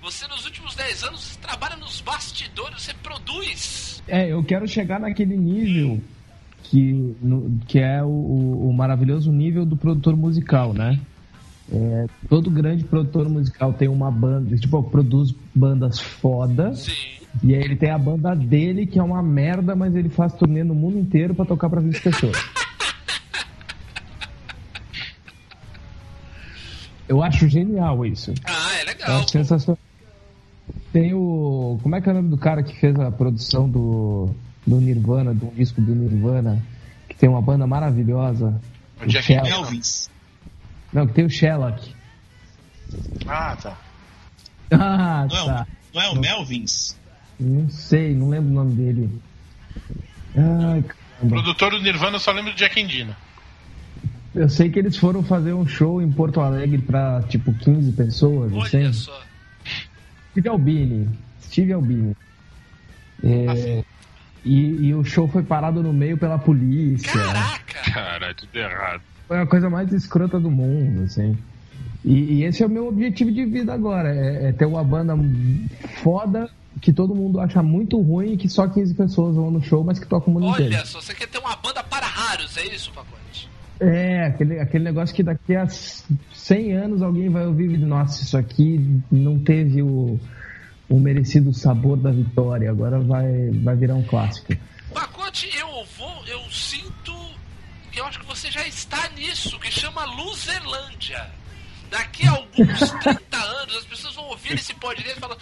Você 0.01 0.27
nos 0.27 0.45
últimos 0.45 0.75
10 0.75 1.03
anos 1.03 1.35
trabalha 1.37 1.75
nos 1.75 2.01
bastidores, 2.01 2.83
você 2.83 2.93
produz. 2.93 4.01
É, 4.07 4.31
eu 4.31 4.43
quero 4.43 4.67
chegar 4.67 4.99
naquele 4.99 5.35
nível 5.35 5.99
que, 6.63 7.15
no- 7.21 7.59
que 7.67 7.79
é 7.79 8.01
o, 8.03 8.07
o- 8.69 8.73
maravilhoso 8.73 9.31
nível 9.31 9.65
do 9.65 9.75
produtor 9.75 10.15
musical, 10.15 10.73
né? 10.73 10.99
É, 11.71 12.05
todo 12.29 12.49
grande 12.49 12.83
produtor 12.85 13.27
musical 13.27 13.73
tem 13.73 13.89
uma 13.89 14.09
banda, 14.09 14.55
tipo, 14.55 14.81
produz 14.83 15.33
bandas 15.53 15.99
foda, 15.99 16.73
Sim. 16.73 16.93
e 17.43 17.53
aí 17.53 17.61
ele 17.61 17.75
tem 17.75 17.89
a 17.89 17.97
banda 17.97 18.33
dele 18.33 18.85
que 18.87 18.97
é 18.97 19.03
uma 19.03 19.21
merda, 19.21 19.75
mas 19.75 19.93
ele 19.93 20.07
faz 20.07 20.31
turnê 20.33 20.63
no 20.63 20.73
mundo 20.73 20.97
inteiro 20.97 21.35
pra 21.35 21.43
tocar 21.43 21.69
pra 21.69 21.81
20 21.81 21.99
pessoas. 22.01 22.37
Eu 27.09 27.23
acho 27.23 27.47
genial 27.47 28.05
isso. 28.05 28.33
Ah, 28.45 28.75
é 28.77 28.81
Eu 28.83 28.85
legal. 28.87 29.17
acho 29.19 29.29
sensacional. 29.31 29.79
Tem 30.97 31.13
o. 31.13 31.79
Como 31.83 31.95
é 31.95 32.01
que 32.01 32.09
é 32.09 32.11
o 32.11 32.15
nome 32.15 32.29
do 32.29 32.39
cara 32.39 32.63
que 32.63 32.75
fez 32.79 32.99
a 32.99 33.11
produção 33.11 33.69
do, 33.69 34.31
do 34.65 34.81
Nirvana, 34.81 35.31
do 35.31 35.45
disco 35.55 35.79
do 35.79 35.93
Nirvana, 35.93 36.59
que 37.07 37.15
tem 37.15 37.29
uma 37.29 37.39
banda 37.39 37.67
maravilhosa? 37.67 38.59
O 38.99 39.05
Jack 39.05 39.25
Shell- 39.27 39.45
Elvis. 39.45 40.09
Não, 40.91 41.05
que 41.05 41.13
tem 41.13 41.23
o 41.23 41.29
Sherlock. 41.29 41.93
Ah, 43.27 43.55
tá. 43.61 43.77
Ah, 44.71 45.27
Não, 45.31 45.45
tá. 45.45 45.67
não 45.93 46.01
é 46.01 46.09
o 46.09 46.15
Melvins? 46.19 46.97
Não 47.39 47.69
sei, 47.69 48.13
não 48.15 48.29
lembro 48.29 48.49
o 48.49 48.53
nome 48.55 48.73
dele. 48.73 49.21
Ai, 50.35 50.81
caramba. 50.83 51.29
Produtor 51.29 51.71
do 51.71 51.79
Nirvana, 51.79 52.15
eu 52.15 52.19
só 52.19 52.31
lembro 52.31 52.51
do 52.53 52.57
Jack 52.57 52.77
Endino. 52.81 53.15
Eu 54.35 54.49
sei 54.49 54.69
que 54.69 54.77
eles 54.79 54.97
foram 54.97 55.21
fazer 55.23 55.53
um 55.53 55.65
show 55.65 56.01
em 56.01 56.11
Porto 56.11 56.41
Alegre 56.41 56.79
pra, 56.79 57.21
tipo, 57.29 57.53
15 57.53 57.91
pessoas, 57.93 58.51
assim. 58.51 58.77
Olha 58.77 58.93
só. 58.93 59.26
Steve 60.37 60.49
Albini. 60.49 61.09
Steve 61.41 61.73
Albini. 61.73 62.15
É, 63.23 63.83
e, 64.45 64.87
e 64.87 64.93
o 64.93 65.03
show 65.03 65.27
foi 65.27 65.41
parado 65.41 65.81
no 65.81 65.91
meio 65.91 66.15
pela 66.15 66.37
polícia. 66.37 67.11
Caraca! 67.11 67.91
Caralho, 67.91 68.35
tudo 68.35 68.55
errado. 68.55 69.01
Foi 69.27 69.39
a 69.39 69.47
coisa 69.47 69.67
mais 69.67 69.91
escrota 69.91 70.39
do 70.39 70.51
mundo, 70.51 71.05
assim. 71.05 71.35
E, 72.05 72.35
e 72.35 72.43
esse 72.43 72.61
é 72.61 72.67
o 72.67 72.69
meu 72.69 72.87
objetivo 72.87 73.31
de 73.31 73.45
vida 73.45 73.73
agora, 73.73 74.13
é, 74.13 74.49
é 74.49 74.51
ter 74.51 74.65
uma 74.65 74.83
banda 74.83 75.17
foda 76.03 76.47
que 76.79 76.93
todo 76.93 77.15
mundo 77.15 77.39
acha 77.39 77.63
muito 77.63 77.99
ruim 77.99 78.33
e 78.33 78.37
que 78.37 78.47
só 78.47 78.67
15 78.67 78.93
pessoas 78.93 79.35
vão 79.35 79.49
no 79.49 79.63
show, 79.63 79.83
mas 79.83 79.97
que 79.97 80.05
toca 80.05 80.29
o 80.29 80.33
mundo 80.33 80.45
Olha 80.45 80.65
inteiro. 80.67 80.85
só, 80.85 81.01
você 81.01 81.15
quer 81.15 81.27
ter 81.27 81.39
uma 81.39 81.55
banda 81.55 81.83
para 81.83 82.05
raros, 82.05 82.55
é 82.57 82.65
isso, 82.67 82.91
Pacote? 82.91 83.26
É, 83.79 84.25
aquele, 84.25 84.59
aquele 84.59 84.83
negócio 84.83 85.15
que 85.15 85.23
daqui 85.23 85.55
a 85.55 85.67
100 85.67 86.73
anos 86.73 87.01
alguém 87.01 87.29
vai 87.29 87.45
ouvir 87.45 87.71
e 87.71 87.77
nossa, 87.77 88.23
isso 88.23 88.37
aqui 88.37 89.01
não 89.11 89.39
teve 89.39 89.81
o, 89.81 90.19
o 90.89 90.99
merecido 90.99 91.53
sabor 91.53 91.97
da 91.97 92.11
vitória, 92.11 92.69
agora 92.69 92.99
vai, 92.99 93.51
vai 93.51 93.75
virar 93.75 93.95
um 93.95 94.03
clássico. 94.03 94.53
Pacote, 94.93 95.49
eu 95.57 95.67
vou, 95.97 96.25
eu 96.27 96.39
sinto 96.49 97.13
que 97.91 97.99
eu 97.99 98.05
acho 98.05 98.19
que 98.19 98.25
você 98.25 98.49
já 98.49 98.65
está 98.67 99.09
nisso, 99.15 99.59
que 99.59 99.71
chama 99.71 100.05
Luzerlândia. 100.05 101.25
Daqui 101.89 102.27
a 102.27 102.31
alguns 102.31 102.91
30 103.01 103.37
anos, 103.37 103.75
as 103.77 103.85
pessoas 103.85 104.15
vão 104.15 104.25
ouvir 104.25 104.53
esse 104.55 104.73
podcast 104.73 105.17
e 105.17 105.21
falar: 105.21 105.37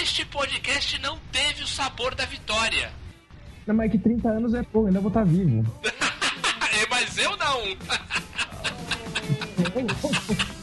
Este 0.00 0.24
podcast 0.26 1.00
não 1.00 1.18
teve 1.32 1.64
o 1.64 1.66
sabor 1.66 2.14
da 2.14 2.24
vitória. 2.26 2.90
Não, 3.66 3.74
mas 3.74 3.86
é 3.86 3.88
que 3.90 3.98
30 3.98 4.28
anos 4.28 4.54
é 4.54 4.62
pouco, 4.62 4.88
ainda 4.88 5.00
vou 5.00 5.08
estar 5.08 5.24
vivo. 5.24 5.64
Mas 6.88 7.18
eu 7.18 7.36
não. 7.36 7.60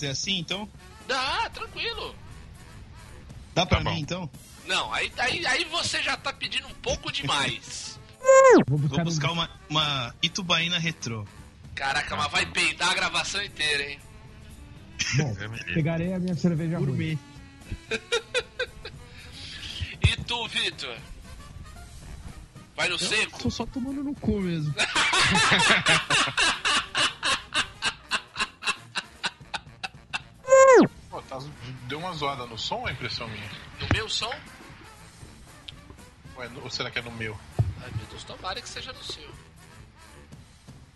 fazer? 0.00 0.08
Assim, 0.08 0.38
então? 0.38 0.68
Dá, 1.06 1.50
tranquilo. 1.50 2.14
Dá 3.54 3.66
pra 3.66 3.78
Tá 3.78 3.84
bom. 3.84 3.94
mim, 3.94 4.00
então? 4.00 4.30
Não, 4.66 4.92
aí, 4.92 5.12
aí, 5.18 5.44
aí 5.46 5.64
você 5.64 6.02
já 6.02 6.16
tá 6.16 6.32
pedindo 6.32 6.66
um 6.68 6.74
pouco 6.74 7.10
demais. 7.12 7.98
Vou 8.68 8.78
buscar, 8.78 9.28
Vou 9.28 9.30
um- 9.30 9.32
uma, 9.38 9.50
uma 9.68 10.14
Itubaína 10.22 10.78
retrô. 10.78 11.26
Caraca, 11.74 12.14
mas 12.16 12.30
vai 12.30 12.46
peidar 12.46 12.90
a 12.90 12.94
gravação 12.94 13.42
inteira, 13.42 13.90
hein? 13.90 13.98
Bom, 15.16 15.34
pegarei 15.74 16.12
a 16.12 16.18
minha 16.18 16.34
cerveja. 16.34 16.78
Gourmet. 16.78 17.18
E 20.02 20.16
tu, 20.24 20.48
Vitor? 20.48 20.96
Vai 22.74 22.88
no 22.88 22.98
seco? 22.98 23.38
Tô 23.38 23.50
só 23.50 23.66
tomando 23.66 24.02
no 24.02 24.14
cu 24.14 24.40
mesmo. 24.40 24.74
Pô, 31.10 31.20
tá- 31.22 31.29
deu 31.88 31.98
uma 31.98 32.12
zoada 32.14 32.46
no 32.46 32.58
som 32.58 32.76
ou 32.80 32.88
é 32.88 32.92
impressão 32.92 33.28
minha? 33.28 33.50
No 33.80 33.86
meu 33.92 34.08
som? 34.08 34.32
Ou, 36.36 36.42
é 36.44 36.48
no- 36.48 36.62
ou 36.62 36.70
será 36.70 36.90
que 36.90 36.98
é 36.98 37.02
no 37.02 37.10
meu? 37.12 37.38
Ai 37.82 37.90
meu 37.96 38.06
Deus, 38.06 38.24
tomara 38.24 38.60
que 38.60 38.68
seja 38.68 38.92
no 38.92 39.02
seu. 39.04 39.28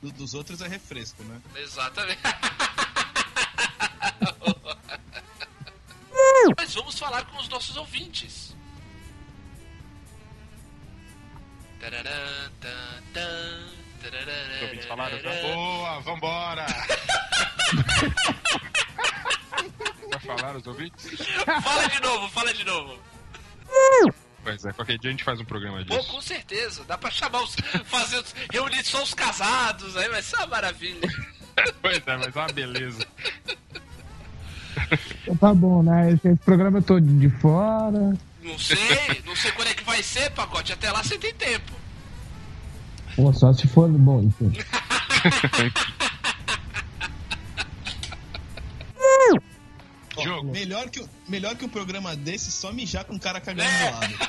Do- 0.02 0.12
dos 0.12 0.34
outros 0.34 0.60
é 0.60 0.68
refresco, 0.68 1.22
né? 1.24 1.40
Exatamente. 1.56 2.20
Mas 6.56 6.74
vamos 6.74 6.98
falar 6.98 7.24
com 7.26 7.38
os 7.38 7.48
nossos 7.48 7.76
ouvintes. 7.76 8.54
Tararã, 11.80 12.50
tan, 12.60 13.02
tan, 13.12 13.68
tararã, 14.02 14.56
Os 14.56 14.62
ouvintes 14.62 14.86
falaram 14.86 15.18
já? 15.20 15.30
Boa, 15.42 16.00
vambora! 16.00 16.66
Já 20.14 20.20
falaram 20.20 20.60
os 20.60 20.66
ouvintes? 20.66 21.10
Fala 21.62 21.88
de 21.88 22.00
novo, 22.00 22.28
fala 22.28 22.54
de 22.54 22.64
novo. 22.64 22.96
Pois 24.44 24.64
é, 24.64 24.72
qualquer 24.72 24.98
dia 24.98 25.08
a 25.08 25.12
gente 25.12 25.24
faz 25.24 25.40
um 25.40 25.44
programa 25.44 25.84
Pô, 25.84 25.96
disso. 25.96 26.08
com 26.08 26.20
certeza. 26.20 26.84
Dá 26.84 26.96
pra 26.96 27.10
chamar 27.10 27.42
os. 27.42 27.56
fazer 27.86 28.18
os, 28.18 28.32
reunir 28.52 28.84
só 28.84 29.02
os 29.02 29.12
casados, 29.12 29.96
aí 29.96 30.08
vai 30.08 30.22
ser 30.22 30.36
uma 30.36 30.46
maravilha. 30.46 31.08
pois 31.82 31.96
é, 32.06 32.16
mas 32.16 32.36
é 32.36 32.38
uma 32.38 32.52
beleza. 32.52 33.06
Então 35.22 35.36
tá 35.36 35.54
bom, 35.54 35.82
né? 35.82 36.12
Esse, 36.12 36.28
esse 36.28 36.44
programa 36.44 36.78
eu 36.78 36.82
tô 36.82 37.00
de 37.00 37.28
fora. 37.40 38.16
Não 38.42 38.58
sei, 38.58 39.22
não 39.24 39.34
sei 39.34 39.50
quando 39.52 39.68
é 39.68 39.74
que 39.74 39.84
vai 39.84 40.02
ser, 40.02 40.30
pacote. 40.30 40.72
Até 40.72 40.92
lá 40.92 41.02
você 41.02 41.18
tem 41.18 41.34
tempo. 41.34 41.72
Pô, 43.16 43.32
só 43.32 43.52
se 43.52 43.66
for. 43.66 43.88
Bom, 43.88 44.22
enfim. 44.22 44.52
Diogo. 50.22 50.50
Melhor 50.52 50.88
que, 50.90 51.00
o- 51.00 51.08
melhor 51.28 51.54
que 51.56 51.64
um 51.64 51.68
programa 51.68 52.14
desse, 52.16 52.50
só 52.52 52.72
mijar 52.72 53.04
com 53.04 53.14
o 53.14 53.20
cara 53.20 53.40
cagando 53.40 53.68
É. 53.68 53.90
do 53.90 54.00
lado. 54.00 54.14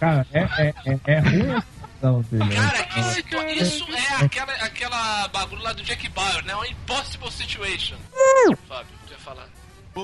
Cara, 0.00 0.26
é, 0.32 0.40
é, 0.40 0.74
é, 0.86 0.98
é 1.06 1.18
ruim 1.20 1.62
filho. 2.28 2.48
Cara, 2.54 2.84
que 2.84 3.02
situa- 3.04 3.50
isso 3.52 3.84
é 3.92 4.24
aquela, 4.24 4.52
aquela 4.54 5.28
bagulho 5.28 5.62
lá 5.62 5.72
do 5.72 5.82
Jack 5.82 6.08
Bauer, 6.10 6.44
né? 6.44 6.54
Uma 6.54 6.66
impossible 6.68 7.30
situation. 7.30 7.96
Fábio, 8.68 8.92
tu 9.06 9.12
ia 9.12 9.18
falar. 9.18 9.48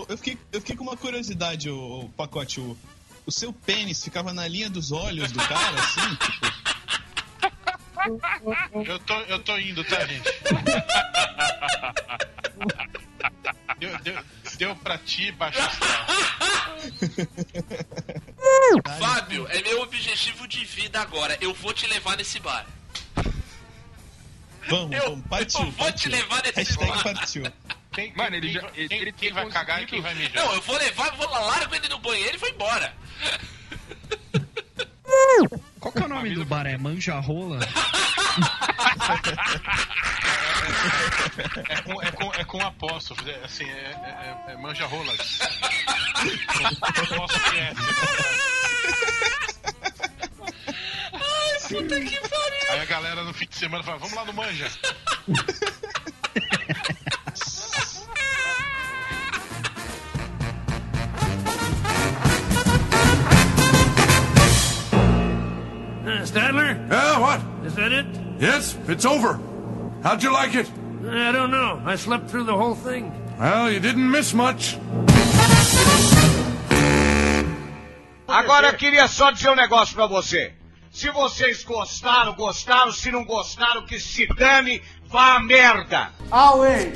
Eu, 0.09 0.17
fiquei, 0.17 0.39
eu 0.53 0.61
fiquei 0.61 0.77
com 0.77 0.85
uma 0.85 0.97
curiosidade, 0.97 1.71
o, 1.71 2.11
pacote. 2.17 2.61
O, 2.61 2.77
o 3.27 3.33
seu 3.33 3.53
pênis 3.53 4.03
ficava 4.03 4.33
na 4.33 4.47
linha 4.49 4.69
dos 4.69 4.91
olhos 4.93 5.31
do 5.33 5.39
cara, 5.41 5.79
assim? 5.81 6.15
Tipo, 6.17 6.53
Eu 8.87 8.99
tô, 9.01 9.15
eu 9.21 9.39
tô 9.41 9.57
indo, 9.59 9.83
tá, 9.85 10.05
gente? 10.07 10.23
Deu, 13.79 13.99
deu, 14.01 14.25
deu 14.59 14.77
pra 14.77 14.99
ti, 14.99 15.33
baixo. 15.33 15.59
Fábio, 18.99 19.47
é 19.51 19.63
meu 19.63 19.81
objetivo 19.83 20.47
de 20.47 20.65
vida 20.65 21.01
agora. 21.01 21.37
Eu 21.41 21.55
vou 21.55 21.73
te 21.73 21.87
levar 21.87 22.17
nesse 22.17 22.39
bar. 22.41 22.67
vamos, 24.69 24.97
Eu- 24.97 25.11
vamos, 25.11 25.27
partiu. 25.27 25.61
eu 25.61 25.67
vou 25.67 25.73
partiu. 25.87 26.11
te 26.11 26.17
levar 26.17 26.43
nesse 26.43 26.59
Hashtag 26.59 26.91
bar. 26.91 27.03
partiu. 27.03 27.43
Quem, 27.93 28.13
Mano, 28.15 28.31
quem- 28.31 28.39
ele 28.39 28.53
já- 28.53 28.71
ele- 28.75 28.89
quem, 28.89 28.99
ele 29.01 29.13
quem 29.13 29.33
vai 29.33 29.49
cagar 29.49 29.83
e 29.83 29.87
quem 29.87 30.01
vai 30.01 30.15
mijar? 30.15 30.35
Não, 30.45 30.53
eu 30.55 30.61
vou 30.63 30.77
levar, 30.77 31.15
vou 31.17 31.29
lá, 31.31 31.39
largo 31.41 31.75
ele 31.75 31.89
no 31.89 31.99
banheiro 31.99 32.35
e 32.37 32.39
vou 32.39 32.49
embora. 32.49 32.95
Qual 35.81 35.93
que 35.93 36.03
é 36.03 36.05
o 36.05 36.09
nome 36.09 36.35
do 36.35 36.45
bar? 36.45 36.67
É 36.67 36.77
Manja 36.77 37.19
Rola? 37.21 37.61
É 41.69 41.83
com, 41.83 42.03
é 42.03 42.11
com, 42.11 42.35
é 42.35 42.45
com 42.45 42.61
apóstrofo, 42.61 43.29
é, 43.29 43.45
assim, 43.45 43.65
é, 43.65 44.45
é, 44.49 44.53
é 44.53 44.57
manja 44.57 44.87
rolas. 44.87 45.41
Apóstrofo 46.83 47.57
é 47.57 47.75
Puta 51.69 52.01
que 52.01 52.21
pariu. 52.29 52.71
Aí 52.71 52.81
a 52.81 52.85
galera 52.85 53.25
no 53.25 53.33
fim 53.33 53.47
de 53.47 53.57
semana 53.57 53.83
fala, 53.83 53.99
vamos 53.99 54.15
lá 54.15 54.25
no 54.25 54.33
manja. 54.33 54.71
Uh, 66.15 66.23
Stadler? 66.25 66.89
Yeah, 66.91 67.19
what? 67.19 67.41
Is 67.67 67.75
that 67.75 67.91
it? 67.91 68.07
Yes, 68.39 68.77
it's 68.87 69.05
over. 69.05 69.41
How'd 70.03 70.23
you 70.23 70.33
like 70.33 70.55
it? 70.55 70.71
I 71.09 71.33
don't 71.33 71.51
know. 71.51 71.83
I 71.85 71.97
slept 71.97 72.31
through 72.31 72.45
the 72.45 72.57
whole 72.57 72.77
thing. 72.77 73.13
Well, 73.39 73.69
you 73.71 73.81
didn't 73.81 74.09
miss 74.09 74.33
much. 74.33 74.79
Agora 78.29 78.69
eu 78.69 78.75
queria 78.75 79.09
só 79.09 79.33
dizer 79.33 79.51
um 79.51 79.57
negócio 79.57 79.95
pra 79.97 80.07
você. 80.07 80.53
Se 80.93 81.11
vocês 81.11 81.65
gostaram, 81.65 82.35
gostaram. 82.35 82.93
Se 82.93 83.11
não 83.11 83.25
gostaram, 83.25 83.85
que 83.85 83.99
se 83.99 84.27
dane, 84.29 84.81
vá 85.09 85.35
a 85.35 85.41
merda. 85.41 86.11
Away! 86.31 86.93